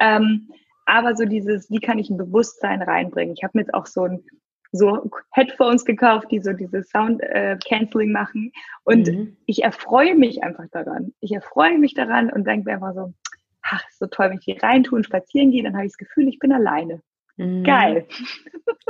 ähm, 0.00 0.48
aber 0.86 1.16
so 1.16 1.24
dieses, 1.24 1.70
wie 1.70 1.80
kann 1.80 1.98
ich 1.98 2.10
ein 2.10 2.16
Bewusstsein 2.16 2.82
reinbringen? 2.82 3.34
Ich 3.36 3.44
habe 3.44 3.58
mir 3.58 3.62
jetzt 3.62 3.74
auch 3.74 3.86
so 3.86 4.04
ein 4.04 4.24
so 4.72 5.10
Headphones 5.30 5.84
gekauft, 5.84 6.28
die 6.30 6.40
so 6.40 6.52
dieses 6.52 6.90
Sound 6.90 7.22
äh, 7.22 7.58
Canceling 7.66 8.12
machen. 8.12 8.52
Und 8.84 9.06
mhm. 9.08 9.36
ich 9.46 9.64
erfreue 9.64 10.14
mich 10.14 10.42
einfach 10.42 10.66
daran. 10.70 11.14
Ich 11.20 11.32
erfreue 11.32 11.78
mich 11.78 11.94
daran 11.94 12.30
und 12.30 12.46
denke 12.46 12.68
mir 12.68 12.74
einfach 12.74 12.94
so, 12.94 13.14
ach, 13.62 13.82
so 13.98 14.06
toll, 14.06 14.30
wenn 14.30 14.38
ich 14.38 14.44
hier 14.44 14.62
reintue 14.62 14.96
und 14.96 15.04
spazieren 15.04 15.50
gehe, 15.50 15.62
dann 15.62 15.74
habe 15.74 15.86
ich 15.86 15.92
das 15.92 15.98
Gefühl, 15.98 16.28
ich 16.28 16.38
bin 16.38 16.52
alleine. 16.52 17.00
Mhm. 17.38 17.62
Geil. 17.62 18.06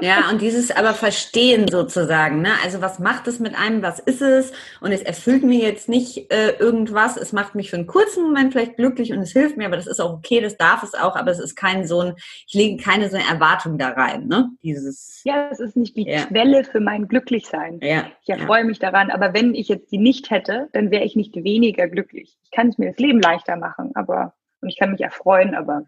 Ja, 0.01 0.31
und 0.31 0.41
dieses 0.41 0.71
aber 0.71 0.95
Verstehen 0.95 1.69
sozusagen, 1.69 2.41
ne? 2.41 2.51
Also 2.65 2.81
was 2.81 2.99
macht 2.99 3.29
es 3.29 3.41
mit 3.41 3.55
einem, 3.55 3.83
was 3.83 3.99
ist 3.99 4.23
es? 4.23 4.53
Und 4.81 4.93
es 4.93 5.03
erfüllt 5.03 5.43
mir 5.43 5.59
jetzt 5.59 5.89
nicht 5.89 6.33
äh, 6.33 6.57
irgendwas, 6.59 7.17
es 7.17 7.33
macht 7.33 7.55
mich 7.55 7.71
für 7.71 7.77
einen 7.77 7.87
kurzen 7.87 8.25
Moment 8.25 8.53
vielleicht 8.53 8.77
glücklich 8.77 9.13
und 9.13 9.19
es 9.19 9.33
hilft 9.33 9.57
mir, 9.57 9.67
aber 9.67 9.77
das 9.77 9.87
ist 9.87 10.01
auch 10.01 10.15
okay, 10.15 10.41
das 10.41 10.57
darf 10.57 10.83
es 10.83 10.95
auch, 10.95 11.15
aber 11.15 11.31
es 11.31 11.39
ist 11.39 11.57
kein 11.57 11.87
so 11.87 12.01
ein, 12.01 12.15
ich 12.47 12.55
lege 12.55 12.83
keine 12.83 13.11
so 13.11 13.17
eine 13.17 13.27
Erwartung 13.29 13.77
da 13.77 13.91
rein, 13.91 14.29
ne? 14.29 14.51
Dieses. 14.63 15.21
Ja, 15.25 15.51
es 15.51 15.61
ist 15.61 15.77
nicht 15.77 15.97
die 15.97 16.09
ja. 16.09 16.25
Quelle 16.25 16.65
für 16.65 16.81
mein 16.81 17.07
Glücklichsein. 17.07 17.81
Ja. 17.83 18.07
Ich 18.23 18.31
erfreue 18.31 18.61
ja. 18.61 18.67
mich 18.67 18.79
daran, 18.79 19.11
aber 19.11 19.35
wenn 19.35 19.55
ich 19.55 19.69
jetzt 19.69 19.93
die 19.93 19.99
nicht 19.99 20.31
hätte, 20.31 20.69
dann 20.73 20.91
wäre 20.91 21.05
ich 21.05 21.17
nicht 21.17 21.35
weniger 21.37 21.87
glücklich. 21.87 22.39
Ich 22.45 22.51
kann 22.51 22.69
es 22.69 22.79
mir 22.79 22.93
das 22.93 22.99
Leben 22.99 23.21
leichter 23.21 23.57
machen, 23.57 23.91
aber, 23.95 24.35
und 24.63 24.71
ich 24.71 24.79
kann 24.79 24.93
mich 24.93 25.03
erfreuen, 25.03 25.55
aber 25.55 25.85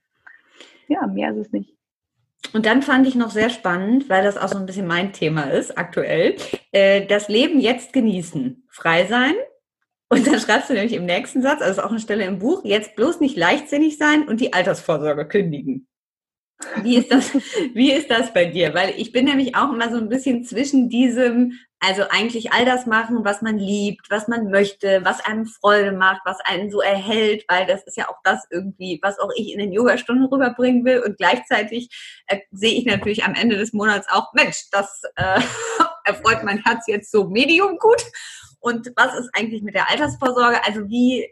ja, 0.89 1.07
mehr 1.07 1.31
ist 1.31 1.47
es 1.47 1.53
nicht. 1.53 1.80
Und 2.53 2.67
dann 2.67 2.83
fand 2.83 3.07
ich 3.07 3.15
noch 3.15 3.31
sehr 3.31 3.51
spannend, 3.51 4.09
weil 4.09 4.25
das 4.25 4.37
auch 4.37 4.49
so 4.49 4.59
ein 4.59 4.67
bisschen 4.67 4.87
mein 4.87 5.13
Thema 5.13 5.45
ist 5.45 5.79
aktuell, 5.79 6.37
äh, 6.73 7.07
das 7.07 7.29
Leben 7.29 7.61
jetzt 7.61 7.93
genießen, 7.93 8.65
frei 8.69 9.07
sein. 9.07 9.35
Und 10.09 10.27
dann 10.27 10.41
schreibst 10.41 10.69
du 10.69 10.75
nämlich 10.75 10.95
im 10.95 11.07
nächsten 11.07 11.43
Satz, 11.43 11.61
also 11.61 11.81
ist 11.81 11.87
auch 11.87 11.91
eine 11.91 12.01
Stelle 12.01 12.25
im 12.25 12.41
Buch, 12.41 12.65
jetzt 12.65 12.97
bloß 12.97 13.21
nicht 13.21 13.37
leichtsinnig 13.37 13.97
sein 13.97 14.27
und 14.27 14.41
die 14.41 14.53
Altersvorsorge 14.53 15.29
kündigen. 15.29 15.87
Wie 16.83 16.97
ist 16.99 17.11
das, 17.11 17.33
wie 17.75 17.93
ist 17.93 18.11
das 18.11 18.33
bei 18.33 18.45
dir? 18.45 18.75
Weil 18.75 18.95
ich 18.97 19.13
bin 19.13 19.25
nämlich 19.25 19.57
auch 19.57 19.73
immer 19.73 19.91
so 19.91 19.97
ein 19.97 20.09
bisschen 20.09 20.45
zwischen 20.45 20.89
diesem, 20.89 21.59
also 21.79 22.03
eigentlich 22.11 22.53
all 22.53 22.65
das 22.65 22.87
machen, 22.87 23.25
was 23.25 23.41
man 23.41 23.59
liebt, 23.59 24.11
was 24.11 24.29
man 24.29 24.51
möchte, 24.51 25.01
was 25.03 25.25
einem 25.25 25.47
Freude 25.47 25.93
macht, 25.93 26.21
was 26.25 26.39
einen 26.45 26.71
so 26.71 26.81
erhält, 26.81 27.45
weil 27.49 27.67
das 27.67 27.83
ist 27.85 27.97
ja 27.97 28.09
auch 28.09 28.19
das 28.25 28.47
irgendwie, 28.51 28.99
was 29.03 29.19
auch 29.19 29.31
ich 29.37 29.53
in 29.53 29.59
den 29.59 29.73
Yoga-Stunden 29.73 30.25
rüberbringen 30.27 30.85
will. 30.85 31.01
Und 31.01 31.17
gleichzeitig 31.17 31.89
äh, 32.27 32.41
sehe 32.51 32.79
ich 32.79 32.85
natürlich 32.85 33.25
am 33.25 33.35
Ende 33.35 33.57
des 33.57 33.73
Monats 33.73 34.07
auch, 34.11 34.33
Mensch, 34.35 34.69
das 34.71 35.03
äh, 35.17 35.41
erfreut 36.05 36.45
mein 36.45 36.63
Herz 36.63 36.87
jetzt 36.87 37.11
so 37.11 37.29
medium 37.29 37.79
gut. 37.79 38.03
Und 38.61 38.93
was 38.97 39.19
ist 39.19 39.31
eigentlich 39.33 39.63
mit 39.63 39.75
der 39.75 39.91
Altersvorsorge? 39.91 40.63
Also 40.67 40.89
wie, 40.89 41.27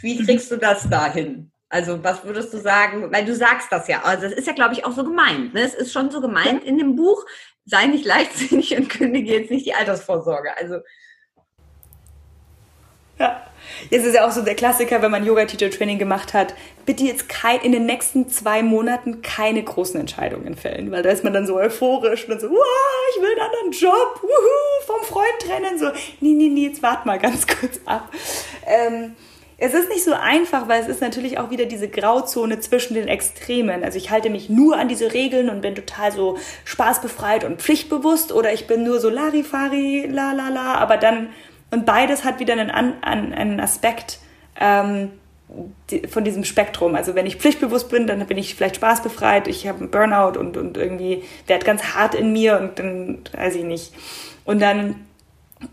wie 0.00 0.24
kriegst 0.24 0.50
du 0.50 0.56
das 0.56 0.88
dahin? 0.88 1.51
Also 1.72 2.04
was 2.04 2.22
würdest 2.22 2.52
du 2.52 2.58
sagen, 2.58 3.10
weil 3.10 3.24
du 3.24 3.34
sagst 3.34 3.72
das 3.72 3.88
ja, 3.88 4.02
also 4.02 4.24
das 4.24 4.34
ist 4.34 4.46
ja, 4.46 4.52
glaube 4.52 4.74
ich, 4.74 4.84
auch 4.84 4.92
so 4.92 5.04
gemeint. 5.04 5.54
Ne? 5.54 5.62
Es 5.62 5.72
ist 5.72 5.90
schon 5.90 6.10
so 6.10 6.20
gemeint 6.20 6.62
in 6.64 6.76
dem 6.76 6.96
Buch, 6.96 7.24
sei 7.64 7.86
nicht 7.86 8.04
leichtsinnig 8.04 8.76
und 8.76 8.90
kündige 8.90 9.32
jetzt 9.32 9.50
nicht 9.50 9.64
die 9.64 9.72
Altersvorsorge. 9.72 10.54
Also 10.54 10.80
ja. 13.18 13.46
Jetzt 13.88 14.04
ist 14.04 14.14
ja 14.14 14.26
auch 14.26 14.32
so 14.32 14.42
der 14.42 14.54
Klassiker, 14.54 15.00
wenn 15.00 15.10
man 15.10 15.24
Yoga-Teacher-Training 15.24 15.98
gemacht 15.98 16.34
hat, 16.34 16.54
bitte 16.84 17.04
jetzt 17.04 17.30
kein, 17.30 17.60
in 17.60 17.72
den 17.72 17.86
nächsten 17.86 18.28
zwei 18.28 18.62
Monaten 18.62 19.22
keine 19.22 19.62
großen 19.62 19.98
Entscheidungen 19.98 20.56
fällen, 20.56 20.90
weil 20.90 21.02
da 21.02 21.08
ist 21.08 21.24
man 21.24 21.32
dann 21.32 21.46
so 21.46 21.56
euphorisch 21.56 22.28
und 22.28 22.38
so, 22.38 22.48
ich 22.48 23.22
will 23.22 23.30
einen 23.30 23.40
anderen 23.40 23.72
Job, 23.72 24.20
wuhu, 24.20 24.86
vom 24.86 25.02
Freund 25.04 25.38
trennen, 25.40 25.78
so, 25.78 25.86
nee, 26.20 26.34
nee, 26.34 26.48
nee, 26.48 26.66
jetzt 26.66 26.82
wart 26.82 27.06
mal 27.06 27.18
ganz 27.18 27.46
kurz 27.46 27.80
ab. 27.86 28.12
Ähm, 28.66 29.14
es 29.64 29.74
ist 29.74 29.88
nicht 29.90 30.02
so 30.02 30.12
einfach, 30.12 30.66
weil 30.66 30.82
es 30.82 30.88
ist 30.88 31.00
natürlich 31.00 31.38
auch 31.38 31.50
wieder 31.50 31.66
diese 31.66 31.88
Grauzone 31.88 32.58
zwischen 32.58 32.94
den 32.94 33.06
Extremen. 33.06 33.84
Also 33.84 33.96
ich 33.96 34.10
halte 34.10 34.28
mich 34.28 34.50
nur 34.50 34.76
an 34.76 34.88
diese 34.88 35.12
Regeln 35.12 35.48
und 35.48 35.60
bin 35.60 35.76
total 35.76 36.10
so 36.10 36.36
spaßbefreit 36.64 37.44
und 37.44 37.62
pflichtbewusst 37.62 38.32
oder 38.32 38.52
ich 38.52 38.66
bin 38.66 38.82
nur 38.82 38.98
so 38.98 39.08
Larifari, 39.08 40.08
la 40.10 40.32
la 40.32 40.48
la, 40.48 40.74
aber 40.74 40.96
dann, 40.96 41.28
und 41.70 41.86
beides 41.86 42.24
hat 42.24 42.40
wieder 42.40 42.54
einen, 42.54 42.72
einen, 42.72 43.32
einen 43.32 43.60
Aspekt, 43.60 44.18
ähm, 44.60 45.12
von 46.08 46.24
diesem 46.24 46.44
Spektrum. 46.44 46.96
Also 46.96 47.14
wenn 47.14 47.26
ich 47.26 47.36
pflichtbewusst 47.36 47.88
bin, 47.88 48.08
dann 48.08 48.26
bin 48.26 48.38
ich 48.38 48.56
vielleicht 48.56 48.76
spaßbefreit, 48.76 49.46
ich 49.46 49.68
habe 49.68 49.78
einen 49.78 49.90
Burnout 49.90 50.40
und, 50.40 50.56
und 50.56 50.76
irgendwie 50.76 51.22
werde 51.46 51.64
ganz 51.64 51.94
hart 51.94 52.16
in 52.16 52.32
mir 52.32 52.58
und 52.58 52.78
dann 52.80 53.18
weiß 53.32 53.54
ich 53.54 53.64
nicht. 53.64 53.92
Und 54.44 54.60
dann 54.60 54.96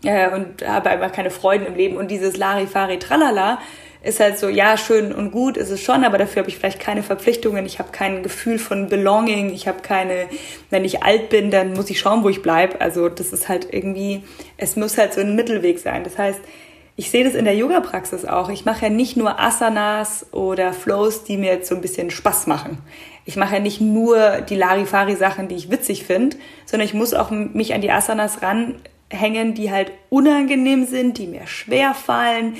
äh, 0.04 0.30
und 0.30 0.66
habe 0.66 0.90
einfach 0.90 1.12
keine 1.12 1.30
Freuden 1.30 1.66
im 1.66 1.74
Leben. 1.74 1.96
Und 1.96 2.10
dieses 2.10 2.36
Larifari 2.36 2.98
Tralala 2.98 3.58
ist 4.02 4.20
halt 4.20 4.38
so, 4.38 4.48
ja, 4.48 4.76
schön 4.76 5.12
und 5.12 5.30
gut 5.30 5.56
ist 5.56 5.70
es 5.70 5.82
schon, 5.82 6.04
aber 6.04 6.16
dafür 6.16 6.40
habe 6.40 6.48
ich 6.48 6.56
vielleicht 6.56 6.80
keine 6.80 7.02
Verpflichtungen, 7.02 7.66
ich 7.66 7.78
habe 7.78 7.90
kein 7.92 8.22
Gefühl 8.22 8.58
von 8.58 8.88
Belonging, 8.88 9.52
ich 9.52 9.68
habe 9.68 9.82
keine, 9.82 10.26
wenn 10.70 10.86
ich 10.86 11.02
alt 11.02 11.28
bin, 11.28 11.50
dann 11.50 11.74
muss 11.74 11.90
ich 11.90 12.00
schauen, 12.00 12.24
wo 12.24 12.30
ich 12.30 12.40
bleibe. 12.40 12.80
Also 12.80 13.08
das 13.08 13.32
ist 13.32 13.48
halt 13.48 13.68
irgendwie, 13.72 14.22
es 14.56 14.76
muss 14.76 14.96
halt 14.96 15.12
so 15.12 15.20
ein 15.20 15.36
Mittelweg 15.36 15.78
sein. 15.78 16.02
Das 16.04 16.16
heißt, 16.16 16.40
ich 16.96 17.10
sehe 17.10 17.24
das 17.24 17.34
in 17.34 17.44
der 17.44 17.54
Yoga-Praxis 17.54 18.24
auch. 18.24 18.48
Ich 18.48 18.64
mache 18.64 18.86
ja 18.86 18.90
nicht 18.90 19.16
nur 19.16 19.38
Asanas 19.38 20.26
oder 20.32 20.72
Flows, 20.72 21.24
die 21.24 21.36
mir 21.36 21.52
jetzt 21.52 21.68
so 21.68 21.74
ein 21.74 21.80
bisschen 21.80 22.10
Spaß 22.10 22.46
machen. 22.46 22.78
Ich 23.24 23.36
mache 23.36 23.54
ja 23.54 23.60
nicht 23.60 23.80
nur 23.80 24.40
die 24.42 24.56
Larifari-Sachen, 24.56 25.48
die 25.48 25.54
ich 25.54 25.70
witzig 25.70 26.04
finde, 26.04 26.36
sondern 26.64 26.86
ich 26.86 26.94
muss 26.94 27.14
auch 27.14 27.30
mich 27.30 27.74
an 27.74 27.80
die 27.80 27.90
Asanas 27.90 28.42
ranhängen, 29.10 29.54
die 29.54 29.70
halt 29.70 29.92
unangenehm 30.08 30.86
sind, 30.86 31.18
die 31.18 31.26
mir 31.26 31.46
schwer 31.46 31.94
fallen, 31.94 32.56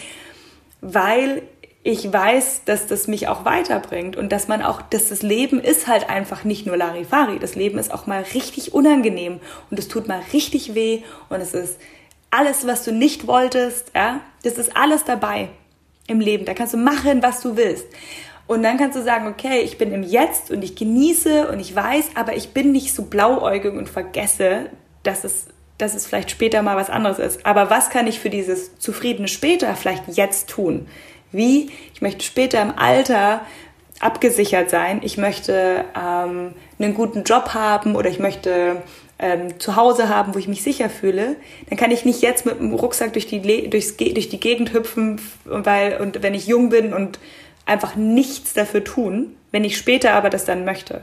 weil 0.81 1.43
ich 1.83 2.13
weiß, 2.13 2.63
dass 2.67 2.87
das 2.87 3.09
mich 3.09 3.29
auch 3.29 3.47
weiterbringt 3.47 4.17
und 4.17 4.31
dass 4.33 4.49
man 4.49 4.63
auch, 4.63 4.83
dass 4.83 5.09
das 5.09 5.23
Leben 5.23 5.61
ist 5.61 5.87
halt 5.87 6.11
einfach 6.11 6.45
nicht 6.45 6.67
nur 6.67 6.77
Larifari. 6.77 7.39
Das 7.39 7.55
Leben 7.55 7.79
ist 7.79 7.93
auch 7.93 8.07
mal 8.07 8.23
richtig 8.35 8.75
unangenehm 8.75 9.41
und 9.71 9.79
es 9.79 9.89
tut 9.89 10.07
mal 10.07 10.23
richtig 10.33 10.75
weh 10.75 11.03
und 11.31 11.41
es 11.41 11.55
ist 11.55 11.79
alles, 12.31 12.67
was 12.67 12.85
du 12.85 12.93
nicht 12.93 13.27
wolltest, 13.27 13.93
ja, 13.95 14.21
das 14.45 14.55
ist 14.55 14.77
alles 14.77 15.05
dabei 15.05 15.49
im 16.07 16.21
Leben. 16.21 16.45
Da 16.45 16.55
kannst 16.55 16.75
du 16.75 16.79
machen, 16.79 17.23
was 17.23 17.41
du 17.41 17.57
willst. 17.57 17.87
Und 18.47 18.63
dann 18.63 18.79
kannst 18.79 18.99
du 18.99 19.03
sagen, 19.03 19.29
okay, 19.29 19.61
ich 19.61 19.79
bin 19.79 19.93
im 19.93 20.03
Jetzt 20.03 20.51
und 20.51 20.63
ich 20.63 20.75
genieße 20.75 21.49
und 21.49 21.61
ich 21.61 21.75
weiß, 21.75 22.11
aber 22.15 22.37
ich 22.37 22.51
bin 22.51 22.73
nicht 22.73 22.95
so 22.95 23.05
blauäugig 23.05 23.73
und 23.73 23.89
vergesse, 23.89 24.67
dass 25.03 25.25
es, 25.25 25.47
dass 25.81 25.95
es 25.95 26.07
vielleicht 26.07 26.31
später 26.31 26.63
mal 26.63 26.77
was 26.77 26.91
anderes 26.91 27.19
ist. 27.19 27.47
Aber 27.47 27.71
was 27.71 27.91
kann 27.91 28.07
ich 28.07 28.21
für 28.21 28.31
dieses 28.31 28.79
zufriedene 28.79 29.29
später 29.29 29.75
vielleicht 29.77 30.05
jetzt 30.09 30.49
tun? 30.49 30.87
Wie? 31.33 31.71
Ich 31.95 32.03
möchte 32.03 32.25
später 32.25 32.61
im 32.63 32.77
Alter 32.77 33.43
abgesichert 34.01 34.71
sein. 34.71 35.01
Ich 35.03 35.19
möchte 35.19 35.85
ähm, 35.97 36.55
einen 36.79 36.95
guten 36.95 37.25
Job 37.25 37.55
haben 37.55 37.95
oder 37.95 38.09
ich 38.09 38.19
möchte 38.19 38.83
ähm, 39.21 39.61
zu 39.61 39.77
Hause 39.77 40.09
haben, 40.09 40.35
wo 40.35 40.39
ich 40.39 40.49
mich 40.49 40.63
sicher 40.63 40.89
fühle, 40.89 41.37
dann 41.69 41.79
kann 41.79 41.91
ich 41.91 42.05
nicht 42.05 42.23
jetzt 42.23 42.47
mit 42.47 42.59
dem 42.59 42.73
Rucksack 42.73 43.13
durch 43.13 43.27
die, 43.27 43.69
durchs, 43.69 43.97
durch 43.97 44.29
die 44.31 44.41
Gegend 44.41 44.73
hüpfen, 44.73 45.21
weil, 45.45 45.99
und 46.01 46.23
wenn 46.23 46.35
ich 46.35 46.47
jung 46.47 46.71
bin 46.71 46.95
und 46.95 47.19
einfach 47.67 47.97
nichts 47.97 48.55
dafür 48.55 48.83
tun, 48.83 49.37
wenn 49.53 49.65
ich 49.65 49.77
später 49.77 50.13
aber 50.15 50.31
das 50.31 50.47
dann 50.47 50.65
möchte. 50.65 51.03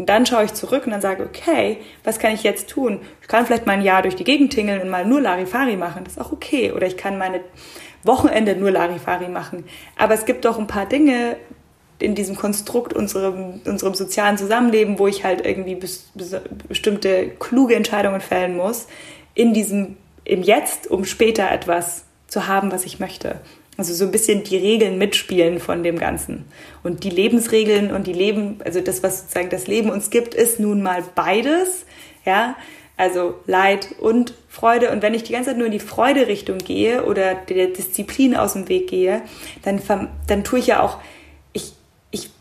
Und 0.00 0.06
dann 0.06 0.24
schaue 0.24 0.44
ich 0.44 0.54
zurück 0.54 0.86
und 0.86 0.92
dann 0.92 1.02
sage, 1.02 1.22
okay, 1.22 1.76
was 2.04 2.18
kann 2.18 2.32
ich 2.32 2.42
jetzt 2.42 2.70
tun? 2.70 3.02
Ich 3.20 3.28
kann 3.28 3.44
vielleicht 3.44 3.66
mal 3.66 3.74
ein 3.74 3.82
Jahr 3.82 4.00
durch 4.00 4.16
die 4.16 4.24
Gegend 4.24 4.50
tingeln 4.50 4.80
und 4.80 4.88
mal 4.88 5.04
nur 5.04 5.20
Larifari 5.20 5.76
machen. 5.76 6.04
Das 6.04 6.14
ist 6.14 6.18
auch 6.18 6.32
okay. 6.32 6.72
Oder 6.72 6.86
ich 6.86 6.96
kann 6.96 7.18
meine 7.18 7.40
Wochenende 8.02 8.56
nur 8.56 8.70
Larifari 8.70 9.28
machen. 9.28 9.64
Aber 9.98 10.14
es 10.14 10.24
gibt 10.24 10.46
doch 10.46 10.58
ein 10.58 10.66
paar 10.66 10.86
Dinge, 10.86 11.36
in 11.98 12.14
diesem 12.14 12.34
Konstrukt 12.34 12.94
unserem, 12.94 13.60
unserem 13.66 13.92
sozialen 13.92 14.38
Zusammenleben, 14.38 14.98
wo 14.98 15.06
ich 15.06 15.22
halt 15.22 15.44
irgendwie 15.44 15.74
bis, 15.74 16.08
bis, 16.14 16.34
bestimmte 16.66 17.28
kluge 17.38 17.74
Entscheidungen 17.74 18.22
fällen 18.22 18.56
muss, 18.56 18.86
in 19.34 19.52
diesem, 19.52 19.98
im 20.24 20.42
Jetzt, 20.42 20.90
um 20.90 21.04
später 21.04 21.50
etwas 21.50 22.04
zu 22.26 22.46
haben, 22.46 22.72
was 22.72 22.86
ich 22.86 23.00
möchte. 23.00 23.42
Also 23.80 23.94
so 23.94 24.04
ein 24.04 24.12
bisschen 24.12 24.44
die 24.44 24.56
Regeln 24.56 24.98
mitspielen 24.98 25.58
von 25.58 25.82
dem 25.82 25.98
Ganzen. 25.98 26.44
Und 26.82 27.02
die 27.04 27.10
Lebensregeln 27.10 27.92
und 27.92 28.06
die 28.06 28.12
Leben, 28.12 28.60
also 28.64 28.80
das, 28.80 29.02
was 29.02 29.20
sozusagen 29.20 29.50
das 29.50 29.66
Leben 29.66 29.90
uns 29.90 30.10
gibt, 30.10 30.34
ist 30.34 30.60
nun 30.60 30.82
mal 30.82 31.02
beides. 31.14 31.84
Ja, 32.24 32.56
also 32.96 33.34
Leid 33.46 33.94
und 33.98 34.34
Freude. 34.48 34.90
Und 34.90 35.02
wenn 35.02 35.14
ich 35.14 35.22
die 35.22 35.32
ganze 35.32 35.50
Zeit 35.50 35.56
nur 35.56 35.66
in 35.66 35.72
die 35.72 35.80
Freude-Richtung 35.80 36.58
gehe 36.58 37.04
oder 37.04 37.34
der 37.34 37.68
Disziplin 37.68 38.36
aus 38.36 38.52
dem 38.52 38.68
Weg 38.68 38.88
gehe, 38.88 39.22
dann, 39.62 39.80
dann 40.26 40.44
tue 40.44 40.58
ich 40.58 40.66
ja 40.68 40.82
auch 40.82 40.98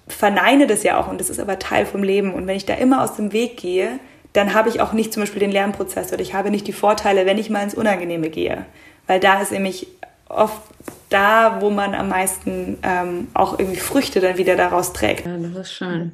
verneine 0.10 0.68
das 0.68 0.84
ja 0.84 1.00
auch 1.00 1.08
und 1.08 1.22
das 1.22 1.30
ist 1.30 1.40
aber 1.40 1.60
Teil 1.60 1.86
vom 1.86 2.04
Leben. 2.04 2.34
Und 2.34 2.48
wenn 2.48 2.58
ich 2.58 2.66
da 2.66 2.74
immer 2.74 3.04
aus 3.04 3.16
dem 3.16 3.32
Weg 3.32 3.58
gehe, 3.58 4.00
dann 4.34 4.54
habe 4.54 4.70
ich 4.70 4.82
auch 4.82 4.92
nicht 4.92 5.14
zum 5.14 5.24
Beispiel 5.24 5.40
den 5.40 5.52
Lernprozess 5.52 6.12
oder 6.12 6.22
ich 6.22 6.34
habe 6.34 6.52
nicht 6.52 6.68
die 6.68 6.74
Vorteile, 6.74 7.26
wenn 7.26 7.38
ich 7.38 7.50
mal 7.50 7.64
ins 7.64 7.76
Unangenehme 7.76 8.30
gehe. 8.30 8.66
Weil 9.08 9.20
da 9.20 9.42
ist 9.42 9.52
nämlich 9.52 9.88
oft 10.28 10.62
da, 11.10 11.62
wo 11.62 11.70
man 11.70 11.95
am 11.95 12.10
meisten 12.10 12.78
ähm, 12.84 13.28
auch 13.34 13.60
irgendwie 13.60 13.80
Früchte 13.80 14.20
dann 14.20 14.38
wieder 14.38 14.55
daraus 14.55 14.93
trägt. 14.93 15.26
Ja, 15.26 15.38
das 15.38 15.55
ist 15.55 15.74
schön. 15.74 16.14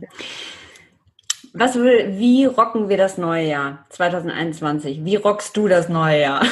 Was 1.53 1.75
will, 1.75 2.17
wie 2.17 2.45
rocken 2.45 2.89
wir 2.89 2.97
das 2.97 3.17
neue 3.17 3.47
Jahr 3.47 3.85
2021? 3.89 5.05
Wie 5.05 5.15
rockst 5.15 5.55
du 5.55 5.67
das 5.67 5.89
neue 5.89 6.21
Jahr? 6.21 6.45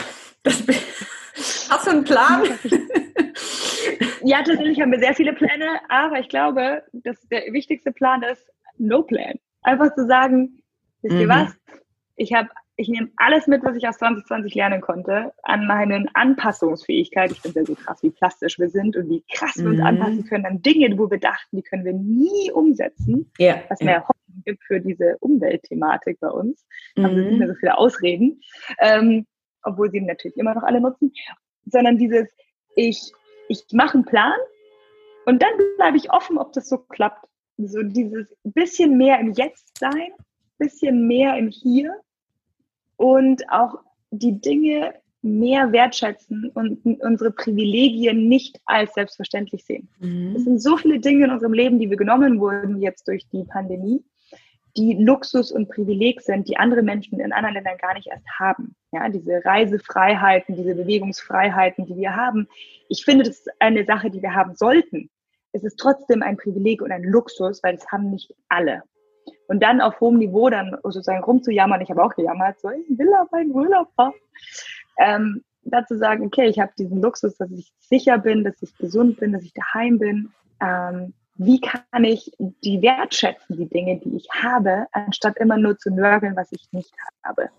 Das, 0.44 0.64
hast 1.70 1.88
du 1.88 1.92
einen 1.92 2.04
Plan? 2.04 2.44
Ja, 4.24 4.38
tatsächlich 4.38 4.80
haben 4.80 4.92
wir 4.92 5.00
sehr 5.00 5.14
viele 5.14 5.34
Pläne, 5.34 5.80
aber 5.90 6.20
ich 6.20 6.30
glaube, 6.30 6.84
dass 6.94 7.20
der 7.28 7.52
wichtigste 7.52 7.92
Plan 7.92 8.24
ist 8.24 8.50
No 8.78 9.04
Plan. 9.04 9.34
Einfach 9.64 9.94
zu 9.96 10.08
sagen, 10.08 10.64
wisst 11.02 11.16
ihr 11.16 11.26
mhm. 11.26 11.30
was? 11.30 11.56
Ich 12.16 12.34
habe, 12.34 12.48
ich 12.76 12.88
nehme 12.88 13.10
alles 13.18 13.48
mit, 13.48 13.64
was 13.64 13.76
ich 13.76 13.88
aus 13.88 13.98
2020 13.98 14.56
lernen 14.56 14.82
konnte, 14.82 15.32
an 15.44 15.68
meinen 15.68 16.10
Anpassungsfähigkeit. 16.14 17.32
Ich 17.32 17.42
finde 17.42 17.60
ja 17.60 17.66
so 17.66 17.76
krass, 17.76 18.02
wie 18.02 18.10
plastisch 18.10 18.58
wir 18.58 18.70
sind 18.70 18.96
und 18.98 19.10
wie 19.10 19.24
krass 19.32 19.58
wir 19.58 19.70
uns 19.70 19.80
mhm. 19.80 19.86
anpassen 19.86 20.26
können 20.26 20.46
an 20.46 20.62
Dinge, 20.62 20.98
wo 20.98 21.10
wir 21.10 21.20
dachten, 21.20 21.58
die 21.58 21.64
können 21.64 21.86
wir 21.86 21.94
nie 21.94 22.52
umsetzen. 22.52 23.32
Ja. 23.38 23.62
Was 23.70 23.80
mehr 23.82 24.02
Hoffnung 24.02 24.44
gibt 24.46 24.64
für 24.64 24.80
diese 24.80 25.18
Umweltthematik 25.20 26.20
bei 26.20 26.30
uns. 26.30 26.66
Mhm. 26.96 27.04
Haben 27.04 27.16
wir 27.16 27.24
nicht 27.26 27.40
mehr 27.40 27.48
so 27.48 27.56
viele 27.56 27.78
Ausreden. 27.78 28.42
Ähm, 28.80 29.28
obwohl 29.62 29.92
sie 29.92 30.02
natürlich 30.02 30.38
immer 30.38 30.56
noch 30.56 30.64
alle 30.64 30.82
nutzen, 30.82 31.14
sondern 31.66 31.98
dieses, 31.98 32.28
ich 32.76 33.14
ich 33.48 33.66
mache 33.72 33.96
einen 33.96 34.06
Plan 34.06 34.38
und 35.26 35.42
dann 35.42 35.52
bleibe 35.78 35.98
ich 35.98 36.12
offen, 36.12 36.38
ob 36.38 36.54
das 36.54 36.70
so 36.70 36.78
klappt. 36.78 37.26
So 37.58 37.84
dieses 37.84 38.28
bisschen 38.44 38.98
mehr 38.98 39.20
im 39.20 39.32
Jetzt 39.34 39.78
sein, 39.78 40.12
bisschen 40.58 41.08
mehr 41.08 41.38
im 41.38 41.50
Hier 41.50 41.96
und 43.04 43.44
auch 43.52 43.80
die 44.12 44.40
Dinge 44.40 44.94
mehr 45.22 45.74
wertschätzen 45.74 46.50
und 46.54 46.86
unsere 47.02 47.32
Privilegien 47.32 48.30
nicht 48.30 48.62
als 48.66 48.94
selbstverständlich 48.94 49.66
sehen. 49.66 49.90
Mhm. 50.00 50.36
Es 50.38 50.46
sind 50.46 50.62
so 50.62 50.78
viele 50.78 51.00
Dinge 51.02 51.26
in 51.26 51.32
unserem 51.32 51.52
Leben, 51.52 51.80
die 51.80 51.90
wir 51.90 51.98
genommen 51.98 52.40
wurden 52.40 52.82
jetzt 52.82 53.10
durch 53.10 53.28
die 53.28 53.44
Pandemie, 53.44 54.02
die 54.78 54.94
Luxus 54.94 55.52
und 55.52 55.70
Privileg 55.70 56.22
sind, 56.22 56.48
die 56.48 56.56
andere 56.56 56.82
Menschen 56.82 57.20
in 57.20 57.34
anderen 57.34 57.56
Ländern 57.56 57.78
gar 57.78 57.94
nicht 57.94 58.08
erst 58.08 58.26
haben. 58.40 58.74
Ja, 58.94 59.10
diese 59.10 59.44
Reisefreiheiten, 59.44 60.56
diese 60.56 60.74
Bewegungsfreiheiten, 60.74 61.86
die 61.86 61.98
wir 61.98 62.16
haben. 62.16 62.48
Ich 62.88 63.04
finde, 63.04 63.26
das 63.26 63.40
ist 63.40 63.50
eine 63.60 63.84
Sache, 63.84 64.12
die 64.12 64.22
wir 64.22 64.34
haben 64.34 64.56
sollten. 64.56 65.10
Es 65.52 65.66
ist 65.66 65.78
trotzdem 65.78 66.24
ein 66.24 66.38
Privileg 66.38 66.82
und 66.82 66.94
ein 66.94 67.04
Luxus, 67.04 67.62
weil 67.64 67.76
es 67.76 67.86
haben 67.92 68.12
nicht 68.12 68.34
alle. 68.48 68.84
Und 69.48 69.62
dann 69.62 69.82
auf 69.82 70.00
hohem 70.00 70.18
Niveau 70.18 70.50
dann 70.50 70.78
sozusagen 70.84 71.24
rumzujammern, 71.24 71.82
ich 71.82 71.90
habe 71.90 72.04
auch 72.04 72.16
gejammert, 72.16 72.60
so, 72.60 72.70
ich 72.70 72.98
will 72.98 73.14
auf 73.16 73.32
einen 73.34 73.52
Urlaub 73.52 73.90
fahren. 73.96 74.14
Ähm, 74.98 75.44
dazu 75.64 75.98
sagen, 75.98 76.26
okay, 76.26 76.48
ich 76.48 76.60
habe 76.60 76.72
diesen 76.78 77.02
Luxus, 77.02 77.38
dass 77.38 77.52
ich 77.52 77.74
sicher 77.80 78.18
bin, 78.18 78.44
dass 78.44 78.62
ich 78.62 78.76
gesund 78.78 79.20
bin, 79.20 79.34
dass 79.34 79.44
ich 79.44 79.54
daheim 79.54 80.00
bin. 80.00 80.32
Ähm, 80.62 81.14
wie 81.36 81.60
kann 81.60 82.04
ich 82.04 82.32
die 82.40 82.82
wertschätzen, 82.82 83.58
die 83.58 83.68
Dinge, 83.68 84.00
die 84.00 84.16
ich 84.16 84.28
habe, 84.32 84.88
anstatt 84.92 85.38
immer 85.38 85.58
nur 85.58 85.78
zu 85.78 85.90
nörgeln, 85.90 86.36
was 86.36 86.52
ich 86.52 86.72
nicht 86.72 86.94
habe. 87.24 87.50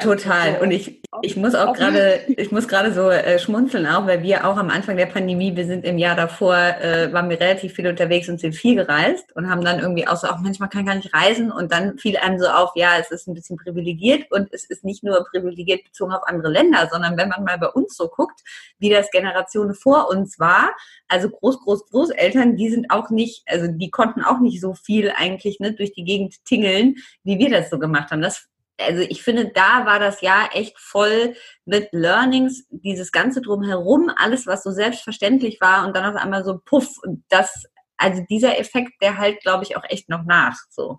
Total. 0.00 0.60
Und 0.60 0.70
ich, 0.70 1.02
ich 1.22 1.36
muss 1.36 1.54
auch 1.54 1.74
gerade, 1.74 2.20
ich 2.28 2.50
muss 2.50 2.68
gerade 2.68 2.92
so 2.92 3.10
äh, 3.10 3.38
schmunzeln 3.38 3.86
auch, 3.86 4.06
weil 4.06 4.22
wir 4.22 4.46
auch 4.46 4.56
am 4.56 4.70
Anfang 4.70 4.96
der 4.96 5.06
Pandemie, 5.06 5.54
wir 5.54 5.66
sind 5.66 5.84
im 5.84 5.98
Jahr 5.98 6.16
davor, 6.16 6.56
äh, 6.56 7.12
waren 7.12 7.28
wir 7.28 7.40
relativ 7.40 7.74
viel 7.74 7.86
unterwegs 7.86 8.28
und 8.28 8.40
sind 8.40 8.54
viel 8.54 8.76
gereist 8.76 9.34
und 9.36 9.48
haben 9.48 9.62
dann 9.62 9.80
irgendwie 9.80 10.08
auch 10.08 10.16
so, 10.16 10.26
auch 10.28 10.38
manchmal 10.40 10.68
kann 10.68 10.86
gar 10.86 10.94
nicht 10.94 11.14
reisen 11.14 11.52
und 11.52 11.70
dann 11.70 11.98
fiel 11.98 12.16
einem 12.16 12.38
so 12.38 12.46
auf, 12.46 12.70
ja, 12.74 12.92
es 12.98 13.10
ist 13.10 13.28
ein 13.28 13.34
bisschen 13.34 13.56
privilegiert 13.56 14.30
und 14.30 14.52
es 14.52 14.64
ist 14.64 14.84
nicht 14.84 15.04
nur 15.04 15.24
privilegiert 15.30 15.84
bezogen 15.84 16.12
auf 16.12 16.26
andere 16.26 16.50
Länder, 16.50 16.88
sondern 16.90 17.16
wenn 17.16 17.28
man 17.28 17.44
mal 17.44 17.58
bei 17.58 17.68
uns 17.68 17.96
so 17.96 18.08
guckt, 18.08 18.40
wie 18.78 18.90
das 18.90 19.10
Generationen 19.10 19.74
vor 19.74 20.08
uns 20.10 20.38
war, 20.38 20.70
also 21.08 21.28
Groß, 21.28 21.60
Groß, 21.60 21.86
Großeltern, 21.90 22.56
die 22.56 22.70
sind 22.70 22.90
auch 22.90 23.10
nicht, 23.10 23.44
also 23.46 23.68
die 23.68 23.90
konnten 23.90 24.22
auch 24.22 24.40
nicht 24.40 24.60
so 24.60 24.74
viel 24.74 25.12
eigentlich 25.14 25.60
ne, 25.60 25.72
durch 25.72 25.92
die 25.92 26.04
Gegend 26.04 26.44
tingeln, 26.44 26.96
wie 27.22 27.38
wir 27.38 27.50
das 27.50 27.70
so 27.70 27.78
gemacht 27.78 28.10
haben. 28.10 28.22
Das 28.22 28.48
also 28.80 29.02
ich 29.02 29.22
finde, 29.22 29.50
da 29.54 29.86
war 29.86 29.98
das 29.98 30.20
Jahr 30.20 30.50
echt 30.52 30.78
voll 30.78 31.34
mit 31.64 31.88
Learnings, 31.92 32.66
dieses 32.70 33.12
Ganze 33.12 33.40
drumherum, 33.40 34.10
alles, 34.16 34.46
was 34.46 34.62
so 34.62 34.70
selbstverständlich 34.70 35.60
war 35.60 35.86
und 35.86 35.94
dann 35.94 36.14
auf 36.14 36.20
einmal 36.20 36.44
so 36.44 36.60
puff, 36.64 36.88
das, 37.28 37.64
also 37.96 38.22
dieser 38.28 38.58
Effekt, 38.58 38.92
der 39.00 39.18
halt, 39.18 39.40
glaube 39.40 39.64
ich, 39.64 39.76
auch 39.76 39.84
echt 39.88 40.08
noch 40.08 40.24
nach, 40.24 40.58
so. 40.70 40.98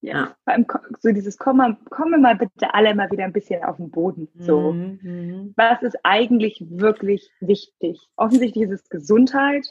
Ja. 0.00 0.36
Vor 0.44 0.52
allem 0.52 0.66
so 1.00 1.10
dieses 1.10 1.38
kommen, 1.38 1.76
kommen 1.90 2.22
mal 2.22 2.36
bitte 2.36 2.72
alle 2.72 2.94
mal 2.94 3.10
wieder 3.10 3.24
ein 3.24 3.32
bisschen 3.32 3.64
auf 3.64 3.78
den 3.78 3.90
Boden. 3.90 4.28
So. 4.38 4.72
Mhm, 4.72 4.98
mhm. 5.02 5.54
Was 5.56 5.82
ist 5.82 5.98
eigentlich 6.04 6.64
wirklich 6.68 7.28
wichtig? 7.40 8.00
Offensichtlich 8.16 8.64
ist 8.64 8.82
es 8.82 8.88
Gesundheit, 8.88 9.66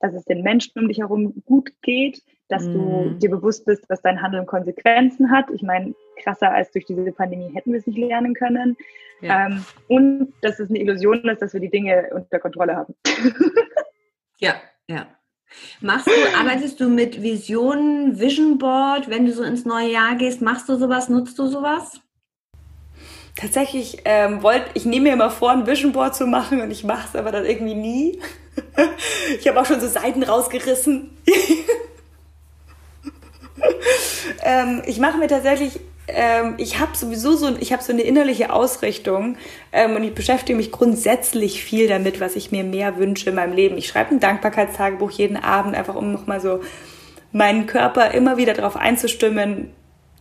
dass 0.00 0.14
es 0.14 0.24
den 0.24 0.42
Menschen 0.42 0.80
um 0.80 0.88
dich 0.88 0.98
herum 0.98 1.42
gut 1.44 1.70
geht, 1.82 2.22
dass 2.48 2.64
mhm. 2.64 2.72
du 2.72 3.10
dir 3.18 3.30
bewusst 3.30 3.64
bist, 3.64 3.84
dass 3.88 4.02
dein 4.02 4.20
Handeln 4.20 4.46
Konsequenzen 4.46 5.30
hat. 5.30 5.46
Ich 5.54 5.62
meine, 5.62 5.94
krasser 6.22 6.52
als 6.52 6.72
durch 6.72 6.86
diese 6.86 7.12
Pandemie 7.12 7.54
hätten 7.54 7.72
wir 7.72 7.78
es 7.78 7.86
nicht 7.86 7.98
lernen 7.98 8.34
können. 8.34 8.76
Ja. 9.20 9.46
Ähm, 9.46 9.64
und 9.88 10.32
dass 10.42 10.58
es 10.58 10.70
eine 10.70 10.80
Illusion 10.80 11.28
ist, 11.28 11.42
dass 11.42 11.52
wir 11.52 11.60
die 11.60 11.70
Dinge 11.70 12.10
unter 12.12 12.38
Kontrolle 12.38 12.76
haben. 12.76 12.94
ja, 14.38 14.54
ja. 14.88 15.06
Machst 15.80 16.06
du, 16.06 16.38
arbeitest 16.38 16.80
du 16.80 16.88
mit 16.88 17.22
Visionen, 17.22 18.18
Vision 18.18 18.58
Board, 18.58 19.10
wenn 19.10 19.26
du 19.26 19.32
so 19.32 19.42
ins 19.42 19.64
neue 19.64 19.90
Jahr 19.90 20.14
gehst? 20.14 20.40
Machst 20.40 20.68
du 20.68 20.76
sowas? 20.76 21.08
Nutzt 21.08 21.38
du 21.38 21.46
sowas? 21.46 22.00
Tatsächlich 23.36 23.98
ähm, 24.04 24.42
wollte 24.42 24.66
ich 24.74 24.84
nehme 24.84 25.08
mir 25.08 25.12
immer 25.14 25.30
vor, 25.30 25.50
ein 25.50 25.66
Vision 25.66 25.92
Board 25.92 26.14
zu 26.14 26.26
machen 26.26 26.60
und 26.60 26.70
ich 26.70 26.84
mache 26.84 27.08
es 27.08 27.16
aber 27.16 27.32
dann 27.32 27.44
irgendwie 27.44 27.74
nie. 27.74 28.20
Ich 29.38 29.48
habe 29.48 29.60
auch 29.60 29.66
schon 29.66 29.80
so 29.80 29.88
Seiten 29.88 30.22
rausgerissen. 30.22 31.10
ähm, 34.42 34.82
ich 34.86 34.98
mache 34.98 35.18
mir 35.18 35.28
tatsächlich 35.28 35.80
ähm, 36.14 36.54
ich 36.58 36.78
habe 36.78 36.96
sowieso 36.96 37.36
so, 37.36 37.56
ich 37.58 37.72
habe 37.72 37.82
so 37.82 37.92
eine 37.92 38.02
innerliche 38.02 38.52
Ausrichtung 38.52 39.36
ähm, 39.72 39.96
und 39.96 40.04
ich 40.04 40.14
beschäftige 40.14 40.56
mich 40.56 40.72
grundsätzlich 40.72 41.62
viel 41.62 41.88
damit, 41.88 42.20
was 42.20 42.36
ich 42.36 42.50
mir 42.50 42.64
mehr 42.64 42.96
wünsche 42.96 43.30
in 43.30 43.36
meinem 43.36 43.52
Leben. 43.52 43.76
Ich 43.76 43.88
schreibe 43.88 44.14
ein 44.14 44.20
Dankbarkeitstagebuch 44.20 45.10
jeden 45.10 45.36
Abend, 45.36 45.74
einfach 45.76 45.94
um 45.94 46.12
nochmal 46.12 46.40
so 46.40 46.60
meinen 47.32 47.66
Körper 47.66 48.12
immer 48.12 48.36
wieder 48.36 48.54
darauf 48.54 48.76
einzustimmen, 48.76 49.70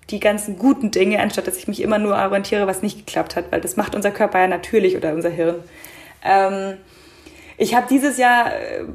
die 0.09 0.19
ganzen 0.19 0.57
guten 0.57 0.91
Dinge, 0.91 1.19
anstatt 1.19 1.47
dass 1.47 1.57
ich 1.57 1.67
mich 1.67 1.81
immer 1.81 1.99
nur 1.99 2.15
orientiere, 2.15 2.67
was 2.67 2.81
nicht 2.81 3.05
geklappt 3.05 3.35
hat, 3.35 3.51
weil 3.51 3.61
das 3.61 3.77
macht 3.77 3.95
unser 3.95 4.11
Körper 4.11 4.39
ja 4.39 4.47
natürlich 4.47 4.95
oder 4.95 5.13
unser 5.13 5.29
Hirn. 5.29 5.55
Ich 7.59 7.75
habe 7.75 7.87
dieses 7.89 8.17
Jahr 8.17 8.53
äh, 8.53 8.85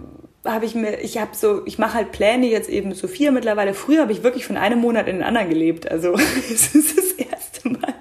habe 0.45 0.65
ich 0.65 0.75
mir, 0.75 1.01
ich 1.01 1.19
habe 1.19 1.31
so, 1.35 1.65
ich 1.67 1.79
mache 1.79 1.95
halt 1.95 2.13
Pläne 2.13 2.47
jetzt 2.47 2.71
eben 2.71 2.95
so 2.95 3.09
vier 3.09 3.31
mittlerweile. 3.31 3.75
Früher 3.75 4.01
habe 4.01 4.13
ich 4.13 4.23
wirklich 4.23 4.47
von 4.47 4.57
einem 4.57 4.81
Monat 4.81 5.07
in 5.07 5.17
den 5.17 5.23
anderen 5.23 5.51
gelebt. 5.51 5.91
Also 5.91 6.15
es 6.51 6.75
ist 6.75 6.97
das 6.97 7.13
erste 7.13 7.69
Mal, 7.69 7.95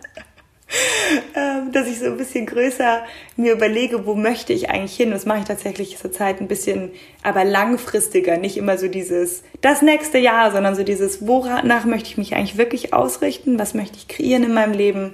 ähm, 1.35 1.73
dass 1.73 1.88
ich 1.88 1.99
so 1.99 2.06
ein 2.06 2.18
bisschen 2.18 2.45
größer 2.45 3.03
mir 3.35 3.52
überlege, 3.52 4.06
wo 4.06 4.15
möchte 4.15 4.53
ich 4.53 4.69
eigentlich 4.69 4.95
hin. 4.95 5.11
Das 5.11 5.26
mache 5.26 5.40
ich 5.40 5.45
tatsächlich 5.45 5.98
zur 5.98 6.14
Zeit 6.14 6.40
ein 6.40 6.48
bisschen, 6.48 6.91
aber 7.23 7.44
langfristiger. 7.44 8.38
Nicht 8.38 8.56
immer 8.56 8.77
so 8.77 8.88
dieses, 8.88 9.44
das 9.60 9.81
nächste 9.81 10.18
Jahr, 10.18 10.52
sondern 10.53 10.76
so 10.76 10.84
dieses, 10.84 11.27
wonach 11.27 11.84
möchte 11.84 12.07
ich 12.07 12.18
mich 12.18 12.35
eigentlich 12.35 12.57
wirklich 12.57 12.94
ausrichten? 12.94 13.60
Was 13.60 13.73
möchte 13.73 13.98
ich 13.98 14.07
kreieren 14.07 14.44
in 14.44 14.53
meinem 14.53 14.73
Leben? 14.73 15.14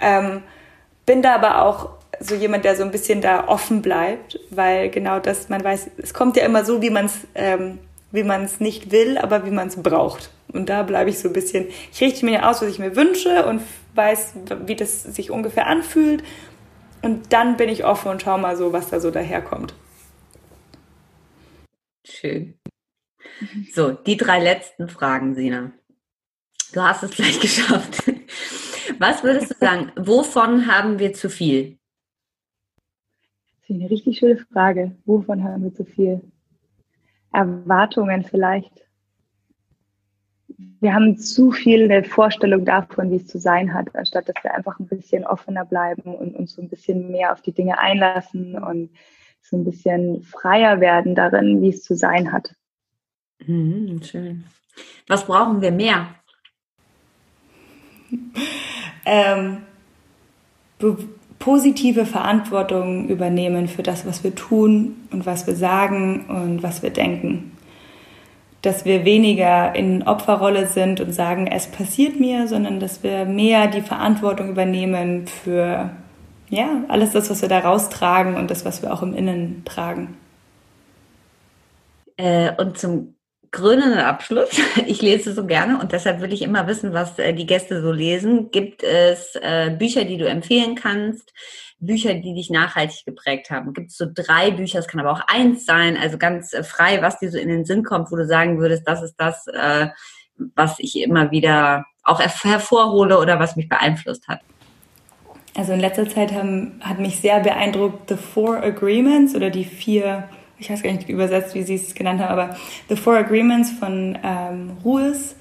Ähm, 0.00 0.42
bin 1.06 1.22
da 1.22 1.34
aber 1.34 1.62
auch 1.62 2.01
so 2.22 2.34
jemand, 2.34 2.64
der 2.64 2.76
so 2.76 2.82
ein 2.82 2.90
bisschen 2.90 3.20
da 3.20 3.48
offen 3.48 3.82
bleibt, 3.82 4.38
weil 4.50 4.90
genau 4.90 5.18
das, 5.18 5.48
man 5.48 5.62
weiß, 5.62 5.90
es 5.98 6.14
kommt 6.14 6.36
ja 6.36 6.44
immer 6.44 6.64
so, 6.64 6.80
wie 6.82 6.90
man 6.90 7.06
es 7.06 7.26
ähm, 7.34 7.78
nicht 8.58 8.90
will, 8.92 9.18
aber 9.18 9.44
wie 9.46 9.50
man 9.50 9.68
es 9.68 9.82
braucht. 9.82 10.30
Und 10.52 10.68
da 10.68 10.82
bleibe 10.82 11.10
ich 11.10 11.18
so 11.18 11.28
ein 11.28 11.32
bisschen, 11.32 11.68
ich 11.92 12.00
richte 12.00 12.24
mir 12.24 12.48
aus, 12.48 12.62
was 12.62 12.68
ich 12.68 12.78
mir 12.78 12.94
wünsche 12.94 13.46
und 13.46 13.62
weiß, 13.94 14.34
wie 14.66 14.76
das 14.76 15.02
sich 15.02 15.30
ungefähr 15.30 15.66
anfühlt. 15.66 16.22
Und 17.00 17.32
dann 17.32 17.56
bin 17.56 17.68
ich 17.68 17.84
offen 17.84 18.10
und 18.10 18.22
schaue 18.22 18.38
mal 18.38 18.56
so, 18.56 18.72
was 18.72 18.90
da 18.90 19.00
so 19.00 19.10
daherkommt. 19.10 19.74
Schön. 22.04 22.58
So, 23.72 23.90
die 23.90 24.16
drei 24.16 24.40
letzten 24.40 24.88
Fragen, 24.88 25.34
Sina. 25.34 25.72
Du 26.72 26.82
hast 26.82 27.02
es 27.02 27.10
gleich 27.10 27.40
geschafft. 27.40 28.04
Was 28.98 29.24
würdest 29.24 29.50
du 29.50 29.54
sagen, 29.58 29.90
wovon 29.96 30.66
haben 30.66 30.98
wir 30.98 31.12
zu 31.12 31.28
viel? 31.28 31.78
Das 33.62 33.70
ist 33.70 33.80
eine 33.80 33.90
richtig 33.90 34.18
schöne 34.18 34.36
Frage. 34.52 34.96
Wovon 35.04 35.44
haben 35.44 35.62
wir 35.62 35.72
zu 35.72 35.84
viel? 35.84 36.20
Erwartungen 37.32 38.24
vielleicht. 38.24 38.72
Wir 40.80 40.94
haben 40.94 41.16
zu 41.16 41.52
viel 41.52 41.84
eine 41.84 42.04
Vorstellung 42.04 42.64
davon, 42.64 43.10
wie 43.10 43.16
es 43.16 43.26
zu 43.26 43.38
sein 43.38 43.72
hat, 43.72 43.94
anstatt 43.94 44.28
dass 44.28 44.42
wir 44.42 44.52
einfach 44.54 44.78
ein 44.78 44.86
bisschen 44.86 45.24
offener 45.24 45.64
bleiben 45.64 46.14
und 46.14 46.34
uns 46.34 46.54
so 46.54 46.62
ein 46.62 46.68
bisschen 46.68 47.10
mehr 47.10 47.32
auf 47.32 47.40
die 47.40 47.52
Dinge 47.52 47.78
einlassen 47.78 48.58
und 48.58 48.90
so 49.42 49.56
ein 49.56 49.64
bisschen 49.64 50.22
freier 50.22 50.80
werden 50.80 51.14
darin, 51.14 51.62
wie 51.62 51.68
es 51.68 51.82
zu 51.82 51.94
sein 51.94 52.32
hat. 52.32 52.54
Mhm, 53.46 54.02
schön. 54.02 54.44
Was 55.06 55.24
brauchen 55.24 55.60
wir 55.60 55.72
mehr? 55.72 56.14
ähm, 59.06 59.58
positive 61.42 62.06
Verantwortung 62.06 63.08
übernehmen 63.08 63.66
für 63.66 63.82
das, 63.82 64.06
was 64.06 64.22
wir 64.22 64.32
tun 64.32 64.94
und 65.10 65.26
was 65.26 65.44
wir 65.48 65.56
sagen 65.56 66.26
und 66.28 66.62
was 66.62 66.84
wir 66.84 66.90
denken. 66.90 67.50
Dass 68.62 68.84
wir 68.84 69.04
weniger 69.04 69.74
in 69.74 70.04
Opferrolle 70.04 70.68
sind 70.68 71.00
und 71.00 71.12
sagen, 71.12 71.48
es 71.48 71.66
passiert 71.66 72.20
mir, 72.20 72.46
sondern 72.46 72.78
dass 72.78 73.02
wir 73.02 73.24
mehr 73.24 73.66
die 73.66 73.80
Verantwortung 73.80 74.50
übernehmen 74.50 75.26
für 75.26 75.90
ja, 76.48 76.84
alles 76.86 77.10
das, 77.10 77.28
was 77.28 77.42
wir 77.42 77.48
da 77.48 77.58
raustragen 77.58 78.36
und 78.36 78.52
das, 78.52 78.64
was 78.64 78.80
wir 78.82 78.92
auch 78.92 79.02
im 79.02 79.12
Innen 79.12 79.62
tragen. 79.64 80.16
Äh, 82.18 82.52
und 82.56 82.78
zum 82.78 83.11
krönenden 83.52 84.00
Abschluss. 84.00 84.50
Ich 84.86 85.00
lese 85.00 85.32
so 85.32 85.46
gerne 85.46 85.78
und 85.78 85.92
deshalb 85.92 86.20
will 86.20 86.32
ich 86.32 86.42
immer 86.42 86.66
wissen, 86.66 86.92
was 86.92 87.18
äh, 87.18 87.32
die 87.32 87.46
Gäste 87.46 87.80
so 87.82 87.92
lesen. 87.92 88.50
Gibt 88.50 88.82
es 88.82 89.36
äh, 89.36 89.70
Bücher, 89.70 90.04
die 90.04 90.18
du 90.18 90.26
empfehlen 90.26 90.74
kannst? 90.74 91.32
Bücher, 91.78 92.14
die 92.14 92.34
dich 92.34 92.50
nachhaltig 92.50 93.04
geprägt 93.04 93.50
haben? 93.50 93.74
Gibt 93.74 93.90
es 93.90 93.96
so 93.96 94.06
drei 94.12 94.50
Bücher? 94.50 94.78
Es 94.78 94.88
kann 94.88 95.00
aber 95.00 95.12
auch 95.12 95.22
eins 95.28 95.64
sein, 95.66 95.96
also 95.96 96.18
ganz 96.18 96.52
äh, 96.52 96.64
frei, 96.64 97.02
was 97.02 97.18
dir 97.18 97.30
so 97.30 97.38
in 97.38 97.48
den 97.48 97.64
Sinn 97.64 97.84
kommt, 97.84 98.10
wo 98.10 98.16
du 98.16 98.26
sagen 98.26 98.58
würdest, 98.58 98.82
das 98.86 99.02
ist 99.02 99.14
das, 99.18 99.46
was 100.56 100.78
ich 100.78 101.00
immer 101.00 101.30
wieder 101.30 101.84
auch 102.02 102.20
hervorhole 102.20 103.18
oder 103.18 103.38
was 103.38 103.56
mich 103.56 103.68
beeinflusst 103.68 104.26
hat. 104.28 104.40
Also 105.54 105.72
in 105.72 105.80
letzter 105.80 106.08
Zeit 106.08 106.32
haben, 106.32 106.80
hat 106.80 106.98
mich 106.98 107.20
sehr 107.20 107.40
beeindruckt 107.40 108.08
The 108.08 108.16
Four 108.16 108.62
Agreements 108.62 109.34
oder 109.34 109.50
die 109.50 109.64
vier 109.64 110.28
ich 110.62 110.70
weiß 110.70 110.82
gar 110.82 110.92
nicht 110.92 111.08
übersetzt, 111.08 111.54
wie 111.54 111.62
sie 111.62 111.74
es 111.74 111.94
genannt 111.94 112.20
haben, 112.20 112.32
aber 112.32 112.56
The 112.88 112.96
Four 112.96 113.16
Agreements 113.16 113.70
von 113.72 114.16
ähm, 114.22 114.72
Ruhes. 114.84 115.36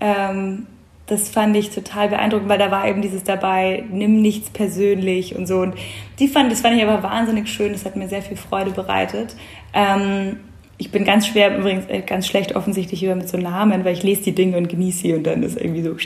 Ähm, 0.00 0.66
das 1.06 1.30
fand 1.30 1.56
ich 1.56 1.70
total 1.70 2.08
beeindruckend, 2.08 2.50
weil 2.50 2.58
da 2.58 2.70
war 2.70 2.86
eben 2.86 3.00
dieses 3.00 3.24
dabei, 3.24 3.84
nimm 3.90 4.20
nichts 4.20 4.50
persönlich 4.50 5.36
und 5.36 5.46
so. 5.46 5.60
Und 5.60 5.74
die 6.18 6.28
fand, 6.28 6.52
das 6.52 6.60
fand 6.60 6.76
ich 6.76 6.82
aber 6.82 7.02
wahnsinnig 7.02 7.48
schön, 7.48 7.72
das 7.72 7.84
hat 7.84 7.96
mir 7.96 8.08
sehr 8.08 8.20
viel 8.20 8.36
Freude 8.36 8.72
bereitet. 8.72 9.34
Ähm, 9.72 10.40
ich 10.76 10.90
bin 10.90 11.04
ganz 11.04 11.26
schwer, 11.26 11.56
übrigens 11.56 11.86
äh, 11.88 12.02
ganz 12.02 12.26
schlecht 12.26 12.56
offensichtlich 12.56 13.02
über 13.02 13.14
mit 13.14 13.28
so 13.28 13.38
Namen, 13.38 13.84
weil 13.84 13.94
ich 13.94 14.02
lese 14.02 14.22
die 14.22 14.34
Dinge 14.34 14.56
und 14.56 14.68
genieße 14.68 14.98
sie 14.98 15.14
und 15.14 15.24
dann 15.24 15.42
ist 15.42 15.56
irgendwie 15.56 15.82
so. 15.82 15.96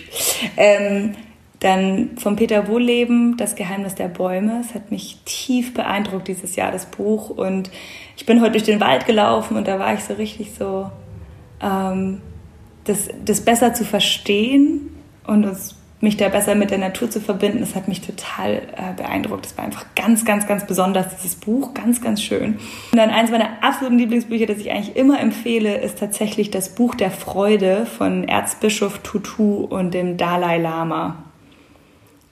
Ähm, 0.56 1.14
dann 1.62 2.16
von 2.16 2.34
Peter 2.34 2.66
Wohlleben, 2.66 3.36
Das 3.36 3.54
Geheimnis 3.54 3.94
der 3.94 4.08
Bäume. 4.08 4.60
Es 4.60 4.74
hat 4.74 4.90
mich 4.90 5.18
tief 5.24 5.74
beeindruckt 5.74 6.26
dieses 6.26 6.56
Jahr, 6.56 6.72
das 6.72 6.86
Buch. 6.86 7.30
Und 7.30 7.70
ich 8.16 8.26
bin 8.26 8.40
heute 8.40 8.52
durch 8.52 8.64
den 8.64 8.80
Wald 8.80 9.06
gelaufen 9.06 9.56
und 9.56 9.66
da 9.66 9.78
war 9.78 9.94
ich 9.94 10.04
so 10.04 10.14
richtig 10.14 10.52
so, 10.58 10.90
ähm, 11.60 12.20
das, 12.84 13.08
das 13.24 13.40
besser 13.40 13.74
zu 13.74 13.84
verstehen 13.84 14.90
und 15.26 15.44
uns, 15.44 15.76
mich 16.02 16.16
da 16.16 16.28
besser 16.28 16.56
mit 16.56 16.72
der 16.72 16.78
Natur 16.78 17.08
zu 17.08 17.20
verbinden, 17.20 17.60
das 17.60 17.76
hat 17.76 17.86
mich 17.86 18.00
total 18.00 18.62
äh, 18.76 18.92
beeindruckt. 18.96 19.44
Das 19.44 19.56
war 19.56 19.64
einfach 19.64 19.86
ganz, 19.94 20.24
ganz, 20.24 20.48
ganz 20.48 20.66
besonders, 20.66 21.14
dieses 21.14 21.36
Buch, 21.36 21.74
ganz, 21.74 22.00
ganz 22.00 22.20
schön. 22.20 22.58
Und 22.90 22.98
dann 22.98 23.10
eins 23.10 23.30
meiner 23.30 23.62
absoluten 23.62 23.98
Lieblingsbücher, 23.98 24.46
das 24.46 24.58
ich 24.58 24.72
eigentlich 24.72 24.96
immer 24.96 25.20
empfehle, 25.20 25.76
ist 25.76 26.00
tatsächlich 26.00 26.50
das 26.50 26.74
Buch 26.74 26.96
der 26.96 27.12
Freude 27.12 27.86
von 27.86 28.26
Erzbischof 28.26 28.98
Tutu 29.04 29.64
und 29.64 29.94
dem 29.94 30.16
Dalai 30.16 30.58
Lama. 30.58 31.22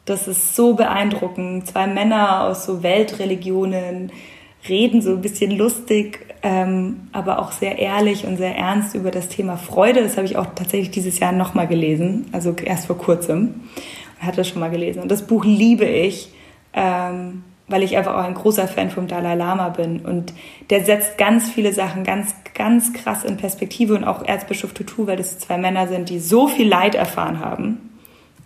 Das 0.05 0.27
ist 0.27 0.57
so 0.57 0.75
beeindruckend. 0.75 1.69
Zwei 1.69 1.87
Männer 1.87 2.43
aus 2.43 2.67
so 2.67 2.83
Weltreligionen 2.83 4.11
reden 4.69 5.03
so 5.03 5.11
ein 5.11 5.23
bisschen 5.23 5.51
lustig, 5.51 6.27
ähm, 6.43 7.09
aber 7.13 7.39
auch 7.39 7.53
sehr 7.53 7.79
ehrlich 7.79 8.27
und 8.27 8.37
sehr 8.37 8.57
ernst 8.57 8.95
über 8.95 9.11
das 9.11 9.29
Thema 9.29 9.57
Freude. 9.57 10.03
Das 10.03 10.17
habe 10.17 10.27
ich 10.27 10.37
auch 10.37 10.47
tatsächlich 10.55 10.91
dieses 10.91 11.19
Jahr 11.19 11.33
nochmal 11.33 11.67
gelesen, 11.67 12.27
also 12.33 12.55
erst 12.65 12.87
vor 12.87 12.99
kurzem. 12.99 13.55
Ich 14.21 14.27
hatte 14.27 14.39
das 14.39 14.49
schon 14.49 14.61
mal 14.61 14.71
gelesen. 14.71 15.03
Und 15.03 15.11
das 15.11 15.27
Buch 15.27 15.45
liebe 15.45 15.87
ich, 15.87 16.31
ähm, 16.75 17.43
weil 17.69 17.83
ich 17.83 17.97
einfach 17.97 18.15
auch 18.15 18.25
ein 18.25 18.35
großer 18.35 18.69
Fan 18.69 18.91
vom 18.91 19.07
Dalai 19.07 19.35
Lama 19.35 19.71
bin. 19.71 20.01
Und 20.01 20.33
der 20.69 20.85
setzt 20.85 21.17
ganz 21.17 21.49
viele 21.49 21.73
Sachen 21.73 22.05
ganz, 22.05 22.35
ganz 22.55 22.93
krass 22.93 23.25
in 23.25 23.37
Perspektive 23.37 23.95
und 23.95 24.05
auch 24.05 24.25
Erzbischof 24.25 24.75
Tutu, 24.75 25.07
weil 25.07 25.17
das 25.17 25.39
zwei 25.39 25.57
Männer 25.57 25.89
sind, 25.89 26.11
die 26.11 26.19
so 26.19 26.49
viel 26.49 26.69
Leid 26.69 26.95
erfahren 26.95 27.41
haben 27.41 27.91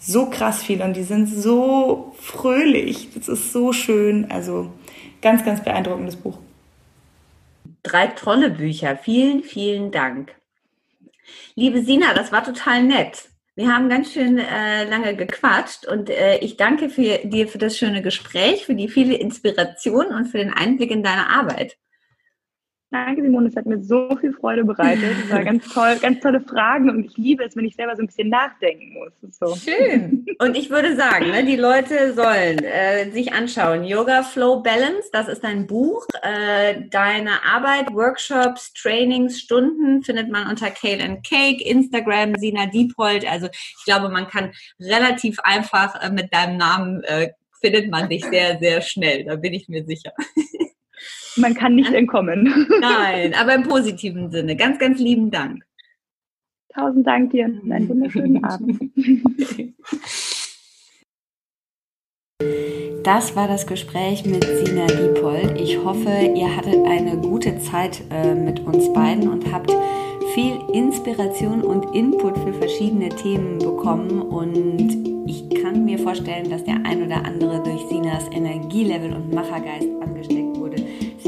so 0.06 0.26
krass 0.26 0.62
viel 0.62 0.82
und 0.82 0.96
die 0.96 1.02
sind 1.02 1.28
so 1.28 2.14
fröhlich. 2.20 3.08
Das 3.14 3.28
ist 3.28 3.52
so 3.52 3.72
schön. 3.72 4.30
Also 4.30 4.70
ganz, 5.24 5.44
ganz 5.44 5.64
beeindruckendes 5.64 6.16
Buch. 6.16 6.38
Drei 7.82 8.08
tolle 8.08 8.50
Bücher. 8.50 8.96
Vielen, 8.96 9.42
vielen 9.42 9.90
Dank. 9.90 10.34
Liebe 11.56 11.82
Sina, 11.82 12.14
das 12.14 12.30
war 12.30 12.44
total 12.44 12.84
nett. 12.84 13.30
Wir 13.56 13.72
haben 13.72 13.88
ganz 13.88 14.12
schön 14.12 14.38
äh, 14.38 14.84
lange 14.84 15.16
gequatscht 15.16 15.86
und 15.86 16.10
äh, 16.10 16.38
ich 16.38 16.56
danke 16.56 16.90
für, 16.90 17.18
dir 17.24 17.48
für 17.48 17.58
das 17.58 17.78
schöne 17.78 18.02
Gespräch, 18.02 18.66
für 18.66 18.74
die 18.74 18.88
viele 18.88 19.14
Inspiration 19.14 20.06
und 20.06 20.26
für 20.26 20.38
den 20.38 20.52
Einblick 20.52 20.90
in 20.90 21.02
deine 21.02 21.28
Arbeit. 21.28 21.76
Danke, 22.94 23.22
Simone. 23.22 23.48
Es 23.48 23.56
hat 23.56 23.66
mir 23.66 23.82
so 23.82 24.16
viel 24.20 24.32
Freude 24.32 24.62
bereitet. 24.62 25.16
Es 25.24 25.32
war 25.32 25.42
ganz 25.44 25.66
toll, 25.74 25.96
ganz 26.00 26.20
tolle 26.20 26.40
Fragen 26.40 26.88
und 26.90 27.04
ich 27.04 27.16
liebe 27.16 27.42
es, 27.42 27.56
wenn 27.56 27.64
ich 27.64 27.74
selber 27.74 27.96
so 27.96 28.02
ein 28.02 28.06
bisschen 28.06 28.28
nachdenken 28.28 28.94
muss. 28.94 29.10
So. 29.36 29.56
Schön. 29.56 30.24
Und 30.38 30.56
ich 30.56 30.70
würde 30.70 30.94
sagen, 30.94 31.32
ne, 31.32 31.44
die 31.44 31.56
Leute 31.56 32.14
sollen 32.14 32.60
äh, 32.62 33.10
sich 33.10 33.32
anschauen. 33.32 33.82
Yoga 33.82 34.22
Flow 34.22 34.62
Balance, 34.62 35.08
das 35.12 35.26
ist 35.26 35.42
dein 35.42 35.66
Buch. 35.66 36.06
Äh, 36.22 36.82
deine 36.88 37.42
Arbeit, 37.44 37.92
Workshops, 37.92 38.72
Trainings, 38.74 39.40
Stunden 39.40 40.04
findet 40.04 40.30
man 40.30 40.48
unter 40.48 40.70
Kale 40.70 41.02
and 41.02 41.26
Cake, 41.26 41.68
Instagram, 41.68 42.36
Sina 42.36 42.66
Diepold. 42.66 43.28
Also 43.28 43.48
ich 43.48 43.84
glaube, 43.84 44.08
man 44.08 44.28
kann 44.28 44.52
relativ 44.78 45.40
einfach 45.40 46.00
äh, 46.00 46.12
mit 46.12 46.32
deinem 46.32 46.58
Namen 46.58 47.02
äh, 47.02 47.30
findet 47.60 47.90
man 47.90 48.08
dich 48.08 48.24
sehr, 48.24 48.56
sehr 48.60 48.80
schnell. 48.82 49.24
Da 49.24 49.34
bin 49.34 49.52
ich 49.52 49.68
mir 49.68 49.84
sicher. 49.84 50.12
Man 51.36 51.54
kann 51.54 51.74
nicht 51.74 51.92
entkommen. 51.92 52.66
Nein, 52.80 53.34
aber 53.34 53.54
im 53.54 53.64
positiven 53.64 54.30
Sinne. 54.30 54.56
Ganz, 54.56 54.78
ganz 54.78 54.98
lieben 55.00 55.30
Dank. 55.30 55.64
Tausend 56.74 57.06
Dank 57.06 57.30
dir 57.30 57.46
und 57.46 57.72
einen 57.72 57.88
wunderschönen 57.88 58.44
Abend. 58.44 58.80
Das 63.04 63.36
war 63.36 63.48
das 63.48 63.66
Gespräch 63.66 64.24
mit 64.24 64.44
Sina 64.44 64.86
Diepold. 64.86 65.60
Ich 65.60 65.78
hoffe, 65.78 66.10
ihr 66.34 66.56
hattet 66.56 66.84
eine 66.86 67.18
gute 67.18 67.58
Zeit 67.58 68.02
äh, 68.10 68.34
mit 68.34 68.60
uns 68.60 68.92
beiden 68.92 69.28
und 69.28 69.52
habt 69.52 69.70
viel 70.34 70.58
Inspiration 70.72 71.62
und 71.62 71.94
Input 71.94 72.36
für 72.38 72.54
verschiedene 72.54 73.10
Themen 73.10 73.58
bekommen. 73.58 74.22
Und 74.22 75.28
ich 75.28 75.48
kann 75.62 75.84
mir 75.84 75.98
vorstellen, 75.98 76.50
dass 76.50 76.64
der 76.64 76.80
ein 76.84 77.04
oder 77.04 77.24
andere 77.24 77.62
durch 77.62 77.82
Sinas 77.88 78.24
Energielevel 78.32 79.12
und 79.12 79.32
Machergeist 79.32 79.88
angesteckt 80.00 80.53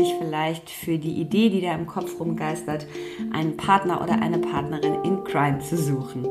sich 0.06 0.16
vielleicht 0.18 0.70
für 0.70 0.98
die 0.98 1.20
Idee, 1.20 1.50
die 1.50 1.60
da 1.60 1.74
im 1.74 1.86
Kopf 1.86 2.18
rumgeistert, 2.18 2.86
einen 3.32 3.56
Partner 3.56 4.02
oder 4.02 4.20
eine 4.22 4.38
Partnerin 4.38 5.04
in 5.04 5.24
Crime 5.24 5.58
zu 5.58 5.76
suchen. 5.76 6.26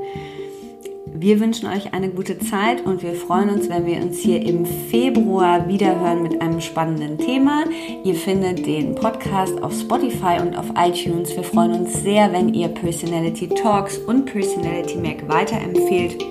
Wir 1.18 1.40
wünschen 1.40 1.70
euch 1.70 1.94
eine 1.94 2.10
gute 2.10 2.40
Zeit 2.40 2.86
und 2.86 3.02
wir 3.02 3.14
freuen 3.14 3.50
uns, 3.50 3.70
wenn 3.70 3.86
wir 3.86 3.98
uns 3.98 4.20
hier 4.20 4.42
im 4.42 4.66
Februar 4.66 5.68
wiederhören 5.68 6.24
mit 6.24 6.42
einem 6.42 6.60
spannenden 6.60 7.18
Thema. 7.18 7.64
Ihr 8.04 8.16
findet 8.16 8.66
den 8.66 8.96
Podcast 8.96 9.62
auf 9.62 9.74
Spotify 9.74 10.40
und 10.42 10.58
auf 10.58 10.66
iTunes. 10.76 11.34
Wir 11.36 11.44
freuen 11.44 11.74
uns 11.74 11.94
sehr, 12.02 12.34
wenn 12.34 12.54
ihr 12.54 12.68
Personality 12.68 13.48
Talks 13.48 13.98
und 13.98 14.26
Personality 14.26 14.98
Mac 14.98 15.28
weiterempfehlt. 15.30 16.22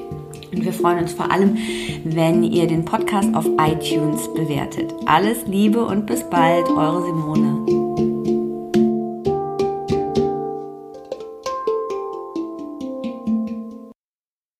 Und 0.54 0.64
wir 0.64 0.72
freuen 0.72 1.00
uns 1.00 1.12
vor 1.12 1.30
allem, 1.30 1.56
wenn 2.04 2.44
ihr 2.44 2.66
den 2.66 2.84
Podcast 2.84 3.34
auf 3.34 3.46
iTunes 3.58 4.32
bewertet. 4.34 4.92
Alles 5.06 5.46
Liebe 5.46 5.84
und 5.84 6.06
bis 6.06 6.22
bald, 6.30 6.68
eure 6.68 7.04
Simone. 7.04 7.63